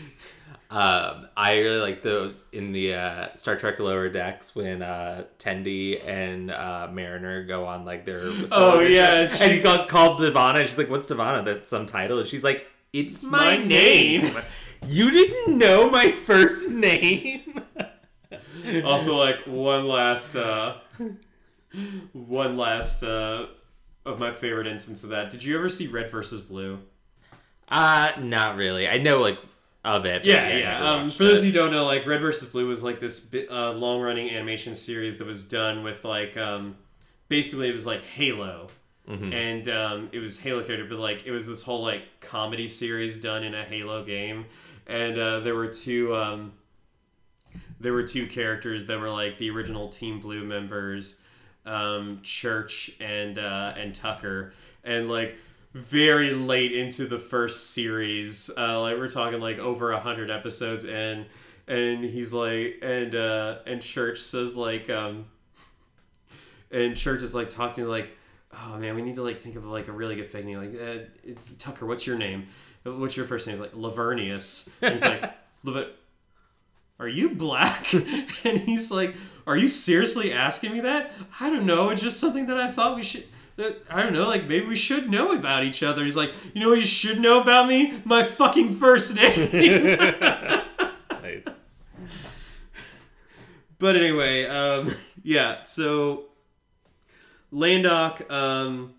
Um, 0.71 1.27
I 1.35 1.57
really 1.61 1.79
like 1.79 2.03
the 2.03 2.35
in 2.51 2.71
the 2.71 2.93
uh, 2.93 3.33
Star 3.33 3.55
Trek 3.55 3.79
Lower 3.79 4.07
Decks 4.07 4.55
when 4.55 4.83
uh, 4.83 5.23
Tendi 5.39 5.99
and 6.07 6.51
uh, 6.51 6.87
Mariner 6.91 7.43
go 7.45 7.65
on 7.65 7.85
like 7.85 8.05
their 8.05 8.19
Oh, 8.51 8.79
yeah, 8.79 9.27
she- 9.27 9.43
and 9.45 9.53
he 9.53 9.61
goes 9.61 9.85
called 9.89 10.19
D'Vana. 10.19 10.59
And 10.59 10.67
she's 10.67 10.77
like, 10.77 10.89
"What's 10.89 11.07
D'Vana?" 11.07 11.41
That's 11.43 11.69
some 11.69 11.87
title, 11.87 12.19
and 12.19 12.27
she's 12.27 12.43
like, 12.43 12.67
it's 12.93 13.23
my 13.23 13.57
my, 13.57 13.65
name." 13.65 14.21
name. 14.21 14.37
you 14.87 15.09
didn't 15.09 15.57
know 15.57 15.89
my 15.89 16.11
first 16.11 16.69
name. 16.69 17.63
also 18.85 19.17
like 19.17 19.37
one 19.47 19.87
last 19.87 20.35
uh 20.35 20.75
one 22.13 22.57
last 22.57 23.03
uh 23.03 23.47
of 24.05 24.19
my 24.19 24.31
favorite 24.31 24.67
instance 24.67 25.03
of 25.03 25.09
that 25.09 25.29
did 25.31 25.43
you 25.43 25.57
ever 25.57 25.69
see 25.69 25.87
red 25.87 26.11
versus 26.11 26.41
blue 26.41 26.79
Uh, 27.69 28.11
not 28.19 28.55
really. 28.55 28.87
I 28.87 28.97
know 28.97 29.19
like 29.19 29.37
of 29.85 30.05
it. 30.05 30.25
yeah 30.25 30.55
yeah 30.57 30.91
um 30.91 31.09
for 31.09 31.23
those 31.23 31.41
who 31.41 31.51
don't 31.51 31.71
know 31.71 31.85
like 31.85 32.05
red 32.05 32.19
versus 32.19 32.49
blue 32.49 32.67
was 32.67 32.83
like 32.83 32.99
this 32.99 33.25
uh, 33.49 33.71
long 33.71 34.01
running 34.01 34.29
animation 34.29 34.75
series 34.75 35.17
that 35.17 35.25
was 35.25 35.43
done 35.43 35.83
with 35.83 36.03
like 36.03 36.35
um 36.35 36.75
basically 37.29 37.69
it 37.69 37.73
was 37.73 37.85
like 37.85 38.01
halo 38.01 38.67
Mm-hmm. 39.09 39.33
and 39.33 39.69
um, 39.69 40.09
it 40.11 40.19
was 40.19 40.39
Halo 40.39 40.61
character, 40.63 40.85
but 40.87 40.99
like 40.99 41.25
it 41.25 41.31
was 41.31 41.47
this 41.47 41.63
whole 41.63 41.81
like 41.81 42.03
comedy 42.19 42.67
series 42.67 43.17
done 43.17 43.43
in 43.43 43.55
a 43.55 43.63
Halo 43.63 44.05
game, 44.05 44.45
and 44.85 45.17
uh, 45.17 45.39
there 45.39 45.55
were 45.55 45.65
two 45.65 46.15
um, 46.15 46.53
there 47.79 47.91
were 47.91 48.03
two 48.03 48.27
characters 48.27 48.85
that 48.85 48.99
were 48.99 49.09
like 49.09 49.39
the 49.39 49.49
original 49.49 49.89
Team 49.89 50.19
Blue 50.19 50.43
members, 50.45 51.19
um, 51.65 52.19
Church 52.21 52.91
and 52.99 53.39
uh, 53.39 53.73
and 53.75 53.95
Tucker, 53.95 54.53
and 54.83 55.09
like 55.09 55.35
very 55.73 56.31
late 56.31 56.71
into 56.71 57.07
the 57.07 57.19
first 57.19 57.71
series, 57.71 58.49
uh, 58.57 58.81
like 58.81 58.97
we're 58.97 59.09
talking 59.09 59.39
like 59.39 59.59
over 59.59 59.91
a 59.91 59.99
hundred 59.99 60.29
episodes, 60.31 60.85
and 60.85 61.25
and 61.67 62.03
he's 62.03 62.33
like 62.33 62.79
and 62.81 63.15
uh, 63.15 63.59
and 63.65 63.81
Church 63.81 64.19
says 64.19 64.55
like 64.57 64.89
um, 64.89 65.25
and 66.71 66.95
Church 66.95 67.21
is 67.21 67.35
like 67.35 67.49
talking 67.49 67.83
to 67.83 67.89
like 67.89 68.15
oh 68.53 68.77
man, 68.77 68.95
we 68.95 69.01
need 69.01 69.15
to 69.15 69.23
like 69.23 69.39
think 69.39 69.55
of 69.55 69.65
like 69.65 69.87
a 69.87 69.91
really 69.91 70.15
good 70.15 70.27
fake 70.27 70.45
name. 70.45 70.57
Like, 70.57 70.81
uh, 70.81 71.03
it's 71.23 71.51
Tucker. 71.53 71.85
What's 71.85 72.07
your 72.07 72.17
name? 72.17 72.47
What's 72.83 73.15
your 73.15 73.25
first 73.25 73.47
name? 73.47 73.57
He's 73.57 73.61
like 73.61 73.73
Lavernius. 73.73 74.69
And 74.81 74.93
he's 74.93 75.03
like, 75.03 75.31
Lev- 75.63 75.89
are 76.99 77.07
you 77.07 77.29
black? 77.29 77.93
and 77.93 78.57
he's 78.57 78.91
like, 78.91 79.15
are 79.47 79.57
you 79.57 79.67
seriously 79.67 80.33
asking 80.33 80.73
me 80.73 80.81
that? 80.81 81.11
I 81.39 81.49
don't 81.49 81.65
know. 81.65 81.89
It's 81.89 82.01
just 82.01 82.19
something 82.19 82.47
that 82.47 82.57
I 82.57 82.71
thought 82.71 82.95
we 82.95 83.03
should. 83.03 83.25
That, 83.59 83.83
I 83.89 84.03
don't 84.03 84.13
know. 84.13 84.25
Like 84.25 84.47
maybe 84.47 84.67
we 84.67 84.77
should 84.77 85.11
know 85.11 85.33
about 85.33 85.65
each 85.65 85.83
other. 85.83 86.05
He's 86.05 86.15
like, 86.15 86.31
you 86.53 86.61
know 86.61 86.69
what 86.69 86.79
you 86.79 86.85
should 86.85 87.19
know 87.19 87.41
about 87.41 87.67
me? 87.67 88.01
My 88.05 88.23
fucking 88.23 88.75
first 88.75 89.15
name. 89.15 89.49
Nice. 91.21 91.43
But 93.77 93.97
anyway, 93.97 94.45
um, 94.45 94.95
yeah. 95.21 95.63
So 95.63 96.27
Landok, 97.51 98.31
um, 98.31 98.93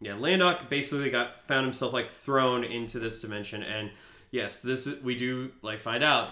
yeah, 0.00 0.12
Landok 0.12 0.68
basically 0.68 1.10
got 1.10 1.48
found 1.48 1.66
himself 1.66 1.92
like 1.92 2.08
thrown 2.08 2.62
into 2.62 3.00
this 3.00 3.20
dimension, 3.20 3.64
and 3.64 3.90
yes, 4.30 4.60
this 4.62 4.88
we 5.02 5.16
do 5.16 5.50
like 5.62 5.80
find 5.80 6.04
out 6.04 6.30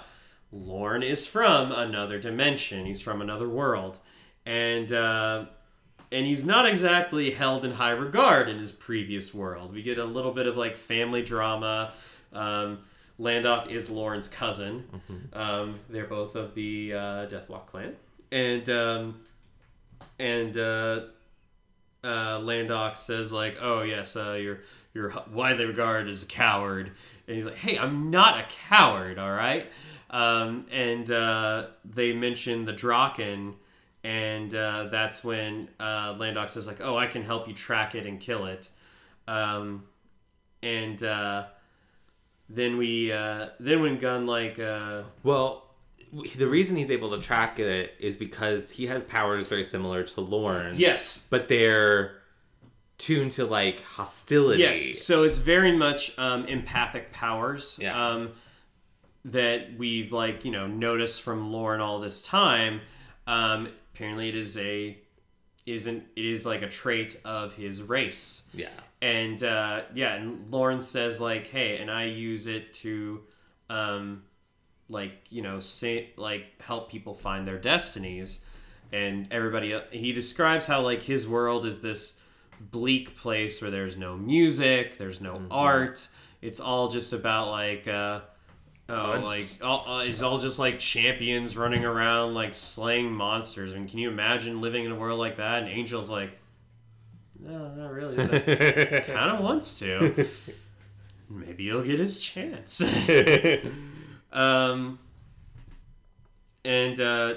Lorne 0.53 1.03
is 1.03 1.27
from 1.27 1.73
another 1.73 2.21
dimension. 2.21 2.87
He's 2.87 3.01
from 3.01 3.21
another 3.21 3.49
world, 3.49 3.99
and 4.47 4.93
uh, 4.93 5.47
and 6.13 6.27
he's 6.27 6.45
not 6.45 6.67
exactly 6.67 7.31
held 7.31 7.65
in 7.65 7.73
high 7.73 7.91
regard 7.91 8.49
in 8.49 8.59
his 8.59 8.73
previous 8.73 9.33
world. 9.33 9.73
We 9.73 9.83
get 9.83 9.99
a 9.99 10.05
little 10.05 10.33
bit 10.33 10.47
of 10.47 10.57
like 10.57 10.77
family 10.77 11.23
drama. 11.23 11.93
Um, 12.33 12.81
Landok 13.19 13.71
is 13.71 13.91
Lorne's 13.91 14.29
cousin. 14.29 14.85
Um, 15.33 15.81
they're 15.89 16.07
both 16.07 16.37
of 16.37 16.55
the 16.55 16.95
uh, 16.95 17.27
Deathwok 17.27 17.67
clan, 17.67 17.97
and 18.33 18.69
um, 18.71 19.21
and 20.19 20.57
uh, 20.57 21.01
uh, 22.03 22.39
Landok 22.39 22.97
says 22.97 23.31
like, 23.33 23.59
"Oh 23.61 23.83
yes, 23.83 24.17
uh, 24.17 24.39
you're 24.41 24.61
you're 24.95 25.13
widely 25.33 25.67
regarded 25.67 26.09
as 26.09 26.23
a 26.23 26.27
coward," 26.27 26.93
and 27.27 27.37
he's 27.37 27.45
like, 27.45 27.57
"Hey, 27.57 27.79
I'm 27.79 28.11
not 28.11 28.39
a 28.39 28.47
coward, 28.49 29.19
all 29.19 29.33
right." 29.33 29.71
Um, 30.09 30.67
and 30.73 31.09
uh, 31.11 31.67
they 31.85 32.13
mention 32.13 32.65
the 32.65 32.73
Drokken, 32.73 33.55
and 34.05 34.55
uh, 34.55 34.89
that's 34.91 35.23
when 35.23 35.69
uh, 35.79 36.15
Landok 36.15 36.51
says 36.51 36.67
like, 36.67 36.81
"Oh, 36.81 36.97
I 36.97 37.07
can 37.07 37.23
help 37.23 37.49
you 37.49 37.55
track 37.55 37.95
it 37.95 38.07
and 38.07 38.19
kill 38.21 38.47
it," 38.47 38.71
um, 39.29 39.85
and 40.63 41.03
uh, 41.03 41.45
then 42.49 42.77
we 42.79 43.13
uh, 43.13 43.49
then 43.59 43.83
when 43.83 43.99
Gunn 43.99 44.27
like 44.27 44.59
uh, 44.59 45.03
Well, 45.23 45.67
the 46.37 46.49
reason 46.49 46.77
he's 46.77 46.91
able 46.91 47.11
to 47.11 47.19
track 47.21 47.59
it 47.59 47.95
is 48.01 48.17
because 48.17 48.71
he 48.71 48.87
has 48.87 49.05
powers 49.05 49.47
very 49.49 49.65
similar 49.65 50.03
to 50.03 50.21
Lorne. 50.21 50.75
yes 50.77 51.27
But 51.31 51.47
they're 51.49 52.17
tuned 52.99 53.31
to 53.33 53.45
like 53.47 53.83
hostility. 53.83 54.61
Yes, 54.63 55.03
so 55.03 55.23
it's 55.23 55.39
very 55.39 55.77
much 55.77 56.19
um, 56.19 56.45
empathic 56.47 57.13
powers 57.13 57.79
Yeah. 57.81 58.11
um, 58.13 58.33
that 59.25 59.77
we've 59.79 60.13
like 60.13 60.45
you 60.45 60.51
know 60.51 60.67
noticed 60.67 61.23
from 61.23 61.53
Lorne 61.53 61.81
all 61.81 62.01
this 62.01 62.23
time. 62.23 62.81
Um, 63.27 63.69
apparently, 64.01 64.29
it 64.31 64.35
is 64.37 64.57
a 64.57 64.97
isn't 65.67 66.05
it 66.17 66.25
is 66.25 66.47
like 66.47 66.63
a 66.63 66.69
trait 66.69 67.21
of 67.25 67.55
his 67.55 67.83
race, 67.83 68.49
Yeah. 68.55 68.69
and 69.03 69.43
uh, 69.45 69.83
yeah, 69.95 70.15
and 70.15 70.49
Lorne 70.51 70.81
says 70.81 71.21
like, 71.21 71.47
hey, 71.49 71.77
and 71.79 71.91
I 71.91 72.07
use 72.07 72.47
it 72.47 72.73
to, 72.75 73.21
um, 73.69 74.23
like 74.89 75.13
you 75.29 75.43
know, 75.43 75.61
say 75.61 76.11
like 76.17 76.47
help 76.63 76.91
people 76.91 77.15
find 77.15 77.47
their 77.47 77.59
destinies, 77.59 78.43
and 78.91 79.29
everybody. 79.31 79.79
He 79.91 80.13
describes 80.13 80.67
how 80.67 80.81
like 80.81 81.03
his 81.03 81.29
world 81.29 81.67
is 81.67 81.81
this 81.81 82.19
bleak 82.59 83.17
place 83.17 83.61
where 83.61 83.71
there's 83.71 83.97
no 83.99 84.17
music, 84.17 84.97
there's 84.99 85.21
no 85.21 85.43
art. 85.51 86.09
It's 86.43 86.59
all 86.59 86.89
just 86.89 87.13
about 87.13 87.51
like 87.51 87.87
uh 87.87 88.21
oh 88.91 89.21
like 89.23 89.45
all, 89.63 89.89
uh, 89.89 90.05
it's 90.05 90.23
all 90.23 90.39
just 90.39 90.59
like 90.59 90.79
champions 90.79 91.57
running 91.57 91.85
around 91.85 92.35
like 92.35 92.55
slaying 92.55 93.13
monsters. 93.13 93.73
I 93.73 93.77
mean, 93.79 93.89
can 93.89 93.99
you 93.99 94.11
imagine 94.11 94.61
living 94.61 94.85
in 94.85 94.93
a 94.93 94.97
world 94.97 95.19
like 95.19 95.37
that? 95.37 95.63
And 95.63 95.69
Angel's 95.71 96.11
like, 96.11 96.31
no, 97.39 97.69
not 97.75 97.93
really. 97.93 98.17
Kind 98.17 99.31
of 99.31 99.41
wants 99.41 99.79
to. 99.79 100.27
Maybe 101.29 101.65
he'll 101.65 101.83
get 101.83 101.99
his 101.99 102.19
chance. 102.19 102.83
um, 104.33 104.99
and 106.65 107.01
uh, 107.01 107.35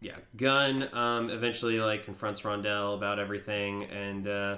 yeah, 0.00 0.16
Gunn 0.36 0.88
um, 0.92 1.30
eventually 1.30 1.78
like 1.78 2.04
confronts 2.04 2.42
Rondell 2.42 2.94
about 2.94 3.18
everything, 3.18 3.84
and 3.84 4.26
uh, 4.26 4.56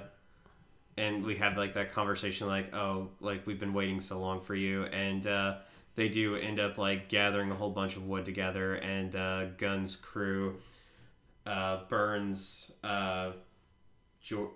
and 0.97 1.23
we 1.25 1.35
have 1.37 1.57
like 1.57 1.73
that 1.75 1.91
conversation, 1.91 2.47
like, 2.47 2.73
oh, 2.73 3.09
like 3.19 3.45
we've 3.45 3.59
been 3.59 3.73
waiting 3.73 4.01
so 4.01 4.19
long 4.19 4.41
for 4.41 4.55
you, 4.55 4.85
and 4.85 5.27
uh, 5.27 5.55
they 5.99 6.07
do 6.07 6.35
end 6.37 6.61
up 6.61 6.77
like 6.77 7.09
gathering 7.09 7.51
a 7.51 7.55
whole 7.55 7.71
bunch 7.71 7.97
of 7.97 8.07
wood 8.07 8.23
together, 8.23 8.75
and 8.75 9.15
uh, 9.17 9.45
Gunn's 9.57 9.97
crew 9.97 10.55
uh, 11.45 11.81
burns 11.89 12.71
uh, 12.83 13.31
George. 14.21 14.51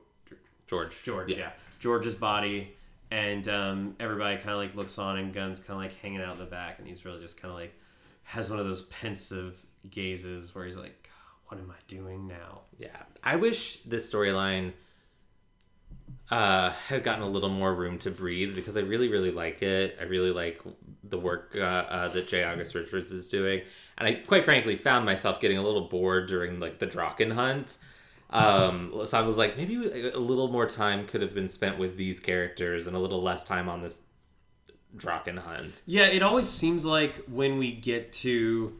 George. 0.67 1.03
George, 1.03 1.31
yeah. 1.31 1.37
Yeah. 1.37 1.51
George's 1.79 2.15
body, 2.15 2.75
and 3.11 3.45
um, 3.49 3.95
everybody 3.99 4.37
kind 4.37 4.51
of 4.51 4.57
like 4.57 4.73
looks 4.75 4.97
on, 4.97 5.17
and 5.17 5.33
Gunn's 5.33 5.59
kind 5.59 5.71
of 5.71 5.83
like 5.83 5.99
hanging 5.99 6.21
out 6.21 6.35
in 6.35 6.39
the 6.39 6.45
back, 6.45 6.79
and 6.79 6.87
he's 6.87 7.03
really 7.03 7.19
just 7.19 7.39
kind 7.39 7.51
of 7.51 7.59
like 7.59 7.73
has 8.23 8.49
one 8.49 8.59
of 8.59 8.65
those 8.65 8.83
pensive 8.83 9.65
gazes 9.91 10.55
where 10.55 10.65
he's 10.65 10.77
like, 10.77 11.09
"What 11.47 11.59
am 11.59 11.69
I 11.69 11.81
doing 11.89 12.25
now?" 12.25 12.61
Yeah. 12.77 12.95
I 13.21 13.35
wish 13.35 13.81
this 13.83 14.09
storyline 14.09 14.71
uh, 16.31 16.71
had 16.87 17.03
gotten 17.03 17.23
a 17.23 17.27
little 17.27 17.49
more 17.49 17.73
room 17.75 17.99
to 17.99 18.11
breathe 18.11 18.55
because 18.55 18.77
I 18.77 18.81
really, 18.81 19.09
really 19.09 19.31
like 19.31 19.61
it. 19.61 19.97
I 19.99 20.05
really 20.05 20.31
like 20.31 20.61
the 21.03 21.17
work 21.17 21.55
uh, 21.55 21.59
uh, 21.59 22.07
that 22.09 22.27
J. 22.27 22.43
August 22.43 22.75
Richards 22.75 23.11
is 23.11 23.27
doing, 23.27 23.61
and 23.97 24.07
I 24.07 24.13
quite 24.13 24.43
frankly 24.43 24.75
found 24.75 25.05
myself 25.05 25.39
getting 25.39 25.57
a 25.57 25.63
little 25.63 25.87
bored 25.87 26.27
during 26.27 26.59
like 26.59 26.79
the 26.79 26.87
Drokken 26.87 27.33
hunt. 27.33 27.77
Um, 28.29 28.91
so 29.05 29.17
I 29.17 29.21
was 29.21 29.37
like, 29.37 29.57
maybe 29.57 30.09
a 30.09 30.19
little 30.19 30.49
more 30.49 30.65
time 30.65 31.05
could 31.07 31.21
have 31.21 31.33
been 31.33 31.49
spent 31.49 31.77
with 31.77 31.97
these 31.97 32.19
characters 32.19 32.87
and 32.87 32.95
a 32.95 32.99
little 32.99 33.21
less 33.21 33.43
time 33.43 33.69
on 33.69 33.81
this 33.81 34.01
Drokken 34.97 35.39
hunt. 35.39 35.81
Yeah, 35.85 36.05
it 36.05 36.23
always 36.23 36.49
seems 36.49 36.85
like 36.85 37.15
when 37.25 37.57
we 37.57 37.71
get 37.71 38.13
to 38.13 38.77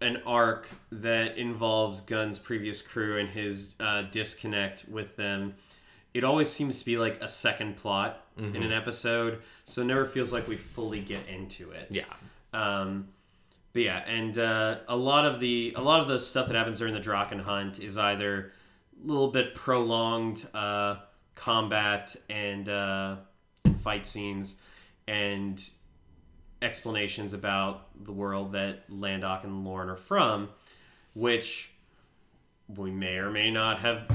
an 0.00 0.22
arc 0.26 0.68
that 0.92 1.36
involves 1.38 2.00
Gunn's 2.02 2.38
previous 2.38 2.82
crew 2.82 3.18
and 3.18 3.28
his 3.28 3.74
uh, 3.80 4.02
disconnect 4.02 4.88
with 4.88 5.16
them, 5.16 5.54
it 6.14 6.24
always 6.24 6.50
seems 6.50 6.78
to 6.80 6.84
be 6.84 6.96
like 6.96 7.22
a 7.22 7.28
second 7.28 7.76
plot 7.76 8.24
in 8.38 8.62
an 8.62 8.72
episode. 8.72 9.40
So 9.64 9.82
it 9.82 9.86
never 9.86 10.06
feels 10.06 10.32
like 10.32 10.46
we 10.48 10.56
fully 10.56 11.00
get 11.00 11.26
into 11.28 11.70
it. 11.70 11.88
Yeah. 11.90 12.04
Um, 12.52 13.08
but 13.72 13.82
yeah, 13.82 13.98
and 14.06 14.38
uh, 14.38 14.78
a 14.88 14.96
lot 14.96 15.26
of 15.26 15.40
the 15.40 15.74
a 15.76 15.82
lot 15.82 16.00
of 16.00 16.08
the 16.08 16.18
stuff 16.18 16.48
that 16.48 16.56
happens 16.56 16.78
during 16.78 16.94
the 16.94 17.00
Drokken 17.00 17.40
hunt 17.40 17.80
is 17.80 17.98
either 17.98 18.52
a 19.04 19.06
little 19.06 19.28
bit 19.28 19.54
prolonged 19.54 20.46
uh, 20.54 20.96
combat 21.34 22.16
and 22.30 22.68
uh, 22.68 23.16
fight 23.82 24.06
scenes 24.06 24.56
and 25.06 25.62
explanations 26.62 27.34
about 27.34 28.04
the 28.04 28.12
world 28.12 28.52
that 28.52 28.90
Landok 28.90 29.44
and 29.44 29.64
Lorne 29.64 29.90
are 29.90 29.96
from, 29.96 30.48
which 31.14 31.70
we 32.76 32.90
may 32.90 33.16
or 33.16 33.30
may 33.30 33.50
not 33.50 33.80
have 33.80 34.08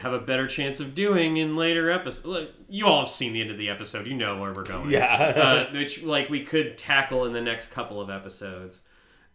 have 0.00 0.12
a 0.12 0.18
better 0.18 0.46
chance 0.46 0.80
of 0.80 0.94
doing 0.94 1.36
in 1.36 1.56
later 1.56 1.90
episodes. 1.90 2.50
You 2.68 2.86
all 2.86 3.00
have 3.00 3.08
seen 3.08 3.32
the 3.32 3.40
end 3.40 3.50
of 3.50 3.58
the 3.58 3.68
episode. 3.68 4.06
You 4.06 4.14
know 4.14 4.40
where 4.40 4.52
we're 4.52 4.64
going. 4.64 4.90
Yeah. 4.90 5.66
uh, 5.70 5.72
which 5.72 6.02
like 6.02 6.28
we 6.28 6.44
could 6.44 6.76
tackle 6.76 7.24
in 7.24 7.32
the 7.32 7.40
next 7.40 7.68
couple 7.68 8.00
of 8.00 8.10
episodes. 8.10 8.82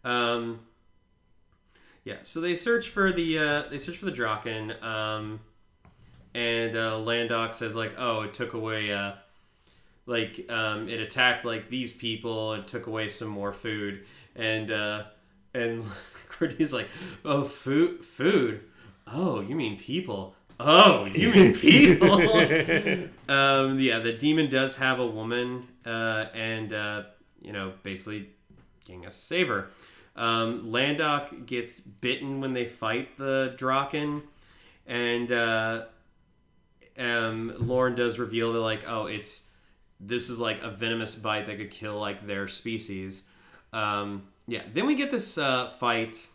Um, 0.04 0.60
yeah. 2.04 2.18
So 2.22 2.40
they 2.40 2.54
search 2.54 2.88
for 2.88 3.12
the 3.12 3.38
uh, 3.38 3.62
they 3.70 3.78
search 3.78 3.96
for 3.96 4.06
the 4.06 4.12
Drokken. 4.12 4.82
Um, 4.82 5.40
and 6.34 6.74
uh, 6.74 6.92
Landok 6.92 7.52
says 7.52 7.74
like, 7.74 7.94
oh, 7.98 8.22
it 8.22 8.32
took 8.32 8.54
away 8.54 8.92
uh, 8.92 9.12
like 10.06 10.50
um, 10.50 10.88
it 10.88 11.00
attacked 11.00 11.44
like 11.44 11.68
these 11.68 11.92
people 11.92 12.52
and 12.52 12.66
took 12.66 12.86
away 12.86 13.08
some 13.08 13.28
more 13.28 13.52
food 13.52 14.04
and 14.34 14.70
uh, 14.70 15.04
and 15.54 15.84
Cordelia's 16.28 16.72
like, 16.72 16.88
oh, 17.24 17.44
food, 17.44 18.04
food. 18.04 18.60
Oh, 19.06 19.40
you 19.40 19.54
mean 19.54 19.78
people? 19.78 20.34
Oh, 20.58 21.06
you 21.06 21.32
mean 21.32 21.54
people? 21.58 22.12
um, 23.28 23.80
yeah, 23.80 23.98
the 23.98 24.12
demon 24.16 24.48
does 24.48 24.76
have 24.76 25.00
a 25.00 25.06
woman, 25.06 25.66
uh, 25.84 26.26
and 26.34 26.72
uh, 26.72 27.02
you 27.40 27.52
know, 27.52 27.72
basically, 27.82 28.30
King 28.84 29.02
has 29.04 29.14
to 29.14 29.24
save 29.24 29.48
her. 29.48 29.68
Um, 30.14 30.64
Landok 30.66 31.46
gets 31.46 31.80
bitten 31.80 32.40
when 32.40 32.52
they 32.52 32.66
fight 32.66 33.16
the 33.16 33.54
Drokken, 33.56 34.22
and 34.86 35.32
uh, 35.32 35.84
um, 36.98 37.54
Lorne 37.58 37.94
does 37.94 38.18
reveal 38.18 38.52
that 38.52 38.60
like, 38.60 38.84
oh, 38.86 39.06
it's 39.06 39.46
this 39.98 40.28
is 40.28 40.38
like 40.38 40.62
a 40.62 40.70
venomous 40.70 41.14
bite 41.14 41.46
that 41.46 41.56
could 41.56 41.70
kill 41.70 41.98
like 41.98 42.26
their 42.26 42.48
species. 42.48 43.24
Um, 43.72 44.24
yeah. 44.46 44.62
Then 44.72 44.86
we 44.86 44.94
get 44.94 45.10
this 45.10 45.38
uh, 45.38 45.68
fight 45.68 46.26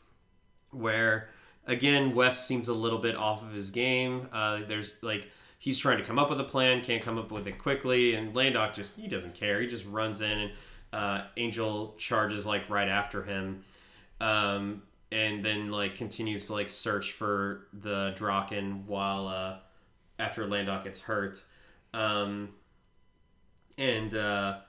where 0.71 1.29
again 1.65 2.13
Wes 2.13 2.45
seems 2.45 2.67
a 2.67 2.73
little 2.73 2.99
bit 2.99 3.15
off 3.15 3.41
of 3.43 3.51
his 3.51 3.69
game. 3.69 4.27
Uh, 4.31 4.61
there's 4.67 4.93
like 5.01 5.29
he's 5.59 5.77
trying 5.77 5.97
to 5.97 6.03
come 6.03 6.19
up 6.19 6.29
with 6.29 6.39
a 6.39 6.45
plan, 6.45 6.81
can't 6.81 7.01
come 7.01 7.17
up 7.17 7.31
with 7.31 7.47
it 7.47 7.57
quickly, 7.57 8.15
and 8.15 8.33
Landok 8.33 8.73
just 8.73 8.95
he 8.95 9.07
doesn't 9.07 9.33
care. 9.33 9.61
He 9.61 9.67
just 9.67 9.85
runs 9.85 10.21
in 10.21 10.37
and 10.39 10.51
uh, 10.93 11.23
Angel 11.35 11.95
charges 11.97 12.45
like 12.45 12.69
right 12.69 12.87
after 12.87 13.23
him. 13.23 13.63
Um, 14.19 14.83
and 15.11 15.43
then 15.43 15.71
like 15.71 15.95
continues 15.95 16.47
to 16.47 16.53
like 16.53 16.69
search 16.69 17.13
for 17.13 17.67
the 17.73 18.13
Drokken 18.17 18.85
while 18.85 19.27
uh, 19.27 19.57
after 20.19 20.45
Landok 20.47 20.83
gets 20.83 21.01
hurt. 21.01 21.43
Um, 21.93 22.49
and 23.77 24.13
uh, 24.13 24.59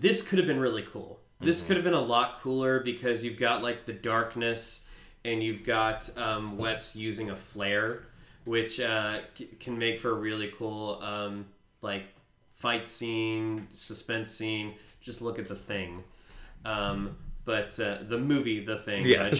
this 0.00 0.26
could 0.26 0.38
have 0.38 0.46
been 0.46 0.60
really 0.60 0.82
cool. 0.82 1.20
This 1.40 1.66
could 1.66 1.76
have 1.76 1.84
been 1.84 1.94
a 1.94 2.00
lot 2.00 2.40
cooler 2.40 2.80
because 2.80 3.22
you've 3.24 3.38
got 3.38 3.62
like 3.62 3.84
the 3.84 3.92
darkness, 3.92 4.86
and 5.24 5.42
you've 5.42 5.64
got 5.64 6.16
um, 6.16 6.56
Wes 6.56 6.96
using 6.96 7.30
a 7.30 7.36
flare, 7.36 8.04
which 8.44 8.80
uh, 8.80 9.20
c- 9.34 9.48
can 9.60 9.78
make 9.78 9.98
for 10.00 10.10
a 10.10 10.14
really 10.14 10.50
cool 10.56 10.98
um, 11.02 11.46
like 11.82 12.04
fight 12.54 12.86
scene, 12.86 13.68
suspense 13.74 14.30
scene. 14.30 14.74
Just 15.00 15.20
look 15.20 15.38
at 15.38 15.46
the 15.46 15.54
thing. 15.54 16.02
Um, 16.64 17.16
but 17.44 17.78
uh, 17.78 17.98
the 18.08 18.18
movie, 18.18 18.64
The 18.64 18.76
Thing, 18.76 19.06
Yeah. 19.06 19.30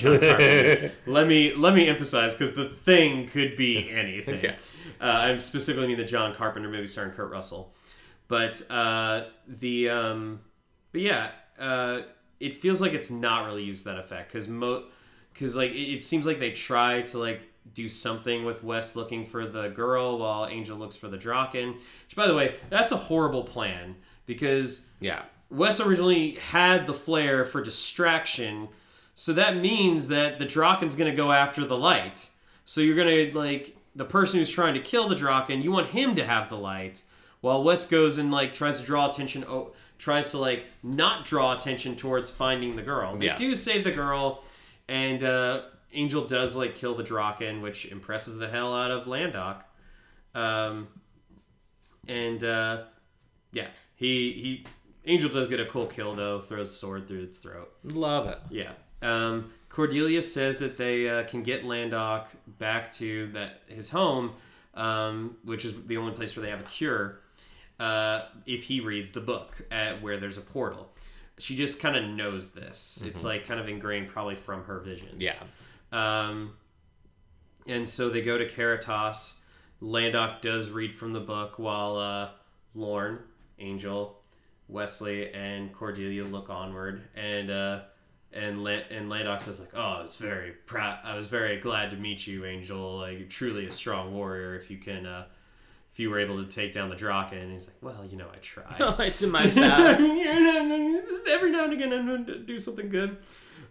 let 1.07 1.27
me 1.27 1.55
let 1.55 1.75
me 1.75 1.89
emphasize 1.89 2.35
because 2.35 2.55
the 2.55 2.69
thing 2.69 3.27
could 3.27 3.57
be 3.57 3.91
anything. 3.91 4.39
Yeah. 4.45 4.57
Uh, 5.01 5.05
I'm 5.07 5.41
specifically 5.41 5.89
mean 5.89 5.97
the 5.97 6.05
John 6.05 6.33
Carpenter 6.35 6.69
movie 6.69 6.87
starring 6.87 7.11
Kurt 7.13 7.31
Russell, 7.33 7.75
but 8.29 8.69
uh, 8.71 9.25
the 9.47 9.89
um, 9.89 10.41
but 10.93 11.01
yeah, 11.01 11.31
uh, 11.59 12.01
it 12.41 12.61
feels 12.61 12.81
like 12.81 12.93
it's 12.93 13.11
not 13.11 13.47
really 13.47 13.63
used 13.63 13.85
that 13.85 13.99
effect 13.99 14.33
because 14.33 14.49
mo 14.49 14.85
because 15.33 15.55
like 15.55 15.71
it, 15.71 15.95
it 15.95 16.05
seems 16.05 16.27
like 16.27 16.39
they 16.39 16.51
try 16.51 17.03
to 17.03 17.19
like 17.19 17.43
do 17.75 17.89
something 17.89 18.45
with 18.45 18.63
Wes 18.63 18.97
looking 18.97 19.27
for 19.27 19.47
the 19.47 19.69
girl 19.69 20.19
while 20.19 20.47
Angel 20.47 20.77
looks 20.77 20.97
for 20.97 21.09
the 21.09 21.19
Drokken. 21.19 21.75
Which, 21.75 22.17
by 22.17 22.27
the 22.27 22.35
way, 22.35 22.57
that's 22.71 22.93
a 22.93 22.97
horrible 22.97 23.45
plan 23.45 23.97
because 24.27 24.87
yeah. 25.01 25.23
Wes 25.51 25.81
originally 25.81 26.33
had 26.33 26.87
the 26.87 26.95
flare 26.95 27.45
for 27.45 27.63
distraction, 27.63 28.69
so 29.15 29.33
that 29.35 29.57
means 29.57 30.09
that 30.09 30.39
the 30.39 30.47
Drokken's 30.47 30.97
gonna 30.97 31.15
go 31.15 31.33
after 31.33 31.65
the 31.65 31.77
light. 31.77 32.29
So 32.65 32.81
you're 32.81 32.97
gonna 32.97 33.31
like 33.39 33.77
the 33.95 34.05
person 34.05 34.39
who's 34.39 34.51
trying 34.51 34.75
to 34.75 34.81
kill 34.81 35.09
the 35.09 35.15
Draken, 35.15 35.63
you 35.63 35.73
want 35.73 35.89
him 35.89 36.15
to 36.17 36.25
have 36.25 36.49
the 36.49 36.57
light, 36.57 37.03
while 37.41 37.63
Wes 37.63 37.87
goes 37.87 38.19
and 38.19 38.31
like 38.31 38.55
tries 38.55 38.81
to 38.81 38.87
draw 38.87 39.09
attention, 39.11 39.45
oh, 39.49 39.73
tries 39.99 40.31
to 40.33 40.39
like 40.39 40.65
not 40.83 41.25
draw 41.25 41.57
attention 41.57 41.97
towards 41.97 42.31
finding 42.31 42.77
the 42.77 42.83
girl. 42.83 43.17
They 43.17 43.27
Yeah. 43.27 43.37
do 43.37 43.55
save 43.55 43.85
the 43.85 43.93
girl, 43.93 44.43
and 44.89 45.23
uh, 45.23 45.63
Angel 45.93 46.27
does 46.27 46.57
like 46.57 46.75
kill 46.75 46.95
the 46.95 47.05
Drokken, 47.05 47.63
which 47.63 47.87
impresses 47.87 48.37
the 48.39 48.49
hell 48.49 48.75
out 48.75 48.91
of 48.91 49.07
Landok. 49.07 49.63
Um, 50.35 50.89
and 52.09 52.43
uh, 52.45 52.83
yeah, 53.53 53.69
he 53.95 54.33
he 54.33 54.65
Angel 55.05 55.31
does 55.31 55.47
get 55.47 55.61
a 55.61 55.67
cool 55.67 55.87
kill 55.87 56.15
though. 56.15 56.41
Throws 56.41 56.69
a 56.71 56.73
sword 56.73 57.09
through 57.09 57.23
its 57.23 57.39
throat. 57.39 57.73
Love 57.85 58.27
it. 58.29 58.39
Yeah. 58.51 58.73
Um, 59.03 59.53
Cordelia 59.69 60.23
says 60.23 60.59
that 60.59 60.79
they 60.79 61.09
uh, 61.09 61.25
can 61.25 61.43
get 61.43 61.65
Landok 61.65 62.27
back 62.47 62.93
to 62.95 63.27
that 63.33 63.63
his 63.69 63.91
home, 63.91 64.33
um, 64.75 65.37
which 65.45 65.65
is 65.65 65.75
the 65.87 65.97
only 65.99 66.13
place 66.13 66.35
where 66.37 66.45
they 66.45 66.51
have 66.51 66.61
a 66.61 66.65
cure. 66.65 67.21
Uh, 67.79 68.23
if 68.47 68.65
he 68.65 68.81
reads 68.81 69.13
the 69.13 69.21
book 69.21 69.63
at 69.71 70.01
where 70.01 70.17
there's 70.17 70.39
a 70.39 70.43
portal, 70.43 70.89
she 71.39 71.55
just 71.57 71.81
kind 71.81 71.97
of 71.97 72.05
knows 72.05 72.53
this. 72.53 73.03
It's 73.07 73.23
like 73.23 73.47
kind 73.47 73.61
of 73.61 73.69
ingrained, 73.69 74.09
probably 74.09 74.37
from 74.37 74.65
her 74.65 74.81
visions. 74.81 75.21
Yeah. 75.21 75.35
Um, 75.93 76.55
and 77.67 77.89
so 77.89 78.09
they 78.09 78.23
go 78.23 78.39
to 78.39 78.47
Caritas. 78.49 79.41
Landok 79.83 80.41
does 80.41 80.71
read 80.71 80.95
from 80.95 81.13
the 81.13 81.21
book 81.21 81.59
while 81.59 81.97
uh, 81.97 82.31
Lorne, 82.75 83.19
Angel, 83.59 84.19
Wesley, 84.69 85.33
and 85.35 85.73
Cordelia 85.73 86.25
look 86.25 86.49
onward. 86.49 87.03
And 87.15 87.51
uh, 87.51 87.81
and 88.33 88.65
La- 88.65 88.71
and 88.91 89.11
Landok 89.11 89.43
says 89.43 89.61
like, 89.61 89.73
"Oh, 89.75 89.99
I 89.99 90.03
was 90.03 90.17
very 90.17 90.53
proud. 90.53 91.01
I 91.05 91.15
was 91.15 91.27
very 91.27 91.59
glad 91.59 91.91
to 91.91 91.97
meet 91.97 92.27
you, 92.27 92.47
Angel. 92.47 92.99
Like, 92.99 93.19
you're 93.19 93.29
truly 93.29 93.67
a 93.67 93.71
strong 93.71 94.15
warrior. 94.15 94.57
If 94.57 94.71
you 94.71 94.79
can." 94.79 95.05
Uh, 95.05 95.27
if 95.97 96.01
you 96.01 96.11
were 96.11 96.19
able 96.21 96.45
to 96.45 96.51
take 96.51 96.75
down 96.75 96.91
the 96.91 96.95
Drokken, 96.95 97.41
and 97.41 97.53
he's 97.53 97.69
like, 97.69 97.77
"Well, 97.81 98.05
you 98.05 98.19
know, 98.19 98.27
I 98.31 98.37
tried." 98.43 98.83
I 99.01 99.09
did 99.09 99.31
my 99.31 99.47
best. 99.47 99.99
Every 101.27 101.51
now 101.51 101.65
and 101.65 101.73
again, 101.73 101.91
I'm 101.91 102.07
going 102.07 102.27
to 102.27 102.39
do 102.39 102.59
something 102.59 102.91
good. 102.91 103.17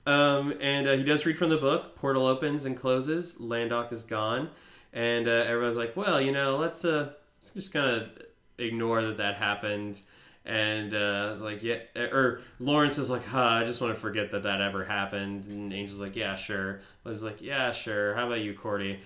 Um, 0.08 0.56
and 0.60 0.88
uh, 0.88 0.94
he 0.98 1.04
does 1.04 1.24
read 1.28 1.38
from 1.38 1.52
the 1.52 1.58
book. 1.58 1.96
Portal 1.96 2.26
opens 2.26 2.66
and 2.66 2.76
closes. 2.76 3.36
Landok 3.36 3.94
is 3.94 4.02
gone, 4.02 4.50
and 4.92 5.28
uh, 5.28 5.46
everyone's 5.48 5.78
like, 5.78 5.96
"Well, 5.96 6.20
you 6.20 6.32
know, 6.32 6.58
let's 6.58 6.84
uh, 6.84 7.12
let's 7.44 7.52
just 7.52 7.72
kind 7.72 7.92
of 7.92 8.10
ignore 8.58 9.04
that 9.04 9.18
that 9.18 9.36
happened." 9.36 10.02
And 10.48 10.96
uh, 10.96 11.32
it's 11.34 11.44
like, 11.44 11.62
yeah, 11.62 11.78
or 11.96 12.42
Lorne 12.60 12.88
is 12.88 13.10
like, 13.10 13.26
huh, 13.26 13.40
I 13.40 13.64
just 13.66 13.82
want 13.82 13.94
to 13.96 14.00
forget 14.00 14.30
that 14.32 14.44
that 14.44 14.62
ever 14.62 14.84
happened. 14.84 15.46
And 15.46 15.74
Angel's 15.74 16.00
like, 16.00 16.16
yeah, 16.16 16.36
sure. 16.36 16.82
I 17.04 17.10
was 17.10 17.24
like, 17.24 17.42
yeah, 17.42 17.72
sure. 17.72 18.14
How 18.14 18.28
about 18.28 18.42
you, 18.42 18.54
Cordy? 18.54 19.00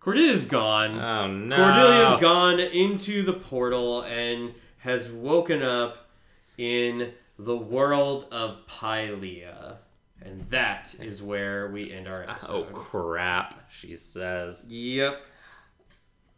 Cordelia's 0.00 0.44
gone. 0.44 0.98
Oh 0.98 1.26
no. 1.26 1.56
Cordelia's 1.56 2.20
gone 2.20 2.60
into 2.60 3.22
the 3.22 3.32
portal 3.32 4.02
and 4.02 4.54
has 4.78 5.10
woken 5.10 5.62
up 5.62 6.08
in 6.56 7.12
the 7.38 7.56
world 7.56 8.26
of 8.30 8.66
Pylea. 8.66 9.76
And 10.20 10.48
that 10.50 10.94
is 11.00 11.22
where 11.22 11.68
we 11.70 11.92
end 11.92 12.08
our 12.08 12.24
episode. 12.24 12.68
Oh 12.70 12.74
crap, 12.74 13.70
she 13.70 13.94
says. 13.94 14.66
Yep. 14.68 15.20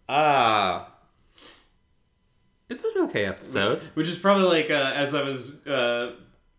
Ah. 0.08 0.92
It's 2.68 2.84
an 2.84 2.92
okay 3.04 3.24
episode. 3.24 3.80
Which 3.94 4.08
is 4.08 4.16
probably 4.16 4.44
like 4.44 4.70
uh, 4.70 4.92
as 4.94 5.14
I 5.14 5.22
was 5.22 5.66
uh, 5.66 6.12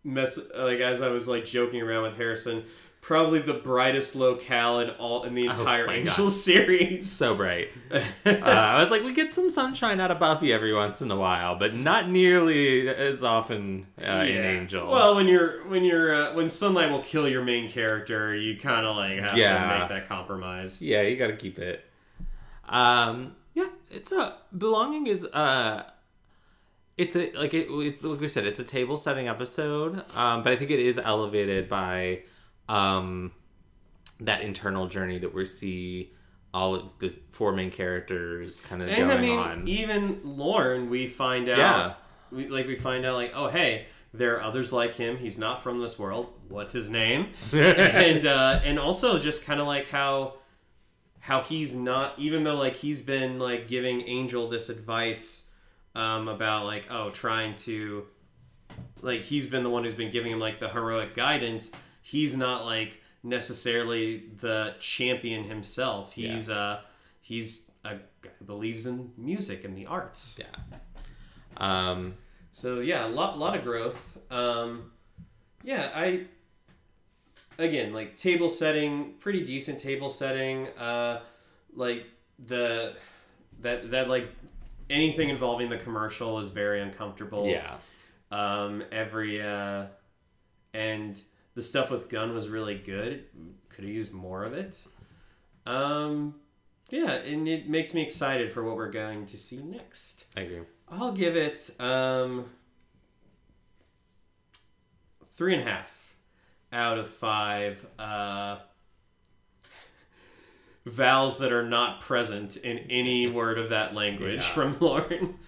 mess 0.04 0.38
like 0.56 0.80
as 0.80 1.00
I 1.00 1.08
was 1.08 1.26
like 1.26 1.44
joking 1.44 1.80
around 1.80 2.02
with 2.02 2.16
Harrison, 2.16 2.64
probably 3.02 3.40
the 3.40 3.52
brightest 3.52 4.14
locale 4.14 4.78
in 4.78 4.88
all 4.90 5.24
in 5.24 5.34
the 5.34 5.44
entire 5.46 5.86
Oh 5.88 5.92
Angel 5.92 6.26
God. 6.26 6.32
series. 6.32 7.10
So 7.10 7.34
bright. 7.34 7.68
uh, 7.92 8.00
I 8.24 8.80
was 8.80 8.90
like, 8.90 9.02
we 9.02 9.12
get 9.12 9.32
some 9.32 9.50
sunshine 9.50 10.00
out 10.00 10.10
of 10.12 10.18
Buffy 10.20 10.52
every 10.52 10.72
once 10.72 11.02
in 11.02 11.10
a 11.10 11.16
while, 11.16 11.56
but 11.56 11.74
not 11.74 12.08
nearly 12.08 12.88
as 12.88 13.22
often 13.24 13.86
uh, 14.00 14.04
in 14.06 14.44
Angel. 14.44 14.88
Well, 14.90 15.16
when 15.16 15.28
you're 15.28 15.66
when 15.68 15.84
you're 15.84 16.14
uh, 16.14 16.34
when 16.34 16.48
sunlight 16.48 16.90
will 16.90 17.02
kill 17.02 17.28
your 17.28 17.42
main 17.44 17.68
character, 17.68 18.34
you 18.34 18.56
kind 18.56 18.86
of 18.86 18.96
like 18.96 19.18
have 19.18 19.36
Yeah. 19.36 19.72
to 19.74 19.78
make 19.80 19.88
that 19.90 20.08
compromise. 20.08 20.80
yeah, 20.80 21.02
you 21.02 21.16
got 21.16 21.26
to 21.26 21.36
keep 21.36 21.58
it. 21.58 21.84
Um, 22.68 23.34
yeah, 23.54 23.68
it's 23.90 24.12
a 24.12 24.36
belonging 24.56 25.06
is 25.08 25.24
uh, 25.26 25.82
it's 26.96 27.16
a 27.16 27.32
like 27.32 27.52
it, 27.52 27.66
it's 27.68 28.04
like 28.04 28.20
we 28.20 28.28
said, 28.28 28.46
it's 28.46 28.60
a 28.60 28.64
table 28.64 28.96
setting 28.96 29.26
episode. 29.28 30.04
Um, 30.16 30.42
but 30.42 30.52
I 30.52 30.56
think 30.56 30.70
it 30.70 30.78
is 30.80 30.98
elevated 30.98 31.68
by 31.68 32.20
um 32.68 33.32
that 34.20 34.42
internal 34.42 34.86
journey 34.86 35.18
that 35.18 35.34
we 35.34 35.44
see 35.46 36.12
all 36.54 36.74
of 36.74 36.82
the 37.00 37.12
four 37.30 37.50
main 37.52 37.70
characters 37.70 38.60
kind 38.60 38.82
of 38.82 38.88
And 38.88 39.08
going 39.08 39.10
I 39.10 39.20
mean, 39.20 39.38
on. 39.38 39.66
even 39.68 40.20
Lorne, 40.22 40.90
we 40.90 41.08
find 41.08 41.48
out, 41.48 41.58
Yeah. 41.58 41.94
we, 42.30 42.46
like 42.48 42.66
we 42.66 42.76
find 42.76 43.04
out, 43.06 43.14
like, 43.14 43.32
oh 43.34 43.48
hey, 43.48 43.86
there 44.14 44.36
are 44.36 44.42
others 44.42 44.70
like 44.72 44.94
him. 44.94 45.16
He's 45.16 45.38
not 45.38 45.62
from 45.62 45.80
this 45.80 45.98
world. 45.98 46.32
What's 46.48 46.74
his 46.74 46.90
name? 46.90 47.28
and 47.54 48.26
uh, 48.26 48.60
and 48.62 48.78
also 48.78 49.18
just 49.18 49.44
kind 49.46 49.60
of 49.60 49.66
like 49.66 49.88
how 49.88 50.34
how 51.20 51.40
he's 51.40 51.74
not 51.74 52.18
even 52.18 52.42
though 52.44 52.56
like 52.56 52.76
he's 52.76 53.00
been 53.00 53.38
like 53.38 53.66
giving 53.68 54.02
Angel 54.02 54.48
this 54.50 54.68
advice 54.68 55.48
um, 55.94 56.28
about 56.28 56.66
like 56.66 56.86
oh 56.90 57.08
trying 57.10 57.56
to 57.56 58.04
like 59.00 59.22
he's 59.22 59.46
been 59.46 59.62
the 59.62 59.70
one 59.70 59.84
who's 59.84 59.94
been 59.94 60.10
giving 60.10 60.32
him 60.32 60.38
like 60.40 60.60
the 60.60 60.68
heroic 60.68 61.14
guidance. 61.14 61.72
He's 62.02 62.36
not 62.36 62.66
like 62.66 63.00
necessarily 63.22 64.24
the 64.38 64.74
champion 64.80 65.44
himself. 65.44 66.12
He's 66.12 66.50
uh 66.50 66.80
he's 67.20 67.70
a 67.84 67.94
guy 68.20 68.30
who 68.38 68.44
believes 68.44 68.86
in 68.86 69.12
music 69.16 69.64
and 69.64 69.76
the 69.76 69.86
arts. 69.86 70.38
Yeah. 70.38 70.78
Um, 71.56 72.14
So 72.52 72.80
yeah, 72.80 73.06
a 73.06 73.08
lot 73.08 73.38
lot 73.38 73.56
of 73.56 73.62
growth. 73.64 74.18
Um, 74.30 74.90
yeah, 75.62 75.90
I 75.94 76.26
again 77.58 77.92
like 77.92 78.16
table 78.16 78.48
setting, 78.48 79.14
pretty 79.18 79.44
decent 79.44 79.78
table 79.78 80.10
setting. 80.10 80.66
Uh, 80.78 81.20
like 81.74 82.06
the 82.46 82.94
that 83.60 83.90
that 83.92 84.08
like 84.08 84.28
anything 84.90 85.28
involving 85.28 85.70
the 85.70 85.78
commercial 85.78 86.38
is 86.40 86.50
very 86.50 86.80
uncomfortable. 86.82 87.46
yeah. 87.46 87.76
Um, 88.30 88.82
every 88.90 89.42
uh, 89.42 89.86
and 90.72 91.22
the 91.54 91.62
stuff 91.62 91.90
with 91.90 92.08
Gunn 92.08 92.34
was 92.34 92.48
really 92.48 92.76
good. 92.76 93.24
Could 93.68 93.84
have 93.84 93.92
used 93.92 94.12
more 94.12 94.44
of 94.44 94.52
it. 94.54 94.84
Um, 95.66 96.36
yeah, 96.90 97.12
and 97.12 97.46
it 97.48 97.68
makes 97.68 97.94
me 97.94 98.02
excited 98.02 98.52
for 98.52 98.62
what 98.64 98.76
we're 98.76 98.90
going 98.90 99.26
to 99.26 99.36
see 99.38 99.62
next. 99.62 100.24
I 100.36 100.40
agree. 100.42 100.60
I'll 100.88 101.12
give 101.12 101.36
it 101.36 101.70
um 101.80 102.46
three 105.34 105.54
and 105.54 105.62
a 105.66 105.70
half 105.70 106.14
out 106.72 106.98
of 106.98 107.08
five 107.08 107.84
uh, 107.98 108.58
vowels 110.84 111.38
that 111.38 111.52
are 111.52 111.66
not 111.66 112.00
present 112.00 112.56
in 112.56 112.78
any 112.90 113.26
word 113.30 113.58
of 113.58 113.70
that 113.70 113.94
language 113.94 114.42
Yeah. 114.42 114.52
from 114.52 114.76
Lorne. 114.80 115.38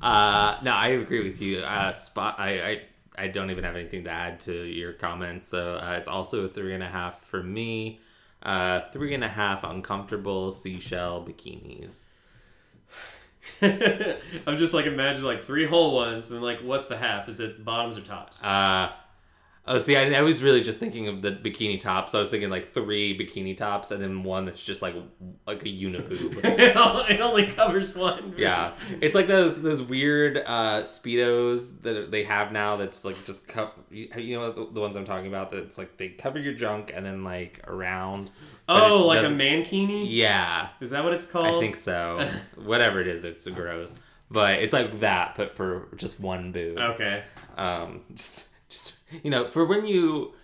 Uh, 0.00 0.58
no, 0.62 0.70
I 0.72 0.88
agree 0.88 1.24
with 1.24 1.42
you. 1.42 1.60
Uh, 1.60 1.90
spot. 1.92 2.36
I, 2.38 2.60
I 2.70 2.80
I 3.18 3.28
don't 3.28 3.50
even 3.50 3.64
have 3.64 3.76
anything 3.76 4.04
to 4.04 4.10
add 4.10 4.40
to 4.40 4.52
your 4.52 4.92
comments. 4.92 5.48
So 5.48 5.74
uh, 5.74 5.96
it's 5.98 6.08
also 6.08 6.44
a 6.44 6.48
three 6.48 6.74
and 6.74 6.82
a 6.82 6.88
half 6.88 7.24
for 7.24 7.42
me. 7.42 8.00
Uh, 8.42 8.82
three 8.92 9.14
and 9.14 9.24
a 9.24 9.28
half 9.28 9.64
uncomfortable 9.64 10.52
seashell 10.52 11.24
bikinis. 11.24 12.04
I'm 14.46 14.58
just 14.58 14.74
like 14.74 14.86
imagine 14.86 15.24
like 15.24 15.40
three 15.40 15.66
whole 15.66 15.94
ones 15.94 16.30
and 16.30 16.42
like 16.42 16.60
what's 16.60 16.86
the 16.86 16.96
half? 16.96 17.28
Is 17.28 17.40
it 17.40 17.64
bottoms 17.64 17.98
or 17.98 18.02
tops? 18.02 18.42
Uh, 18.42 18.90
oh, 19.68 19.78
see, 19.78 19.96
I, 19.96 20.10
I 20.18 20.22
was 20.22 20.42
really 20.42 20.62
just 20.62 20.80
thinking 20.80 21.06
of 21.06 21.22
the 21.22 21.30
bikini 21.30 21.78
tops. 21.78 22.14
I 22.14 22.20
was 22.20 22.30
thinking 22.30 22.50
like 22.50 22.72
three 22.72 23.16
bikini 23.16 23.56
tops 23.56 23.90
and 23.92 24.02
then 24.02 24.24
one 24.24 24.44
that's 24.46 24.62
just 24.62 24.82
like 24.82 24.94
like 25.46 25.62
a 25.62 25.66
uniboob. 25.66 26.40
it 26.44 27.20
only- 27.20 27.46
covers 27.46 27.94
one. 27.94 28.34
yeah, 28.36 28.74
it's 29.00 29.14
like 29.14 29.26
those 29.28 29.62
those 29.62 29.80
weird 29.80 30.38
uh, 30.38 30.82
speedos 30.82 31.82
that 31.82 32.10
they 32.10 32.24
have 32.24 32.50
now. 32.52 32.76
That's 32.76 33.04
like 33.04 33.22
just 33.24 33.46
co- 33.48 33.70
you 33.90 34.38
know 34.38 34.50
the, 34.52 34.72
the 34.72 34.80
ones 34.80 34.96
I'm 34.96 35.04
talking 35.04 35.28
about. 35.28 35.50
That 35.50 35.60
it's 35.60 35.78
like 35.78 35.96
they 35.96 36.08
cover 36.08 36.38
your 36.38 36.54
junk 36.54 36.90
and 36.94 37.06
then 37.06 37.22
like 37.24 37.60
around. 37.68 38.30
Oh, 38.68 39.06
like 39.06 39.24
a 39.24 39.30
mankini? 39.30 40.06
Yeah, 40.10 40.68
Is 40.80 40.90
that 40.90 41.02
what 41.02 41.14
it's 41.14 41.24
called? 41.24 41.56
I 41.56 41.60
think 41.60 41.76
so. 41.76 42.28
Whatever 42.56 43.00
it 43.00 43.06
is, 43.06 43.24
it's 43.24 43.46
gross. 43.48 43.98
But 44.30 44.58
it's 44.58 44.74
like 44.74 45.00
that, 45.00 45.36
but 45.36 45.56
for 45.56 45.88
just 45.96 46.20
one 46.20 46.52
boob. 46.52 46.76
Okay. 46.78 47.24
um 47.56 48.02
just 48.14 48.48
just 48.68 48.94
you 49.22 49.30
know 49.30 49.50
for 49.50 49.64
when 49.64 49.86
you 49.86 50.34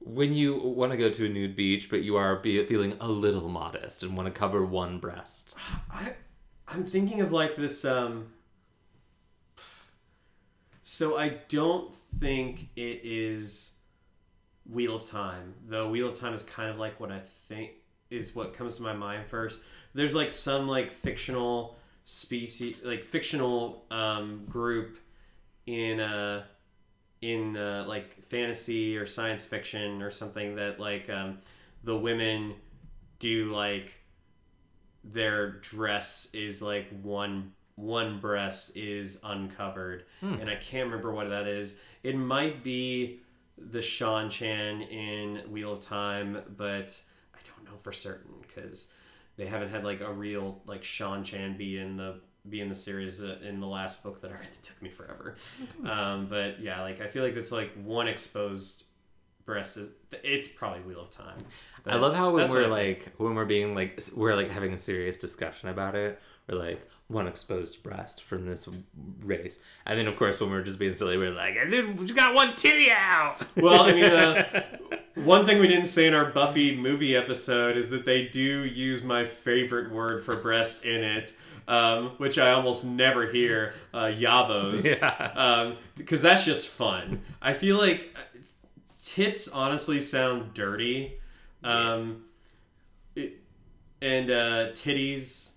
when 0.00 0.32
you 0.32 0.56
want 0.56 0.90
to 0.90 0.98
go 0.98 1.08
to 1.08 1.26
a 1.26 1.28
nude 1.28 1.54
beach 1.54 1.88
but 1.88 2.02
you 2.02 2.16
are 2.16 2.36
be, 2.36 2.64
feeling 2.66 2.96
a 3.00 3.08
little 3.08 3.48
modest 3.48 4.02
and 4.02 4.16
want 4.16 4.32
to 4.32 4.38
cover 4.38 4.64
one 4.64 4.98
breast 4.98 5.54
I 5.90 6.14
I'm 6.68 6.84
thinking 6.84 7.20
of 7.20 7.32
like 7.32 7.56
this 7.56 7.84
um 7.84 8.28
so 10.82 11.16
I 11.16 11.38
don't 11.48 11.94
think 11.94 12.68
it 12.76 13.00
is 13.02 13.70
Wheel 14.66 14.96
of 14.96 15.06
Time, 15.06 15.54
though 15.66 15.88
Wheel 15.88 16.08
of 16.08 16.14
Time 16.14 16.34
is 16.34 16.42
kind 16.42 16.68
of 16.68 16.78
like 16.78 17.00
what 17.00 17.10
I 17.10 17.20
think 17.20 17.70
is 18.10 18.34
what 18.34 18.52
comes 18.52 18.76
to 18.76 18.82
my 18.82 18.92
mind 18.92 19.26
first. 19.26 19.58
There's 19.94 20.14
like 20.14 20.30
some 20.30 20.68
like 20.68 20.90
fictional 20.90 21.76
species 22.04 22.76
like 22.82 23.04
fictional 23.04 23.86
um 23.90 24.44
group 24.48 24.98
in 25.66 26.00
uh 26.00 26.42
in 27.22 27.56
uh, 27.56 27.84
like 27.88 28.22
fantasy 28.24 28.96
or 28.96 29.06
science 29.06 29.44
fiction 29.44 30.02
or 30.02 30.10
something 30.10 30.56
that 30.56 30.78
like 30.78 31.08
um, 31.08 31.38
the 31.84 31.96
women 31.96 32.54
do 33.18 33.52
like 33.52 33.94
their 35.04 35.52
dress 35.52 36.28
is 36.34 36.60
like 36.60 36.88
one 37.02 37.52
one 37.76 38.20
breast 38.20 38.76
is 38.76 39.18
uncovered. 39.24 40.04
And 40.40 40.50
i 40.50 40.56
can't 40.56 40.86
remember 40.86 41.12
what 41.12 41.30
that 41.30 41.46
is. 41.46 41.76
It 42.02 42.16
might 42.16 42.62
be 42.62 43.20
the 43.56 43.78
Seanchan 43.78 44.90
in 44.90 45.50
wheel 45.50 45.74
of 45.74 45.80
time 45.80 46.42
but 46.56 47.00
i 47.34 47.38
don't 47.44 47.64
know 47.64 47.78
for 47.82 47.92
certain 47.92 48.32
because 48.40 48.88
they 49.36 49.46
haven't 49.46 49.68
had 49.70 49.84
like 49.84 50.00
a 50.00 50.12
real 50.12 50.60
like 50.66 50.82
Seanchan 50.82 51.56
be 51.56 51.78
in 51.78 51.96
the 51.96 52.20
be 52.48 52.60
in 52.60 52.68
the 52.68 52.74
series 52.74 53.22
uh, 53.22 53.36
in 53.46 53.60
the 53.60 53.66
last 53.66 54.02
book 54.02 54.20
that 54.20 54.30
i 54.30 54.34
read 54.34 54.48
it 54.52 54.62
took 54.62 54.80
me 54.82 54.88
forever. 54.90 55.36
Um, 55.84 56.26
but 56.28 56.60
yeah 56.60 56.80
like 56.82 57.00
i 57.00 57.06
feel 57.06 57.22
like 57.22 57.34
this 57.34 57.52
like 57.52 57.72
one 57.84 58.08
exposed 58.08 58.84
breast 59.44 59.76
is 59.76 59.88
it's 60.22 60.48
probably 60.48 60.80
wheel 60.80 61.00
of 61.00 61.10
time. 61.10 61.38
I 61.86 61.96
love 61.96 62.14
how 62.14 62.30
when 62.30 62.48
we're 62.48 62.68
what 62.68 62.78
I 62.78 62.94
think. 62.94 62.98
like 63.06 63.14
when 63.18 63.34
we're 63.34 63.44
being 63.44 63.74
like 63.74 64.00
we're 64.14 64.34
like 64.34 64.50
having 64.50 64.72
a 64.72 64.78
serious 64.78 65.18
discussion 65.18 65.68
about 65.68 65.94
it 65.94 66.20
we're 66.48 66.58
like 66.58 66.88
one 67.08 67.26
exposed 67.26 67.82
breast 67.82 68.22
from 68.22 68.46
this 68.46 68.68
race. 69.20 69.60
And 69.84 69.98
then 69.98 70.06
of 70.06 70.16
course 70.16 70.40
when 70.40 70.50
we're 70.50 70.62
just 70.62 70.78
being 70.78 70.94
silly 70.94 71.16
we're 71.18 71.30
like 71.30 71.56
and 71.56 71.72
then 71.72 71.98
you 72.06 72.14
got 72.14 72.34
one 72.34 72.54
titty 72.56 72.90
out! 72.90 73.36
Well, 73.56 73.82
I 73.82 73.92
mean, 73.92 74.04
uh, 74.04 74.62
one 75.16 75.44
thing 75.44 75.58
we 75.58 75.68
didn't 75.68 75.86
say 75.86 76.06
in 76.06 76.14
our 76.14 76.30
Buffy 76.30 76.74
movie 76.74 77.16
episode 77.16 77.76
is 77.76 77.90
that 77.90 78.04
they 78.04 78.26
do 78.26 78.64
use 78.64 79.02
my 79.02 79.24
favorite 79.24 79.92
word 79.92 80.24
for 80.24 80.36
breast 80.36 80.84
in 80.84 81.02
it, 81.04 81.34
um, 81.68 82.10
which 82.18 82.38
I 82.38 82.52
almost 82.52 82.84
never 82.84 83.26
hear, 83.26 83.74
uh, 83.92 84.04
yabos. 84.06 84.84
Yeah. 85.02 85.72
Because 85.96 86.22
that's 86.22 86.44
just 86.44 86.68
fun. 86.68 87.22
I 87.40 87.52
feel 87.52 87.76
like 87.76 88.14
uh, 88.16 88.38
tits 89.02 89.48
honestly 89.48 90.00
sound 90.00 90.54
dirty. 90.54 91.18
Um, 91.64 92.24
it, 93.14 93.40
and 94.00 94.30
uh, 94.30 94.70
titties 94.72 95.52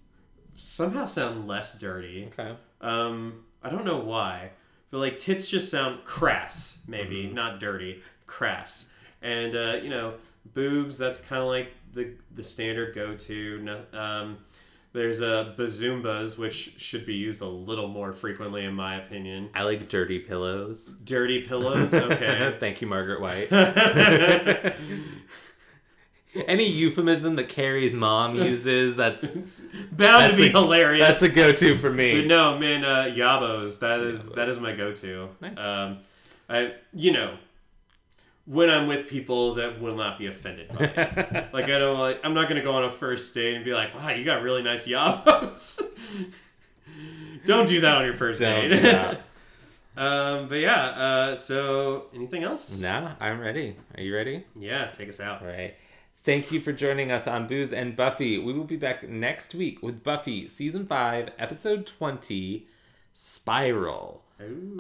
somehow 0.56 1.06
sound 1.06 1.48
less 1.48 1.80
dirty. 1.80 2.30
okay 2.38 2.56
Um, 2.82 3.44
I 3.64 3.70
don't 3.70 3.86
know 3.86 4.00
why, 4.00 4.52
but 4.92 5.00
like 5.00 5.20
tits 5.20 5.48
just 5.48 5.72
sound 5.72 6.04
crass, 6.04 6.84
maybe 6.88 7.28
not 7.28 7.60
dirty, 7.60 8.02
crass. 8.28 8.92
And 9.22 9.56
uh, 9.56 9.80
you 9.82 9.90
know, 9.90 10.16
boobs. 10.54 10.98
That's 10.98 11.20
kind 11.20 11.42
of 11.42 11.48
like 11.48 11.72
the 11.94 12.14
the 12.34 12.44
standard 12.44 12.94
go 12.94 13.16
to. 13.16 13.80
Um, 13.94 14.38
there's 14.96 15.22
uh, 15.22 15.54
bazoombas, 15.58 16.38
which 16.38 16.74
should 16.78 17.06
be 17.06 17.14
used 17.16 17.42
a 17.42 17.48
little 17.48 17.90
more 17.90 18.14
frequently, 18.14 18.64
in 18.64 18.74
my 18.74 18.96
opinion. 18.96 19.50
i 19.54 19.64
like 19.64 19.90
dirty 19.90 20.20
pillows 20.20 20.96
Dirty 21.04 21.42
pillows. 21.42 21.94
Okay. 21.94 22.56
thank 22.60 22.82
you 22.82 22.88
margaret 22.88 23.20
white 23.22 23.52
Any 26.48 26.70
euphemism 26.70 27.38
that 27.38 27.48
Carrie's 27.48 27.94
mom 27.94 28.36
uses, 28.36 28.98
that's 28.98 29.36
Bound 29.92 30.24
That's 30.24 30.38
to 30.38 30.44
be 30.44 30.48
a- 30.48 30.52
hilarious. 30.52 31.08
that's 31.08 31.22
a 31.22 31.30
go-to 31.30 31.78
for 31.78 31.90
me. 31.90 32.20
But 32.22 32.28
no, 32.28 32.60
man, 32.60 32.84
uh, 32.84 33.04
Yabos. 33.06 33.80
That 33.80 34.02
is 34.02 34.28
that 34.32 34.50
is 34.50 34.60
my 34.60 34.74
go-to. 34.74 35.30
Nice. 35.40 35.58
Um, 35.58 36.00
I 36.50 36.74
you 36.94 37.12
know 37.14 37.38
when 38.46 38.70
I'm 38.70 38.88
with 38.88 39.08
people 39.08 39.56
that 39.56 39.82
will 39.82 39.96
not 39.96 40.20
be 40.20 40.28
offended 40.28 40.70
by 40.70 40.86
it. 40.86 41.50
like 41.54 41.66
I 41.66 41.80
don't 41.80 42.00
like. 42.00 42.22
I'm 42.24 42.34
not 42.34 42.48
gonna 42.48 42.62
go 42.64 42.74
on 42.74 42.84
a 42.84 42.90
first 42.90 43.34
date 43.34 43.56
and 43.56 43.66
be 43.66 43.74
like, 43.74 43.96
"Wow, 43.96 44.10
you 44.10 44.24
got 44.24 44.42
really 44.42 44.62
nice 44.62 44.88
Yabos." 44.88 45.82
don't 47.46 47.68
do 47.68 47.82
that 47.82 47.98
on 47.98 48.06
your 48.06 48.14
1st 48.14 48.40
Don't 48.40 48.70
date. 48.70 48.82
do 48.82 50.02
um, 50.02 50.48
but 50.48 50.56
yeah. 50.56 50.86
Uh, 50.86 51.36
so 51.36 52.06
anything 52.14 52.44
else? 52.44 52.80
Nah, 52.80 53.14
I'm 53.20 53.40
ready. 53.40 53.76
Are 53.98 54.02
you 54.02 54.16
ready? 54.16 54.46
Yeah, 54.56 54.88
take 54.92 55.10
us 55.10 55.20
out. 55.20 55.42
All 55.42 55.48
right. 55.48 55.76
Thank 56.24 56.52
you 56.52 56.60
for 56.60 56.74
joining 56.74 57.12
us 57.12 57.28
on 57.28 57.46
Booze 57.46 57.72
and 57.72 57.96
Buffy. 57.96 58.40
We 58.40 58.52
will 58.52 58.64
be 58.64 58.78
back 58.78 59.08
next 59.08 59.54
week 59.54 59.84
with 59.84 60.04
Buffy 60.04 60.50
Season 60.50 60.88
5, 60.88 61.30
Episode 61.38 61.86
20, 61.86 62.66
Spiral. 63.14 64.25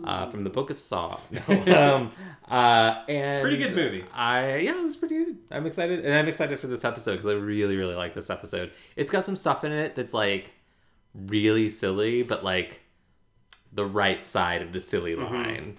Uh, 0.03 0.29
from 0.29 0.43
the 0.43 0.49
Book 0.49 0.69
of 0.69 0.79
Saw. 0.79 1.17
um, 1.47 2.11
uh, 2.49 3.03
and 3.07 3.41
Pretty 3.41 3.57
good 3.57 3.75
movie. 3.75 4.03
I 4.13 4.57
yeah, 4.57 4.77
it 4.77 4.83
was 4.83 4.97
pretty 4.97 5.15
good. 5.23 5.37
I'm 5.49 5.65
excited, 5.65 6.03
and 6.03 6.13
I'm 6.13 6.27
excited 6.27 6.59
for 6.59 6.67
this 6.67 6.83
episode 6.83 7.13
because 7.13 7.27
I 7.27 7.33
really, 7.33 7.77
really 7.77 7.95
like 7.95 8.13
this 8.13 8.29
episode. 8.29 8.71
It's 8.97 9.09
got 9.09 9.23
some 9.25 9.35
stuff 9.37 9.63
in 9.63 9.71
it 9.71 9.95
that's 9.95 10.13
like 10.13 10.51
really 11.13 11.69
silly, 11.69 12.21
but 12.23 12.43
like 12.43 12.81
the 13.71 13.85
right 13.85 14.25
side 14.25 14.61
of 14.61 14.73
the 14.73 14.79
silly 14.79 15.15
Mm-hmm. 15.15 15.33
line. 15.33 15.77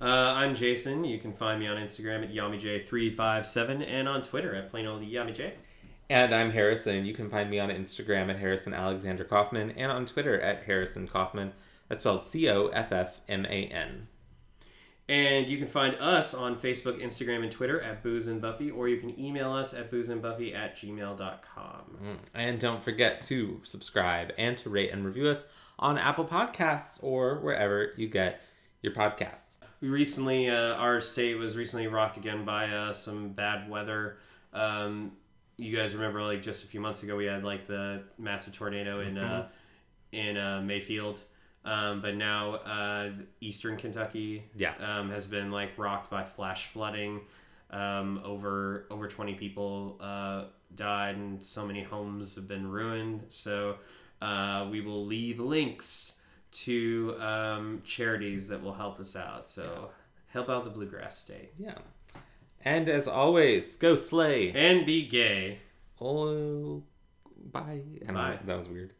Uh, 0.00 0.04
I'm 0.36 0.54
Jason. 0.54 1.04
You 1.04 1.18
can 1.18 1.32
find 1.32 1.58
me 1.58 1.66
on 1.66 1.76
Instagram 1.76 2.22
at 2.22 2.32
YamiJ357 2.32 3.84
and 3.90 4.08
on 4.08 4.22
Twitter 4.22 4.54
at 4.54 4.68
plain 4.68 4.86
old 4.86 5.02
YamiJ. 5.02 5.52
And 6.10 6.34
I'm 6.34 6.50
Harrison. 6.50 7.04
You 7.04 7.14
can 7.14 7.28
find 7.28 7.50
me 7.50 7.58
on 7.58 7.68
Instagram 7.70 8.30
at 8.30 8.38
Harrison 8.38 8.72
Alexander 8.74 9.24
Coffman 9.24 9.72
and 9.76 9.90
on 9.90 10.06
Twitter 10.06 10.40
at 10.40 10.62
Harrison 10.64 11.08
Coffman. 11.08 11.50
That's 11.88 12.02
spelled 12.02 12.22
C 12.22 12.48
O 12.48 12.68
F 12.68 12.92
F 12.92 13.20
M 13.28 13.46
A 13.46 13.66
N. 13.66 14.08
And 15.08 15.48
you 15.48 15.56
can 15.56 15.68
find 15.68 15.94
us 15.94 16.34
on 16.34 16.56
Facebook, 16.56 17.02
Instagram, 17.02 17.42
and 17.42 17.50
Twitter 17.50 17.80
at 17.80 18.02
Booze 18.02 18.26
and 18.26 18.42
Buffy, 18.42 18.70
or 18.70 18.88
you 18.88 18.98
can 18.98 19.18
email 19.18 19.52
us 19.52 19.72
at 19.72 19.90
boozeandbuffy 19.90 20.54
at 20.54 20.76
gmail.com. 20.76 21.98
And 22.34 22.60
don't 22.60 22.84
forget 22.84 23.22
to 23.22 23.58
subscribe 23.64 24.32
and 24.36 24.58
to 24.58 24.68
rate 24.68 24.90
and 24.92 25.06
review 25.06 25.28
us 25.28 25.46
on 25.78 25.96
Apple 25.96 26.26
Podcasts 26.26 27.02
or 27.02 27.40
wherever 27.40 27.94
you 27.96 28.06
get 28.06 28.42
your 28.82 28.92
podcasts. 28.92 29.56
We 29.80 29.88
recently, 29.88 30.50
uh, 30.50 30.74
our 30.74 31.00
state 31.00 31.36
was 31.36 31.56
recently 31.56 31.86
rocked 31.86 32.18
again 32.18 32.44
by 32.44 32.68
uh, 32.68 32.92
some 32.92 33.30
bad 33.30 33.70
weather. 33.70 34.18
Um, 34.52 35.12
you 35.56 35.74
guys 35.74 35.94
remember, 35.94 36.22
like 36.22 36.42
just 36.42 36.64
a 36.64 36.66
few 36.66 36.80
months 36.80 37.02
ago, 37.02 37.16
we 37.16 37.24
had 37.24 37.44
like 37.44 37.66
the 37.66 38.02
massive 38.18 38.54
tornado 38.54 39.00
in 39.00 39.16
uh, 39.16 39.48
in 40.12 40.36
uh, 40.36 40.60
Mayfield. 40.60 41.22
Um, 41.68 42.00
but 42.00 42.14
now 42.16 42.54
uh, 42.54 43.10
Eastern 43.40 43.76
Kentucky 43.76 44.44
Yeah. 44.56 44.74
um, 44.80 45.10
has 45.10 45.26
been 45.26 45.50
like 45.50 45.70
rocked 45.76 46.10
by 46.10 46.24
flash 46.24 46.66
flooding. 46.68 47.20
Um, 47.70 48.20
over 48.24 48.86
over 48.90 49.06
twenty 49.08 49.34
people 49.34 49.98
uh, 50.00 50.44
died, 50.74 51.16
and 51.16 51.42
so 51.42 51.66
many 51.66 51.82
homes 51.82 52.34
have 52.36 52.48
been 52.48 52.66
ruined. 52.70 53.24
So 53.28 53.76
uh, 54.22 54.66
we 54.70 54.80
will 54.80 55.04
leave 55.04 55.38
links 55.38 56.18
to 56.50 57.14
um, 57.20 57.82
charities 57.84 58.48
that 58.48 58.62
will 58.62 58.72
help 58.72 58.98
us 58.98 59.14
out. 59.16 59.46
So 59.48 59.90
help 60.28 60.48
out 60.48 60.64
the 60.64 60.70
bluegrass 60.70 61.18
state 61.18 61.52
Yeah. 61.58 61.74
And 62.64 62.88
as 62.88 63.06
always, 63.06 63.76
go 63.76 63.94
slay. 63.96 64.50
and 64.52 64.86
be 64.86 65.06
gay. 65.06 65.58
Oh, 66.00 66.82
bye. 67.52 67.82
I 68.02 68.04
don't 68.06 68.06
know, 68.06 68.12
Bye. 68.14 68.38
That 68.46 68.58
was 68.58 68.68
weird. 68.68 68.92